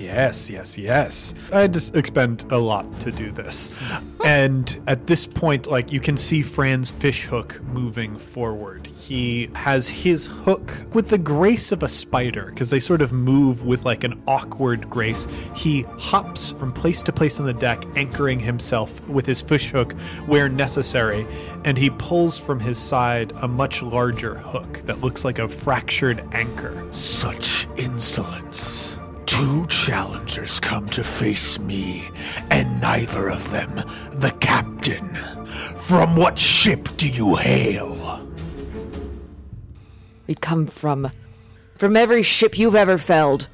Yes, 0.00 0.48
yes, 0.48 0.78
yes. 0.78 1.34
I 1.52 1.66
just 1.66 1.94
expend 1.94 2.50
a 2.50 2.56
lot 2.56 3.00
to 3.00 3.12
do 3.12 3.30
this. 3.30 3.70
and 4.24 4.82
at 4.86 5.06
this 5.06 5.26
point, 5.26 5.66
like 5.66 5.92
you 5.92 6.00
can 6.00 6.16
see 6.16 6.40
Franz 6.40 6.90
Fishhook 6.90 7.62
moving 7.64 8.16
forward. 8.16 8.86
He 8.86 9.50
has 9.54 9.88
his 9.88 10.26
hook 10.26 10.74
with 10.94 11.08
the 11.08 11.18
grace 11.18 11.70
of 11.70 11.82
a 11.82 11.88
spider, 11.88 12.46
because 12.46 12.70
they 12.70 12.80
sort 12.80 13.02
of 13.02 13.12
move 13.12 13.64
with 13.64 13.84
like 13.84 14.04
an 14.04 14.22
awkward 14.26 14.88
grace. 14.88 15.26
He 15.54 15.82
hops 15.98 16.52
from 16.52 16.72
place 16.72 17.02
to 17.02 17.12
place 17.12 17.38
on 17.38 17.46
the 17.46 17.52
deck, 17.52 17.84
anchoring 17.94 18.40
himself 18.40 19.06
with 19.08 19.26
his 19.26 19.42
fishhook 19.42 19.92
where 20.26 20.48
necessary, 20.48 21.26
and 21.64 21.76
he 21.76 21.90
pulls 21.90 22.38
from 22.38 22.58
his 22.58 22.78
side 22.78 23.32
a 23.42 23.48
much 23.48 23.82
larger 23.82 24.36
hook 24.36 24.78
that 24.86 25.00
looks 25.00 25.24
like 25.24 25.38
a 25.38 25.48
fractured 25.48 26.24
anchor. 26.32 26.86
Such 26.92 27.66
insolence. 27.76 28.99
Two 29.40 29.66
challengers 29.68 30.60
come 30.60 30.86
to 30.90 31.02
face 31.02 31.58
me, 31.58 32.06
and 32.50 32.78
neither 32.78 33.30
of 33.30 33.50
them 33.50 33.74
the 34.12 34.36
captain. 34.38 35.14
From 35.76 36.14
what 36.14 36.36
ship 36.36 36.90
do 36.98 37.08
you 37.08 37.36
hail? 37.36 38.28
We 40.26 40.34
come 40.34 40.66
from 40.66 41.10
from 41.74 41.96
every 41.96 42.22
ship 42.22 42.58
you've 42.58 42.74
ever 42.74 42.98
felled. 42.98 43.48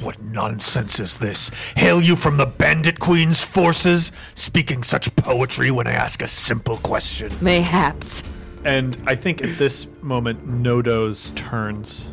What 0.00 0.22
nonsense 0.22 0.98
is 1.00 1.18
this? 1.18 1.50
Hail 1.76 2.00
you 2.00 2.16
from 2.16 2.38
the 2.38 2.46
Bandit 2.46 2.98
Queen's 2.98 3.44
forces? 3.44 4.12
Speaking 4.36 4.82
such 4.82 5.14
poetry 5.16 5.70
when 5.70 5.86
I 5.86 5.92
ask 5.92 6.22
a 6.22 6.28
simple 6.28 6.78
question. 6.78 7.30
Mayhaps. 7.42 8.24
And 8.64 8.96
I 9.06 9.14
think 9.14 9.44
at 9.44 9.58
this 9.58 9.86
moment, 10.00 10.48
Nodos 10.48 11.34
turns. 11.34 12.10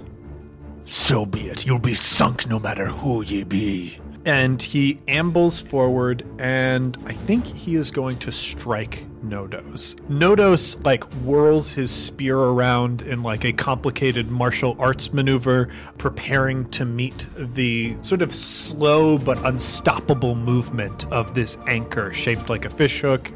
So 0.86 1.26
be 1.26 1.42
it. 1.42 1.66
You'll 1.66 1.80
be 1.80 1.94
sunk 1.94 2.48
no 2.48 2.60
matter 2.60 2.86
who 2.86 3.24
ye 3.24 3.44
be. 3.44 4.00
And 4.26 4.62
he 4.62 5.02
ambles 5.10 5.60
forward, 5.60 6.26
and 6.40 6.98
I 7.06 7.12
think 7.12 7.46
he 7.46 7.76
is 7.76 7.92
going 7.92 8.20
to 8.20 8.32
strike 8.32 9.06
Nodos. 9.22 9.96
Nodos, 10.10 10.82
like, 10.86 11.04
whirls 11.26 11.74
his 11.74 11.92
spear 11.92 12.38
around 12.38 13.02
in, 13.02 13.22
like, 13.22 13.44
a 13.44 13.52
complicated 13.52 14.32
martial 14.32 14.78
arts 14.80 15.12
maneuver, 15.12 15.68
preparing 15.98 16.70
to 16.70 16.86
meet 16.86 17.28
the 17.36 17.98
sort 18.02 18.22
of 18.22 18.34
slow 18.34 19.18
but 19.18 19.38
unstoppable 19.46 20.36
movement 20.36 21.06
of 21.12 21.34
this 21.34 21.58
anchor 21.68 22.14
shaped 22.14 22.50
like 22.50 22.64
a 22.64 22.70
fishhook. 22.70 23.30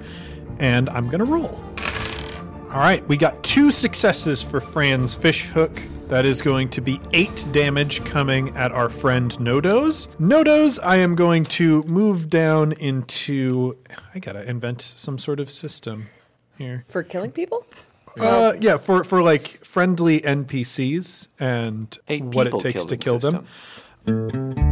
And 0.60 0.90
I'm 0.90 1.10
to 1.10 1.26
roll. 1.26 1.60
All 2.72 2.80
right, 2.80 3.06
we 3.10 3.18
got 3.18 3.44
two 3.44 3.72
successes 3.72 4.42
for 4.42 4.62
Franz 4.62 5.16
Fishhook. 5.16 5.82
That 6.10 6.26
is 6.26 6.42
going 6.42 6.70
to 6.70 6.80
be 6.80 7.02
eight 7.12 7.46
damage 7.52 8.06
coming 8.06 8.56
at 8.56 8.72
our 8.72 8.88
friend 8.88 9.30
Nodos. 9.34 10.08
Nodos, 10.18 10.80
I 10.82 10.96
am 10.98 11.16
going 11.16 11.44
to 11.46 11.84
move 11.84 12.30
down 12.30 12.72
into. 12.72 13.78
I 14.16 14.20
gotta 14.20 14.50
invent 14.50 14.82
some 14.82 15.18
sort 15.18 15.42
of 15.42 15.52
system 15.52 16.08
here. 16.58 16.86
For 16.88 17.04
killing 17.04 17.32
people? 17.32 17.66
Uh, 18.18 18.54
yeah, 18.62 18.78
for 18.78 19.04
for 19.04 19.22
like 19.22 19.66
friendly 19.66 20.22
NPCs 20.22 21.28
and 21.42 21.98
A 22.08 22.22
what 22.22 22.48
it 22.48 22.52
people 22.52 22.62
takes 22.62 22.86
to 22.86 22.96
killing 22.96 23.20
kill 23.20 23.32
them. 23.32 23.46
system. 24.06 24.64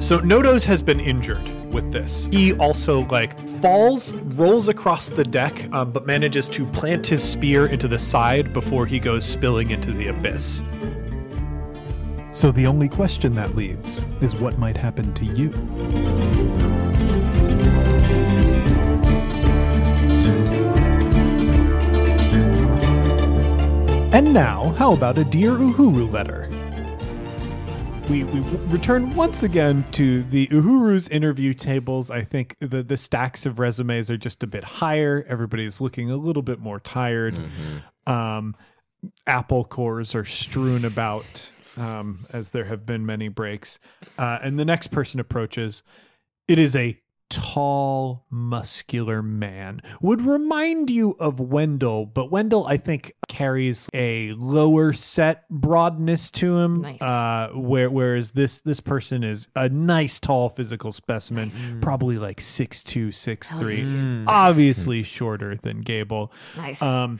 So 0.00 0.20
Nodos 0.20 0.64
has 0.64 0.82
been 0.82 1.00
injured 1.00 1.53
with 1.74 1.92
this. 1.92 2.26
He 2.32 2.54
also 2.54 3.06
like 3.08 3.38
falls, 3.60 4.14
rolls 4.14 4.68
across 4.70 5.10
the 5.10 5.24
deck, 5.24 5.70
um, 5.74 5.90
but 5.90 6.06
manages 6.06 6.48
to 6.50 6.64
plant 6.64 7.06
his 7.06 7.22
spear 7.22 7.66
into 7.66 7.88
the 7.88 7.98
side 7.98 8.52
before 8.54 8.86
he 8.86 8.98
goes 8.98 9.24
spilling 9.26 9.70
into 9.70 9.92
the 9.92 10.06
abyss. 10.06 10.62
So 12.30 12.50
the 12.50 12.66
only 12.66 12.88
question 12.88 13.34
that 13.34 13.54
leaves 13.54 14.06
is 14.20 14.34
what 14.36 14.58
might 14.58 14.76
happen 14.76 15.12
to 15.14 15.24
you. 15.24 15.52
And 24.14 24.32
now, 24.32 24.74
how 24.78 24.92
about 24.92 25.18
a 25.18 25.24
Dear 25.24 25.50
Uhuru 25.50 26.10
letter? 26.12 26.48
We, 28.08 28.24
we 28.24 28.40
return 28.66 29.14
once 29.14 29.42
again 29.42 29.84
to 29.92 30.22
the 30.24 30.46
Uhuru's 30.48 31.08
interview 31.08 31.54
tables. 31.54 32.10
I 32.10 32.22
think 32.22 32.56
the, 32.60 32.82
the 32.82 32.96
stacks 32.96 33.46
of 33.46 33.58
resumes 33.58 34.10
are 34.10 34.16
just 34.16 34.42
a 34.42 34.46
bit 34.46 34.64
higher. 34.64 35.24
Everybody's 35.28 35.80
looking 35.80 36.10
a 36.10 36.16
little 36.16 36.42
bit 36.42 36.58
more 36.58 36.80
tired. 36.80 37.34
Um, 38.06 38.56
apple 39.26 39.64
cores 39.64 40.14
are 40.14 40.24
strewn 40.24 40.84
about 40.84 41.52
um, 41.76 42.26
as 42.32 42.50
there 42.50 42.64
have 42.64 42.86
been 42.86 43.04
many 43.06 43.28
breaks. 43.28 43.78
Uh, 44.18 44.38
and 44.42 44.58
the 44.58 44.64
next 44.64 44.88
person 44.88 45.20
approaches. 45.20 45.82
It 46.46 46.58
is 46.58 46.76
a 46.76 47.00
tall, 47.30 48.24
muscular 48.30 49.22
man. 49.22 49.80
Would 50.00 50.22
remind 50.22 50.90
you 50.90 51.16
of 51.18 51.40
Wendell, 51.40 52.06
but 52.06 52.30
Wendell, 52.30 52.66
I 52.66 52.76
think, 52.76 53.14
carries 53.28 53.88
a 53.94 54.32
lower 54.32 54.92
set 54.92 55.48
broadness 55.48 56.30
to 56.32 56.58
him. 56.58 56.82
Nice. 56.82 57.02
Uh, 57.02 57.50
where, 57.54 57.90
whereas 57.90 58.32
this 58.32 58.60
this 58.60 58.80
person 58.80 59.24
is 59.24 59.48
a 59.56 59.68
nice, 59.68 60.20
tall 60.20 60.48
physical 60.48 60.92
specimen, 60.92 61.50
probably 61.80 62.18
like 62.18 62.40
six 62.40 62.84
two, 62.84 63.10
six 63.10 63.52
three. 63.54 63.84
Obviously 64.26 65.02
shorter 65.02 65.56
than 65.56 65.80
Gable. 65.80 66.32
Nice. 66.56 66.80
Um, 66.82 67.18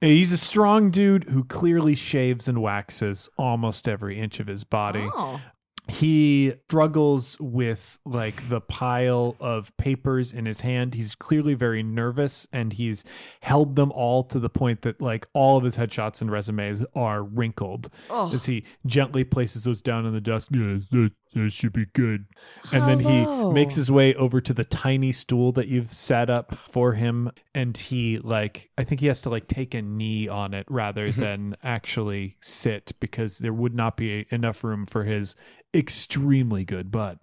he's 0.00 0.32
a 0.32 0.38
strong 0.38 0.90
dude 0.90 1.24
who 1.24 1.44
clearly 1.44 1.94
shaves 1.94 2.48
and 2.48 2.60
waxes 2.60 3.28
almost 3.36 3.88
every 3.88 4.18
inch 4.18 4.40
of 4.40 4.46
his 4.46 4.64
body 4.64 5.08
oh. 5.14 5.40
He 5.88 6.54
struggles 6.68 7.36
with 7.40 7.98
like 8.04 8.48
the 8.48 8.60
pile 8.60 9.34
of 9.40 9.76
papers 9.76 10.32
in 10.32 10.46
his 10.46 10.60
hand 10.60 10.94
he's 10.94 11.14
clearly 11.14 11.54
very 11.54 11.82
nervous 11.82 12.46
and 12.52 12.72
he's 12.74 13.02
held 13.40 13.74
them 13.76 13.90
all 13.92 14.22
to 14.22 14.38
the 14.38 14.48
point 14.48 14.82
that 14.82 15.00
like 15.00 15.26
all 15.34 15.56
of 15.56 15.64
his 15.64 15.76
headshots 15.76 16.20
and 16.20 16.30
resumes 16.30 16.84
are 16.94 17.22
wrinkled 17.22 17.88
Oh. 18.10 18.32
as 18.32 18.46
he 18.46 18.64
gently 18.86 19.24
places 19.24 19.64
those 19.64 19.82
down 19.82 20.06
on 20.06 20.12
the 20.12 20.20
desk 20.20 20.48
yes 20.52 20.88
that, 21.34 21.40
that 21.40 21.52
should 21.52 21.72
be 21.72 21.86
good 21.92 22.26
and 22.72 22.88
then 22.88 23.00
he 23.00 23.26
makes 23.52 23.74
his 23.74 23.90
way 23.90 24.14
over 24.14 24.40
to 24.40 24.52
the 24.52 24.64
tiny 24.64 25.12
stool 25.12 25.52
that 25.52 25.68
you've 25.68 25.90
set 25.92 26.28
up 26.30 26.54
for 26.68 26.94
him 26.94 27.30
and 27.54 27.76
he 27.76 28.18
like 28.18 28.70
i 28.78 28.84
think 28.84 29.00
he 29.00 29.06
has 29.06 29.22
to 29.22 29.30
like 29.30 29.46
take 29.48 29.74
a 29.74 29.82
knee 29.82 30.28
on 30.28 30.54
it 30.54 30.66
rather 30.68 31.10
than 31.10 31.56
actually 31.62 32.36
sit 32.40 32.92
because 33.00 33.38
there 33.38 33.52
would 33.52 33.74
not 33.74 33.96
be 33.96 34.26
enough 34.30 34.62
room 34.64 34.86
for 34.86 35.04
his 35.04 35.36
extremely 35.74 36.64
good 36.64 36.90
butt 36.90 37.18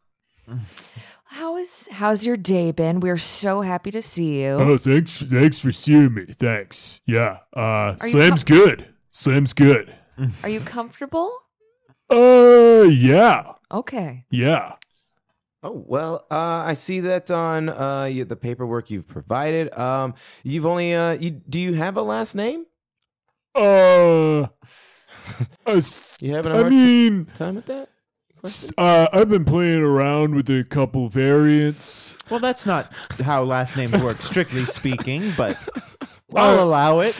How 1.25 1.57
is 1.57 1.87
how's 1.91 2.25
your 2.25 2.37
day 2.37 2.71
been? 2.71 3.01
We're 3.01 3.19
so 3.19 3.61
happy 3.61 3.91
to 3.91 4.01
see 4.01 4.41
you. 4.41 4.49
Oh, 4.49 4.77
thanks, 4.79 5.21
thanks 5.21 5.59
for 5.59 5.71
seeing 5.71 6.15
me. 6.15 6.25
Thanks. 6.25 7.01
Yeah. 7.05 7.37
Uh, 7.53 7.95
you 8.01 8.09
Slam's 8.09 8.43
com- 8.43 8.57
good. 8.57 8.87
Slam's 9.11 9.53
good. 9.53 9.93
Are 10.41 10.49
you 10.49 10.59
comfortable? 10.61 11.31
Uh, 12.09 12.83
yeah, 12.89 13.53
Okay. 13.71 14.25
yeah. 14.31 14.75
Oh 15.61 15.83
well, 15.87 16.25
uh, 16.31 16.63
I 16.65 16.73
see 16.73 17.01
that 17.01 17.29
on 17.29 17.67
uh, 17.67 18.05
you, 18.05 18.23
the 18.23 18.37
paperwork 18.37 18.89
you've 18.89 19.07
provided. 19.07 19.73
Um, 19.77 20.13
you've 20.43 20.65
only 20.65 20.93
uh, 20.93 21.11
you 21.11 21.31
do 21.31 21.59
you 21.59 21.73
have 21.73 21.97
a 21.97 22.01
last 22.01 22.33
name? 22.33 22.65
Uh, 23.55 24.47
I, 25.65 25.73
s- 25.77 26.01
You 26.21 26.33
having 26.35 26.51
a 26.51 26.55
I 26.55 26.57
hard 26.57 26.71
mean, 26.71 27.27
time 27.33 27.55
with 27.55 27.65
that? 27.67 27.89
uh, 28.77 29.07
I've 29.11 29.29
been 29.29 29.45
playing 29.45 29.81
around 29.81 30.35
with 30.35 30.49
a 30.49 30.63
couple 30.63 31.07
variants. 31.09 32.15
Well, 32.29 32.39
that's 32.39 32.65
not 32.65 32.93
how 33.21 33.43
last 33.43 33.75
names 33.75 33.97
work, 33.97 34.21
strictly 34.21 34.65
speaking, 34.65 35.31
but 35.31 35.57
I'll 36.35 36.63
allow 36.63 36.99
it. 37.01 37.19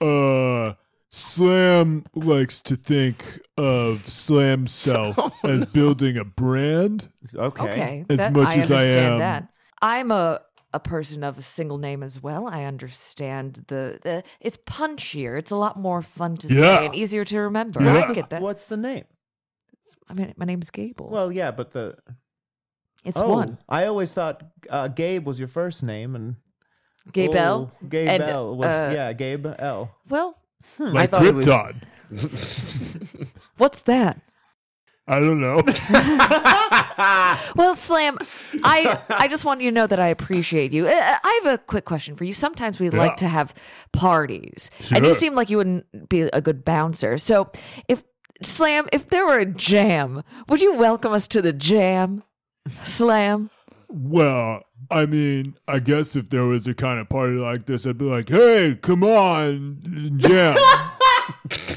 Uh, 0.00 0.74
Slam 1.10 2.04
likes 2.14 2.60
to 2.62 2.76
think 2.76 3.40
of 3.56 4.06
Slam 4.08 4.66
self 4.84 5.18
as 5.44 5.64
building 5.66 6.16
a 6.18 6.24
brand. 6.24 7.08
Okay. 7.34 7.64
Okay. 7.64 8.04
As 8.10 8.18
that- 8.18 8.32
much 8.32 8.56
I 8.56 8.60
as 8.60 8.70
I 8.70 8.82
am- 8.84 9.18
that. 9.18 9.48
I'm 9.80 10.10
a 10.10 10.40
a 10.74 10.80
person 10.80 11.24
of 11.24 11.38
a 11.38 11.42
single 11.42 11.78
name 11.78 12.02
as 12.02 12.22
well. 12.22 12.46
I 12.46 12.64
understand 12.64 13.64
the, 13.68 13.98
the 14.02 14.22
it's 14.38 14.58
punchier. 14.58 15.38
It's 15.38 15.50
a 15.50 15.56
lot 15.56 15.78
more 15.78 16.02
fun 16.02 16.36
to 16.38 16.48
Yeah. 16.48 16.78
say 16.80 16.86
and 16.86 16.94
easier 16.94 17.24
to 17.24 17.38
remember. 17.38 17.82
Yeah. 17.82 18.06
I 18.10 18.12
get 18.12 18.28
that. 18.30 18.42
What's 18.42 18.64
the 18.64 18.76
name? 18.76 19.04
I 20.08 20.12
mean, 20.12 20.34
my 20.36 20.44
name's 20.44 20.70
Gable. 20.70 21.08
Well, 21.08 21.32
yeah, 21.32 21.52
but 21.52 21.70
the 21.70 21.96
it's 23.02 23.16
oh, 23.16 23.28
one. 23.32 23.56
I 23.66 23.86
always 23.86 24.12
thought 24.12 24.42
uh, 24.68 24.88
Gabe 24.88 25.26
was 25.26 25.38
your 25.38 25.48
first 25.48 25.82
name, 25.82 26.14
and 26.14 26.36
Gable. 27.12 27.38
oh, 27.38 27.70
Gabe 27.88 28.08
And, 28.08 28.22
L 28.22 28.54
was 28.54 28.66
uh, 28.66 28.90
yeah, 28.94 29.12
Gabe 29.14 29.46
L. 29.58 29.94
Well, 30.10 30.36
Like 30.78 31.10
thought 31.10 31.24
it 31.26 31.34
was- 31.34 31.46
Krypton. 31.46 31.82
what's 33.58 33.82
that? 33.82 34.20
I 35.06 35.20
don't 35.20 35.40
know. 35.40 35.58
Well, 37.56 37.74
Slam, 37.76 38.18
I 38.64 38.98
I 39.08 39.28
just 39.28 39.44
want 39.44 39.60
you 39.60 39.70
to 39.70 39.74
know 39.74 39.86
that 39.86 40.00
I 40.00 40.08
appreciate 40.08 40.72
you. 40.72 40.86
Uh, 40.88 40.92
I 41.22 41.40
have 41.44 41.54
a 41.54 41.58
quick 41.58 41.84
question 41.84 42.16
for 42.16 42.24
you. 42.24 42.32
Sometimes 42.32 42.78
we 42.80 42.90
like 42.90 43.16
to 43.16 43.28
have 43.28 43.54
parties, 43.92 44.70
and 44.92 45.04
you 45.04 45.10
Sure. 45.12 45.14
seem 45.14 45.34
like 45.34 45.48
you 45.50 45.56
wouldn't 45.56 46.08
be 46.08 46.22
a 46.22 46.40
good 46.40 46.64
bouncer. 46.64 47.16
So, 47.18 47.50
if 47.88 48.02
Slam, 48.42 48.88
if 48.92 49.08
there 49.10 49.26
were 49.26 49.38
a 49.38 49.46
jam, 49.46 50.22
would 50.48 50.60
you 50.60 50.74
welcome 50.74 51.12
us 51.12 51.26
to 51.28 51.40
the 51.42 51.52
jam? 51.52 52.22
Slam. 52.84 53.50
Well, 53.88 54.62
I 54.90 55.06
mean, 55.06 55.56
I 55.66 55.78
guess 55.80 56.16
if 56.16 56.30
there 56.30 56.44
was 56.44 56.66
a 56.66 56.74
kind 56.74 56.98
of 56.98 57.08
party 57.08 57.34
like 57.36 57.66
this, 57.66 57.86
I'd 57.86 57.98
be 57.98 58.06
like, 58.06 58.28
"Hey, 58.28 58.78
come 58.80 59.04
on, 59.04 59.78
jam! 60.16 60.56
come 61.50 61.76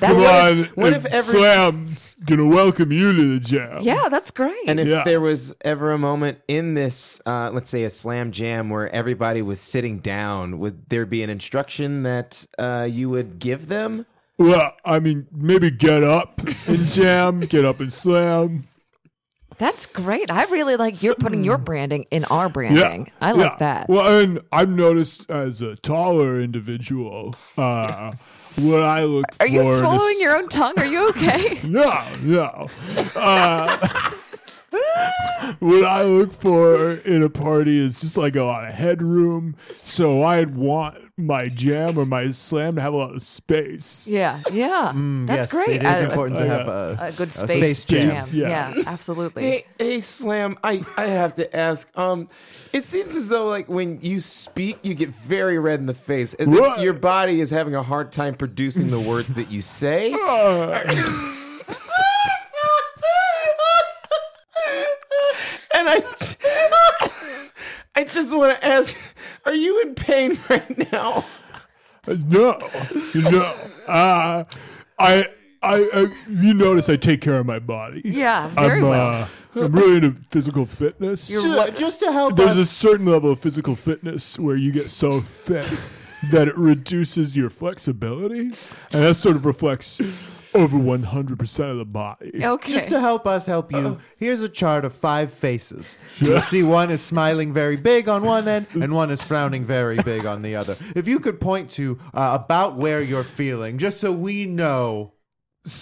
That's 0.00 0.24
on, 0.24 0.64
what 0.74 0.92
if 0.92 1.06
every- 1.06 1.38
Slam's 1.38 2.16
gonna 2.24 2.46
welcome 2.46 2.92
you 2.92 3.14
to 3.14 3.34
the 3.34 3.40
jam." 3.40 3.82
yeah, 3.82 4.08
that's 4.08 4.30
great. 4.30 4.56
And 4.66 4.78
if 4.80 4.88
Yeah. 4.88 5.02
there 5.04 5.20
was 5.20 5.54
ever 5.62 5.92
a 5.92 5.98
moment 5.98 6.38
in 6.48 6.74
this, 6.74 7.20
uh, 7.26 7.50
let's 7.52 7.70
say 7.70 7.84
a 7.84 7.90
slam 7.90 8.30
jam, 8.32 8.70
where 8.70 8.88
everybody 8.94 9.42
was 9.42 9.60
sitting 9.60 9.98
down, 9.98 10.58
would 10.58 10.88
there 10.88 11.06
be 11.06 11.22
an 11.22 11.30
instruction 11.30 12.02
that 12.04 12.44
uh, 12.58 12.88
you 12.90 13.08
would 13.10 13.38
give 13.38 13.68
them? 13.68 14.06
Well, 14.38 14.72
I 14.84 15.00
mean, 15.00 15.26
maybe 15.32 15.70
get 15.70 16.02
up 16.02 16.40
and 16.66 16.86
jam, 16.86 17.40
get 17.40 17.64
up 17.64 17.78
and 17.80 17.92
slam. 17.92 18.64
That's 19.60 19.84
great. 19.84 20.30
I 20.30 20.44
really 20.44 20.76
like 20.76 21.02
you're 21.02 21.14
putting 21.14 21.44
your 21.44 21.58
branding 21.58 22.06
in 22.10 22.24
our 22.24 22.48
branding. 22.48 23.12
I 23.20 23.32
like 23.32 23.52
yeah. 23.52 23.56
that. 23.58 23.88
Well, 23.90 24.18
and 24.18 24.40
I've 24.50 24.70
noticed 24.70 25.30
as 25.30 25.60
a 25.60 25.76
taller 25.76 26.40
individual, 26.40 27.36
uh, 27.58 28.12
what 28.56 28.82
I 28.82 29.04
look 29.04 29.26
Are 29.38 29.46
you 29.46 29.62
swallowing 29.62 30.14
is, 30.14 30.20
your 30.22 30.34
own 30.34 30.48
tongue? 30.48 30.78
Are 30.78 30.86
you 30.86 31.10
okay? 31.10 31.60
No, 31.70 32.02
no. 32.22 32.70
Uh, 33.14 34.10
what 35.58 35.84
I 35.84 36.02
look 36.04 36.32
for 36.32 36.92
in 36.92 37.22
a 37.22 37.28
party 37.30 37.78
is 37.78 38.00
just 38.00 38.16
like 38.16 38.36
a 38.36 38.44
lot 38.44 38.66
of 38.66 38.72
headroom. 38.74 39.56
So 39.82 40.22
I'd 40.22 40.54
want 40.56 40.98
my 41.16 41.48
jam 41.48 41.98
or 41.98 42.06
my 42.06 42.30
slam 42.30 42.76
to 42.76 42.80
have 42.80 42.94
a 42.94 42.96
lot 42.96 43.14
of 43.14 43.22
space. 43.22 44.06
yeah, 44.08 44.40
yeah. 44.52 44.92
that's 45.26 45.38
yes, 45.40 45.46
great. 45.50 45.68
It 45.70 45.82
is 45.82 45.88
I- 45.88 46.00
important 46.04 46.38
to 46.38 46.44
I- 46.44 46.46
have 46.46 46.68
a, 46.68 46.98
a 47.00 47.12
good 47.12 47.28
a 47.28 47.32
space, 47.32 47.48
space 47.82 47.86
jam. 47.86 48.10
jam. 48.10 48.28
Yeah. 48.32 48.48
Yeah. 48.76 48.82
absolutely. 48.86 49.42
Hey, 49.42 49.66
hey, 49.78 50.00
Slam, 50.00 50.58
I, 50.64 50.82
I 50.96 51.06
have 51.06 51.34
to 51.36 51.54
ask. 51.56 51.86
Um, 51.98 52.28
it 52.72 52.84
seems 52.84 53.14
as 53.14 53.28
though 53.28 53.46
like 53.46 53.68
when 53.68 54.00
you 54.00 54.20
speak, 54.20 54.78
you 54.82 54.94
get 54.94 55.10
very 55.10 55.58
red 55.58 55.80
in 55.80 55.86
the 55.86 55.94
face, 55.94 56.32
as 56.34 56.46
What? 56.48 56.78
if 56.78 56.84
your 56.84 56.94
body 56.94 57.40
is 57.40 57.50
having 57.50 57.74
a 57.74 57.82
hard 57.82 58.12
time 58.12 58.34
producing 58.34 58.90
the 58.90 59.00
words 59.00 59.28
that 59.34 59.50
you 59.50 59.60
say. 59.62 60.12
Uh, 60.12 61.36
And 65.80 65.88
I, 65.88 67.48
I 67.96 68.04
just 68.04 68.36
want 68.36 68.60
to 68.60 68.66
ask, 68.66 68.94
are 69.46 69.54
you 69.54 69.80
in 69.80 69.94
pain 69.94 70.38
right 70.50 70.92
now? 70.92 71.24
no, 72.06 72.58
no. 73.14 73.54
Uh, 73.86 74.44
I, 74.98 75.26
I, 75.62 75.88
I, 75.94 76.06
you 76.28 76.52
notice 76.52 76.90
I 76.90 76.96
take 76.96 77.22
care 77.22 77.38
of 77.38 77.46
my 77.46 77.58
body. 77.58 78.02
Yeah, 78.04 78.48
very 78.48 78.82
I'm, 78.82 78.88
well. 78.88 79.28
Uh, 79.54 79.62
I'm 79.62 79.72
really 79.72 79.96
into 79.96 80.16
physical 80.30 80.66
fitness. 80.66 81.30
You're 81.30 81.48
what- 81.48 81.76
just 81.76 82.00
to 82.00 82.12
help 82.12 82.36
There's 82.36 82.58
us. 82.58 82.58
a 82.58 82.66
certain 82.66 83.06
level 83.06 83.30
of 83.30 83.40
physical 83.40 83.74
fitness 83.74 84.38
where 84.38 84.56
you 84.56 84.72
get 84.72 84.90
so 84.90 85.22
fit 85.22 85.66
that 86.30 86.46
it 86.46 86.58
reduces 86.58 87.34
your 87.34 87.48
flexibility, 87.48 88.40
and 88.40 88.54
that 88.92 89.14
sort 89.14 89.36
of 89.36 89.46
reflects 89.46 89.98
over 90.54 90.78
100% 90.78 91.70
of 91.70 91.78
the 91.78 91.84
body. 91.84 92.32
okay. 92.44 92.72
Just 92.72 92.88
to 92.90 93.00
help 93.00 93.26
us 93.26 93.46
help 93.46 93.72
you, 93.72 93.98
here's 94.16 94.40
a 94.40 94.48
chart 94.48 94.84
of 94.84 94.92
five 94.92 95.32
faces. 95.32 95.98
You'll 96.18 96.40
see 96.42 96.62
one 96.62 96.90
is 96.90 97.00
smiling 97.00 97.52
very 97.52 97.76
big 97.76 98.08
on 98.08 98.22
one 98.22 98.48
end, 98.48 98.66
and 98.72 98.92
one 98.94 99.10
is 99.10 99.22
frowning 99.22 99.64
very 99.64 99.96
big 100.02 100.26
on 100.26 100.42
the 100.42 100.56
other. 100.56 100.76
If 100.94 101.08
you 101.08 101.20
could 101.20 101.40
point 101.40 101.70
to 101.72 101.98
uh, 102.14 102.38
about 102.42 102.76
where 102.76 103.00
you're 103.02 103.24
feeling, 103.24 103.78
just 103.78 104.00
so 104.00 104.12
we 104.12 104.46
know 104.46 105.12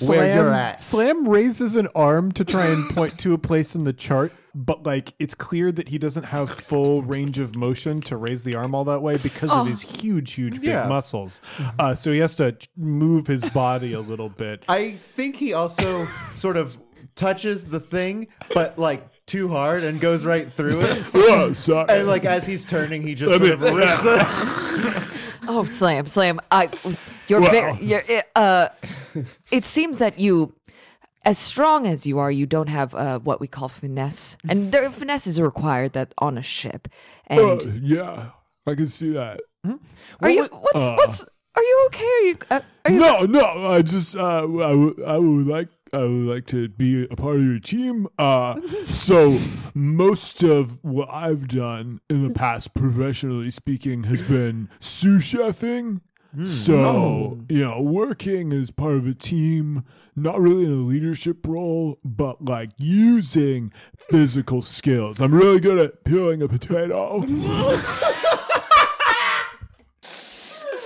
where 0.07 0.35
you're 0.35 0.53
at. 0.53 0.81
Slam 0.81 1.29
raises 1.29 1.77
an 1.77 1.89
arm 1.95 2.33
to 2.33 2.45
try 2.45 2.67
and 2.67 2.91
point 2.91 3.19
to 3.21 3.33
a 3.33 3.39
place 3.39 3.75
in 3.75 3.85
the 3.85 3.93
chart, 3.93 4.33
but 4.59 4.83
like 4.85 5.15
it's 5.21 5.35
clear 5.35 5.71
that 5.71 5.89
he 5.89 5.99
doesn't 5.99 6.25
have 6.25 6.51
full 6.51 7.01
range 7.03 7.39
of 7.39 7.55
motion 7.55 8.01
to 8.03 8.17
raise 8.17 8.43
the 8.43 8.57
arm 8.57 8.75
all 8.75 8.85
that 8.85 9.01
way 9.01 9.17
because 9.17 9.51
of 9.51 9.67
his 9.69 9.81
huge, 9.83 10.33
huge, 10.33 10.57
big 10.57 10.65
Yeah. 10.71 10.89
muscles. 10.89 11.41
Uh, 11.79 11.95
so 11.95 12.11
he 12.11 12.19
has 12.19 12.35
to 12.37 12.57
move 12.77 13.27
his 13.29 13.45
body 13.51 13.93
a 13.93 14.01
little 14.01 14.29
bit. 14.29 14.65
I 14.69 14.93
think 14.93 15.37
he 15.37 15.53
also 15.53 16.07
sort 16.35 16.57
of 16.57 16.77
touches 17.15 17.67
the 17.67 17.79
thing, 17.81 18.27
but 18.53 18.79
like 18.79 19.07
too 19.27 19.49
hard 19.49 19.85
and 19.85 20.01
goes 20.01 20.27
right 20.27 20.53
through 20.53 20.81
it. 20.81 21.05
Oh, 21.15 21.53
sorry. 21.53 21.87
And 21.89 22.09
like 22.09 22.25
as 22.25 22.45
he's 22.47 22.65
turning, 22.65 23.03
he 23.03 23.15
just 23.15 23.33
I 23.33 23.39
sort 23.39 23.61
mean, 23.61 23.69
of 23.69 23.75
rips 23.77 24.03
it. 24.05 25.39
oh, 25.49 25.65
slam, 25.67 26.07
slam. 26.07 26.41
I, 26.51 26.69
you're 27.29 27.41
Well- 27.41 27.51
very. 27.51 27.85
You're, 27.85 28.03
uh, 28.35 28.69
it 29.53 29.65
seems 29.65 29.99
that 29.99 30.19
you, 30.19 30.53
as 31.29 31.37
strong 31.37 31.87
as 31.87 32.07
you 32.07 32.19
are, 32.19 32.31
you 32.31 32.47
don't 32.47 32.71
have 32.71 32.95
uh, 32.95 33.19
what 33.19 33.39
we 33.39 33.47
call 33.47 33.69
finesse, 33.69 34.39
and 34.49 34.73
there 34.73 34.89
finesse 34.91 35.27
is 35.27 35.39
required 35.39 35.93
that 35.93 36.15
on 36.17 36.39
a 36.39 36.43
ship. 36.43 36.89
And 37.27 37.41
Uh, 37.63 37.67
yeah, 37.83 38.31
I 38.67 38.75
can 38.75 38.89
see 38.89 39.13
that. 39.13 39.41
are 40.23 40.31
you? 40.31 40.45
What's 40.45 40.89
uh, 40.89 40.95
what's? 40.97 41.23
Are 41.55 41.63
you 41.63 41.83
okay? 41.89 42.05
Are 42.07 42.25
you? 42.25 42.39
Uh, 42.51 42.61
are 42.87 42.91
you? 42.93 42.99
No, 42.99 43.21
no, 43.27 43.73
I 43.73 43.83
just 43.83 44.17
uh, 44.17 44.45
I, 44.45 44.75
would, 44.75 45.03
I 45.05 45.19
would 45.19 45.47
like 45.47 45.69
I 45.93 45.99
would 45.99 46.35
like 46.35 46.47
to 46.47 46.69
be 46.69 47.05
a 47.05 47.17
part 47.17 47.37
of 47.37 47.45
your 47.45 47.59
team. 47.59 48.09
Uh, 48.19 48.61
so 48.87 49.39
most 49.75 50.43
of 50.43 50.83
what 50.83 51.11
I've 51.11 51.47
done 51.49 52.01
in 52.09 52.23
the 52.23 52.31
past, 52.31 52.73
professionally 52.73 53.51
speaking, 53.51 54.05
has 54.05 54.23
been 54.23 54.71
sous 54.81 55.23
chefing. 55.31 56.01
Hmm. 56.35 56.45
So 56.45 57.41
you 57.49 57.65
know, 57.65 57.81
working 57.81 58.53
as 58.53 58.71
part 58.71 58.97
of 58.97 59.07
a 59.07 59.15
team, 59.15 59.85
not 60.15 60.41
really 60.41 60.67
in 60.67 60.73
a 60.73 60.77
leadership 60.77 61.47
role, 61.47 61.99
but 62.05 62.45
like 62.45 62.71
using 62.79 63.73
physical 63.97 64.63
skills. 64.63 65.21
I'm 65.21 65.35
really 65.35 65.61
good 65.61 65.79
at 65.79 66.05
peeling 66.05 66.43
a 66.43 66.49
potato. 66.49 67.25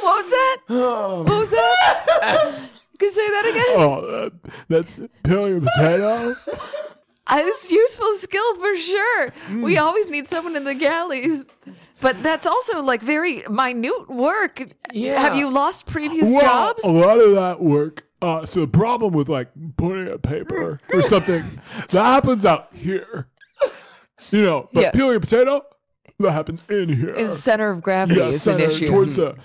What 0.02 0.24
was 0.24 0.30
that? 0.30 0.56
Oh. 0.70 1.22
What 1.22 1.38
was 1.40 1.50
that? 1.50 2.70
Can 2.98 3.08
you 3.08 3.10
say 3.10 3.26
that 3.26 3.46
again? 3.50 3.64
oh, 3.78 4.00
that, 4.10 4.32
that's 4.68 4.98
peeling 5.22 5.58
a 5.58 5.60
potato. 5.60 6.36
Uh, 7.26 7.40
It's 7.44 7.70
a 7.70 7.74
useful 7.74 8.14
skill 8.18 8.56
for 8.56 8.76
sure. 8.76 9.32
We 9.62 9.78
always 9.78 10.10
need 10.10 10.28
someone 10.28 10.56
in 10.56 10.64
the 10.64 10.74
galleys. 10.74 11.44
But 12.00 12.20
that's 12.22 12.46
also 12.46 12.82
like 12.82 13.00
very 13.00 13.44
minute 13.48 14.08
work. 14.08 14.60
Yeah. 14.92 15.20
Have 15.20 15.36
you 15.36 15.48
lost 15.50 15.86
previous 15.86 16.24
well, 16.24 16.40
jobs? 16.40 16.82
a 16.84 16.88
lot 16.88 17.20
of 17.20 17.34
that 17.34 17.60
work. 17.60 18.04
Uh, 18.20 18.44
so 18.44 18.60
the 18.60 18.66
problem 18.66 19.14
with 19.14 19.28
like 19.28 19.50
putting 19.76 20.08
a 20.12 20.18
paper 20.18 20.80
or 20.92 21.02
something 21.14 21.44
that 21.90 22.02
happens 22.04 22.44
out 22.44 22.68
here, 22.74 23.28
you 24.30 24.42
know, 24.42 24.68
but 24.72 24.80
Yeah. 24.82 24.90
peeling 24.90 25.16
a 25.16 25.20
potato 25.20 25.62
that 26.18 26.32
happens 26.32 26.62
in 26.68 26.88
here. 26.88 27.14
Is 27.14 27.40
center 27.42 27.70
of 27.70 27.82
gravity 27.82 28.20
yeah, 28.20 28.26
is 28.28 28.46
an 28.48 28.60
issue. 28.60 28.86
towards 28.88 29.16
the. 29.16 29.36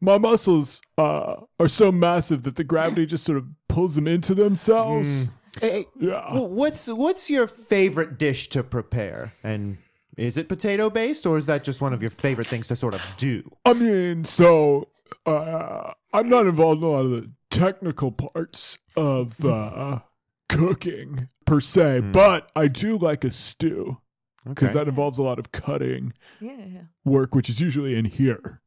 My 0.00 0.18
muscles 0.18 0.82
uh, 0.98 1.36
are 1.58 1.68
so 1.68 1.90
massive 1.92 2.42
that 2.42 2.56
the 2.56 2.64
gravity 2.64 3.06
just 3.06 3.24
sort 3.24 3.38
of 3.38 3.46
pulls 3.68 3.94
them 3.94 4.06
into 4.06 4.34
themselves. 4.34 5.28
Hey, 5.60 5.86
Yeah. 5.98 6.36
What's 6.38 6.88
what's 6.88 7.30
your 7.30 7.46
favorite 7.46 8.18
dish 8.18 8.48
to 8.50 8.62
prepare? 8.62 9.32
And 9.42 9.78
is 10.16 10.36
it 10.36 10.48
potato 10.48 10.90
based, 10.90 11.26
or 11.26 11.36
is 11.36 11.46
that 11.46 11.64
just 11.64 11.80
one 11.80 11.92
of 11.92 12.02
your 12.02 12.10
favorite 12.10 12.46
things 12.46 12.68
to 12.68 12.76
sort 12.76 12.94
of 12.94 13.02
do? 13.16 13.50
I 13.64 13.72
mean, 13.72 14.24
so 14.24 14.88
uh, 15.26 15.92
I'm 16.12 16.28
not 16.28 16.46
involved 16.46 16.82
in 16.82 16.88
a 16.88 16.90
lot 16.90 17.04
of 17.04 17.10
the 17.10 17.30
technical 17.50 18.10
parts 18.12 18.78
of 18.96 19.44
uh, 19.44 20.00
cooking 20.48 21.28
per 21.46 21.60
se, 21.60 22.00
but 22.12 22.50
I 22.56 22.68
do 22.68 22.96
like 22.98 23.24
a 23.24 23.30
stew 23.30 23.98
because 24.46 24.70
Okay. 24.70 24.78
that 24.80 24.88
involves 24.88 25.18
a 25.18 25.22
lot 25.22 25.38
of 25.38 25.52
cutting 25.52 26.12
yeah, 26.40 26.52
yeah. 26.66 26.80
work, 27.04 27.34
which 27.34 27.48
is 27.48 27.60
usually 27.60 27.96
in 27.96 28.04
here. 28.04 28.60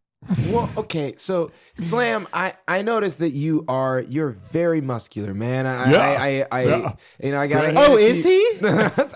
Well, 0.49 0.69
okay, 0.77 1.15
so 1.17 1.51
Slam, 1.75 2.27
I 2.33 2.53
I 2.67 2.81
noticed 2.81 3.19
that 3.19 3.31
you 3.31 3.63
are 3.67 4.01
you're 4.01 4.29
very 4.31 4.81
muscular, 4.81 5.33
man. 5.33 5.65
I 5.65 5.91
Yeah. 5.91 5.99
I, 5.99 6.13
I, 6.15 6.47
I 6.51 6.63
Yeah. 6.65 6.93
you 7.23 7.31
know 7.31 7.39
I 7.39 7.47
got. 7.47 7.61
To. 7.61 7.73
Oh, 7.77 7.97
is 7.97 8.23
he? 8.23 8.57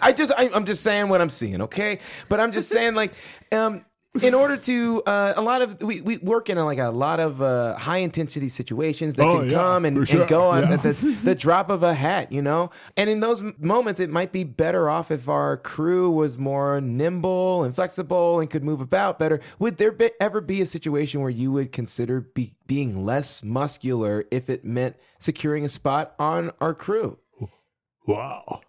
I 0.02 0.14
just 0.16 0.32
I, 0.38 0.50
I'm 0.54 0.66
just 0.66 0.84
saying 0.84 1.10
what 1.10 1.20
I'm 1.22 1.30
seeing, 1.30 1.62
okay? 1.64 2.00
But 2.30 2.40
I'm 2.40 2.52
just 2.52 2.70
saying 2.76 2.96
like 2.96 3.14
um 3.52 3.84
in 4.22 4.34
order 4.34 4.58
to 4.58 5.02
uh, 5.04 5.34
a 5.38 5.42
lot 5.42 5.62
of 5.62 5.82
we, 5.82 6.02
we 6.02 6.18
work 6.18 6.50
in 6.50 6.58
like 6.58 6.80
a 6.80 6.90
lot 6.90 7.22
of 7.22 7.42
uh, 7.42 7.78
high 7.78 8.00
intensity 8.00 8.50
situations 8.50 9.16
that 9.16 9.26
Oh, 9.26 9.40
can 9.40 9.50
yeah, 9.50 9.58
come 9.58 9.86
and, 9.86 9.96
for 9.98 10.06
sure, 10.06 10.22
and 10.22 10.30
go 10.30 10.50
on 10.50 10.64
yeah. 10.64 10.74
at 10.74 10.84
the, 10.84 10.94
the 11.24 11.34
drop 11.34 11.70
of 11.70 11.82
a 11.82 11.94
hat, 11.94 12.30
you 12.32 12.42
know. 12.42 12.72
And 12.98 13.10
in 13.10 13.22
those 13.22 13.40
m- 13.40 13.56
moments, 13.58 14.02
it 14.02 14.10
might 14.10 14.34
be 14.34 14.44
better 14.44 14.90
off 14.90 15.12
if 15.12 15.30
our 15.30 15.56
crew 15.56 16.12
was 16.12 16.38
more 16.38 16.82
nimble 16.82 17.64
and 17.64 17.74
flexible 17.74 18.42
and 18.42 18.50
could 18.50 18.66
move 18.66 18.82
about 18.82 19.18
better. 19.18 19.40
Would 19.60 19.78
there 19.78 19.94
be, 19.94 20.12
ever 20.20 20.42
be 20.42 20.62
a 20.62 20.66
situation 20.66 21.22
where 21.22 21.30
you 21.30 21.52
would 21.54 21.72
consider 21.72 22.20
be, 22.20 22.54
being 22.68 23.06
less 23.06 23.42
muscular 23.44 24.26
if 24.30 24.50
it 24.50 24.66
meant 24.66 24.98
securing 25.20 25.64
a 25.64 25.70
spot 25.70 26.16
on 26.20 26.52
our 26.60 26.74
crew? 26.74 27.18
Wow. 28.06 28.60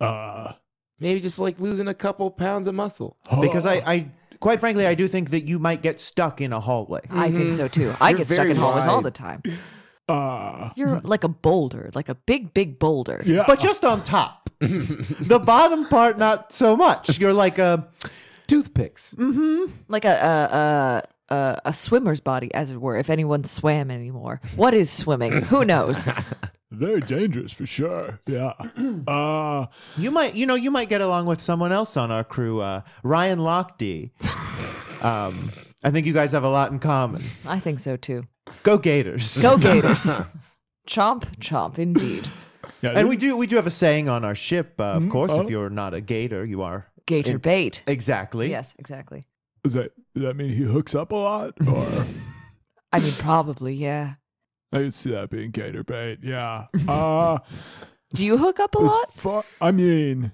Uh, 0.00 0.54
Maybe 0.98 1.20
just 1.20 1.38
like 1.38 1.60
losing 1.60 1.86
a 1.86 1.94
couple 1.94 2.30
pounds 2.30 2.66
of 2.66 2.74
muscle. 2.74 3.16
Because 3.40 3.66
I, 3.66 3.74
I, 3.74 4.06
quite 4.40 4.60
frankly, 4.60 4.86
I 4.86 4.94
do 4.94 5.08
think 5.08 5.30
that 5.30 5.46
you 5.46 5.58
might 5.58 5.82
get 5.82 6.00
stuck 6.00 6.40
in 6.40 6.52
a 6.52 6.60
hallway. 6.60 7.00
I 7.10 7.30
think 7.30 7.54
so 7.56 7.68
too. 7.68 7.94
I 8.00 8.10
You're 8.10 8.18
get 8.18 8.26
stuck 8.28 8.36
very 8.38 8.50
in 8.52 8.56
hallways 8.56 8.86
all 8.86 8.96
wide. 8.96 9.04
the 9.04 9.10
time. 9.10 9.42
uh, 10.08 10.70
You're 10.76 11.00
like 11.00 11.24
a 11.24 11.28
boulder, 11.28 11.90
like 11.94 12.08
a 12.08 12.14
big, 12.14 12.52
big 12.54 12.78
boulder. 12.78 13.22
yeah. 13.24 13.44
But 13.46 13.60
just 13.60 13.84
on 13.84 14.02
top. 14.02 14.50
the 14.60 15.40
bottom 15.44 15.86
part, 15.86 16.18
not 16.18 16.52
so 16.52 16.76
much. 16.76 17.18
You're 17.18 17.32
like 17.32 17.58
a. 17.58 17.88
Toothpicks. 18.46 19.14
Like 19.88 20.04
a 20.04 21.02
a, 21.30 21.34
a 21.34 21.60
a 21.64 21.72
swimmer's 21.72 22.20
body, 22.20 22.52
as 22.54 22.70
it 22.70 22.78
were. 22.80 22.96
If 22.98 23.08
anyone 23.08 23.44
swam 23.44 23.90
anymore, 23.90 24.40
what 24.56 24.74
is 24.74 24.90
swimming? 24.90 25.42
Who 25.44 25.64
knows? 25.64 26.06
Very 26.74 27.00
dangerous 27.00 27.52
for 27.52 27.66
sure. 27.66 28.20
Yeah. 28.26 28.52
Uh, 29.08 29.66
You 29.96 30.10
might, 30.10 30.34
you 30.34 30.46
know, 30.46 30.54
you 30.54 30.70
might 30.70 30.88
get 30.88 31.00
along 31.00 31.26
with 31.26 31.40
someone 31.40 31.72
else 31.72 31.96
on 31.96 32.10
our 32.10 32.24
crew, 32.24 32.60
uh, 32.60 32.82
Ryan 33.02 33.38
Lochte. 33.40 34.10
um, 35.04 35.52
I 35.82 35.90
think 35.90 36.06
you 36.06 36.12
guys 36.12 36.32
have 36.32 36.44
a 36.44 36.48
lot 36.48 36.70
in 36.72 36.78
common. 36.78 37.24
I 37.46 37.60
think 37.60 37.80
so 37.80 37.96
too. 37.96 38.24
Go 38.62 38.78
Gators! 38.78 39.40
Go 39.42 39.56
Gators! 39.68 40.04
chomp, 40.88 41.24
chomp, 41.40 41.78
indeed. 41.78 42.28
yeah. 42.82 42.90
And 42.90 43.08
we 43.08 43.16
do, 43.16 43.36
we 43.36 43.46
do 43.46 43.56
have 43.56 43.66
a 43.66 43.70
saying 43.70 44.08
on 44.08 44.24
our 44.24 44.34
ship. 44.34 44.74
Uh, 44.80 44.84
of 44.94 45.08
course, 45.10 45.30
Oh. 45.32 45.40
if 45.42 45.50
you're 45.50 45.70
not 45.70 45.94
a 45.94 46.00
Gator, 46.00 46.44
you 46.44 46.62
are 46.62 46.86
Gator 47.06 47.38
bait. 47.38 47.82
exactly. 47.86 48.50
Yes, 48.50 48.74
exactly. 48.78 49.24
does 49.62 49.74
that 49.74 49.92
does 50.14 50.22
that 50.24 50.36
mean 50.36 50.50
he 50.50 50.62
hooks 50.62 50.94
up 50.94 51.10
a 51.12 51.16
lot, 51.16 51.52
or 51.66 51.86
I 52.92 53.00
mean, 53.00 53.12
probably, 53.14 53.74
yeah. 53.74 54.14
I 54.74 54.78
could 54.78 54.94
see 54.94 55.10
that 55.12 55.30
being 55.30 55.50
gator 55.50 55.84
bait? 55.84 56.18
Yeah. 56.22 56.66
Uh, 56.88 57.38
Do 58.12 58.24
you 58.26 58.36
hook 58.38 58.60
up 58.60 58.74
a 58.74 58.78
lot? 58.78 59.12
far- 59.12 59.44
I 59.60 59.70
mean, 59.70 60.32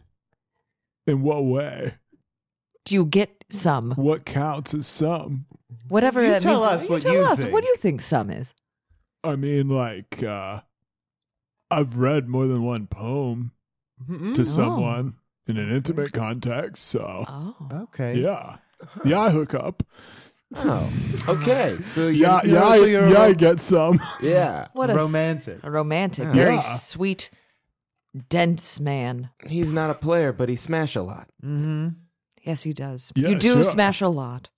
in 1.07 1.23
what 1.23 1.45
way? 1.45 1.95
Do 2.85 2.95
you 2.95 3.05
get 3.05 3.45
some? 3.51 3.93
What 3.93 4.25
counts 4.25 4.75
as 4.75 4.87
some? 4.87 5.47
Whatever. 5.89 6.25
You 6.25 6.35
I 6.35 6.39
tell 6.41 6.61
mean, 6.61 6.69
us 6.71 6.89
what 6.89 7.03
tell 7.03 7.13
you 7.13 7.21
us. 7.23 7.41
think. 7.43 7.53
What 7.53 7.63
do 7.63 7.69
you 7.69 7.77
think 7.77 8.01
some 8.01 8.31
is? 8.31 8.55
I 9.23 9.37
mean, 9.37 9.69
like, 9.69 10.23
uh, 10.23 10.61
I've 11.71 11.99
read 11.99 12.29
more 12.29 12.47
than 12.47 12.63
one 12.65 12.87
poem 12.87 13.53
Mm-mm. 14.09 14.35
to 14.35 14.45
someone 14.47 15.15
in 15.47 15.57
an 15.59 15.71
intimate 15.71 16.13
context, 16.13 16.85
so 16.87 17.25
Oh. 17.29 17.55
Okay. 17.85 18.19
yeah, 18.19 18.57
yeah, 19.05 19.21
I 19.21 19.31
hook 19.31 19.55
up. 19.55 19.83
Oh, 20.55 20.91
okay. 21.29 21.77
So 21.83 22.09
you- 22.09 22.23
Yeah, 22.23 22.41
you're- 22.43 22.55
yeah, 22.55 22.61
so 22.61 22.69
I, 22.69 22.87
you're 22.87 23.09
yeah, 23.09 23.23
I 23.23 23.33
get 23.35 23.61
some. 23.61 24.01
yeah. 24.23 24.67
What 24.73 24.91
a, 24.91 24.95
s- 24.95 24.99
Romantic. 24.99 25.59
a 25.63 25.71
romantic, 25.71 26.29
very 26.29 26.55
Yeah. 26.57 26.63
sweet, 26.63 27.31
dense 28.29 28.81
man. 28.81 29.31
He's 29.47 29.71
not 29.73 29.91
a 29.91 29.95
player, 29.95 30.33
but 30.33 30.49
he 30.49 30.57
smash 30.57 30.97
a 30.97 31.03
lot. 31.03 31.29
Mm-hmm. 31.45 31.89
Yes, 32.43 32.63
he 32.63 32.73
does. 32.73 33.13
Yeah, 33.15 33.29
you 33.29 33.35
do 33.39 33.53
sure. 33.55 33.65
smash 33.65 34.01
a 34.01 34.09
lot. 34.09 34.51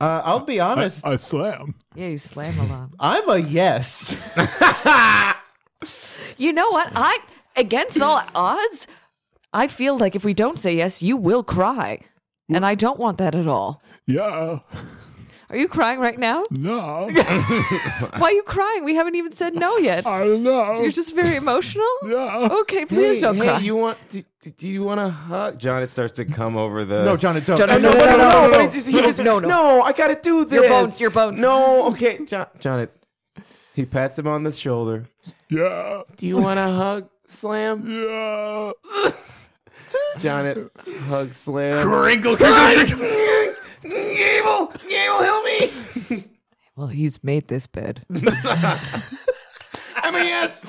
Uh, 0.00 0.22
I'll 0.24 0.40
be 0.46 0.60
I, 0.60 0.70
honest. 0.72 1.04
I 1.04 1.16
slam. 1.16 1.74
Yeah, 1.94 2.06
you 2.08 2.18
slam 2.18 2.58
a 2.58 2.66
lot. 2.66 2.90
I'm 3.00 3.28
a 3.28 3.38
yes. 3.38 4.16
You 6.36 6.52
know 6.54 6.70
what? 6.70 6.90
I 6.94 7.18
against 7.56 8.00
all 8.00 8.22
odds, 8.34 8.86
I 9.52 9.66
feel 9.66 9.98
like 9.98 10.14
if 10.16 10.24
we 10.24 10.32
don't 10.32 10.58
say 10.58 10.74
yes, 10.76 11.02
you 11.02 11.16
will 11.16 11.42
cry. 11.42 12.00
And 12.48 12.64
I 12.66 12.74
don't 12.74 12.98
want 12.98 13.18
that 13.18 13.34
at 13.34 13.46
all. 13.46 13.82
Yeah, 14.06 14.60
Are 15.50 15.56
you 15.56 15.66
crying 15.66 15.98
right 15.98 16.16
now? 16.16 16.44
no, 16.50 17.10
Why 17.10 18.28
are 18.28 18.32
you 18.32 18.44
crying? 18.44 18.84
We 18.84 18.94
haven't 18.94 19.16
even 19.16 19.32
said 19.32 19.54
no 19.54 19.78
yet. 19.78 20.06
I 20.06 20.24
don't 20.24 20.44
know. 20.44 20.80
You're 20.80 20.92
just 20.92 21.12
very 21.12 21.34
emotional? 21.34 21.84
yeah. 22.06 22.48
Okay, 22.60 22.84
please 22.86 23.16
hey, 23.16 23.20
don't 23.20 23.36
hey, 23.36 23.42
cry. 23.42 23.58
you 23.58 23.74
want? 23.74 23.98
Do, 24.10 24.22
do 24.56 24.68
you 24.68 24.84
want 24.84 25.00
to 25.00 25.08
hug? 25.08 25.58
John, 25.58 25.82
it 25.82 25.90
starts 25.90 26.12
to 26.14 26.24
come 26.24 26.56
over 26.56 26.84
the. 26.84 27.04
no, 27.04 27.16
John, 27.16 27.34
don't. 27.34 27.58
John, 27.58 27.68
No, 27.68 27.78
no, 27.78 27.92
no, 27.92 28.16
no, 28.16 28.16
no, 28.16 28.50
but 28.52 28.60
it 28.60 28.72
just, 28.72 28.86
he 28.86 29.00
just, 29.00 29.18
No, 29.18 29.40
no. 29.40 29.82
I 29.82 29.92
gotta 29.92 30.14
do 30.20 30.44
this. 30.44 30.60
Your 30.60 30.68
bones, 30.68 31.00
your 31.00 31.10
bones. 31.10 31.40
No, 31.40 31.88
okay, 31.88 32.24
John, 32.24 32.46
John, 32.60 32.80
it, 32.80 32.94
he 33.74 33.84
pats 33.84 34.18
him 34.18 34.28
on 34.28 34.44
the 34.44 34.52
shoulder. 34.52 35.06
Yeah, 35.48 36.02
Do 36.16 36.28
you 36.28 36.36
want 36.36 36.58
to 36.58 36.68
hug 36.70 37.08
Slam? 37.26 37.84
yeah. 37.90 38.72
John, 40.18 40.46
it, 40.46 40.70
hug 41.08 41.32
Slam. 41.32 41.86
Crinkle, 41.86 42.36
crinkle. 42.36 42.98
Gable, 43.82 44.72
Gable, 44.88 45.22
help 45.22 45.44
me! 45.44 46.24
well, 46.76 46.88
he's 46.88 47.22
made 47.24 47.48
this 47.48 47.66
bed. 47.66 48.04
I'm 50.02 50.14
a 50.14 50.18
yes. 50.18 50.64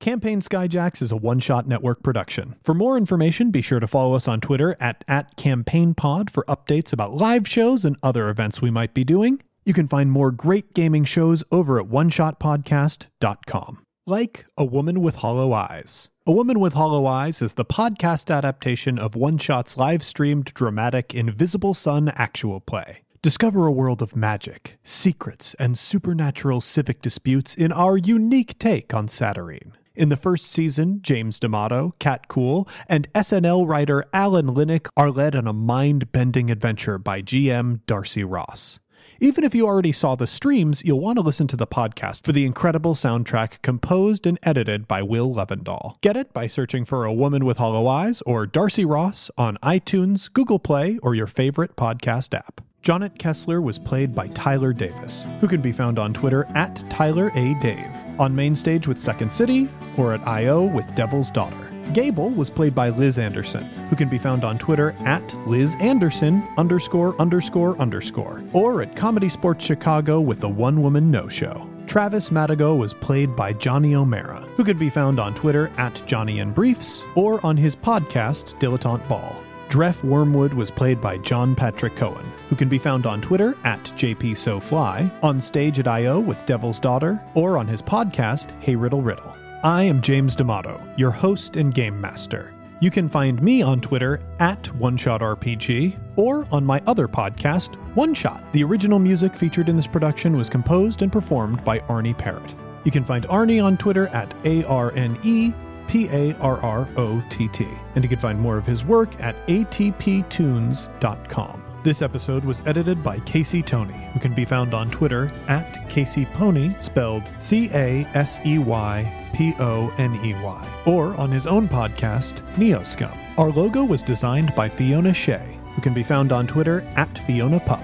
Campaign 0.00 0.40
Skyjacks 0.40 1.00
is 1.00 1.12
a 1.12 1.16
one 1.16 1.38
shot 1.38 1.68
network 1.68 2.02
production. 2.02 2.56
For 2.64 2.74
more 2.74 2.96
information, 2.96 3.50
be 3.50 3.62
sure 3.62 3.78
to 3.80 3.86
follow 3.86 4.14
us 4.14 4.26
on 4.26 4.40
Twitter 4.40 4.76
at, 4.80 5.04
at 5.06 5.36
CampaignPod 5.36 6.30
for 6.30 6.44
updates 6.46 6.92
about 6.92 7.14
live 7.14 7.46
shows 7.46 7.84
and 7.84 7.96
other 8.02 8.28
events 8.28 8.60
we 8.60 8.70
might 8.70 8.94
be 8.94 9.04
doing. 9.04 9.40
You 9.64 9.72
can 9.72 9.86
find 9.86 10.10
more 10.10 10.32
great 10.32 10.74
gaming 10.74 11.04
shows 11.04 11.44
over 11.52 11.78
at 11.78 11.86
oneshotpodcast.com. 11.86 13.84
Like 14.04 14.46
A 14.56 14.64
Woman 14.64 15.00
with 15.02 15.16
Hollow 15.16 15.52
Eyes. 15.52 16.08
A 16.24 16.30
Woman 16.30 16.60
with 16.60 16.74
Hollow 16.74 17.04
Eyes 17.04 17.42
is 17.42 17.54
the 17.54 17.64
podcast 17.64 18.32
adaptation 18.32 18.96
of 18.96 19.16
One 19.16 19.38
Shot's 19.38 19.76
live 19.76 20.04
streamed 20.04 20.54
dramatic 20.54 21.12
Invisible 21.12 21.74
Sun 21.74 22.10
actual 22.10 22.60
play. 22.60 23.00
Discover 23.22 23.66
a 23.66 23.72
world 23.72 24.00
of 24.00 24.14
magic, 24.14 24.78
secrets, 24.84 25.54
and 25.54 25.76
supernatural 25.76 26.60
civic 26.60 27.02
disputes 27.02 27.56
in 27.56 27.72
our 27.72 27.96
unique 27.96 28.56
take 28.60 28.94
on 28.94 29.08
Satyrine. 29.08 29.72
In 29.96 30.10
the 30.10 30.16
first 30.16 30.46
season, 30.46 31.00
James 31.02 31.40
D'Amato, 31.40 31.96
Cat 31.98 32.28
Cool, 32.28 32.68
and 32.88 33.12
SNL 33.14 33.66
writer 33.66 34.04
Alan 34.12 34.46
Linick 34.46 34.86
are 34.96 35.10
led 35.10 35.34
on 35.34 35.48
a 35.48 35.52
mind 35.52 36.12
bending 36.12 36.52
adventure 36.52 36.98
by 36.98 37.20
GM 37.20 37.80
Darcy 37.86 38.22
Ross. 38.22 38.78
Even 39.20 39.44
if 39.44 39.54
you 39.54 39.66
already 39.66 39.92
saw 39.92 40.14
the 40.14 40.26
streams, 40.26 40.82
you'll 40.84 41.00
want 41.00 41.16
to 41.16 41.22
listen 41.22 41.46
to 41.48 41.56
the 41.56 41.66
podcast 41.66 42.24
for 42.24 42.32
the 42.32 42.44
incredible 42.44 42.94
soundtrack 42.94 43.62
composed 43.62 44.26
and 44.26 44.38
edited 44.42 44.88
by 44.88 45.02
Will 45.02 45.32
Levendahl. 45.32 46.00
Get 46.00 46.16
it 46.16 46.32
by 46.32 46.46
searching 46.46 46.84
for 46.84 47.04
A 47.04 47.12
Woman 47.12 47.44
with 47.44 47.58
Hollow 47.58 47.86
Eyes 47.86 48.22
or 48.22 48.46
Darcy 48.46 48.84
Ross 48.84 49.30
on 49.38 49.58
iTunes, 49.62 50.32
Google 50.32 50.58
Play, 50.58 50.98
or 51.02 51.14
your 51.14 51.26
favorite 51.26 51.76
podcast 51.76 52.34
app. 52.34 52.60
Jonnet 52.82 53.16
Kessler 53.16 53.60
was 53.60 53.78
played 53.78 54.12
by 54.12 54.26
Tyler 54.28 54.72
Davis, 54.72 55.24
who 55.40 55.46
can 55.46 55.60
be 55.60 55.70
found 55.70 56.00
on 56.00 56.12
Twitter 56.12 56.44
at 56.56 56.76
Tyler 56.90 57.30
A. 57.36 57.54
Dave, 57.60 57.90
on 58.18 58.34
Mainstage 58.34 58.88
with 58.88 58.98
Second 58.98 59.32
City, 59.32 59.68
or 59.96 60.12
at 60.12 60.26
I.O. 60.26 60.64
with 60.64 60.92
Devil's 60.96 61.30
Daughter. 61.30 61.71
Gable 61.92 62.30
was 62.30 62.48
played 62.48 62.74
by 62.74 62.88
Liz 62.88 63.18
Anderson, 63.18 63.64
who 63.90 63.96
can 63.96 64.08
be 64.08 64.18
found 64.18 64.44
on 64.44 64.58
Twitter 64.58 64.92
at 65.00 65.22
Liz 65.46 65.76
Anderson 65.80 66.42
underscore 66.56 67.20
underscore 67.20 67.76
underscore, 67.78 68.42
or 68.52 68.82
at 68.82 68.96
Comedy 68.96 69.28
Sports 69.28 69.64
Chicago 69.64 70.20
with 70.20 70.40
the 70.40 70.48
One 70.48 70.80
Woman 70.82 71.10
No 71.10 71.28
Show. 71.28 71.68
Travis 71.86 72.30
Madigo 72.30 72.76
was 72.78 72.94
played 72.94 73.36
by 73.36 73.52
Johnny 73.52 73.94
O'Mara, 73.94 74.40
who 74.56 74.64
could 74.64 74.78
be 74.78 74.88
found 74.88 75.18
on 75.20 75.34
Twitter 75.34 75.70
at 75.76 76.02
Johnny 76.06 76.38
and 76.40 76.54
Briefs, 76.54 77.02
or 77.14 77.44
on 77.44 77.56
his 77.56 77.76
podcast 77.76 78.58
Dilettante 78.58 79.06
Ball. 79.08 79.36
Dreff 79.68 80.04
Wormwood 80.04 80.52
was 80.52 80.70
played 80.70 81.00
by 81.00 81.18
John 81.18 81.54
Patrick 81.54 81.96
Cohen, 81.96 82.24
who 82.48 82.56
can 82.56 82.68
be 82.68 82.78
found 82.78 83.06
on 83.06 83.20
Twitter 83.20 83.56
at 83.64 83.82
JPSoFly, 83.96 85.10
on 85.22 85.40
stage 85.40 85.78
at 85.78 85.88
I.O. 85.88 86.20
with 86.20 86.44
Devil's 86.46 86.78
Daughter, 86.80 87.20
or 87.34 87.58
on 87.58 87.66
his 87.66 87.82
podcast, 87.82 88.50
Hey 88.60 88.76
Riddle 88.76 89.02
Riddle. 89.02 89.34
I 89.64 89.84
am 89.84 90.02
James 90.02 90.34
D'Amato, 90.34 90.80
your 90.96 91.12
host 91.12 91.54
and 91.54 91.72
game 91.72 92.00
master. 92.00 92.52
You 92.80 92.90
can 92.90 93.08
find 93.08 93.40
me 93.40 93.62
on 93.62 93.80
Twitter 93.80 94.20
at 94.40 94.64
OneShotRPG 94.64 95.96
or 96.16 96.48
on 96.50 96.66
my 96.66 96.82
other 96.88 97.06
podcast, 97.06 97.76
One 97.94 98.12
Shot. 98.12 98.42
The 98.52 98.64
original 98.64 98.98
music 98.98 99.36
featured 99.36 99.68
in 99.68 99.76
this 99.76 99.86
production 99.86 100.36
was 100.36 100.50
composed 100.50 101.02
and 101.02 101.12
performed 101.12 101.64
by 101.64 101.78
Arne 101.80 102.12
Parrott. 102.12 102.56
You 102.82 102.90
can 102.90 103.04
find 103.04 103.24
Arne 103.26 103.60
on 103.60 103.76
Twitter 103.76 104.08
at 104.08 104.34
A 104.44 104.64
R 104.64 104.90
N 104.96 105.16
E 105.22 105.52
P 105.86 106.08
A 106.08 106.34
R 106.38 106.58
R 106.58 106.88
O 106.96 107.22
T 107.30 107.46
T. 107.46 107.68
And 107.94 108.02
you 108.02 108.08
can 108.08 108.18
find 108.18 108.40
more 108.40 108.56
of 108.56 108.66
his 108.66 108.84
work 108.84 109.14
at 109.20 109.46
atptunes.com. 109.46 111.62
This 111.84 112.02
episode 112.02 112.44
was 112.44 112.62
edited 112.66 113.00
by 113.04 113.20
Casey 113.20 113.62
Tony, 113.62 114.08
who 114.12 114.18
can 114.18 114.34
be 114.34 114.44
found 114.44 114.74
on 114.74 114.90
Twitter 114.90 115.30
at 115.46 115.88
Casey 115.88 116.26
Pony, 116.26 116.70
spelled 116.80 117.22
C 117.38 117.70
A 117.72 118.04
S 118.14 118.40
E 118.44 118.58
Y 118.58 119.21
P 119.32 119.54
O 119.58 119.92
N 119.98 120.14
E 120.24 120.34
Y, 120.34 120.68
or 120.86 121.14
on 121.14 121.30
his 121.30 121.46
own 121.46 121.68
podcast, 121.68 122.40
Neoscum. 122.54 123.16
Our 123.38 123.50
logo 123.50 123.84
was 123.84 124.02
designed 124.02 124.54
by 124.54 124.68
Fiona 124.68 125.14
Shea, 125.14 125.58
who 125.74 125.82
can 125.82 125.94
be 125.94 126.02
found 126.02 126.32
on 126.32 126.46
Twitter 126.46 126.82
at 126.96 127.18
Fiona 127.20 127.60
Pup. 127.60 127.82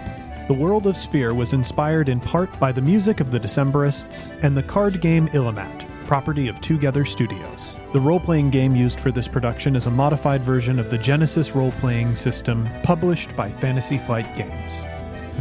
The 0.48 0.54
world 0.54 0.86
of 0.86 0.96
Sphere 0.96 1.34
was 1.34 1.52
inspired 1.52 2.08
in 2.08 2.20
part 2.20 2.58
by 2.58 2.72
the 2.72 2.80
music 2.80 3.20
of 3.20 3.30
the 3.30 3.40
Decemberists 3.40 4.30
and 4.42 4.56
the 4.56 4.62
card 4.62 5.00
game 5.00 5.28
Illimat, 5.28 5.86
property 6.06 6.48
of 6.48 6.60
Twogether 6.60 7.06
Studios. 7.06 7.76
The 7.92 8.00
role 8.00 8.20
playing 8.20 8.50
game 8.50 8.76
used 8.76 9.00
for 9.00 9.10
this 9.10 9.28
production 9.28 9.74
is 9.74 9.86
a 9.86 9.90
modified 9.90 10.42
version 10.42 10.78
of 10.78 10.90
the 10.90 10.98
Genesys 10.98 11.54
role 11.54 11.72
playing 11.72 12.16
system 12.16 12.68
published 12.82 13.34
by 13.36 13.50
Fantasy 13.50 13.96
Flight 13.96 14.26
Games. 14.36 14.84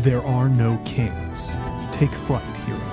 There 0.04 0.22
are 0.24 0.48
no 0.48 0.78
kings. 0.86 1.50
Take 1.92 2.12
flight, 2.12 2.44
heroes. 2.66 2.87